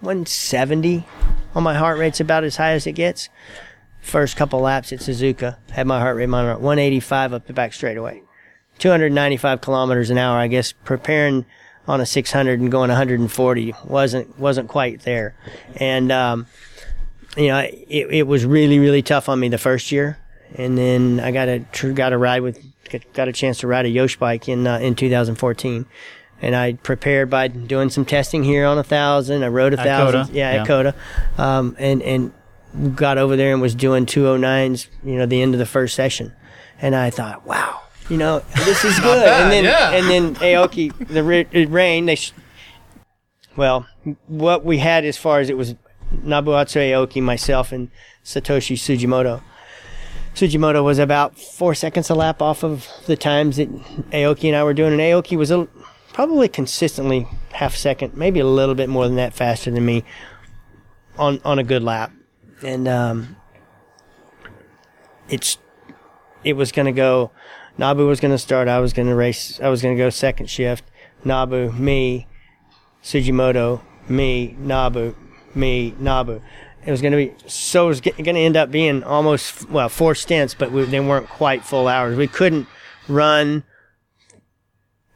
170 0.00 1.04
on 1.54 1.62
my 1.62 1.74
heart 1.74 1.98
rate's 1.98 2.20
about 2.20 2.44
as 2.44 2.56
high 2.56 2.72
as 2.72 2.86
it 2.86 2.92
gets. 2.92 3.28
First 4.00 4.36
couple 4.36 4.60
laps 4.60 4.92
at 4.92 4.98
Suzuka, 4.98 5.56
had 5.70 5.86
my 5.86 5.98
heart 5.98 6.16
rate 6.16 6.28
monitor 6.28 6.52
at 6.52 6.60
185 6.60 7.32
up 7.32 7.46
the 7.46 7.52
back 7.52 7.72
straightaway. 7.72 8.22
295 8.78 9.60
kilometers 9.60 10.10
an 10.10 10.18
hour, 10.18 10.38
I 10.38 10.48
guess, 10.48 10.72
preparing 10.72 11.46
on 11.86 12.00
a 12.00 12.06
600 12.06 12.60
and 12.60 12.70
going 12.70 12.88
140 12.88 13.74
wasn't 13.84 14.38
wasn't 14.38 14.68
quite 14.68 15.02
there, 15.02 15.34
and 15.76 16.10
um, 16.10 16.46
you 17.36 17.48
know 17.48 17.58
it, 17.58 18.08
it 18.10 18.26
was 18.26 18.44
really 18.44 18.78
really 18.78 19.02
tough 19.02 19.28
on 19.28 19.38
me 19.38 19.48
the 19.48 19.58
first 19.58 19.92
year, 19.92 20.18
and 20.54 20.78
then 20.78 21.20
I 21.20 21.30
got 21.30 21.48
a 21.48 21.60
got 21.92 22.12
a 22.12 22.18
ride 22.18 22.40
with 22.40 22.62
got 23.12 23.28
a 23.28 23.32
chance 23.32 23.58
to 23.58 23.66
ride 23.66 23.86
a 23.86 23.88
Yosh 23.88 24.16
bike 24.16 24.48
in 24.48 24.66
uh, 24.66 24.78
in 24.78 24.94
2014, 24.94 25.86
and 26.42 26.54
I 26.54 26.74
prepared 26.74 27.30
by 27.30 27.48
doing 27.48 27.90
some 27.90 28.04
testing 28.04 28.44
here 28.44 28.66
on 28.66 28.78
a 28.78 28.84
thousand. 28.84 29.42
I 29.44 29.48
rode 29.48 29.74
a 29.74 29.80
At 29.80 29.86
thousand, 29.86 30.20
COTA, 30.26 30.32
yeah, 30.32 30.54
yeah. 30.54 30.60
at 30.62 30.66
COTA, 30.66 30.94
um, 31.38 31.76
and 31.78 32.02
and 32.02 32.32
got 32.96 33.18
over 33.18 33.36
there 33.36 33.52
and 33.52 33.62
was 33.62 33.74
doing 33.74 34.04
209s, 34.04 34.88
you 35.04 35.14
know, 35.16 35.26
the 35.26 35.40
end 35.40 35.54
of 35.54 35.58
the 35.60 35.66
first 35.66 35.94
session, 35.94 36.32
and 36.80 36.94
I 36.94 37.10
thought, 37.10 37.46
wow. 37.46 37.80
You 38.10 38.18
know, 38.18 38.40
this 38.66 38.84
is 38.84 38.98
good. 39.00 39.26
and 39.26 39.50
then, 39.50 39.64
yeah. 39.64 39.90
and 39.92 40.10
then 40.10 40.34
Aoki, 40.36 40.92
the 41.08 41.22
ra- 41.24 41.44
it 41.52 41.70
rained. 41.70 42.06
They, 42.08 42.16
sh- 42.16 42.32
well, 43.56 43.86
what 44.26 44.62
we 44.64 44.76
had 44.78 45.06
as 45.06 45.16
far 45.16 45.40
as 45.40 45.48
it 45.48 45.56
was 45.56 45.74
Nobuatsu 46.14 46.80
Aoki, 46.80 47.22
myself, 47.22 47.72
and 47.72 47.90
Satoshi 48.22 48.76
Tsujimoto. 48.76 49.40
Tsujimoto 50.34 50.82
was 50.84 50.98
about 50.98 51.38
four 51.38 51.74
seconds 51.74 52.10
a 52.10 52.14
lap 52.14 52.42
off 52.42 52.62
of 52.64 52.88
the 53.06 53.16
times 53.16 53.56
that 53.56 53.72
Aoki 54.10 54.48
and 54.48 54.56
I 54.56 54.64
were 54.64 54.74
doing, 54.74 54.92
and 54.92 55.00
Aoki 55.00 55.38
was 55.38 55.50
a, 55.50 55.66
probably 56.14 56.48
consistently 56.48 57.26
half 57.52 57.74
second, 57.74 58.16
maybe 58.16 58.40
a 58.40 58.46
little 58.46 58.74
bit 58.74 58.88
more 58.88 59.06
than 59.06 59.16
that 59.16 59.34
faster 59.34 59.70
than 59.70 59.84
me 59.84 60.04
on 61.18 61.40
on 61.44 61.58
a 61.58 61.64
good 61.64 61.82
lap, 61.82 62.12
and 62.62 62.88
um, 62.88 63.36
it's 65.28 65.58
it 66.42 66.54
was 66.54 66.72
going 66.72 66.86
to 66.86 66.92
go. 66.92 67.30
Nobu 67.78 68.06
was 68.06 68.20
going 68.20 68.30
to 68.32 68.38
start. 68.38 68.68
I 68.68 68.78
was 68.78 68.92
going 68.92 69.08
to 69.08 69.14
race. 69.14 69.60
I 69.60 69.68
was 69.68 69.82
going 69.82 69.96
to 69.96 70.02
go 70.02 70.08
second 70.08 70.48
shift. 70.48 70.84
Nobu, 71.24 71.76
me, 71.76 72.28
Tsujimoto, 73.02 73.82
me, 74.08 74.56
Nobu, 74.60 75.14
me, 75.54 75.92
Nobu. 75.92 76.40
It 76.86 76.90
was 76.90 77.00
going 77.00 77.12
to 77.12 77.16
be 77.16 77.34
so. 77.46 77.86
It 77.86 77.88
was 77.88 78.00
going 78.00 78.34
to 78.34 78.40
end 78.40 78.56
up 78.56 78.70
being 78.70 79.02
almost 79.02 79.68
well 79.68 79.88
four 79.88 80.14
stints, 80.14 80.54
but 80.54 80.70
we, 80.70 80.84
they 80.84 81.00
weren't 81.00 81.28
quite 81.28 81.64
full 81.64 81.88
hours. 81.88 82.16
We 82.16 82.28
couldn't 82.28 82.68
run 83.08 83.64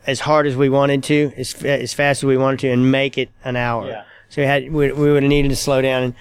as 0.08 0.20
hard 0.20 0.46
as 0.46 0.56
we 0.56 0.70
wanted 0.70 1.02
to, 1.04 1.32
as 1.36 1.62
as 1.62 1.92
fast 1.92 2.20
as 2.20 2.24
we 2.24 2.38
wanted 2.38 2.60
to, 2.60 2.70
and 2.70 2.90
make 2.90 3.18
it 3.18 3.28
an 3.44 3.56
hour. 3.56 3.86
Yeah. 3.86 4.04
So 4.30 4.40
we 4.40 4.46
had 4.46 4.72
we, 4.72 4.90
we 4.90 5.12
would 5.12 5.22
have 5.22 5.28
needed 5.28 5.50
to 5.50 5.56
slow 5.56 5.82
down, 5.82 6.02
and 6.02 6.14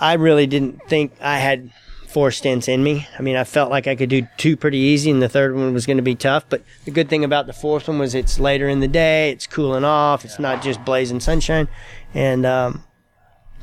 I 0.00 0.14
really 0.14 0.48
didn't 0.48 0.82
think 0.88 1.12
I 1.20 1.38
had 1.38 1.70
four 2.08 2.32
stints 2.32 2.66
in 2.66 2.82
me. 2.82 3.06
I 3.16 3.22
mean, 3.22 3.36
I 3.36 3.44
felt 3.44 3.70
like 3.70 3.86
I 3.86 3.94
could 3.94 4.10
do 4.10 4.26
two 4.36 4.56
pretty 4.56 4.78
easy, 4.78 5.12
and 5.12 5.22
the 5.22 5.28
third 5.28 5.54
one 5.54 5.72
was 5.72 5.86
going 5.86 5.96
to 5.96 6.02
be 6.02 6.16
tough. 6.16 6.44
But 6.48 6.64
the 6.84 6.90
good 6.90 7.08
thing 7.08 7.24
about 7.24 7.46
the 7.46 7.52
fourth 7.52 7.86
one 7.86 8.00
was 8.00 8.16
it's 8.16 8.40
later 8.40 8.68
in 8.68 8.80
the 8.80 8.88
day, 8.88 9.30
it's 9.30 9.46
cooling 9.46 9.84
off, 9.84 10.24
it's 10.24 10.40
not 10.40 10.60
just 10.60 10.84
blazing 10.84 11.20
sunshine, 11.20 11.68
and 12.12 12.44
um, 12.44 12.82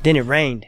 then 0.02 0.16
it 0.16 0.22
rained. 0.24 0.64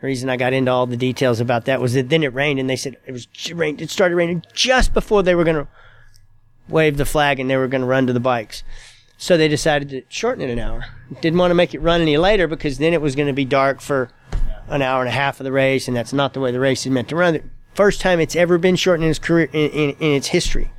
The 0.00 0.06
reason 0.06 0.30
I 0.30 0.36
got 0.36 0.52
into 0.52 0.70
all 0.70 0.86
the 0.86 0.96
details 0.96 1.40
about 1.40 1.64
that 1.66 1.80
was 1.80 1.94
that 1.94 2.08
then 2.08 2.22
it 2.22 2.32
rained, 2.32 2.60
and 2.60 2.70
they 2.70 2.76
said 2.76 2.96
it 3.04 3.12
was 3.12 3.26
it 3.46 3.56
rained. 3.56 3.82
It 3.82 3.90
started 3.90 4.14
raining 4.14 4.44
just 4.54 4.94
before 4.94 5.24
they 5.24 5.34
were 5.34 5.44
going 5.44 5.56
to 5.56 5.68
wave 6.70 6.96
the 6.96 7.04
flag 7.04 7.40
and 7.40 7.50
they 7.50 7.56
were 7.56 7.68
going 7.68 7.82
to 7.82 7.86
run 7.86 8.06
to 8.06 8.12
the 8.12 8.20
bikes. 8.20 8.62
So 9.18 9.36
they 9.36 9.48
decided 9.48 9.90
to 9.90 10.02
shorten 10.08 10.42
it 10.42 10.50
an 10.50 10.58
hour. 10.58 10.86
Didn't 11.20 11.38
want 11.38 11.50
to 11.50 11.54
make 11.54 11.74
it 11.74 11.80
run 11.80 12.00
any 12.00 12.16
later 12.16 12.46
because 12.46 12.78
then 12.78 12.94
it 12.94 13.02
was 13.02 13.14
going 13.14 13.28
to 13.28 13.34
be 13.34 13.44
dark 13.44 13.80
for 13.80 14.08
an 14.68 14.80
hour 14.80 15.00
and 15.00 15.08
a 15.08 15.12
half 15.12 15.40
of 15.40 15.44
the 15.44 15.52
race, 15.52 15.88
and 15.88 15.96
that's 15.96 16.12
not 16.12 16.32
the 16.32 16.40
way 16.40 16.52
the 16.52 16.60
race 16.60 16.86
is 16.86 16.92
meant 16.92 17.08
to 17.08 17.16
run. 17.16 17.50
First 17.74 18.00
time 18.00 18.20
it's 18.20 18.36
ever 18.36 18.56
been 18.56 18.76
shortened 18.76 19.04
in 19.04 19.10
its 19.10 19.18
career 19.18 19.48
in, 19.52 19.70
in, 19.70 19.90
in 20.00 20.12
its 20.12 20.28
history. 20.28 20.70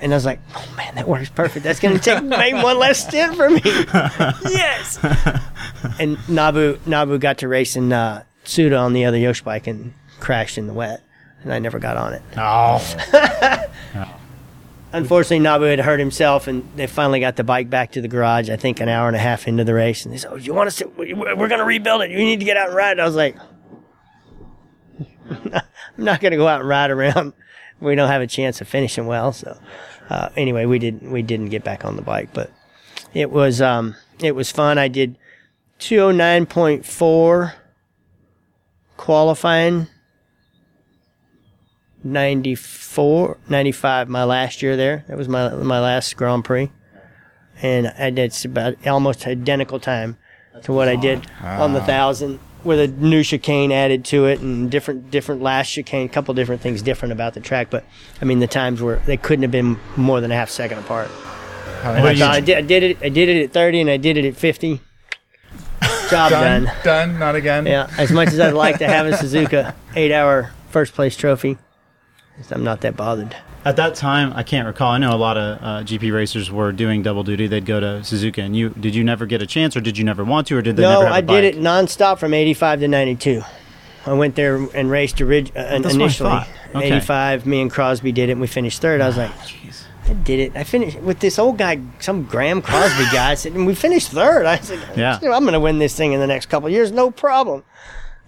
And 0.00 0.12
I 0.12 0.16
was 0.16 0.24
like, 0.24 0.40
oh 0.54 0.74
man, 0.76 0.94
that 0.96 1.08
works 1.08 1.30
perfect. 1.30 1.64
That's 1.64 1.80
going 1.80 1.96
to 1.96 2.00
take 2.00 2.22
maybe 2.22 2.62
one 2.62 2.78
less 2.78 3.06
stint 3.06 3.36
for 3.36 3.48
me. 3.48 3.60
yes. 3.64 4.98
And 5.98 6.18
Nobu 6.28 6.76
Nobu 6.80 7.18
got 7.18 7.38
to 7.38 7.48
race 7.48 7.74
in 7.74 7.92
uh, 7.92 8.24
Suda 8.44 8.76
on 8.76 8.92
the 8.92 9.04
other 9.04 9.16
Yosh 9.16 9.42
bike 9.42 9.66
and 9.66 9.94
crashed 10.20 10.58
in 10.58 10.66
the 10.66 10.74
wet, 10.74 11.02
and 11.42 11.52
I 11.52 11.58
never 11.58 11.78
got 11.78 11.96
on 11.96 12.12
it. 12.12 12.22
Oh, 12.36 12.78
Unfortunately, 14.94 15.44
Nobu 15.44 15.68
had 15.68 15.80
hurt 15.80 15.98
himself, 15.98 16.46
and 16.46 16.68
they 16.76 16.86
finally 16.86 17.18
got 17.18 17.34
the 17.34 17.42
bike 17.42 17.68
back 17.68 17.90
to 17.92 18.00
the 18.00 18.06
garage. 18.06 18.48
I 18.48 18.56
think 18.56 18.80
an 18.80 18.88
hour 18.88 19.08
and 19.08 19.16
a 19.16 19.18
half 19.20 19.48
into 19.48 19.64
the 19.64 19.74
race, 19.74 20.04
and 20.04 20.14
they 20.14 20.18
said, 20.18 20.30
"Oh, 20.32 20.36
you 20.36 20.54
want 20.54 20.68
us 20.68 20.76
to? 20.76 20.86
we- 20.96 21.12
We're 21.14 21.48
going 21.48 21.58
to 21.58 21.64
rebuild 21.64 22.02
it. 22.02 22.10
You 22.12 22.18
need 22.18 22.38
to 22.38 22.46
get 22.46 22.56
out 22.56 22.68
and 22.68 22.76
ride." 22.76 23.00
I 23.00 23.04
was 23.04 23.16
like, 23.16 23.36
"I'm 25.30 25.62
not 25.98 26.20
going 26.20 26.30
to 26.30 26.36
go 26.36 26.46
out 26.46 26.60
and 26.60 26.68
ride 26.68 26.90
around. 26.92 27.32
We 27.80 27.96
don't 27.96 28.08
have 28.08 28.22
a 28.22 28.26
chance 28.26 28.60
of 28.60 28.68
finishing 28.68 29.06
well." 29.06 29.32
So, 29.32 29.58
uh, 30.10 30.28
anyway, 30.36 30.64
we 30.64 30.78
didn't 30.78 31.10
We 31.10 31.22
didn't 31.22 31.48
get 31.48 31.64
back 31.64 31.84
on 31.84 31.96
the 31.96 32.02
bike, 32.02 32.30
but 32.32 32.52
it 33.12 33.30
was 33.32 33.60
um, 33.60 33.96
it 34.20 34.36
was 34.36 34.52
fun. 34.52 34.78
I 34.78 34.86
did 34.88 35.18
two 35.80 35.98
oh 35.98 36.12
nine 36.12 36.46
point 36.46 36.86
four 36.86 37.54
qualifying 38.96 39.88
94, 42.04 43.38
95, 43.48 44.08
my 44.08 44.24
last 44.24 44.62
year 44.62 44.76
there. 44.76 45.04
That 45.08 45.16
was 45.16 45.28
my 45.28 45.48
my 45.54 45.80
last 45.80 46.16
Grand 46.16 46.44
Prix, 46.44 46.70
and 47.62 47.88
I 47.98 48.10
did 48.10 48.34
about 48.44 48.86
almost 48.86 49.26
identical 49.26 49.80
time 49.80 50.18
to 50.62 50.72
what 50.72 50.88
I 50.88 50.96
did 50.96 51.26
on 51.42 51.72
the 51.72 51.80
ah. 51.80 51.86
thousand, 51.86 52.38
with 52.62 52.80
a 52.80 52.88
new 52.88 53.22
chicane 53.22 53.72
added 53.72 54.04
to 54.06 54.26
it 54.26 54.40
and 54.40 54.70
different 54.70 55.10
different 55.10 55.42
last 55.42 55.70
chicane, 55.70 56.06
a 56.06 56.08
couple 56.08 56.34
different 56.34 56.62
things 56.62 56.82
different 56.82 57.12
about 57.12 57.34
the 57.34 57.40
track. 57.40 57.68
But 57.70 57.84
I 58.20 58.24
mean, 58.24 58.40
the 58.40 58.46
times 58.46 58.80
were 58.80 58.96
they 59.06 59.16
couldn't 59.16 59.42
have 59.42 59.50
been 59.50 59.78
more 59.96 60.20
than 60.20 60.30
a 60.30 60.34
half 60.34 60.50
second 60.50 60.78
apart. 60.78 61.10
And 61.82 62.06
I, 62.06 62.14
thought 62.14 62.34
I 62.34 62.40
did 62.40 62.56
I 62.56 62.62
did 62.62 62.82
it 62.82 62.98
I 63.02 63.08
did 63.10 63.28
it 63.28 63.44
at 63.44 63.52
thirty 63.52 63.80
and 63.80 63.90
I 63.90 63.96
did 63.96 64.16
it 64.16 64.24
at 64.24 64.36
fifty. 64.36 64.80
Job 66.10 66.30
Done, 66.30 66.64
done. 66.64 66.74
done, 66.84 67.18
not 67.18 67.34
again. 67.34 67.66
Yeah, 67.66 67.90
as 67.98 68.12
much 68.12 68.28
as 68.28 68.38
I'd 68.38 68.52
like 68.52 68.78
to 68.78 68.86
have 68.86 69.06
a 69.06 69.10
Suzuka 69.16 69.74
eight-hour 69.96 70.52
first 70.68 70.92
place 70.92 71.16
trophy, 71.16 71.56
I'm 72.50 72.64
not 72.64 72.80
that 72.82 72.96
bothered. 72.96 73.36
at 73.64 73.76
that 73.76 73.94
time, 73.94 74.32
I 74.34 74.42
can't 74.42 74.66
recall. 74.66 74.90
I 74.90 74.98
know 74.98 75.14
a 75.14 75.16
lot 75.16 75.38
of 75.38 75.58
uh, 75.62 75.66
GP 75.84 76.12
racers 76.12 76.50
were 76.50 76.72
doing 76.72 77.02
double 77.02 77.22
duty. 77.22 77.46
They'd 77.46 77.64
go 77.64 77.80
to 77.80 77.86
Suzuka, 78.02 78.42
and 78.44 78.56
you 78.56 78.70
did 78.70 78.94
you 78.94 79.04
never 79.04 79.24
get 79.26 79.40
a 79.40 79.46
chance, 79.46 79.76
or 79.76 79.80
did 79.80 79.96
you 79.96 80.04
never 80.04 80.24
want 80.24 80.48
to, 80.48 80.56
or 80.56 80.62
did 80.62 80.76
they 80.76 80.82
no, 80.82 80.90
never 81.00 81.04
have 81.06 81.12
a 81.12 81.16
I 81.16 81.20
did 81.20 81.44
it 81.44 81.60
nonstop 81.60 82.18
from 82.18 82.34
'85 82.34 82.80
to 82.80 82.88
'92. 82.88 83.42
I 84.06 84.12
went 84.12 84.34
there 84.34 84.56
and 84.74 84.90
raced 84.90 85.20
orig- 85.20 85.52
uh, 85.56 85.78
That's 85.78 85.94
initially. 85.94 86.30
Okay. 86.74 86.86
'85, 86.86 87.46
me 87.46 87.62
and 87.62 87.70
Crosby 87.70 88.12
did 88.12 88.28
it, 88.28 88.32
and 88.32 88.40
we 88.40 88.46
finished 88.48 88.82
third. 88.82 89.00
I 89.00 89.06
was 89.06 89.16
like, 89.16 89.30
Jeez. 89.46 89.84
I 90.06 90.12
did 90.12 90.40
it. 90.40 90.56
I 90.56 90.64
finished 90.64 90.98
with 91.00 91.20
this 91.20 91.38
old 91.38 91.56
guy, 91.56 91.80
some 92.00 92.24
Graham 92.24 92.60
Crosby 92.60 93.04
guy. 93.12 93.30
I 93.30 93.34
said, 93.36 93.52
and 93.54 93.66
we 93.66 93.74
finished 93.74 94.10
third. 94.10 94.44
I 94.44 94.58
said, 94.58 94.78
Yeah. 94.96 95.18
I'm 95.22 95.44
going 95.44 95.54
to 95.54 95.60
win 95.60 95.78
this 95.78 95.96
thing 95.96 96.12
in 96.12 96.20
the 96.20 96.26
next 96.26 96.46
couple 96.46 96.66
of 96.66 96.72
years, 96.74 96.90
no 96.92 97.10
problem. 97.10 97.62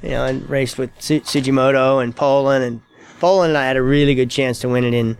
You 0.02 0.10
know, 0.10 0.24
and 0.24 0.48
raced 0.48 0.78
with 0.78 0.90
Su- 0.98 1.20
Tsujimoto 1.20 2.02
and 2.02 2.14
Polen, 2.16 2.62
and 2.62 2.80
Polen 3.20 3.50
and 3.50 3.58
I 3.58 3.66
had 3.66 3.76
a 3.76 3.82
really 3.82 4.14
good 4.14 4.30
chance 4.30 4.58
to 4.60 4.68
win 4.68 4.84
it 4.84 4.94
in 4.94 5.16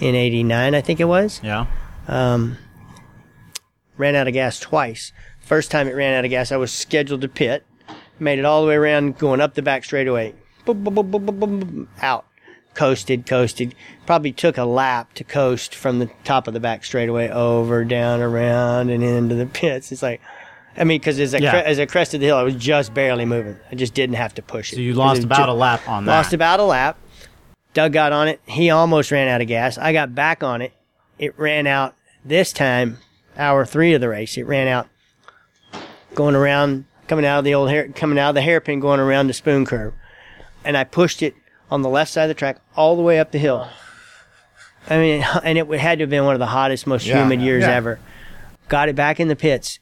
in 0.00 0.14
'89, 0.14 0.74
I 0.74 0.80
think 0.80 1.00
it 1.00 1.04
was. 1.04 1.40
Yeah. 1.42 1.66
um, 2.08 2.58
ran 3.96 4.14
out 4.14 4.26
of 4.28 4.34
gas 4.34 4.60
twice. 4.60 5.12
First 5.40 5.70
time 5.70 5.88
it 5.88 5.92
ran 5.94 6.14
out 6.14 6.24
of 6.24 6.30
gas, 6.30 6.52
I 6.52 6.56
was 6.56 6.72
scheduled 6.72 7.20
to 7.22 7.28
pit. 7.28 7.64
Made 8.18 8.38
it 8.38 8.44
all 8.44 8.62
the 8.62 8.68
way 8.68 8.74
around, 8.76 9.18
going 9.18 9.40
up 9.40 9.54
the 9.54 9.62
back 9.62 9.84
straightaway. 9.84 10.34
Boom, 10.64 10.82
boom, 10.84 11.10
boom, 11.10 11.88
out. 12.02 12.26
Coasted, 12.74 13.26
coasted. 13.26 13.74
Probably 14.06 14.32
took 14.32 14.58
a 14.58 14.64
lap 14.64 15.14
to 15.14 15.24
coast 15.24 15.74
from 15.74 15.98
the 15.98 16.10
top 16.24 16.46
of 16.48 16.52
the 16.54 16.60
back 16.60 16.84
straightaway 16.84 17.28
over, 17.30 17.84
down, 17.84 18.20
around, 18.20 18.90
and 18.90 19.02
into 19.02 19.34
the 19.34 19.46
pits. 19.52 19.92
It's 19.92 20.02
like, 20.02 20.20
I 20.76 20.84
mean, 20.84 20.98
because 20.98 21.18
as 21.20 21.34
I 21.34 21.38
Yeah. 21.38 21.50
cre- 21.52 21.68
as 21.68 21.78
I 21.78 21.86
crested 21.86 22.20
the 22.20 22.26
hill, 22.26 22.36
I 22.36 22.42
was 22.42 22.54
just 22.54 22.92
barely 22.92 23.24
moving. 23.24 23.56
I 23.70 23.76
just 23.76 23.94
didn't 23.94 24.16
have 24.16 24.34
to 24.34 24.42
push 24.42 24.72
it. 24.72 24.76
So 24.76 24.82
you 24.82 24.92
lost 24.94 25.24
about 25.24 25.46
ju- 25.46 25.52
a 25.52 25.54
lap 25.54 25.88
on 25.88 26.04
that. 26.04 26.12
Lost 26.16 26.32
about 26.34 26.60
a 26.60 26.64
lap. 26.64 26.98
Doug 27.76 27.92
got 27.92 28.10
on 28.10 28.26
it. 28.26 28.40
He 28.46 28.70
almost 28.70 29.10
ran 29.10 29.28
out 29.28 29.42
of 29.42 29.48
gas. 29.48 29.76
I 29.76 29.92
got 29.92 30.14
back 30.14 30.42
on 30.42 30.62
it. 30.62 30.72
It 31.18 31.38
ran 31.38 31.66
out 31.66 31.94
this 32.24 32.50
time, 32.50 32.96
hour 33.36 33.66
three 33.66 33.92
of 33.92 34.00
the 34.00 34.08
race. 34.08 34.38
It 34.38 34.44
ran 34.44 34.66
out 34.66 34.88
going 36.14 36.34
around, 36.34 36.86
coming 37.06 37.26
out 37.26 37.40
of 37.40 37.44
the 37.44 37.52
old 37.52 37.68
hair, 37.68 37.86
coming 37.88 38.18
out 38.18 38.30
of 38.30 38.34
the 38.34 38.40
hairpin, 38.40 38.80
going 38.80 38.98
around 38.98 39.26
the 39.26 39.34
spoon 39.34 39.66
curve. 39.66 39.92
And 40.64 40.74
I 40.74 40.84
pushed 40.84 41.22
it 41.22 41.34
on 41.70 41.82
the 41.82 41.90
left 41.90 42.10
side 42.10 42.22
of 42.22 42.28
the 42.28 42.34
track 42.34 42.62
all 42.76 42.96
the 42.96 43.02
way 43.02 43.20
up 43.20 43.30
the 43.30 43.38
hill. 43.38 43.68
I 44.88 44.96
mean, 44.96 45.22
and 45.44 45.58
it 45.58 45.68
had 45.78 45.98
to 45.98 46.04
have 46.04 46.10
been 46.10 46.24
one 46.24 46.34
of 46.34 46.40
the 46.40 46.46
hottest, 46.46 46.86
most 46.86 47.04
Yeah, 47.04 47.22
humid 47.22 47.42
years 47.42 47.60
yeah. 47.60 47.72
ever. 47.74 48.00
Got 48.70 48.88
it 48.88 48.96
back 48.96 49.20
in 49.20 49.28
the 49.28 49.36
pits. 49.36 49.80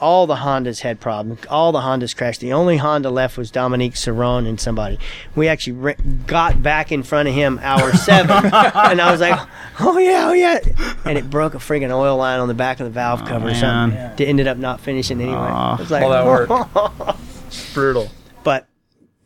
All 0.00 0.26
the 0.26 0.36
Hondas 0.36 0.80
had 0.82 1.00
problems. 1.00 1.40
All 1.46 1.72
the 1.72 1.80
Hondas 1.80 2.16
crashed. 2.16 2.40
The 2.40 2.52
only 2.52 2.76
Honda 2.76 3.10
left 3.10 3.36
was 3.36 3.50
Dominique 3.50 3.94
Sarron 3.94 4.46
and 4.48 4.60
somebody. 4.60 4.98
We 5.34 5.48
actually 5.48 5.72
re- 5.72 5.96
got 6.26 6.62
back 6.62 6.92
in 6.92 7.02
front 7.02 7.28
of 7.28 7.34
him 7.34 7.58
hour 7.62 7.92
seven, 7.96 8.30
and 8.46 9.00
I 9.00 9.10
was 9.10 9.20
like, 9.20 9.40
"Oh 9.80 9.98
yeah, 9.98 10.28
oh 10.28 10.32
yeah!" 10.32 10.58
And 11.04 11.18
it 11.18 11.28
broke 11.28 11.54
a 11.54 11.58
friggin' 11.58 11.90
oil 11.90 12.16
line 12.16 12.38
on 12.40 12.46
the 12.48 12.54
back 12.54 12.78
of 12.80 12.84
the 12.84 12.90
valve 12.92 13.24
cover 13.24 13.48
or 13.48 13.54
something. 13.54 13.98
man. 13.98 14.14
It 14.18 14.28
ended 14.28 14.46
up 14.46 14.56
not 14.56 14.80
finishing 14.80 15.20
anyway. 15.20 15.36
Aw. 15.36 15.74
It 15.74 15.80
was 15.80 15.90
like, 15.90 16.02
All 16.04 16.10
that 16.10 16.26
work. 16.26 17.16
Brutal. 17.74 18.10
but 18.44 18.66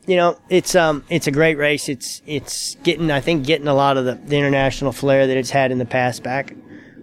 you 0.06 0.16
know, 0.16 0.38
it's 0.48 0.74
um, 0.74 1.04
it's 1.10 1.26
a 1.26 1.30
great 1.30 1.58
race. 1.58 1.88
It's 1.88 2.22
it's 2.26 2.76
getting, 2.82 3.10
I 3.10 3.20
think, 3.20 3.46
getting 3.46 3.68
a 3.68 3.74
lot 3.74 3.96
of 3.96 4.04
the, 4.04 4.14
the 4.14 4.36
international 4.36 4.92
flair 4.92 5.26
that 5.26 5.36
it's 5.36 5.50
had 5.50 5.70
in 5.70 5.78
the 5.78 5.84
past 5.84 6.22
back. 6.22 6.54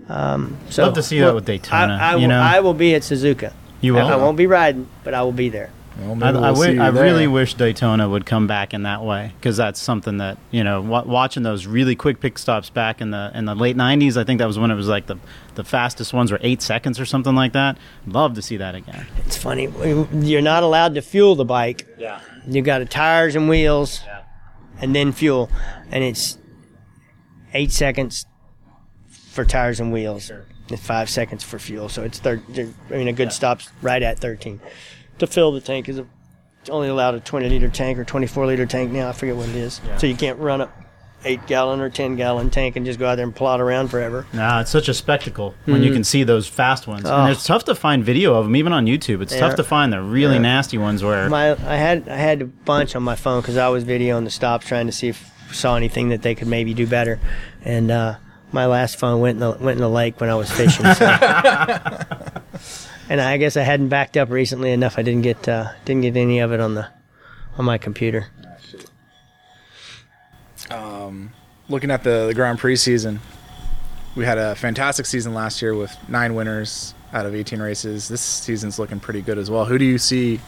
Um, 0.10 0.57
so 0.69 0.84
Love 0.86 0.95
to 0.95 1.03
see 1.03 1.19
that 1.19 1.36
with 1.36 1.45
Daytona, 1.45 1.98
I, 2.02 2.11
I 2.11 2.15
you 2.15 2.22
will, 2.22 2.27
know? 2.30 2.41
I 2.41 2.60
will 2.61 2.73
be 2.73 2.95
at 2.95 3.03
Suzuka. 3.03 3.53
You 3.81 3.98
I, 3.98 4.03
will? 4.03 4.10
I 4.11 4.15
won't 4.15 4.38
be 4.38 4.48
riding, 4.48 4.88
but 5.03 5.14
I 5.14 5.22
will 5.22 5.31
be 5.31 5.49
there. 5.49 5.69
Well, 5.99 6.11
I, 6.23 6.31
we'll 6.31 6.41
wi- 6.41 6.68
see 6.68 6.73
you 6.76 6.81
I 6.81 6.91
there. 6.91 7.03
really 7.03 7.27
wish 7.27 7.53
Daytona 7.56 8.07
would 8.10 8.26
come 8.26 8.48
back 8.48 8.73
in 8.73 8.84
that 8.84 9.03
way 9.03 9.34
because 9.38 9.57
that's 9.57 9.81
something 9.81 10.18
that 10.18 10.38
you 10.49 10.64
know 10.64 10.80
wa 10.81 11.03
watching 11.03 11.44
those 11.44 11.68
really 11.68 11.94
quick 11.95 12.22
pit 12.22 12.38
stops 12.38 12.69
back 12.69 13.02
in 13.02 13.11
the 13.11 13.31
in 13.36 13.44
the 13.45 13.53
late 13.53 13.76
'90s. 13.76 14.15
I 14.15 14.23
think 14.23 14.40
that 14.40 14.45
was 14.48 14.57
when 14.57 14.72
it 14.72 14.76
was 14.76 14.88
like 14.88 15.07
the 15.07 15.18
the 15.56 15.64
fastest 15.65 16.14
ones 16.14 16.31
were 16.31 16.40
eight 16.41 16.61
seconds 16.61 16.99
or 17.02 17.06
something 17.06 17.36
like 17.36 17.52
that. 17.53 17.77
Love 18.07 18.34
to 18.36 18.41
see 18.41 18.56
that 18.57 18.76
again. 18.76 19.06
It's 19.26 19.36
funny. 19.38 19.68
You're 20.14 20.41
not 20.41 20.64
allowed 20.64 20.95
to 20.95 21.02
fuel 21.02 21.36
the 21.36 21.44
bike. 21.45 21.86
Yeah, 21.98 22.22
You 22.48 22.61
got 22.61 22.81
a 22.81 22.86
tires 22.86 23.36
and 23.36 23.49
wheels, 23.49 24.02
yeah. 24.06 24.22
and 24.81 24.95
then 24.95 25.11
fuel, 25.11 25.49
and 25.91 26.02
it's 26.03 26.38
eight 27.53 27.72
seconds 27.72 28.26
for 29.44 29.49
tires 29.49 29.80
and 29.80 29.94
wheels, 29.94 30.30
and 30.70 30.80
five 30.80 31.10
seconds 31.10 31.44
for 31.44 31.60
fuel. 31.60 31.88
So 31.88 32.03
it's 32.03 32.20
thir- 32.20 32.41
I 32.91 32.94
mean, 32.94 33.07
a 33.07 33.14
good 33.14 33.32
stop's 33.32 33.70
right 33.82 34.02
at 34.03 34.20
13. 34.20 34.60
To 35.20 35.28
fill 35.28 35.52
the 35.53 35.61
tank 35.61 35.88
is 35.88 35.98
a, 35.98 36.06
only 36.70 36.90
allowed 36.90 37.16
a 37.16 37.22
20 37.22 37.48
liter 37.48 37.70
tank 37.70 37.98
or 37.98 38.03
24 38.03 38.45
liter 38.48 38.66
tank 38.66 38.91
now. 38.91 39.07
I 39.10 39.14
forget 39.14 39.36
what 39.38 39.48
it 39.48 39.56
is. 39.56 39.80
So 39.98 40.07
you 40.07 40.16
can't 40.16 40.38
run 40.40 40.60
a 40.61 40.70
eight 41.26 41.45
gallon 41.48 41.80
or 41.82 41.90
10 41.90 42.16
gallon 42.18 42.49
tank 42.49 42.76
and 42.78 42.86
just 42.86 42.98
go 42.99 43.07
out 43.07 43.16
there 43.16 43.26
and 43.26 43.36
plod 43.36 43.60
around 43.61 43.90
forever. 43.90 44.26
no, 44.34 44.60
it's 44.60 44.72
such 44.72 44.88
a 44.90 44.94
spectacle 44.94 45.53
when 45.66 45.84
you 45.84 45.91
can 45.94 46.03
see 46.03 46.24
those 46.24 46.48
fast 46.48 46.86
ones, 46.88 47.03
Oh. 47.06 47.14
and 47.24 47.32
it's 47.32 47.45
tough 47.45 47.64
to 47.66 47.76
find 47.76 48.03
video 48.06 48.36
of 48.36 48.45
them 48.45 48.56
even 48.57 48.72
on 48.74 48.86
YouTube. 48.86 49.22
It's 49.22 49.34
Yeah. 49.34 49.41
tough 49.41 49.56
to 49.56 49.64
find 49.64 49.91
the 49.91 50.02
really 50.02 50.40
nasty 50.40 50.78
ones 50.78 51.02
where 51.03 51.30
My 51.30 51.52
I 51.52 51.76
had 51.76 52.07
I 52.10 52.16
had 52.16 52.41
a 52.41 52.45
bunch 52.45 52.95
on 52.95 53.03
my 53.03 53.16
phone 53.16 53.41
because 53.41 53.57
I 53.57 53.68
was 53.70 53.84
videoing 53.86 54.24
the 54.26 54.30
stops 54.30 54.66
trying 54.68 54.86
to 54.86 54.94
see 54.94 55.10
if 55.10 55.30
saw 55.52 55.76
anything 55.76 56.07
that 56.10 56.22
they 56.22 56.36
could 56.36 56.48
maybe 56.48 56.74
do 56.74 56.86
better, 56.88 57.20
and 57.66 57.91
uh, 57.91 58.16
my 58.51 58.65
last 58.65 58.97
phone 58.97 59.21
went 59.21 59.35
in 59.35 59.39
the 59.39 59.51
went 59.51 59.77
in 59.77 59.81
the 59.81 59.89
lake 59.89 60.19
when 60.19 60.30
I 60.30 60.35
was 60.35 60.51
fishing. 60.51 60.85
So. 60.93 61.05
and 63.09 63.21
I 63.21 63.38
guess 63.38 63.57
I 63.57 63.63
hadn't 63.63 63.89
backed 63.89 64.17
up 64.17 64.30
recently 64.30 64.71
enough. 64.71 64.97
I 64.97 65.01
didn't 65.01 65.23
get 65.23 65.47
uh, 65.47 65.71
didn't 65.85 66.01
get 66.01 66.17
any 66.17 66.39
of 66.39 66.51
it 66.51 66.59
on 66.59 66.76
the 66.76 66.88
on 67.57 67.65
my 67.65 67.77
computer. 67.77 68.27
looking 71.67 71.91
at 71.91 72.03
the, 72.03 72.27
the 72.27 72.34
Grand 72.34 72.59
Prix 72.59 72.77
season, 72.77 73.19
we 74.15 74.26
had 74.26 74.38
a 74.38 74.55
fantastic 74.55 75.05
season 75.05 75.34
last 75.34 75.61
year 75.61 75.73
with 75.73 75.95
nine 76.07 76.35
winners 76.35 76.93
out 77.13 77.26
of 77.26 77.34
18 77.34 77.61
races. 77.61 78.07
This 78.07 78.21
season's 78.21 78.77
looking 78.77 78.99
pretty 78.99 79.21
good 79.21 79.38
as 79.38 79.49
well. 79.49 79.65
Who 79.65 79.77
do 79.77 79.85
you 79.85 79.97
see 79.97 80.39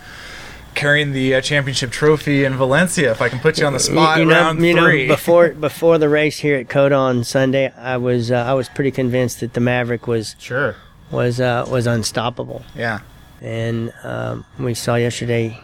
carrying 0.75 1.11
the 1.11 1.35
uh, 1.35 1.41
championship 1.41 1.91
trophy 1.91 2.43
in 2.45 2.55
Valencia? 2.55 3.11
If 3.11 3.21
I 3.21 3.29
can 3.29 3.39
put 3.39 3.59
you 3.59 3.65
on 3.65 3.73
the 3.73 3.79
spot, 3.79 4.19
you 4.19 4.25
know, 4.25 4.33
round 4.33 4.63
you 4.65 4.73
know, 4.73 4.87
before 5.07 5.49
before 5.69 5.97
the 5.97 6.09
race 6.09 6.37
here 6.39 6.57
at 6.57 6.69
COTA 6.69 6.95
on 6.95 7.23
Sunday, 7.23 7.71
I 7.77 7.97
was 7.97 8.31
uh, 8.31 8.35
I 8.37 8.53
was 8.53 8.69
pretty 8.69 8.91
convinced 8.91 9.39
that 9.41 9.53
the 9.53 9.59
Maverick 9.59 10.07
was 10.07 10.35
sure. 10.39 10.75
was 11.11 11.39
uh, 11.41 11.65
was 11.69 11.87
unstoppable. 11.87 12.63
yeah, 12.75 12.99
and 13.41 13.93
um, 14.03 14.45
we 14.59 14.73
saw 14.73 14.95
yesterday 14.95 15.59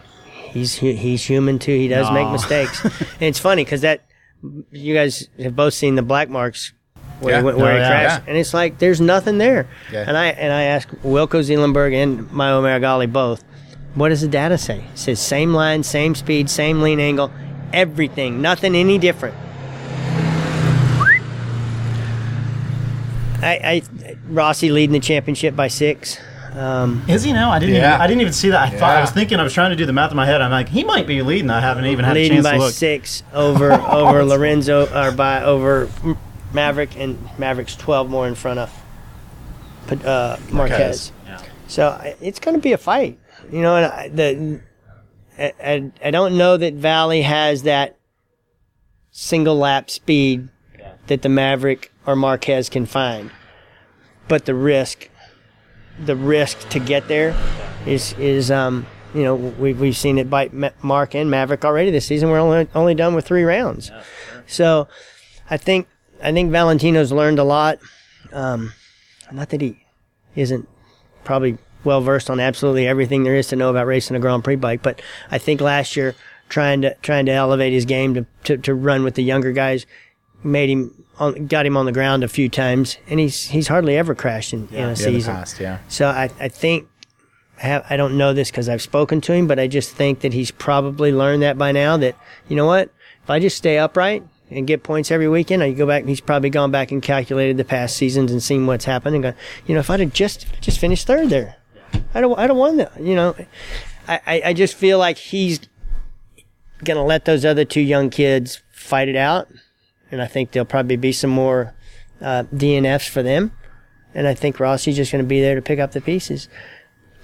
he's 0.51 0.75
he's 0.75 1.23
human 1.23 1.59
too. 1.59 1.77
He 1.77 1.87
does 1.87 2.11
make 2.11 2.29
mistakes, 2.29 2.83
and 2.85 3.21
it's 3.21 3.39
funny 3.39 3.63
because 3.63 3.81
that 3.81 4.03
you 4.71 4.93
guys 4.93 5.27
have 5.39 5.55
both 5.55 5.73
seen 5.73 5.95
the 5.95 6.03
black 6.03 6.29
marks 6.29 6.71
where 7.19 7.33
Yeah. 7.33 7.39
he, 7.39 7.43
went- 7.45 7.57
where 7.57 7.71
Oh, 7.71 7.75
he 7.75 7.79
yeah. 7.81 7.87
crashed, 7.89 8.23
Yeah. 8.25 8.29
and 8.29 8.37
it's 8.37 8.53
like 8.53 8.77
there's 8.77 9.01
nothing 9.01 9.39
there. 9.39 9.67
And 9.91 10.15
I 10.15 10.27
and 10.27 10.53
I 10.53 10.63
asked 10.63 10.89
Wilco 11.01 11.41
Zeelenberg 11.41 11.93
and 11.95 12.29
Maio 12.29 12.61
Meregalli 12.61 13.11
both, 13.11 13.43
what 13.97 14.09
does 14.09 14.21
the 14.21 14.27
data 14.27 14.57
say? 14.57 14.85
It 14.93 14.97
says 14.97 15.19
same 15.19 15.53
line, 15.53 15.81
same 15.83 16.13
speed, 16.13 16.49
same 16.49 16.81
lean 16.81 16.99
angle, 16.99 17.31
everything, 17.73 18.41
nothing 18.41 18.75
any 18.75 18.97
different. 18.97 19.35
I, 23.41 23.59
I 23.63 23.81
Rossi 24.27 24.69
leading 24.69 24.93
the 24.93 24.99
championship 24.99 25.55
by 25.55 25.67
six. 25.67 26.19
Um, 26.53 27.03
Is 27.07 27.23
he 27.23 27.33
now? 27.33 27.51
I 27.51 27.59
didn't. 27.59 27.75
Yeah. 27.75 27.93
Even, 27.93 28.01
I 28.01 28.07
didn't 28.07 28.21
even 28.21 28.33
see 28.33 28.49
that. 28.49 28.73
I 28.73 28.77
thought 28.77 28.97
I 28.97 29.01
was 29.01 29.11
thinking. 29.11 29.39
I 29.39 29.43
was 29.43 29.53
trying 29.53 29.71
to 29.71 29.75
do 29.75 29.85
the 29.85 29.93
math 29.93 30.11
in 30.11 30.17
my 30.17 30.25
head. 30.25 30.41
I'm 30.41 30.51
like, 30.51 30.69
he 30.69 30.83
might 30.83 31.05
be 31.05 31.21
leading. 31.21 31.49
I 31.49 31.59
haven't 31.59 31.85
even 31.85 32.05
had 32.05 32.17
a 32.17 32.27
chance 32.27 32.43
by 32.43 32.53
to 32.53 32.59
look. 32.59 32.73
six 32.73 33.23
over 33.33 33.71
over 33.91 34.23
Lorenzo 34.23 34.87
or 34.93 35.11
by 35.11 35.43
over 35.43 35.89
Maverick 36.53 36.97
and 36.97 37.19
Maverick's 37.37 37.75
twelve 37.75 38.09
more 38.09 38.27
in 38.27 38.35
front 38.35 38.59
of 38.59 38.83
uh, 40.03 40.37
Marquez. 40.51 40.51
Marquez. 40.51 41.11
Yeah. 41.25 41.41
So 41.67 42.15
it's 42.21 42.39
going 42.39 42.55
to 42.55 42.61
be 42.61 42.73
a 42.73 42.77
fight, 42.77 43.19
you 43.51 43.61
know. 43.61 43.75
And 43.75 43.85
I, 43.85 44.07
the 44.09 44.61
I, 45.37 45.53
I, 45.63 45.91
I 46.05 46.11
don't 46.11 46.37
know 46.37 46.57
that 46.57 46.73
Vale 46.73 47.23
has 47.23 47.63
that 47.63 47.97
single 49.11 49.57
lap 49.57 49.89
speed 49.89 50.49
that 51.07 51.21
the 51.21 51.29
Maverick 51.29 51.91
or 52.05 52.15
Marquez 52.15 52.69
can 52.69 52.85
find, 52.85 53.31
but 54.27 54.45
the 54.45 54.53
risk, 54.53 55.09
the 55.99 56.15
risk 56.15 56.69
to 56.69 56.79
get 56.79 57.07
there, 57.07 57.35
is 57.85 58.13
is 58.13 58.51
um 58.51 58.85
you 59.13 59.23
know 59.23 59.35
we've 59.35 59.79
we've 59.79 59.97
seen 59.97 60.17
it 60.17 60.29
bite 60.29 60.53
Mark 60.83 61.15
and 61.15 61.31
Maverick 61.31 61.65
already 61.65 61.91
this 61.91 62.05
season. 62.05 62.29
We're 62.29 62.39
only 62.39 62.67
only 62.75 62.95
done 62.95 63.15
with 63.15 63.25
three 63.25 63.43
rounds, 63.43 63.91
so 64.45 64.87
I 65.49 65.57
think 65.57 65.87
I 66.21 66.31
think 66.31 66.51
Valentino's 66.51 67.11
learned 67.11 67.39
a 67.39 67.43
lot. 67.43 67.79
Um, 68.31 68.73
not 69.31 69.49
that 69.49 69.61
he 69.61 69.85
isn't 70.35 70.67
probably 71.23 71.57
well 71.83 72.01
versed 72.01 72.29
on 72.29 72.39
absolutely 72.39 72.87
everything 72.87 73.23
there 73.23 73.35
is 73.35 73.47
to 73.47 73.55
know 73.55 73.69
about 73.69 73.87
racing 73.87 74.15
a 74.15 74.19
Grand 74.19 74.43
Prix 74.43 74.55
bike, 74.55 74.81
but 74.81 75.01
I 75.31 75.37
think 75.37 75.61
last 75.61 75.95
year 75.95 76.15
trying 76.49 76.81
to 76.81 76.95
trying 77.01 77.25
to 77.25 77.31
elevate 77.31 77.73
his 77.73 77.85
game 77.85 78.13
to, 78.13 78.25
to, 78.45 78.57
to 78.57 78.73
run 78.73 79.03
with 79.03 79.15
the 79.15 79.23
younger 79.23 79.51
guys 79.51 79.85
made 80.43 80.69
him 80.69 81.05
on, 81.19 81.47
got 81.47 81.65
him 81.65 81.77
on 81.77 81.85
the 81.85 81.91
ground 81.91 82.23
a 82.23 82.27
few 82.27 82.49
times, 82.49 82.97
and 83.07 83.19
he's 83.19 83.45
he's 83.45 83.67
hardly 83.67 83.97
ever 83.97 84.15
crashed 84.15 84.53
in, 84.53 84.67
in 84.69 84.75
a 84.75 84.77
yeah, 84.77 84.83
in 84.83 84.89
the 84.89 84.95
season. 84.95 85.35
past, 85.35 85.59
yeah. 85.59 85.79
So 85.87 86.07
I, 86.07 86.29
I 86.39 86.47
think 86.47 86.87
I, 87.61 87.65
have, 87.67 87.85
I 87.89 87.97
don't 87.97 88.17
know 88.17 88.33
this 88.33 88.51
because 88.51 88.69
I've 88.69 88.81
spoken 88.81 89.21
to 89.21 89.33
him, 89.33 89.47
but 89.47 89.59
I 89.59 89.67
just 89.67 89.91
think 89.91 90.21
that 90.21 90.33
he's 90.33 90.51
probably 90.51 91.11
learned 91.11 91.41
that 91.43 91.57
by 91.57 91.71
now. 91.71 91.97
That 91.97 92.15
you 92.47 92.55
know 92.55 92.65
what, 92.65 92.89
if 93.23 93.29
I 93.29 93.39
just 93.39 93.57
stay 93.57 93.77
upright 93.77 94.23
and 94.49 94.67
get 94.67 94.83
points 94.83 95.11
every 95.11 95.27
weekend, 95.27 95.63
I 95.63 95.71
go 95.71 95.87
back. 95.87 96.05
He's 96.05 96.21
probably 96.21 96.49
gone 96.49 96.71
back 96.71 96.91
and 96.91 97.01
calculated 97.01 97.57
the 97.57 97.65
past 97.65 97.97
seasons 97.97 98.31
and 98.31 98.41
seen 98.41 98.67
what's 98.67 98.85
happened 98.85 99.15
and 99.15 99.23
gone. 99.23 99.35
You 99.65 99.73
know, 99.73 99.79
if 99.79 99.89
I'd 99.89 99.99
have 99.99 100.13
just 100.13 100.45
just 100.61 100.79
finished 100.79 101.07
third 101.07 101.29
there, 101.29 101.55
I 102.17 102.21
don't 102.21 102.39
I 102.39 102.47
don't 102.47 102.57
want 102.57 102.77
that. 102.77 102.99
You 102.99 103.13
know, 103.13 103.35
I, 104.07 104.41
I, 104.45 104.53
just 104.53 104.73
feel 104.73 104.97
like 104.97 105.17
he's 105.17 105.59
gonna 106.83 107.05
let 107.05 107.25
those 107.25 107.45
other 107.45 107.63
two 107.63 107.81
young 107.81 108.09
kids 108.09 108.63
fight 108.71 109.07
it 109.07 109.15
out, 109.15 109.47
and 110.11 110.19
I 110.19 110.25
think 110.25 110.51
there'll 110.51 110.65
probably 110.65 110.95
be 110.95 111.11
some 111.11 111.29
more 111.29 111.75
uh, 112.19 112.45
DNFs 112.51 113.07
for 113.07 113.21
them. 113.21 113.51
And 114.15 114.27
I 114.27 114.33
think 114.33 114.59
Rossi's 114.59 114.95
just 114.95 115.11
going 115.11 115.23
to 115.23 115.27
be 115.27 115.41
there 115.41 115.53
to 115.53 115.61
pick 115.61 115.77
up 115.77 115.91
the 115.91 116.01
pieces. 116.01 116.49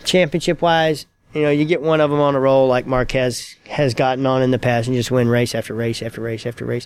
Championship 0.04 0.62
wise, 0.62 1.08
you 1.34 1.42
know, 1.42 1.50
you 1.50 1.66
get 1.66 1.82
one 1.82 2.00
of 2.00 2.12
them 2.12 2.20
on 2.20 2.36
a 2.36 2.40
roll 2.40 2.68
like 2.68 2.86
Marquez 2.86 3.56
has 3.68 3.96
gotten 3.96 4.28
on 4.28 4.44
in 4.44 4.52
the 4.52 4.60
past 4.60 4.88
and 4.88 4.96
just 4.96 5.10
win 5.10 5.28
race 5.28 5.56
after 5.56 5.74
race 5.74 6.04
after 6.04 6.22
race 6.22 6.46
after 6.46 6.66
race. 6.66 6.86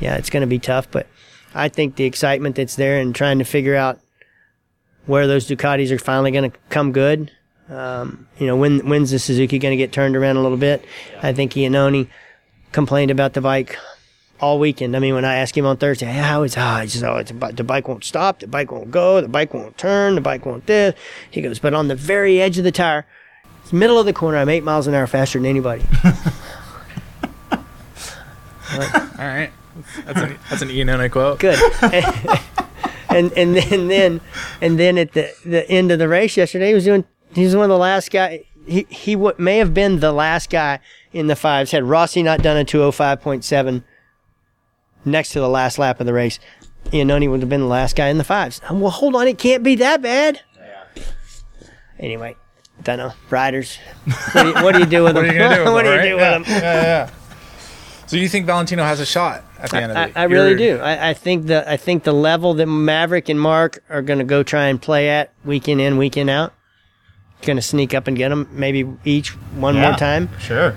Yeah, 0.00 0.16
it's 0.16 0.30
going 0.30 0.40
to 0.40 0.46
be 0.46 0.58
tough, 0.58 0.90
but 0.90 1.08
I 1.54 1.68
think 1.68 1.96
the 1.96 2.04
excitement 2.04 2.56
that's 2.56 2.76
there 2.76 2.98
and 2.98 3.14
trying 3.14 3.38
to 3.38 3.44
figure 3.44 3.76
out 3.76 4.00
where 5.06 5.26
those 5.26 5.48
Ducatis 5.48 5.90
are 5.90 5.98
finally 5.98 6.30
going 6.30 6.50
to 6.50 6.58
come 6.70 6.92
good. 6.92 7.30
Um, 7.68 8.28
you 8.38 8.46
know, 8.46 8.56
when 8.56 8.88
when's 8.88 9.10
the 9.10 9.18
Suzuki 9.18 9.58
going 9.58 9.72
to 9.72 9.76
get 9.76 9.92
turned 9.92 10.16
around 10.16 10.36
a 10.36 10.42
little 10.42 10.58
bit? 10.58 10.84
I 11.22 11.32
think 11.32 11.52
Iannone 11.52 12.08
complained 12.72 13.10
about 13.10 13.32
the 13.32 13.40
bike 13.40 13.78
all 14.40 14.58
weekend. 14.58 14.94
I 14.94 14.98
mean, 14.98 15.14
when 15.14 15.24
I 15.24 15.36
asked 15.36 15.56
him 15.56 15.64
on 15.64 15.76
Thursday, 15.78 16.06
hey, 16.06 16.18
how 16.20 16.42
is 16.42 16.56
ah, 16.56 16.80
he 16.80 16.88
says, 16.88 17.02
oh, 17.02 17.16
it's 17.16 17.32
the 17.32 17.64
bike 17.64 17.88
won't 17.88 18.04
stop, 18.04 18.40
the 18.40 18.46
bike 18.46 18.70
won't 18.70 18.90
go, 18.90 19.20
the 19.20 19.28
bike 19.28 19.54
won't 19.54 19.78
turn, 19.78 20.14
the 20.14 20.20
bike 20.20 20.44
won't 20.44 20.66
this. 20.66 20.94
He 21.30 21.40
goes, 21.40 21.58
but 21.58 21.72
on 21.72 21.88
the 21.88 21.94
very 21.94 22.40
edge 22.40 22.58
of 22.58 22.64
the 22.64 22.72
tire, 22.72 23.06
middle 23.72 23.98
of 23.98 24.06
the 24.06 24.12
corner, 24.12 24.38
I'm 24.38 24.48
eight 24.48 24.64
miles 24.64 24.86
an 24.86 24.94
hour 24.94 25.06
faster 25.06 25.38
than 25.38 25.46
anybody. 25.46 25.84
All 28.74 28.80
right, 29.18 29.50
that's 30.04 30.20
an 30.20 30.38
that's 30.50 30.62
an 30.62 30.68
Iannone 30.68 31.10
quote. 31.10 31.38
Good. 31.38 31.58
and 33.14 33.32
and 33.32 33.56
then 33.56 33.88
then 33.88 34.20
and 34.60 34.78
then 34.78 34.98
at 34.98 35.12
the 35.12 35.32
the 35.44 35.68
end 35.70 35.90
of 35.90 35.98
the 35.98 36.08
race 36.08 36.36
yesterday, 36.36 36.68
he 36.68 36.74
was 36.74 36.84
doing. 36.84 37.04
He 37.34 37.44
was 37.44 37.56
one 37.56 37.64
of 37.64 37.70
the 37.70 37.78
last 37.78 38.10
guy. 38.10 38.44
He 38.66 38.86
he 38.88 39.14
w- 39.14 39.34
may 39.38 39.58
have 39.58 39.74
been 39.74 40.00
the 40.00 40.12
last 40.12 40.50
guy 40.50 40.80
in 41.12 41.26
the 41.26 41.36
fives. 41.36 41.70
Had 41.70 41.84
Rossi 41.84 42.22
not 42.22 42.42
done 42.42 42.56
a 42.56 42.64
two 42.64 42.82
oh 42.82 42.92
five 42.92 43.20
point 43.20 43.44
seven 43.44 43.84
next 45.04 45.30
to 45.30 45.40
the 45.40 45.48
last 45.48 45.78
lap 45.78 46.00
of 46.00 46.06
the 46.06 46.12
race, 46.12 46.38
Iannone 46.86 47.30
would 47.30 47.40
have 47.40 47.48
been 47.48 47.60
the 47.60 47.66
last 47.66 47.96
guy 47.96 48.08
in 48.08 48.18
the 48.18 48.24
fives. 48.24 48.60
Well, 48.70 48.90
hold 48.90 49.14
on, 49.16 49.26
it 49.28 49.38
can't 49.38 49.62
be 49.62 49.74
that 49.76 50.00
bad. 50.00 50.40
Yeah. 50.56 51.02
Anyway, 51.98 52.36
don't 52.82 52.98
know. 52.98 53.12
Riders. 53.30 53.78
What 54.32 54.42
do 54.42 54.48
you, 54.48 54.54
what 54.54 54.72
do, 54.74 54.78
you 54.80 54.86
do 54.86 55.04
with 55.04 55.14
them? 55.14 55.24
What 55.24 55.30
are 55.30 55.32
you 55.32 55.38
gonna 55.38 55.54
do? 55.56 55.64
With 55.64 55.72
what 55.74 55.82
do 55.82 55.90
them, 55.90 55.98
you 55.98 56.00
right? 56.00 56.08
do 56.08 56.16
yeah. 56.16 56.38
with 56.38 56.46
them? 56.46 56.62
Yeah, 56.62 56.82
yeah. 56.82 57.10
So 58.06 58.16
you 58.16 58.28
think 58.28 58.46
Valentino 58.46 58.84
has 58.84 59.00
a 59.00 59.06
shot 59.06 59.42
at 59.64 59.70
the 59.70 59.76
end 59.82 59.92
of 59.92 59.96
I, 59.98 60.04
it? 60.06 60.12
I 60.16 60.24
really 60.24 60.50
You're- 60.50 60.76
do. 60.78 60.82
I, 60.82 61.10
I 61.10 61.14
think 61.14 61.46
the 61.46 61.68
I 61.70 61.76
think 61.76 62.04
the 62.04 62.12
level 62.12 62.54
that 62.54 62.66
Maverick 62.66 63.28
and 63.28 63.40
Mark 63.40 63.82
are 63.88 64.02
going 64.02 64.18
to 64.20 64.24
go 64.24 64.42
try 64.42 64.66
and 64.66 64.80
play 64.80 65.08
at 65.10 65.32
weekend 65.44 65.80
in 65.80 65.96
weekend 65.96 66.30
out, 66.30 66.52
going 67.42 67.56
to 67.56 67.62
sneak 67.62 67.94
up 67.94 68.06
and 68.06 68.16
get 68.16 68.28
them 68.30 68.48
maybe 68.52 68.86
each 69.04 69.30
one 69.56 69.74
Yeah. 69.76 69.90
more 69.90 69.98
time. 69.98 70.28
Sure. 70.38 70.76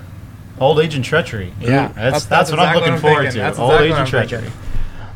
Old 0.60 0.80
age 0.80 0.94
and 0.96 1.04
treachery. 1.04 1.52
Yeah. 1.60 1.66
Ooh, 1.66 1.68
that's, 1.68 1.94
That's- 1.94 2.12
that's, 2.12 2.26
that's 2.26 2.50
what 2.50 2.60
I'm 2.60 2.74
looking 2.74 2.90
what 2.90 2.94
I'm 2.96 3.00
forward 3.00 3.16
thinking. 3.22 3.32
to. 3.34 3.38
That's 3.44 3.58
Old 3.58 3.70
exactly 3.72 3.88
age 3.92 3.98
and 4.00 4.08
treachery. 4.08 4.40
thinking. 4.40 4.60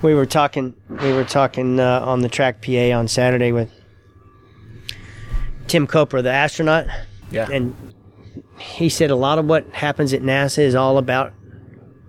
we 0.03 0.15
were 0.15 0.27
talking 0.27 0.75
we 0.89 1.13
were 1.13 1.25
talking 1.25 1.81
uh, 1.81 2.01
on 2.05 2.21
the 2.21 2.29
track 2.29 2.63
PA 2.63 2.93
on 2.97 3.09
Saturday 3.09 3.51
with 3.53 3.71
Tim 5.67 5.87
Kopra, 5.87 6.23
the 6.23 6.31
astronaut, 6.31 6.87
Yeah. 7.31 7.49
and 7.51 7.75
he 8.59 8.89
said 8.89 9.11
a 9.11 9.17
lot 9.17 9.39
of 9.39 9.47
what 9.47 9.67
happens 9.71 10.13
at 10.13 10.23
NASA 10.23 10.59
is 10.59 10.75
all 10.75 10.99
about 10.99 11.33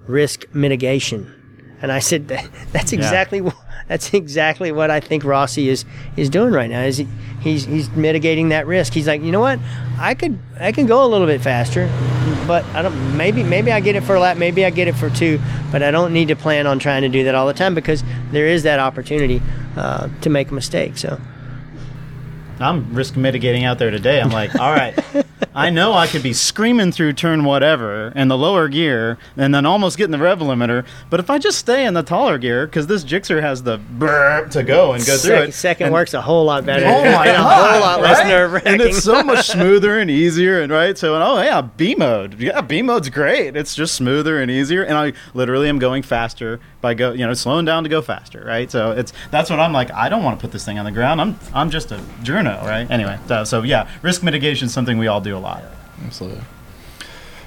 risk 0.08 0.44
mitigation. 0.54 1.33
And 1.84 1.92
I 1.92 2.00
said 2.00 2.30
that's 2.72 2.94
exactly 2.94 3.40
wh- 3.42 3.54
that's 3.90 4.14
exactly 4.14 4.72
what 4.72 4.90
I 4.90 5.02
think 5.02 5.26
Rossi 5.26 5.68
is 5.68 5.84
is 6.16 6.30
doing 6.30 6.54
right 6.54 6.70
now. 6.70 6.82
Is 6.82 6.98
he, 6.98 7.08
he's 7.42 7.66
he's 7.66 7.90
mitigating 7.92 8.50
that 8.50 8.66
risk. 8.66 8.94
He's 8.94 9.06
like, 9.06 9.22
you 9.22 9.32
know 9.34 9.42
what, 9.42 9.60
I 10.00 10.16
could 10.16 10.40
I 10.60 10.72
can 10.72 10.86
go 10.86 11.04
a 11.04 11.08
little 11.08 11.28
bit 11.28 11.42
faster, 11.42 11.88
but 12.48 12.64
I 12.74 12.82
don't. 12.82 13.18
Maybe 13.18 13.44
maybe 13.44 13.72
I 13.72 13.82
get 13.82 13.96
it 13.98 14.04
for 14.04 14.16
a 14.16 14.20
lap. 14.22 14.38
Maybe 14.38 14.66
I 14.66 14.70
get 14.70 14.88
it 14.88 14.96
for 14.96 15.10
two. 15.10 15.40
But 15.74 15.84
I 15.84 15.92
don't 15.92 16.14
need 16.14 16.30
to 16.30 16.36
plan 16.38 16.68
on 16.68 16.80
trying 16.80 17.02
to 17.02 17.10
do 17.10 17.26
that 17.26 17.36
all 17.36 17.48
the 17.48 17.54
time 17.54 17.76
because 17.76 18.02
there 18.32 18.48
is 18.48 18.64
that 18.64 18.80
opportunity 18.80 19.42
uh, 19.76 20.08
to 20.22 20.30
make 20.30 20.52
a 20.52 20.54
mistake. 20.54 20.98
So 20.98 21.20
I'm 22.60 22.94
risk 22.94 23.18
mitigating 23.18 23.66
out 23.66 23.78
there 23.78 23.92
today. 23.92 24.22
I'm 24.22 24.30
like, 24.30 24.56
all 24.56 24.72
right, 24.72 24.98
I 25.56 25.70
know 25.70 25.94
I 25.94 26.08
could 26.08 26.24
be 26.24 26.34
screaming 26.34 26.92
through 26.92 27.14
turn 27.14 27.44
whatever 27.44 28.12
in 28.16 28.28
the 28.28 28.38
lower 28.38 28.68
gear 28.68 29.18
and 29.38 29.54
then 29.54 29.66
almost 29.66 29.98
getting 29.98 30.12
the 30.12 30.18
rev 30.18 30.40
limiter. 30.40 30.86
But 31.10 31.20
if 31.20 31.30
I 31.30 31.38
just 31.38 31.58
stay 31.60 31.86
in 31.86 31.94
the 31.94 32.04
taller 32.04 32.38
gear, 32.38 32.66
because 32.66 32.88
this 32.88 33.04
Gixxer 33.04 33.42
has 33.42 33.64
the 33.64 33.78
brrr 33.78 34.50
to 34.52 34.64
go 34.64 34.94
and 34.94 35.06
go 35.06 35.18
through 35.18 35.32
second, 35.32 35.50
it. 35.50 35.54
second 35.54 35.86
and- 35.88 35.94
works 35.94 36.14
a 36.14 36.22
whole 36.22 36.46
lot 36.46 36.66
better. 36.66 36.86
Oh 36.86 37.04
my 37.04 37.28
and 37.28 37.38
a 37.38 37.44
whole 37.44 37.80
lot 37.80 38.02
less 38.02 38.20
right? 38.20 38.28
nerve 38.28 38.62
And 38.66 38.82
it's 38.82 39.04
so 39.04 39.24
much 39.24 39.48
smoother 39.48 40.00
and 40.00 40.10
easier, 40.10 40.62
and 40.62 40.72
right. 40.72 40.98
So, 40.98 41.16
oh 41.16 41.42
yeah, 41.42 41.62
B 41.62 41.96
mode. 41.96 42.40
Yeah, 42.40 42.62
B 42.62 42.82
mode's 42.82 43.10
great. 43.10 43.56
It's 43.56 43.76
just 43.76 43.96
smoother 43.96 44.42
and 44.42 44.50
easier, 44.50 44.84
and 44.84 44.98
I 44.98 45.14
literally 45.34 45.70
am 45.70 45.80
going 45.80 46.04
faster 46.04 46.60
by 46.82 46.94
go, 46.94 47.14
you 47.14 47.26
know, 47.26 47.34
slowing 47.34 47.66
down 47.66 47.84
to 47.84 47.90
go 47.90 48.02
faster, 48.02 48.44
right? 48.46 48.70
So 48.70 48.92
it's 48.92 49.14
that's 49.32 49.50
what 49.50 49.60
I'm 49.60 49.74
like. 49.74 49.92
I 49.92 50.10
don't 50.10 50.24
want 50.24 50.40
to 50.40 50.42
put 50.42 50.52
this 50.52 50.66
thing 50.66 50.80
on 50.80 50.86
the 50.86 50.92
ground. 50.92 51.22
I'm 51.22 51.40
I'm 51.54 51.70
just 51.70 51.92
a 51.92 51.98
journo, 52.24 52.62
right? 52.64 52.90
Anyway, 52.90 53.18
so, 53.28 53.44
so 53.44 53.62
yeah, 53.64 53.90
risk 54.02 54.24
mitigation 54.24 54.66
is 54.68 54.74
something 54.74 54.98
we 54.98 55.08
all 55.08 55.22
do 55.22 55.33
a 55.34 55.40
lot. 55.40 55.64
Absolutely. 56.06 56.42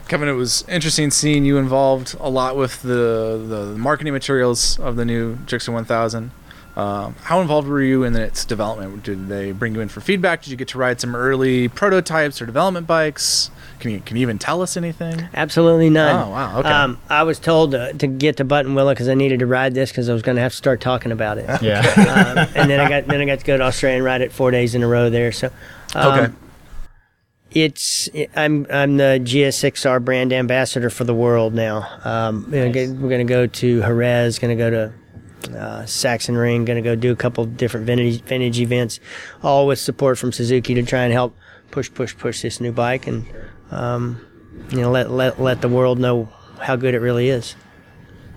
Kevin, 0.08 0.28
it 0.28 0.32
was 0.32 0.64
interesting 0.68 1.10
seeing 1.10 1.44
you 1.44 1.58
involved 1.58 2.14
a 2.20 2.30
lot 2.30 2.56
with 2.56 2.80
the, 2.82 3.44
the 3.48 3.74
marketing 3.76 4.12
materials 4.12 4.78
of 4.78 4.94
the 4.96 5.04
new 5.04 5.34
Gixxer 5.46 5.72
1000. 5.72 6.30
Um, 6.76 7.14
how 7.22 7.40
involved 7.40 7.66
were 7.66 7.80
you 7.82 8.04
in 8.04 8.14
its 8.14 8.44
development? 8.44 9.02
Did 9.02 9.28
they 9.28 9.50
bring 9.50 9.74
you 9.74 9.80
in 9.80 9.88
for 9.88 10.00
feedback? 10.02 10.42
Did 10.42 10.50
you 10.50 10.56
get 10.58 10.68
to 10.68 10.78
ride 10.78 11.00
some 11.00 11.16
early 11.16 11.68
prototypes 11.68 12.40
or 12.40 12.46
development 12.46 12.86
bikes? 12.86 13.50
Can 13.80 13.90
you 13.90 14.00
can 14.00 14.16
you 14.16 14.22
even 14.22 14.38
tell 14.38 14.60
us 14.62 14.76
anything? 14.76 15.26
Absolutely 15.34 15.88
none. 15.90 16.26
Oh, 16.28 16.30
wow, 16.30 16.58
okay. 16.60 16.68
Um, 16.68 16.98
I 17.08 17.22
was 17.22 17.38
told 17.38 17.70
to, 17.72 17.94
to 17.94 18.06
get 18.06 18.36
to 18.36 18.44
Buttonwillow 18.44 18.92
because 18.92 19.08
I 19.08 19.14
needed 19.14 19.40
to 19.40 19.46
ride 19.46 19.74
this 19.74 19.90
because 19.90 20.08
I 20.10 20.12
was 20.12 20.22
going 20.22 20.36
to 20.36 20.42
have 20.42 20.52
to 20.52 20.56
start 20.56 20.80
talking 20.82 21.12
about 21.12 21.38
it. 21.38 21.46
Yeah. 21.62 21.80
um, 21.80 22.48
and 22.54 22.70
then 22.70 22.78
I 22.78 22.88
got 22.90 23.06
then 23.06 23.22
I 23.22 23.24
got 23.24 23.38
to 23.40 23.44
go 23.46 23.56
to 23.56 23.64
Australia 23.64 23.96
and 23.96 24.04
ride 24.04 24.20
it 24.20 24.30
four 24.30 24.50
days 24.50 24.74
in 24.74 24.82
a 24.82 24.88
row 24.88 25.08
there. 25.10 25.32
So, 25.32 25.50
um, 25.94 26.18
Okay. 26.20 26.34
It's 27.50 28.08
I'm 28.34 28.66
I'm 28.70 28.96
the 28.96 29.20
GSX-R 29.22 30.00
brand 30.00 30.32
ambassador 30.32 30.90
for 30.90 31.04
the 31.04 31.14
world 31.14 31.54
now. 31.54 31.88
Um, 32.04 32.50
we're 32.50 32.70
going 32.70 33.10
to 33.10 33.24
go 33.24 33.46
to 33.46 33.80
Jerez, 33.80 34.38
going 34.38 34.56
to 34.56 34.62
go 34.62 34.70
to 34.70 34.92
uh, 35.58 35.82
Sachsenring, 35.84 36.66
going 36.66 36.76
to 36.76 36.82
go 36.82 36.96
do 36.96 37.12
a 37.12 37.16
couple 37.16 37.44
different 37.46 37.86
vintage 37.86 38.22
vintage 38.22 38.60
events, 38.60 39.00
all 39.42 39.66
with 39.66 39.78
support 39.78 40.18
from 40.18 40.32
Suzuki 40.32 40.74
to 40.74 40.82
try 40.82 41.04
and 41.04 41.12
help 41.12 41.36
push 41.70 41.92
push 41.92 42.16
push 42.16 42.42
this 42.42 42.60
new 42.60 42.72
bike 42.72 43.06
and 43.06 43.26
um, 43.70 44.24
you 44.70 44.80
know 44.80 44.90
let 44.90 45.10
let 45.10 45.40
let 45.40 45.60
the 45.60 45.68
world 45.68 45.98
know 45.98 46.28
how 46.60 46.76
good 46.76 46.94
it 46.94 47.00
really 47.00 47.28
is. 47.28 47.54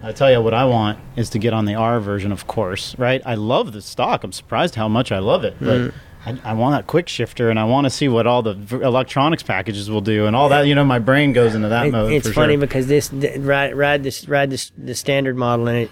I 0.02 0.14
tell 0.14 0.32
you 0.32 0.40
what 0.42 0.54
I 0.54 0.64
want 0.64 0.98
is 1.18 1.30
to 1.32 1.40
get 1.40 1.52
on 1.52 1.66
the 1.66 1.76
R 1.76 2.00
version, 2.00 2.32
of 2.32 2.48
course, 2.48 2.98
right? 2.98 3.22
I 3.26 3.36
love 3.36 3.74
the 3.74 3.82
stock. 3.82 4.24
I'm 4.24 4.32
surprised 4.32 4.76
how 4.76 4.88
much 4.88 5.12
I 5.12 5.20
love 5.20 5.44
it, 5.44 5.56
but 5.60 5.94
I, 6.26 6.38
I 6.44 6.54
want 6.54 6.76
that 6.76 6.86
quick 6.88 7.08
shifter, 7.08 7.50
and 7.50 7.58
I 7.60 7.64
want 7.64 7.86
to 7.86 7.90
see 7.90 8.08
what 8.10 8.28
all 8.28 8.42
the 8.42 8.54
v- 8.54 8.78
electronics 8.82 9.42
packages 9.44 9.90
will 9.90 10.02
do, 10.02 10.26
and 10.26 10.36
all 10.36 10.50
that. 10.50 10.68
You 10.68 10.76
know, 10.76 10.84
my 10.84 11.00
brain 11.00 11.32
goes 11.34 11.56
into 11.56 11.70
that 11.70 11.88
It- 11.88 11.92
mode. 11.92 12.12
it's 12.12 12.28
for 12.28 12.34
funny 12.34 12.54
sure. 12.56 12.62
because 12.62 12.88
this 12.88 13.08
th- 13.10 13.38
ride 13.40 13.74
ride 13.76 14.04
this 14.04 14.28
ride 14.28 14.50
this 14.50 14.72
the 14.78 14.96
standard 14.96 15.38
model 15.38 15.68
and 15.70 15.78
it 15.78 15.92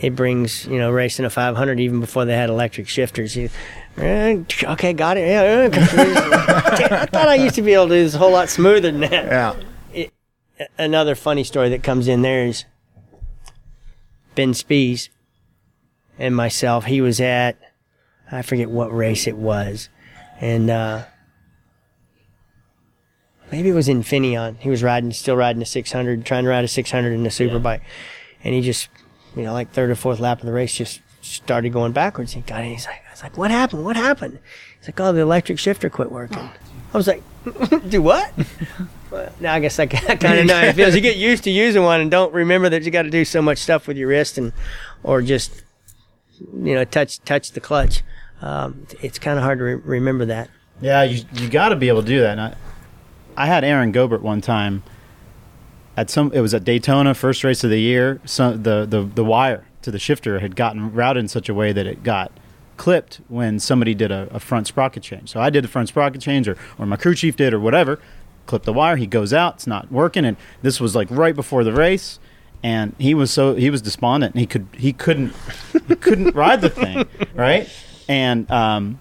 it 0.00 0.16
brings 0.16 0.66
you 0.66 0.78
know 0.78 0.90
racing 0.90 1.24
a 1.24 1.30
500 1.30 1.78
even 1.78 2.00
before 2.00 2.24
they 2.24 2.34
had 2.34 2.48
electric 2.50 2.88
shifters. 2.88 3.36
You, 3.36 3.48
eh, 3.98 4.42
okay, 4.64 4.92
got 4.92 5.16
it. 5.16 5.28
Yeah, 5.28 5.42
eh, 5.42 5.68
Damn, 5.68 6.92
I 7.02 7.06
thought 7.06 7.28
I 7.28 7.34
used 7.36 7.54
to 7.56 7.62
be 7.62 7.72
able 7.74 7.88
to 7.88 7.94
do 7.94 8.02
this 8.04 8.14
a 8.14 8.18
whole 8.18 8.32
lot 8.32 8.48
smoother 8.48 8.90
than 8.90 9.00
that. 9.00 9.10
Yeah. 9.12 9.54
Another 10.78 11.14
funny 11.14 11.42
story 11.44 11.68
that 11.70 11.82
comes 11.82 12.06
in 12.08 12.20
there 12.22 12.44
is 12.46 12.64
Ben 14.34 14.52
Spies 14.52 15.08
and 16.18 16.34
myself. 16.36 16.84
He 16.86 17.00
was 17.00 17.18
at 17.20 17.56
I 18.32 18.42
forget 18.42 18.70
what 18.70 18.94
race 18.94 19.26
it 19.26 19.36
was, 19.36 19.88
and 20.40 20.70
uh, 20.70 21.04
maybe 23.50 23.70
it 23.70 23.74
was 23.74 23.88
Infineon. 23.88 24.58
He 24.58 24.70
was 24.70 24.82
riding, 24.82 25.12
still 25.12 25.36
riding 25.36 25.62
a 25.62 25.66
600, 25.66 26.24
trying 26.24 26.44
to 26.44 26.50
ride 26.50 26.64
a 26.64 26.68
600 26.68 27.12
in 27.12 27.22
the 27.22 27.30
superbike, 27.30 27.80
and 28.44 28.54
he 28.54 28.60
just, 28.60 28.88
you 29.36 29.42
know, 29.42 29.52
like 29.52 29.72
third 29.72 29.90
or 29.90 29.94
fourth 29.94 30.20
lap 30.20 30.40
of 30.40 30.46
the 30.46 30.52
race, 30.52 30.76
just 30.76 31.00
started 31.22 31.72
going 31.72 31.92
backwards. 31.92 32.32
He 32.32 32.40
got, 32.40 32.62
in. 32.62 32.70
he's 32.70 32.86
like, 32.86 33.02
I 33.08 33.10
was 33.10 33.22
like, 33.22 33.36
what 33.36 33.50
happened? 33.50 33.84
What 33.84 33.96
happened? 33.96 34.38
He's 34.78 34.88
like, 34.88 35.00
oh, 35.00 35.12
the 35.12 35.20
electric 35.20 35.58
shifter 35.58 35.90
quit 35.90 36.10
working. 36.10 36.50
I 36.92 36.96
was 36.96 37.06
like, 37.06 37.22
do 37.88 38.02
what? 38.02 38.32
well, 39.10 39.32
now 39.40 39.54
I 39.54 39.60
guess 39.60 39.78
I, 39.78 39.86
kind 39.86 40.38
of 40.38 40.46
know 40.46 40.60
how 40.60 40.66
it 40.66 40.74
feels. 40.74 40.94
You 40.94 41.00
get 41.00 41.16
used 41.16 41.44
to 41.44 41.50
using 41.50 41.82
one 41.82 42.00
and 42.00 42.10
don't 42.10 42.32
remember 42.32 42.68
that 42.70 42.82
you 42.82 42.90
got 42.90 43.02
to 43.02 43.10
do 43.10 43.24
so 43.24 43.40
much 43.42 43.58
stuff 43.58 43.86
with 43.86 43.96
your 43.96 44.08
wrist 44.08 44.38
and, 44.38 44.52
or 45.02 45.22
just, 45.22 45.64
you 46.38 46.74
know, 46.74 46.84
touch 46.84 47.20
touch 47.20 47.52
the 47.52 47.60
clutch. 47.60 48.02
Um, 48.40 48.86
it's 49.02 49.18
kind 49.18 49.38
of 49.38 49.44
hard 49.44 49.58
to 49.58 49.64
re- 49.64 49.74
remember 49.74 50.24
that. 50.26 50.50
Yeah, 50.80 51.02
you 51.02 51.24
you 51.34 51.48
got 51.48 51.70
to 51.70 51.76
be 51.76 51.88
able 51.88 52.02
to 52.02 52.08
do 52.08 52.20
that. 52.20 52.38
I, 52.38 52.54
I 53.36 53.46
had 53.46 53.64
Aaron 53.64 53.92
Gobert 53.92 54.22
one 54.22 54.40
time 54.40 54.82
at 55.96 56.08
some. 56.10 56.32
It 56.32 56.40
was 56.40 56.54
at 56.54 56.64
Daytona, 56.64 57.14
first 57.14 57.44
race 57.44 57.62
of 57.64 57.70
the 57.70 57.80
year. 57.80 58.20
So 58.24 58.56
the 58.56 58.86
the 58.86 59.02
the 59.02 59.24
wire 59.24 59.66
to 59.82 59.90
the 59.90 59.98
shifter 59.98 60.38
had 60.40 60.56
gotten 60.56 60.92
routed 60.92 61.20
in 61.20 61.28
such 61.28 61.48
a 61.48 61.54
way 61.54 61.72
that 61.72 61.86
it 61.86 62.02
got 62.02 62.32
clipped 62.76 63.20
when 63.28 63.60
somebody 63.60 63.94
did 63.94 64.10
a, 64.10 64.28
a 64.30 64.40
front 64.40 64.66
sprocket 64.66 65.02
change. 65.02 65.28
So 65.28 65.40
I 65.40 65.50
did 65.50 65.64
the 65.64 65.68
front 65.68 65.88
sprocket 65.88 66.22
change, 66.22 66.48
or 66.48 66.56
or 66.78 66.86
my 66.86 66.96
crew 66.96 67.14
chief 67.14 67.36
did, 67.36 67.52
or 67.52 67.60
whatever. 67.60 68.00
Clip 68.46 68.62
the 68.62 68.72
wire. 68.72 68.96
He 68.96 69.06
goes 69.06 69.34
out. 69.34 69.56
It's 69.56 69.66
not 69.66 69.92
working, 69.92 70.24
and 70.24 70.36
this 70.62 70.80
was 70.80 70.96
like 70.96 71.08
right 71.10 71.34
before 71.34 71.62
the 71.62 71.72
race. 71.72 72.18
And 72.62 72.94
he 72.98 73.14
was 73.14 73.30
so 73.30 73.54
he 73.54 73.70
was 73.70 73.80
despondent. 73.82 74.34
And 74.34 74.40
he 74.40 74.46
could 74.46 74.66
he 74.72 74.92
couldn't 74.92 75.34
he 75.88 75.96
couldn't 75.96 76.34
ride 76.34 76.60
the 76.62 76.70
thing 76.70 77.06
right. 77.34 77.68
And 78.10 78.50
um, 78.50 78.98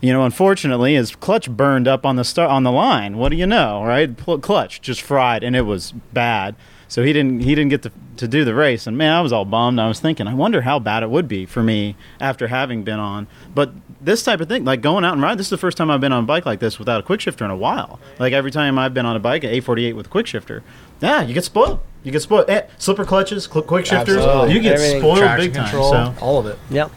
you 0.00 0.10
know, 0.12 0.24
unfortunately, 0.24 0.94
his 0.94 1.14
clutch 1.14 1.50
burned 1.50 1.86
up 1.86 2.06
on 2.06 2.16
the 2.16 2.24
start 2.24 2.50
on 2.50 2.62
the 2.62 2.72
line. 2.72 3.18
What 3.18 3.28
do 3.28 3.36
you 3.36 3.46
know, 3.46 3.84
right? 3.84 4.16
Pl- 4.16 4.38
clutch 4.38 4.80
just 4.80 5.02
fried, 5.02 5.42
and 5.44 5.54
it 5.54 5.62
was 5.62 5.92
bad. 6.14 6.54
So 6.90 7.02
he 7.02 7.12
didn't 7.12 7.40
he 7.40 7.54
didn't 7.54 7.68
get 7.68 7.82
to, 7.82 7.92
to 8.16 8.26
do 8.26 8.46
the 8.46 8.54
race, 8.54 8.86
and 8.86 8.96
man, 8.96 9.12
I 9.12 9.20
was 9.20 9.30
all 9.34 9.44
bummed. 9.44 9.78
I 9.78 9.86
was 9.86 10.00
thinking, 10.00 10.26
I 10.26 10.32
wonder 10.32 10.62
how 10.62 10.78
bad 10.78 11.02
it 11.02 11.10
would 11.10 11.28
be 11.28 11.44
for 11.44 11.62
me 11.62 11.94
after 12.20 12.48
having 12.48 12.82
been 12.84 12.98
on. 12.98 13.26
But 13.54 13.72
this 14.00 14.22
type 14.22 14.40
of 14.40 14.48
thing, 14.48 14.64
like 14.64 14.80
going 14.80 15.04
out 15.04 15.12
and 15.12 15.20
riding, 15.20 15.36
this 15.36 15.48
is 15.48 15.50
the 15.50 15.58
first 15.58 15.76
time 15.76 15.90
I've 15.90 16.00
been 16.00 16.12
on 16.12 16.24
a 16.24 16.26
bike 16.26 16.46
like 16.46 16.60
this 16.60 16.78
without 16.78 17.00
a 17.00 17.02
quick 17.02 17.20
shifter 17.20 17.44
in 17.44 17.50
a 17.50 17.56
while. 17.56 18.00
Like 18.18 18.32
every 18.32 18.50
time 18.50 18.78
I've 18.78 18.94
been 18.94 19.04
on 19.04 19.16
a 19.16 19.20
bike 19.20 19.44
at 19.44 19.52
A48 19.52 19.94
with 19.94 20.06
a 20.06 20.08
quick 20.08 20.26
shifter, 20.26 20.62
yeah, 21.02 21.20
you 21.22 21.34
get 21.34 21.44
spoiled. 21.44 21.80
You 22.04 22.12
get 22.12 22.22
spoiled. 22.22 22.48
Eh, 22.48 22.62
slipper 22.78 23.04
clutches, 23.04 23.44
cl- 23.44 23.60
quick 23.62 23.84
shifters, 23.84 24.16
Absolutely. 24.24 24.54
you 24.54 24.60
get 24.60 24.74
Everything. 24.76 25.00
spoiled 25.00 25.18
Traction 25.18 25.46
big 25.48 25.54
time. 25.54 25.64
control, 25.64 25.90
So. 25.92 26.14
all 26.22 26.38
of 26.38 26.46
it. 26.46 26.58
Yep, 26.70 26.90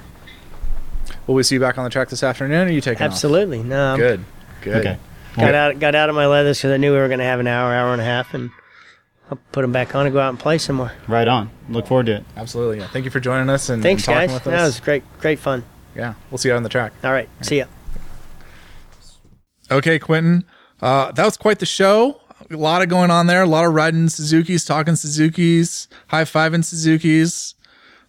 Will 1.32 1.36
we 1.38 1.44
see 1.44 1.56
you 1.56 1.62
back 1.62 1.78
on 1.78 1.86
the 1.86 1.90
track 1.90 2.10
this 2.10 2.24
afternoon? 2.24 2.68
Or 2.68 2.70
are 2.70 2.74
you 2.74 2.82
taking 2.82 3.06
off? 3.06 3.12
absolutely. 3.14 3.64
No, 3.64 3.92
I'm- 3.92 3.98
Good. 3.98 4.26
Good. 4.60 4.76
Okay. 4.86 4.98
got 5.38 5.56
out 5.56 5.80
got 5.80 5.96
out 5.96 6.10
of 6.10 6.16
my 6.16 6.28
leathers 6.28 6.58
because 6.58 6.72
I 6.74 6.78
knew 6.78 6.92
we 6.92 6.98
were 6.98 7.08
going 7.08 7.20
to 7.22 7.26
have 7.26 7.40
an 7.40 7.48
hour, 7.48 7.74
hour 7.74 7.94
and 7.94 8.02
a 8.02 8.04
half, 8.04 8.34
and 8.34 8.50
I'll 9.32 9.40
put 9.54 9.62
them 9.62 9.72
back 9.72 9.96
on 9.96 10.06
and 10.06 10.12
go 10.12 10.20
out 10.20 10.28
and 10.28 10.38
play 10.38 10.58
some 10.58 10.76
more. 10.76 10.92
Right 11.08 11.30
on. 11.30 11.50
Look 11.70 11.88
forward 11.88 12.08
to 12.08 12.16
it. 12.18 12.26
Absolutely. 12.36 12.80
Yeah. 12.80 12.88
Thank 12.88 13.06
you 13.06 13.12
for 13.12 13.22
joining 13.22 13.50
us 13.50 13.70
and, 13.70 13.82
Thanks, 13.82 14.06
and 14.10 14.14
talking 14.14 14.28
guys. 14.28 14.34
with 14.34 14.44
That 14.44 14.66
was 14.66 14.82
great, 14.82 15.04
great 15.22 15.40
fun. 15.40 15.64
yeah. 15.96 16.16
We'll 16.30 16.38
see 16.38 16.50
you 16.50 16.54
out 16.54 16.58
on 16.58 16.64
the 16.64 16.70
track. 16.70 16.92
All 17.02 17.14
right, 17.14 17.30
see 17.40 17.60
ya. 17.60 17.66
Okay, 19.72 19.98
Quentin. 20.00 20.44
Uh, 20.82 21.14
that 21.14 21.24
was 21.24 21.38
quite 21.38 21.60
the 21.60 21.66
show. 21.66 22.20
A 22.52 22.58
lot 22.58 22.82
of 22.82 22.90
going 22.90 23.10
on 23.10 23.28
there. 23.28 23.44
A 23.44 23.48
lot 23.48 23.64
of 23.66 23.74
riding 23.74 24.10
Suzuki's, 24.10 24.66
talking 24.66 24.96
Suzuki's, 24.98 25.88
high 26.10 26.26
fiving 26.26 26.66
Suzuki's. 26.66 27.56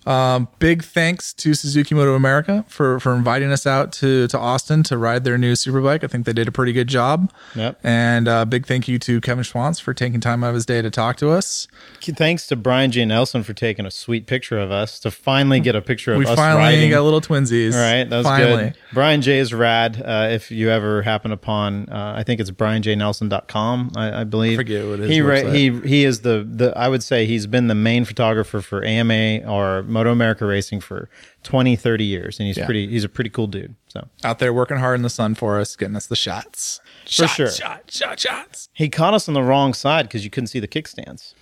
Um, 0.07 0.49
big 0.59 0.83
thanks 0.83 1.33
to 1.35 1.55
Suzuki 1.55 1.95
Moto 1.95 2.15
America 2.15 2.65
for 2.69 2.99
for 3.01 3.15
inviting 3.15 3.53
us 3.53 3.66
out 3.66 3.93
to 3.95 4.27
to 4.29 4.39
Austin 4.39 4.83
to 4.85 4.99
ride 4.99 5.24
their 5.24 5.39
new 5.39 5.53
superbike. 5.53 6.03
I 6.03 6.09
think 6.09 6.27
they 6.27 6.33
did 6.33 6.49
a 6.49 6.53
pretty 6.53 6.73
good 6.73 6.89
job. 6.89 7.33
Yep. 7.55 7.79
And 7.85 8.27
uh, 8.29 8.45
big 8.45 8.66
thank 8.66 8.89
you 8.89 8.99
to 9.01 9.20
Kevin 9.20 9.45
Schwantz 9.45 9.81
for 9.81 9.95
taking 9.95 10.20
time 10.20 10.43
out 10.43 10.49
of 10.49 10.55
his 10.55 10.66
day 10.66 10.83
to 10.83 10.91
talk 10.91 11.16
to 11.19 11.31
us. 11.31 11.69
Thanks 12.01 12.47
to 12.49 12.57
Brian 12.57 12.91
J. 12.91 13.05
Nelson 13.05 13.43
for 13.45 13.53
taking 13.55 13.87
a 13.87 13.91
sweet 13.91 14.27
picture 14.27 14.59
of 14.59 14.70
us 14.73 14.99
to 15.01 15.11
finally 15.11 15.61
get 15.61 15.77
a 15.77 15.81
picture 15.83 16.12
of 16.12 16.19
We 16.19 16.27
us 16.27 16.37
finally 16.37 16.62
riding. 16.74 16.91
got 16.91 17.03
little 17.03 17.20
twinsies. 17.20 17.74
All 17.74 17.81
right, 17.81 18.09
that 18.09 18.16
was 18.16 18.27
finally. 18.27 18.57
good. 18.65 18.74
Brian 18.93 19.23
J 19.23 19.39
is 19.39 19.55
rad. 19.55 20.03
Uh, 20.05 20.29
if 20.31 20.51
you 20.51 20.69
ever 20.70 21.03
happen 21.03 21.31
upon, 21.33 21.89
uh, 21.89 22.15
I 22.16 22.23
think 22.24 22.41
it's 22.41 22.51
brianjnelson.com, 22.51 23.93
I, 23.97 24.20
I 24.20 24.24
believe. 24.24 24.57
forget 24.57 24.87
what 24.87 24.99
his 24.99 25.11
he 25.11 25.19
website. 25.20 25.55
he 25.55 25.89
he 25.89 26.05
is 26.05 26.20
the 26.20 26.47
the 26.49 26.73
I 26.77 26.89
would 26.89 27.03
say 27.03 27.27
he's 27.27 27.47
been 27.47 27.69
the 27.69 27.74
main 27.74 28.05
photographer 28.05 28.61
for 28.61 28.85
AMA 28.85 29.41
or 29.47 29.83
Moto 29.93 30.10
America 30.10 30.44
Racing 30.47 30.81
for 30.81 31.09
20, 31.44 31.77
30 31.77 32.05
years, 32.05 32.39
and 32.40 32.47
he's 32.48 32.56
Yeah. 32.56 32.64
pretty. 32.64 32.89
He's 32.89 33.05
a 33.05 33.09
pretty 33.09 33.31
cool 33.31 33.47
dude. 33.47 33.74
So 33.89 34.09
Out 34.24 34.39
there 34.39 34.52
working 34.52 34.78
hard 34.78 34.97
in 34.97 35.02
the 35.02 35.10
sun 35.10 35.35
for 35.35 35.59
us, 35.60 35.77
getting 35.77 35.94
us 35.97 36.06
the 36.06 36.16
shots. 36.16 36.81
For 37.05 37.10
Shots, 37.12 37.35
sure. 37.35 37.51
Shot, 37.51 37.82
shot, 37.90 38.19
shots. 38.20 38.69
he 38.73 38.89
caught 38.89 39.14
us 39.14 39.28
on 39.28 39.35
the 39.35 39.43
wrong 39.43 39.74
side 39.74 40.06
because 40.09 40.24
you 40.24 40.31
couldn't 40.31 40.48
see 40.48 40.60
the 40.60 40.69
kickstands. 40.69 41.35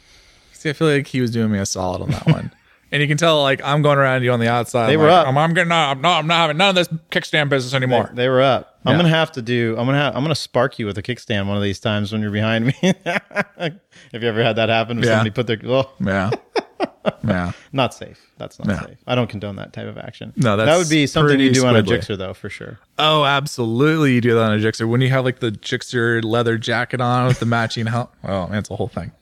See, 0.53 0.69
I 0.69 0.73
feel 0.75 0.89
like 0.89 1.07
he 1.07 1.21
was 1.21 1.31
doing 1.31 1.51
me 1.51 1.59
a 1.59 1.65
solid 1.67 2.03
on 2.03 2.11
that 2.11 2.27
one. 2.27 2.53
And 2.93 3.01
you 3.01 3.07
can 3.07 3.17
tell, 3.19 3.41
like, 3.41 3.61
I'm 3.63 3.83
going 3.83 3.99
around 3.99 4.25
you 4.25 4.33
on 4.33 4.41
the 4.41 4.49
outside. 4.49 4.89
They 4.89 4.95
I'm 4.95 4.99
were 4.99 5.07
like, 5.07 5.23
up. 5.23 5.29
I'm, 5.29 5.39
I'm 5.39 5.55
getting. 5.55 5.71
I'm 5.71 6.01
not, 6.01 6.19
I'm 6.19 6.27
not 6.27 6.39
having 6.39 6.57
none 6.57 6.71
of 6.71 6.75
this 6.75 6.89
kickstand 7.13 7.49
business 7.49 7.73
anymore. 7.73 8.11
They 8.13 8.29
were 8.29 8.41
up. 8.43 8.81
I'm 8.85 8.97
gonna 8.97 9.09
have 9.11 9.31
to 9.33 9.43
do. 9.43 9.77
I'm 9.79 9.87
gonna 9.87 9.99
have. 9.99 10.17
I'm 10.17 10.25
gonna 10.25 10.35
spark 10.35 10.77
you 10.81 10.87
with 10.87 10.99
a 10.99 11.03
kickstand 11.05 11.47
one 11.47 11.57
of 11.57 11.63
these 11.63 11.79
times 11.79 12.11
when 12.11 12.21
you're 12.21 12.33
behind 12.33 12.67
me. 12.67 12.75
Have 13.57 13.79
you 14.13 14.29
ever 14.29 14.43
had 14.43 14.57
that 14.57 14.69
happen? 14.71 14.97
Where 14.99 15.07
Yeah. 15.07 15.13
somebody 15.19 15.31
put 15.31 15.47
their. 15.47 15.61
Oh, 15.65 15.89
yeah. 16.05 16.31
Yeah. 17.27 17.53
not 17.73 17.95
safe. 17.95 18.31
That's 18.39 18.59
not 18.59 18.87
safe. 18.87 18.99
I 19.07 19.15
don't 19.15 19.29
condone 19.29 19.57
that 19.57 19.73
type 19.73 19.87
of 19.87 19.97
action. 19.99 20.33
No, 20.37 20.57
that 20.57 20.77
would 20.77 20.89
be 20.89 21.07
something 21.07 21.39
you 21.41 21.53
do 21.53 21.67
on 21.67 21.77
a. 21.77 21.83
Gixxer 21.83 22.17
though, 22.19 22.35
for 22.35 22.49
sure. 22.49 22.79
Oh, 22.99 23.25
absolutely. 23.25 24.15
You 24.15 24.21
do 24.21 24.35
that 24.35 24.43
on 24.51 24.53
a 24.53 24.59
Gixxer. 24.63 24.89
When 24.89 25.01
you 25.01 25.09
have, 25.11 25.25
like, 25.25 25.41
the 25.41 25.51
Gixxer 25.53 26.23
leather 26.25 26.59
jacket 26.59 27.01
on 27.01 27.27
with 27.27 27.41
the 27.41 27.47
matching 27.47 27.87
helmet. 27.87 28.11
Oh, 28.25 28.47
man, 28.49 28.59
it's 28.59 28.71
a 28.71 28.77
whole 28.77 28.89
thing. 28.89 29.13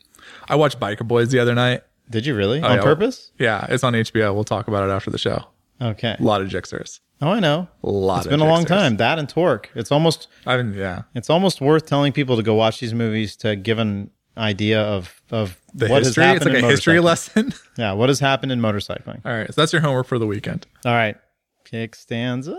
I 0.49 0.57
watched 0.57 0.81
Biker 0.81 1.07
Boys 1.07 1.31
the 1.31 1.39
other 1.39 1.55
night. 1.55 1.83
Did 2.11 2.25
you 2.27 2.35
really 2.35 2.61
Oh, 2.63 2.67
on 2.67 2.77
yeah. 2.77 2.83
purpose? 2.83 3.31
Yeah, 3.39 3.67
it's 3.69 3.85
on 3.85 3.93
HBO. 3.95 4.35
We'll 4.35 4.45
talk 4.45 4.69
about 4.69 4.89
it 4.89 4.93
after 4.93 5.11
the 5.11 5.19
show. 5.19 5.45
Okay. 5.81 6.17
A 6.19 6.23
lot 6.23 6.41
of 6.41 6.49
Gixxers. 6.49 7.01
Oh, 7.21 7.29
I 7.31 7.41
know. 7.41 7.69
A 7.83 7.89
lot 7.91 8.19
It's 8.19 8.27
been 8.29 8.41
a 8.41 8.47
long 8.47 8.65
time. 8.65 8.97
That 8.97 9.19
and 9.19 9.29
Torque. 9.29 9.71
It's 9.75 9.91
almost. 9.93 10.29
I 10.47 10.57
mean, 10.57 10.75
yeah. 10.75 11.03
It's 11.15 11.29
almost 11.29 11.61
worth 11.61 11.85
telling 11.87 12.13
people 12.13 12.37
to 12.37 12.43
go 12.43 12.55
watch 12.55 12.81
these 12.81 12.95
movies 12.95 13.37
to 13.39 13.57
give 13.57 13.79
an 13.79 14.11
idea 14.39 14.81
of 14.83 15.21
of 15.31 15.57
The 15.75 15.89
what 15.89 16.03
history. 16.03 16.25
has 16.25 16.37
It's 16.37 16.45
happened 16.45 16.55
like 16.55 16.59
in 16.63 16.65
a 16.65 16.69
history 16.71 16.97
motorcycling. 16.99 17.05
lesson. 17.05 17.55
Yeah, 17.79 17.93
what 17.93 18.09
has 18.09 18.19
happened 18.21 18.51
in 18.53 18.61
motorcycling? 18.61 19.25
All 19.25 19.33
right. 19.33 19.47
So 19.53 19.61
that's 19.61 19.73
your 19.73 19.83
homework 19.83 20.07
for 20.07 20.19
the 20.19 20.27
weekend. 20.27 20.67
All 20.85 20.93
right, 20.95 21.17
kickstands 21.65 22.49
up 22.49 22.59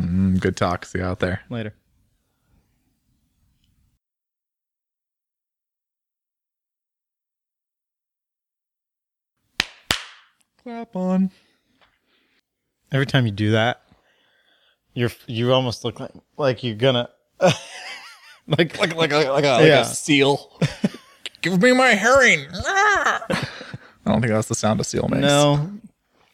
Mm, 0.00 0.38
good 0.40 0.56
talk. 0.56 0.84
See 0.84 0.98
you 1.00 1.04
out 1.04 1.18
there. 1.18 1.40
later. 1.50 1.74
Clap 10.62 10.96
on. 10.96 11.30
Every 12.92 13.06
time 13.06 13.26
you 13.26 13.32
do 13.32 13.50
that, 13.52 13.82
you're 14.94 15.10
you 15.26 15.52
almost 15.52 15.84
look 15.84 16.00
like 16.00 16.12
like 16.36 16.62
you're 16.62 16.76
gonna 16.76 17.08
like 17.40 17.56
Like 18.78 18.94
like 18.94 19.12
like, 19.12 19.28
like, 19.28 19.44
a, 19.44 19.48
like 19.58 19.66
Yeah. 19.66 19.80
a 19.80 19.84
seal. 19.84 20.60
Give 21.44 21.60
me 21.60 21.72
my 21.72 21.88
herring. 21.88 22.46
Ah. 22.54 23.22
I 24.06 24.10
don't 24.10 24.22
think 24.22 24.32
that's 24.32 24.48
the 24.48 24.54
sound 24.54 24.80
a 24.80 24.84
seal 24.84 25.08
makes. 25.08 25.20
no 25.20 25.70